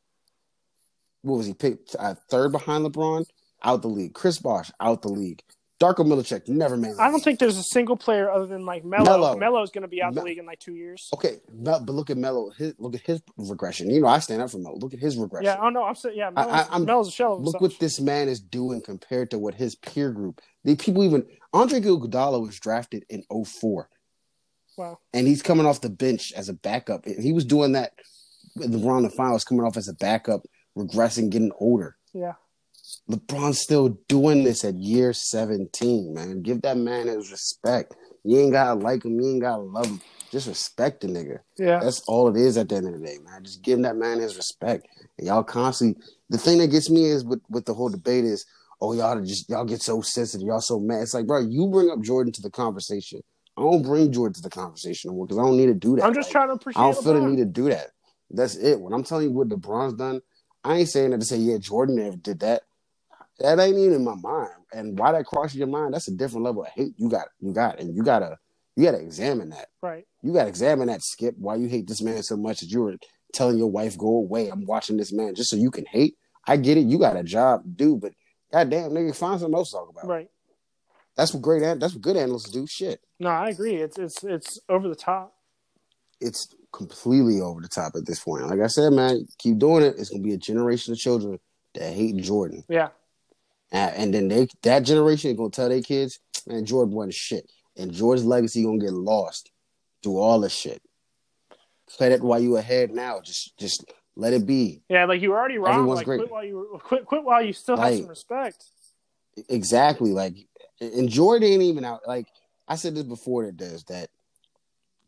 What 1.20 1.36
was 1.36 1.46
he 1.46 1.54
picked 1.54 1.94
uh, 1.98 2.14
third 2.30 2.50
behind 2.50 2.84
LeBron? 2.84 3.26
Out 3.62 3.82
the 3.82 3.88
league. 3.88 4.14
Chris 4.14 4.38
Bosh 4.38 4.72
out 4.80 5.02
the 5.02 5.08
league. 5.08 5.42
Darko 5.82 6.06
Milicic 6.06 6.48
never 6.48 6.76
made. 6.76 6.92
I 6.98 7.10
don't 7.10 7.22
think 7.22 7.38
there's 7.40 7.58
a 7.58 7.62
single 7.62 7.96
player 7.96 8.30
other 8.30 8.46
than 8.46 8.64
like 8.64 8.84
Melo. 8.84 9.04
Melo. 9.04 9.36
Melo's 9.36 9.70
going 9.70 9.82
to 9.82 9.88
be 9.88 10.00
out 10.02 10.10
of 10.10 10.14
the 10.14 10.22
league 10.22 10.38
in 10.38 10.46
like 10.46 10.60
two 10.60 10.74
years. 10.76 11.08
Okay, 11.14 11.40
but 11.52 11.84
look 11.86 12.08
at 12.10 12.16
Melo. 12.16 12.50
His, 12.50 12.74
look 12.78 12.94
at 12.94 13.00
his 13.02 13.20
regression. 13.36 13.90
You 13.90 14.00
know, 14.00 14.06
I 14.06 14.20
stand 14.20 14.42
up 14.42 14.50
for 14.50 14.58
Melo. 14.58 14.76
Look 14.78 14.94
at 14.94 15.00
his 15.00 15.16
regression. 15.16 15.46
Yeah, 15.46 15.58
oh 15.60 15.70
no, 15.70 15.82
I'm 15.84 15.94
saying, 15.96 16.16
yeah, 16.16 16.30
Melo's, 16.30 16.52
I- 16.52 16.72
I'm- 16.72 16.84
Melo's 16.84 17.08
a 17.08 17.10
shell 17.10 17.42
Look 17.42 17.60
what 17.60 17.78
this 17.80 18.00
man 18.00 18.28
is 18.28 18.40
doing 18.40 18.80
compared 18.80 19.30
to 19.32 19.38
what 19.38 19.54
his 19.54 19.74
peer 19.74 20.12
group. 20.12 20.40
The 20.64 20.76
people 20.76 21.02
even 21.02 21.26
Andre 21.52 21.80
Iguodala 21.80 22.40
was 22.40 22.58
drafted 22.60 23.04
in 23.10 23.24
04 23.44 23.88
Wow. 24.78 24.98
and 25.12 25.26
he's 25.26 25.42
coming 25.42 25.66
off 25.66 25.80
the 25.80 25.90
bench 25.90 26.32
as 26.34 26.48
a 26.48 26.54
backup. 26.54 27.04
He 27.06 27.32
was 27.32 27.44
doing 27.44 27.72
that 27.72 27.92
with 28.56 28.72
LeBron 28.72 29.02
the 29.02 29.10
finals, 29.10 29.44
coming 29.44 29.64
off 29.64 29.76
as 29.76 29.88
a 29.88 29.94
backup, 29.94 30.42
regressing, 30.78 31.28
getting 31.30 31.52
older. 31.58 31.96
Yeah. 32.14 32.34
LeBron's 33.10 33.60
still 33.60 33.90
doing 34.08 34.44
this 34.44 34.64
at 34.64 34.74
year 34.74 35.12
17, 35.12 36.14
man. 36.14 36.42
Give 36.42 36.60
that 36.62 36.76
man 36.76 37.08
his 37.08 37.30
respect. 37.30 37.94
You 38.24 38.38
ain't 38.38 38.52
gotta 38.52 38.78
like 38.78 39.04
him, 39.04 39.20
you 39.20 39.28
ain't 39.28 39.42
gotta 39.42 39.62
love 39.62 39.86
him. 39.86 40.00
Just 40.30 40.46
respect 40.48 41.02
the 41.02 41.08
nigga. 41.08 41.40
Yeah. 41.58 41.80
That's 41.80 42.00
all 42.08 42.28
it 42.28 42.36
is 42.40 42.56
at 42.56 42.68
the 42.68 42.76
end 42.76 42.86
of 42.86 42.98
the 42.98 43.06
day, 43.06 43.18
man. 43.22 43.44
Just 43.44 43.62
give 43.62 43.82
that 43.82 43.96
man 43.96 44.18
his 44.20 44.36
respect. 44.36 44.86
And 45.18 45.26
y'all 45.26 45.42
constantly 45.42 46.02
the 46.30 46.38
thing 46.38 46.58
that 46.58 46.68
gets 46.68 46.88
me 46.88 47.04
is 47.04 47.24
with, 47.24 47.42
with 47.50 47.66
the 47.66 47.74
whole 47.74 47.90
debate 47.90 48.24
is, 48.24 48.46
oh 48.80 48.94
y'all 48.94 49.20
just 49.20 49.50
y'all 49.50 49.64
get 49.64 49.82
so 49.82 50.00
sensitive, 50.00 50.46
y'all 50.46 50.60
so 50.60 50.78
mad. 50.80 51.02
It's 51.02 51.14
like, 51.14 51.26
bro, 51.26 51.40
you 51.40 51.66
bring 51.66 51.90
up 51.90 52.00
Jordan 52.00 52.32
to 52.32 52.42
the 52.42 52.50
conversation. 52.50 53.20
I 53.56 53.62
don't 53.62 53.82
bring 53.82 54.10
Jordan 54.10 54.34
to 54.34 54.40
the 54.42 54.50
conversation 54.50 55.10
anymore 55.10 55.26
because 55.26 55.38
I 55.38 55.42
don't 55.42 55.56
need 55.58 55.66
to 55.66 55.74
do 55.74 55.96
that. 55.96 56.04
I'm 56.04 56.14
just 56.14 56.28
Like, 56.28 56.32
trying 56.32 56.48
to 56.48 56.54
appreciate 56.54 56.82
I 56.82 56.90
don't 56.90 57.04
feel 57.04 57.14
the 57.14 57.26
need 57.26 57.36
to 57.36 57.44
do 57.44 57.68
that. 57.68 57.88
That's 58.30 58.56
it. 58.56 58.80
When 58.80 58.94
I'm 58.94 59.04
telling 59.04 59.28
you 59.28 59.32
what 59.32 59.48
LeBron's 59.50 59.94
done, 59.94 60.22
I 60.64 60.76
ain't 60.76 60.88
saying 60.88 61.10
that 61.10 61.20
to 61.20 61.26
say, 61.26 61.36
yeah, 61.36 61.58
Jordan 61.58 61.96
never 61.96 62.16
did 62.16 62.40
that. 62.40 62.62
That 63.38 63.58
ain't 63.58 63.76
even 63.78 63.94
in 63.94 64.04
my 64.04 64.14
mind. 64.14 64.50
And 64.72 64.98
why 64.98 65.12
that 65.12 65.26
crosses 65.26 65.56
your 65.56 65.66
mind, 65.66 65.94
that's 65.94 66.08
a 66.08 66.14
different 66.14 66.44
level 66.44 66.62
of 66.62 66.68
hate 66.68 66.94
you 66.96 67.08
got. 67.08 67.28
You 67.40 67.52
got, 67.52 67.80
and 67.80 67.94
you 67.96 68.02
gotta, 68.02 68.36
you 68.76 68.84
gotta 68.84 69.00
examine 69.00 69.50
that. 69.50 69.68
Right. 69.82 70.06
You 70.22 70.32
gotta 70.32 70.48
examine 70.48 70.88
that, 70.88 71.02
Skip. 71.02 71.34
Why 71.38 71.56
you 71.56 71.68
hate 71.68 71.86
this 71.88 72.02
man 72.02 72.22
so 72.22 72.36
much 72.36 72.60
that 72.60 72.70
you 72.70 72.82
were 72.82 72.96
telling 73.32 73.58
your 73.58 73.70
wife, 73.70 73.96
"Go 73.98 74.06
away." 74.08 74.48
I'm 74.48 74.64
watching 74.66 74.96
this 74.96 75.12
man 75.12 75.34
just 75.34 75.50
so 75.50 75.56
you 75.56 75.70
can 75.70 75.86
hate. 75.86 76.16
I 76.46 76.56
get 76.56 76.76
it. 76.78 76.86
You 76.86 76.98
got 76.98 77.16
a 77.16 77.22
job 77.22 77.62
to 77.64 77.68
do, 77.68 77.96
but 77.96 78.12
goddamn, 78.52 78.90
nigga, 78.92 79.14
find 79.16 79.40
something 79.40 79.56
else 79.56 79.70
to 79.70 79.76
talk 79.78 79.88
about. 79.88 80.06
Right. 80.06 80.28
That's 81.16 81.34
what 81.34 81.42
great. 81.42 81.60
That's 81.78 81.92
what 81.94 82.02
good 82.02 82.16
analysts 82.16 82.50
do. 82.50 82.66
Shit. 82.66 83.00
No, 83.20 83.28
I 83.30 83.48
agree. 83.50 83.76
It's 83.76 83.98
it's 83.98 84.22
it's 84.24 84.60
over 84.68 84.88
the 84.88 84.94
top. 84.96 85.34
it's 86.20 86.54
completely 86.72 87.40
over 87.40 87.60
the 87.60 87.68
top 87.68 87.92
at 87.96 88.06
this 88.06 88.20
point. 88.20 88.46
Like 88.46 88.60
I 88.60 88.66
said, 88.68 88.92
man, 88.92 89.26
keep 89.38 89.58
doing 89.58 89.84
it. 89.84 89.96
It's 89.98 90.08
gonna 90.08 90.22
be 90.22 90.32
a 90.32 90.38
generation 90.38 90.92
of 90.92 90.98
children 90.98 91.38
that 91.74 91.92
hate 91.92 92.16
Jordan, 92.16 92.64
Yeah. 92.68 92.88
And, 93.72 93.96
and 93.96 94.14
then 94.14 94.28
they 94.28 94.48
that 94.62 94.80
generation 94.80 95.30
is 95.30 95.36
gonna 95.36 95.50
tell 95.50 95.68
their 95.68 95.82
kids, 95.82 96.20
man, 96.46 96.64
Jordan 96.64 96.94
wasn't 96.94 97.14
shit, 97.14 97.50
and 97.76 97.92
Jordan's 97.92 98.26
legacy 98.26 98.62
gonna 98.62 98.78
get 98.78 98.92
lost 98.92 99.50
through 100.02 100.18
all 100.18 100.40
this 100.40 100.52
shit. 100.52 100.80
Cut 101.98 102.12
it 102.12 102.22
while 102.22 102.40
you 102.40 102.56
ahead 102.56 102.90
now. 102.92 103.20
Just 103.20 103.56
just 103.58 103.84
let 104.14 104.32
it 104.32 104.46
be. 104.46 104.82
Yeah, 104.88 105.06
like 105.06 105.20
you 105.20 105.30
were 105.30 105.38
already 105.38 105.58
wrong. 105.58 105.74
Everyone's 105.74 105.98
like 105.98 106.06
great. 106.06 106.18
quit 106.20 106.30
while 106.30 106.44
you 106.44 106.56
were, 106.72 106.78
quit 106.78 107.06
quit 107.06 107.24
while 107.24 107.42
you 107.42 107.52
still 107.52 107.76
have 107.76 107.94
some 107.94 108.06
respect. 108.06 108.64
Exactly. 109.48 110.12
Like, 110.12 110.36
and 110.80 111.08
Jordan 111.08 111.48
ain't 111.48 111.62
even 111.62 111.84
out. 111.84 112.00
Like 112.06 112.28
I 112.68 112.76
said 112.76 112.94
this 112.94 113.04
before 113.04 113.46
that 113.46 113.56
does 113.56 113.84
that. 113.84 114.08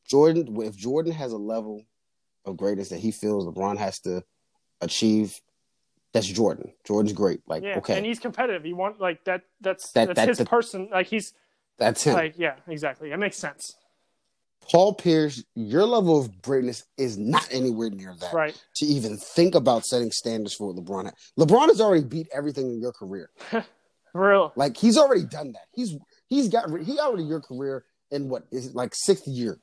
Jordan, 0.08 0.60
if 0.62 0.76
Jordan 0.76 1.12
has 1.12 1.32
a 1.32 1.38
level 1.38 1.82
of 2.44 2.58
greatness 2.58 2.90
that 2.90 3.00
he 3.00 3.10
feels 3.10 3.46
LeBron 3.46 3.78
has 3.78 3.98
to 4.00 4.22
achieve, 4.82 5.40
that's 6.14 6.26
Jordan. 6.26 6.72
Jordan's 6.84 7.12
great. 7.12 7.40
Like, 7.46 7.62
Yeah. 7.62 7.76
okay, 7.78 7.98
And 7.98 8.06
he's 8.06 8.18
competitive. 8.18 8.64
He 8.64 8.72
want 8.72 8.98
like 9.00 9.24
that 9.24 9.42
that's 9.60 9.90
That- 9.92 10.06
that's 10.06 10.16
that's 10.16 10.28
his 10.28 10.38
the- 10.38 10.46
person. 10.46 10.88
Like 10.90 11.08
he's 11.08 11.34
that's 11.76 12.04
him. 12.04 12.14
like 12.14 12.34
yeah, 12.38 12.56
exactly. 12.66 13.12
It 13.12 13.18
makes 13.18 13.36
sense. 13.36 13.76
Paul 14.70 14.94
Pierce, 14.94 15.44
your 15.54 15.84
level 15.84 16.18
of 16.18 16.40
greatness 16.40 16.84
is 16.96 17.18
not 17.18 17.46
anywhere 17.52 17.90
near 17.90 18.14
that. 18.20 18.32
Right. 18.32 18.58
To 18.76 18.86
even 18.86 19.18
think 19.18 19.54
about 19.54 19.84
setting 19.84 20.10
standards 20.10 20.54
for 20.54 20.72
LeBron. 20.72 21.12
LeBron 21.38 21.66
has 21.68 21.82
already 21.82 22.04
beat 22.04 22.28
everything 22.32 22.70
in 22.70 22.80
your 22.80 22.92
career. 22.92 23.28
Real. 24.14 24.52
Like 24.56 24.76
he's 24.78 24.96
already 24.96 25.24
done 25.24 25.52
that. 25.52 25.66
He's 25.72 25.94
he's 26.28 26.48
got 26.48 26.70
he 26.80 26.98
already 26.98 27.24
your 27.24 27.40
career 27.40 27.84
in 28.10 28.28
what 28.30 28.44
is 28.52 28.68
it, 28.68 28.74
like 28.74 28.92
sixth 28.94 29.26
year. 29.26 29.58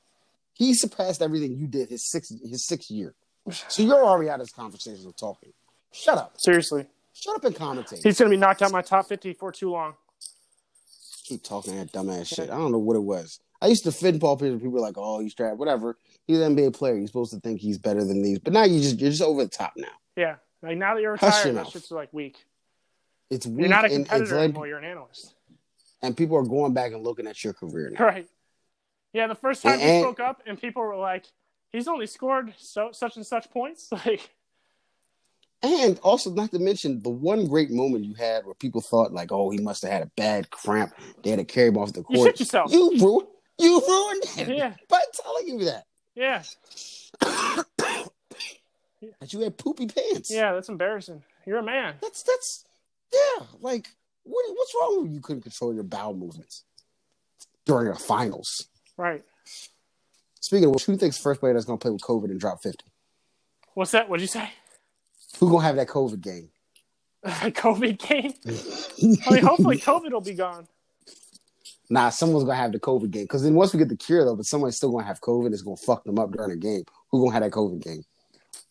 He 0.52 0.74
surpassed 0.74 1.22
everything 1.22 1.56
you 1.56 1.66
did 1.66 1.88
his 1.88 2.08
sixth 2.10 2.30
his 2.44 2.66
sixth 2.66 2.90
year. 2.90 3.14
So 3.68 3.82
you're 3.82 4.04
already 4.04 4.30
out 4.30 4.34
of 4.40 4.46
this 4.46 4.52
conversation 4.52 5.04
of 5.08 5.16
talking. 5.16 5.52
Shut 5.92 6.18
up. 6.18 6.34
Seriously. 6.40 6.86
Shut 7.12 7.36
up 7.36 7.44
and 7.44 7.54
commentate. 7.54 8.02
He's 8.02 8.18
gonna 8.18 8.30
be 8.30 8.36
knocked 8.36 8.62
out 8.62 8.72
my 8.72 8.82
top 8.82 9.06
fifty 9.08 9.32
for 9.32 9.52
too 9.52 9.70
long. 9.70 9.94
Keep 11.24 11.42
talking 11.44 11.76
that 11.76 11.92
dumbass 11.92 12.26
shit. 12.26 12.50
I 12.50 12.56
don't 12.56 12.72
know 12.72 12.78
what 12.78 12.96
it 12.96 13.02
was. 13.02 13.40
I 13.60 13.66
used 13.68 13.84
to 13.84 13.90
defend 13.90 14.20
Paul 14.20 14.36
Pierce. 14.36 14.50
and 14.52 14.60
People 14.60 14.72
were 14.74 14.80
like, 14.80 14.94
"Oh, 14.96 15.20
he's 15.20 15.34
trash." 15.34 15.56
Whatever. 15.56 15.96
He's 16.26 16.40
an 16.40 16.56
NBA 16.56 16.74
player. 16.74 16.96
You're 16.96 17.06
supposed 17.06 17.32
to 17.32 17.40
think 17.40 17.60
he's 17.60 17.78
better 17.78 18.04
than 18.04 18.22
these. 18.22 18.38
But 18.40 18.52
now 18.52 18.64
you 18.64 18.80
just 18.80 18.98
you're 18.98 19.10
just 19.10 19.22
over 19.22 19.44
the 19.44 19.50
top 19.50 19.74
now. 19.76 19.88
Yeah. 20.16 20.36
Like 20.62 20.78
now 20.78 20.94
that 20.94 21.00
you're 21.02 21.16
Hush 21.16 21.44
retired, 21.44 21.54
your 21.54 21.64
that 21.64 21.70
shit's 21.72 21.90
like 21.90 22.12
weak. 22.12 22.44
It's 23.30 23.46
weak 23.46 23.60
You're 23.60 23.68
not 23.68 23.84
a 23.84 23.88
competitor 23.88 24.36
led- 24.36 24.44
anymore, 24.44 24.66
you're 24.66 24.78
an 24.78 24.84
analyst. 24.84 25.34
and 26.02 26.16
people 26.16 26.36
are 26.36 26.42
going 26.44 26.72
back 26.74 26.92
and 26.92 27.02
looking 27.02 27.26
at 27.26 27.42
your 27.44 27.52
career 27.52 27.90
now. 27.90 28.04
Right. 28.04 28.28
Yeah, 29.12 29.26
the 29.26 29.34
first 29.34 29.62
time 29.62 29.74
And- 29.74 29.82
and- 29.82 30.02
spoke 30.02 30.20
up 30.20 30.42
and 30.46 30.60
people 30.60 30.82
were 30.82 30.96
like, 30.96 31.26
He's 31.70 31.88
only 31.88 32.06
scored 32.06 32.52
so 32.58 32.90
such 32.92 33.16
and 33.16 33.26
such 33.26 33.50
points. 33.50 33.88
Like 34.06 34.30
And 35.64 35.98
also, 36.00 36.30
not 36.32 36.50
to 36.50 36.58
mention 36.58 37.00
the 37.02 37.10
one 37.10 37.46
great 37.46 37.70
moment 37.70 38.04
you 38.04 38.14
had 38.14 38.44
where 38.44 38.54
people 38.54 38.80
thought 38.80 39.12
like, 39.12 39.30
"Oh, 39.30 39.50
he 39.50 39.58
must 39.58 39.82
have 39.82 39.92
had 39.92 40.02
a 40.02 40.10
bad 40.16 40.50
cramp. 40.50 40.92
They 41.22 41.30
had 41.30 41.38
to 41.38 41.44
carry 41.44 41.68
him 41.68 41.78
off 41.78 41.92
the 41.92 42.02
court." 42.02 42.10
You 42.10 42.16
court." 42.24 42.28
shit 42.30 42.40
yourself. 42.40 42.72
You 42.72 42.90
ruined. 42.98 43.28
You 43.58 43.80
ruined 43.86 44.22
it 44.38 44.56
Yeah. 44.56 44.74
by 44.88 45.00
telling 45.22 45.46
you 45.48 45.64
that. 45.66 45.84
Yeah, 46.14 46.42
That 49.20 49.32
you 49.32 49.40
had 49.40 49.56
poopy 49.58 49.86
pants. 49.86 50.30
yeah, 50.30 50.52
that's 50.52 50.68
embarrassing. 50.68 51.22
You're 51.46 51.58
a 51.58 51.62
man. 51.62 51.94
That's 52.00 52.22
that's 52.22 52.64
yeah. 53.12 53.46
Like, 53.60 53.88
what, 54.24 54.44
what's 54.54 54.74
wrong 54.80 55.02
with 55.02 55.12
you? 55.12 55.20
Couldn't 55.20 55.42
control 55.42 55.74
your 55.74 55.82
bowel 55.84 56.14
movements 56.14 56.64
during 57.66 57.88
a 57.88 57.94
finals. 57.96 58.66
Right. 58.96 59.22
Speaking 60.40 60.66
of 60.66 60.72
which, 60.74 60.84
who 60.84 60.96
thinks 60.96 61.18
first 61.18 61.40
player 61.40 61.52
that's 61.54 61.64
gonna 61.66 61.78
play 61.78 61.90
with 61.90 62.02
COVID 62.02 62.24
and 62.30 62.38
drop 62.40 62.62
fifty? 62.62 62.84
What's 63.74 63.90
that? 63.92 64.08
What'd 64.08 64.22
you 64.22 64.28
say? 64.28 64.50
Who 65.42 65.50
gonna 65.50 65.64
have 65.64 65.74
that 65.74 65.88
COVID 65.88 66.20
game? 66.20 66.50
COVID 67.26 67.98
game? 67.98 68.32
I 69.26 69.30
mean, 69.32 69.42
hopefully 69.42 69.76
COVID 69.76 70.12
will 70.12 70.20
be 70.20 70.34
gone. 70.34 70.68
Nah, 71.90 72.10
someone's 72.10 72.44
gonna 72.44 72.54
have 72.54 72.70
the 72.70 72.78
COVID 72.78 73.10
game. 73.10 73.24
Because 73.24 73.42
then 73.42 73.54
once 73.54 73.72
we 73.72 73.80
get 73.80 73.88
the 73.88 73.96
cure 73.96 74.24
though, 74.24 74.36
but 74.36 74.46
someone's 74.46 74.76
still 74.76 74.92
gonna 74.92 75.04
have 75.04 75.20
COVID, 75.20 75.52
it's 75.52 75.62
gonna 75.62 75.76
fuck 75.76 76.04
them 76.04 76.20
up 76.20 76.30
during 76.30 76.50
the 76.50 76.56
game. 76.56 76.84
Who 77.10 77.24
gonna 77.24 77.32
have 77.32 77.42
that 77.42 77.50
COVID 77.50 77.82
game? 77.82 78.04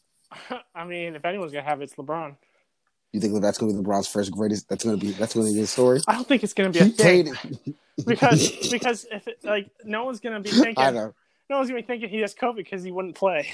I 0.73 0.85
mean, 0.85 1.15
if 1.17 1.25
anyone's 1.25 1.51
gonna 1.51 1.65
have 1.65 1.81
it, 1.81 1.83
it's 1.83 1.95
LeBron. 1.95 2.37
You 3.11 3.19
think 3.19 3.41
that's 3.41 3.57
gonna 3.57 3.73
be 3.73 3.77
LeBron's 3.77 4.07
first 4.07 4.31
greatest? 4.31 4.69
That's 4.69 4.85
gonna 4.85 4.95
be 4.95 5.11
that's 5.11 5.33
gonna 5.33 5.47
be 5.47 5.55
his 5.55 5.71
story. 5.71 5.99
I 6.07 6.13
don't 6.13 6.25
think 6.25 6.41
it's 6.41 6.53
gonna 6.53 6.69
be 6.69 6.79
a 6.79 6.85
He 6.85 6.91
thing 6.91 7.33
because 8.07 8.69
because 8.71 9.05
if 9.11 9.27
it, 9.27 9.39
like 9.43 9.69
no 9.83 10.05
one's 10.05 10.21
gonna 10.21 10.39
be 10.39 10.51
I 10.51 10.53
thinking 10.53 10.93
no 11.49 11.57
one's 11.57 11.67
gonna 11.67 11.81
be 11.81 11.85
thinking 11.85 12.07
he 12.07 12.21
has 12.21 12.33
COVID 12.33 12.55
because 12.55 12.81
he 12.81 12.93
wouldn't 12.93 13.15
play. 13.15 13.53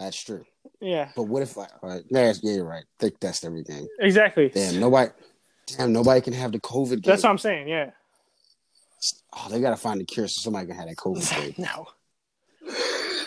that's 0.00 0.20
true. 0.20 0.44
Yeah, 0.80 1.10
But 1.14 1.24
what 1.24 1.42
if 1.42 1.56
like, 1.56 1.68
all 1.82 1.90
right, 1.90 2.02
yeah, 2.08 2.32
yeah, 2.42 2.54
you're 2.54 2.64
right. 2.64 2.84
They 2.98 3.10
test 3.10 3.44
everything. 3.44 3.86
exactly. 3.98 4.48
Damn, 4.48 4.80
nobody. 4.80 5.10
Damn, 5.66 5.92
nobody 5.92 6.20
can 6.20 6.32
have 6.32 6.52
the 6.52 6.60
COVID 6.60 6.90
game. 6.90 7.02
That's 7.04 7.22
what 7.22 7.30
I'm 7.30 7.38
saying. 7.38 7.68
Yeah. 7.68 7.90
oh, 9.34 9.48
they 9.50 9.60
gotta 9.60 9.76
find 9.76 10.00
the 10.00 10.04
cure 10.04 10.26
so 10.26 10.40
somebody 10.40 10.66
can 10.66 10.76
have 10.76 10.88
that 10.88 10.96
COVID 10.96 11.36
game. 11.42 11.54
No. 11.58 11.86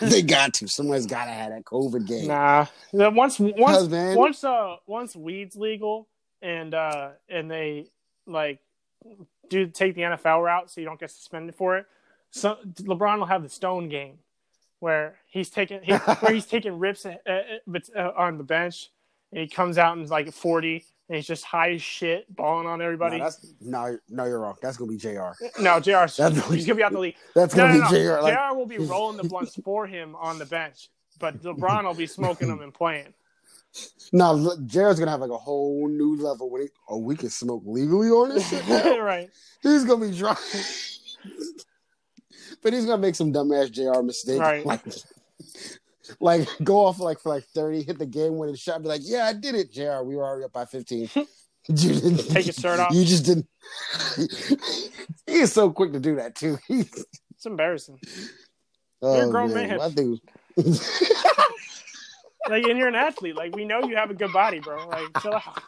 they 0.00 0.22
got 0.22 0.52
to. 0.54 0.68
Somebody's 0.68 1.06
gotta 1.06 1.30
have 1.30 1.50
that 1.50 1.64
COVID 1.64 2.06
game. 2.06 2.26
Nah. 2.28 2.66
Once 2.92 3.38
once 3.38 3.88
man- 3.88 4.16
once 4.16 4.42
uh 4.44 4.76
once 4.86 5.14
weed's 5.14 5.56
legal 5.56 6.08
and 6.42 6.74
uh 6.74 7.10
and 7.28 7.50
they 7.50 7.86
like 8.26 8.58
do 9.48 9.66
take 9.68 9.94
the 9.94 10.02
NFL 10.02 10.42
route 10.42 10.70
so 10.70 10.80
you 10.80 10.86
don't 10.86 10.98
get 10.98 11.10
suspended 11.10 11.54
for 11.54 11.76
it. 11.78 11.86
So 12.30 12.58
LeBron 12.80 13.18
will 13.18 13.26
have 13.26 13.42
the 13.42 13.48
stone 13.48 13.88
game 13.88 14.18
where 14.84 15.16
he's 15.26 15.48
taking 15.48 15.80
he, 15.82 15.92
where 16.20 16.34
he's 16.34 16.44
taking 16.44 16.78
rips 16.78 17.06
uh, 17.06 17.16
uh, 17.26 17.78
uh, 17.96 18.12
on 18.18 18.36
the 18.36 18.44
bench 18.44 18.90
and 19.32 19.40
he 19.40 19.48
comes 19.48 19.78
out 19.78 19.96
and 19.96 20.04
is 20.04 20.10
like 20.10 20.30
40 20.30 20.84
and 21.08 21.16
he's 21.16 21.26
just 21.26 21.42
high 21.42 21.70
as 21.72 21.80
shit 21.82 22.26
balling 22.36 22.66
on 22.66 22.80
No, 22.80 22.84
everybody. 22.84 23.18
that's, 23.18 23.46
no, 23.62 23.98
no, 24.10 24.24
you're 24.26 24.40
wrong. 24.40 24.56
That's 24.60 24.76
gonna 24.76 24.90
be 24.92 24.98
Jr. 24.98 25.30
No, 25.58 25.80
JR, 25.80 26.04
he's 26.04 26.66
gonna 26.66 26.74
be 26.74 26.82
out 26.82 26.92
the 26.92 26.98
league. 26.98 27.16
That's 27.34 27.56
No, 27.56 27.66
gonna 27.66 27.78
no, 27.78 27.88
be 27.90 27.96
no. 28.04 28.16
Jr. 28.16 28.22
Like, 28.22 28.34
JR 28.34 28.54
will 28.54 28.66
be 28.66 28.76
rolling 28.76 29.16
the 29.16 29.24
blunts 29.24 29.56
for 29.64 29.86
him 29.86 30.14
on 30.16 30.38
the 30.38 30.44
bench, 30.44 30.90
but 31.18 31.42
LeBron 31.42 31.84
will 31.84 31.94
be 31.94 32.06
smoking 32.06 32.48
them 32.48 32.60
and 32.60 32.74
playing. 32.74 33.14
no, 34.12 34.34
look, 34.34 34.66
Jared's 34.66 34.98
gonna 34.98 35.10
have 35.12 35.20
like 35.22 35.30
a 35.30 35.38
whole 35.38 35.88
new 35.88 36.16
level 36.22 36.50
when 36.50 36.60
he. 36.62 36.68
Oh, 36.90 36.98
we 36.98 37.16
can 37.16 37.30
smoke 37.30 37.62
legally 37.64 38.08
on 38.08 38.28
this 38.28 38.46
shit. 38.50 38.66
right. 39.00 39.30
he's 39.62 39.84
gonna 39.84 40.06
be 40.10 40.14
drunk. 40.14 40.38
But 42.64 42.72
he's 42.72 42.86
gonna 42.86 43.00
make 43.00 43.14
some 43.14 43.32
dumbass 43.32 43.70
Jr. 43.70 44.02
mistake. 44.02 44.40
Right. 44.40 44.66
Like, 44.66 44.80
like 46.20 46.48
go 46.64 46.84
off 46.84 46.98
like 46.98 47.20
for 47.20 47.28
like 47.28 47.44
thirty, 47.44 47.82
hit 47.82 47.98
the 47.98 48.06
game 48.06 48.36
winning 48.36 48.56
shot, 48.56 48.82
be 48.82 48.88
like, 48.88 49.02
yeah, 49.04 49.26
I 49.26 49.34
did 49.34 49.54
it, 49.54 49.70
Jr. 49.70 50.02
We 50.02 50.16
were 50.16 50.24
already 50.24 50.44
up 50.44 50.52
by 50.52 50.64
fifteen. 50.64 51.08
You 51.66 51.94
didn't 51.94 52.18
Take 52.28 52.44
his 52.44 52.56
shirt 52.56 52.78
off. 52.78 52.92
You 52.92 53.06
just 53.06 53.24
didn't. 53.24 53.46
he 55.26 55.38
is 55.38 55.50
so 55.50 55.70
quick 55.70 55.92
to 55.94 55.98
do 55.98 56.16
that 56.16 56.34
too. 56.34 56.58
It's 56.68 57.46
embarrassing. 57.46 57.98
oh, 59.00 59.28
a 59.28 59.30
grown 59.30 59.54
man. 59.54 59.80
I 59.80 59.88
think. 59.88 60.20
Like, 62.48 62.64
and 62.64 62.78
you're 62.78 62.88
an 62.88 62.94
athlete. 62.94 63.36
Like, 63.36 63.56
we 63.56 63.64
know 63.64 63.80
you 63.84 63.96
have 63.96 64.10
a 64.10 64.14
good 64.14 64.32
body, 64.32 64.60
bro. 64.60 64.86
Like, 64.86 65.08
chill 65.22 65.34
out. 65.34 65.58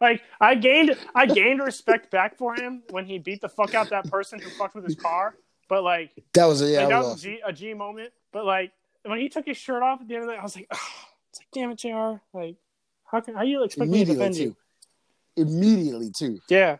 Like, 0.00 0.22
I 0.40 0.54
gained, 0.54 0.96
I 1.14 1.26
gained 1.26 1.60
respect 1.60 2.10
back 2.10 2.38
for 2.38 2.54
him 2.54 2.82
when 2.90 3.04
he 3.04 3.18
beat 3.18 3.40
the 3.40 3.48
fuck 3.48 3.74
out 3.74 3.90
that 3.90 4.10
person 4.10 4.38
who 4.40 4.50
fucked 4.50 4.74
with 4.74 4.84
his 4.84 4.94
car. 4.96 5.34
But 5.68 5.84
like, 5.84 6.10
That 6.34 6.46
was 6.46 6.62
a 6.62 6.66
yeah. 6.66 6.80
like, 6.80 6.88
that 6.88 6.98
was 6.98 7.06
was 7.06 7.24
a 7.24 7.26
G, 7.28 7.40
a 7.46 7.52
G 7.52 7.74
moment. 7.74 8.12
But 8.32 8.44
like, 8.44 8.72
when 9.04 9.18
he 9.18 9.28
took 9.28 9.46
his 9.46 9.56
shirt 9.56 9.82
off 9.82 10.00
at 10.00 10.08
the 10.08 10.14
end 10.14 10.24
of 10.24 10.28
the 10.28 10.34
night, 10.34 10.40
I 10.40 10.42
was 10.42 10.56
like, 10.56 10.66
oh, 10.72 10.88
it's 11.30 11.38
like, 11.40 11.48
damn 11.52 11.70
it, 11.70 11.78
Jr. 11.78 12.20
Like, 12.36 12.56
how 13.10 13.20
can 13.20 13.34
how 13.34 13.42
you 13.42 13.62
expect 13.62 13.90
me 13.90 14.04
to 14.04 14.12
defend 14.12 14.34
too. 14.34 14.42
you? 14.42 14.56
Immediately 15.36 16.10
too. 16.10 16.40
Yeah, 16.48 16.76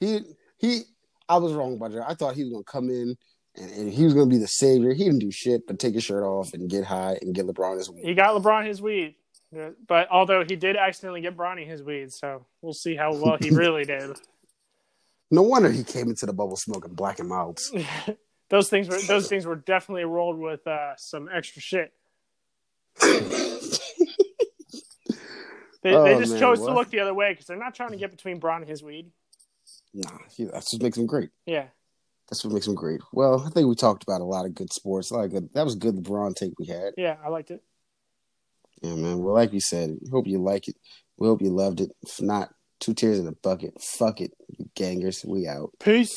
He 0.00 0.20
he. 0.58 0.82
I 1.28 1.36
was 1.36 1.52
wrong 1.52 1.74
about 1.74 1.92
that. 1.92 2.08
I 2.08 2.14
thought 2.14 2.34
he 2.34 2.42
was 2.44 2.52
gonna 2.52 2.64
come 2.64 2.90
in 2.90 3.16
and, 3.56 3.70
and 3.72 3.92
he 3.92 4.04
was 4.04 4.12
gonna 4.12 4.26
be 4.26 4.38
the 4.38 4.48
savior. 4.48 4.92
He 4.92 5.04
didn't 5.04 5.20
do 5.20 5.30
shit 5.30 5.66
but 5.66 5.78
take 5.78 5.94
his 5.94 6.04
shirt 6.04 6.24
off 6.24 6.52
and 6.52 6.68
get 6.68 6.84
high 6.84 7.18
and 7.22 7.34
get 7.34 7.46
LeBron 7.46 7.78
his 7.78 7.90
weed. 7.90 8.04
he 8.04 8.14
got 8.14 8.40
LeBron 8.40 8.66
his 8.66 8.82
weed. 8.82 9.14
But 9.86 10.08
although 10.10 10.44
he 10.44 10.56
did 10.56 10.76
accidentally 10.76 11.20
get 11.20 11.36
Bronny 11.36 11.66
his 11.66 11.82
weed, 11.82 12.12
so 12.12 12.46
we'll 12.62 12.72
see 12.72 12.94
how 12.96 13.14
well 13.14 13.36
he 13.40 13.50
really 13.54 13.84
did. 13.84 14.16
No 15.30 15.42
wonder 15.42 15.70
he 15.70 15.84
came 15.84 16.08
into 16.08 16.26
the 16.26 16.32
bubble 16.32 16.56
smoking 16.56 16.94
black 16.94 17.18
and 17.18 17.28
milds. 17.28 17.72
those 18.48 18.68
things 18.68 18.88
were 18.88 18.98
those 19.06 19.28
things 19.28 19.46
were 19.46 19.56
definitely 19.56 20.04
rolled 20.04 20.38
with 20.38 20.66
uh, 20.66 20.94
some 20.96 21.28
extra 21.32 21.60
shit. 21.62 21.92
They, 25.82 25.94
Oh, 25.94 26.04
they 26.04 26.16
just 26.18 26.32
man, 26.32 26.40
chose 26.40 26.60
to 26.60 26.72
look 26.72 26.90
the 26.90 27.00
other 27.00 27.12
way 27.12 27.32
because 27.32 27.46
they're 27.46 27.56
not 27.56 27.74
trying 27.74 27.90
to 27.90 27.96
get 27.96 28.12
between 28.12 28.38
Bron 28.38 28.60
and 28.62 28.70
his 28.70 28.82
weed. 28.82 29.10
Nah, 29.92 30.18
he, 30.30 30.44
that's 30.44 30.72
what 30.72 30.82
makes 30.82 30.96
him 30.96 31.06
great. 31.06 31.30
Yeah, 31.44 31.66
That's 32.30 32.44
what 32.44 32.54
makes 32.54 32.66
him 32.68 32.74
great. 32.76 33.00
Well, 33.12 33.42
I 33.44 33.50
think 33.50 33.66
we 33.66 33.74
talked 33.74 34.04
about 34.04 34.20
a 34.20 34.24
lot 34.24 34.46
of 34.46 34.54
good 34.54 34.72
sports. 34.72 35.10
A 35.10 35.14
lot 35.14 35.24
of 35.24 35.32
good. 35.32 35.48
That 35.54 35.64
was 35.64 35.74
good 35.74 35.96
LeBron 35.96 36.36
take 36.36 36.52
we 36.58 36.66
had. 36.66 36.94
yeah, 36.96 37.16
I 37.24 37.28
liked 37.28 37.50
it. 37.50 37.62
Yeah, 38.82 38.94
man. 38.96 39.22
Well, 39.22 39.34
like 39.34 39.52
you 39.52 39.60
said, 39.60 39.96
we 40.02 40.10
hope 40.10 40.26
you 40.26 40.42
like 40.42 40.68
it. 40.68 40.76
We 41.18 41.28
hope 41.28 41.42
you 41.42 41.50
loved 41.50 41.80
it. 41.80 41.90
If 42.02 42.20
not, 42.20 42.50
two 42.80 42.94
tears 42.94 43.18
in 43.18 43.26
a 43.28 43.32
bucket. 43.32 43.80
Fuck 43.80 44.20
it, 44.20 44.32
gangers. 44.74 45.24
We 45.26 45.46
out. 45.46 45.70
Peace. 45.80 46.10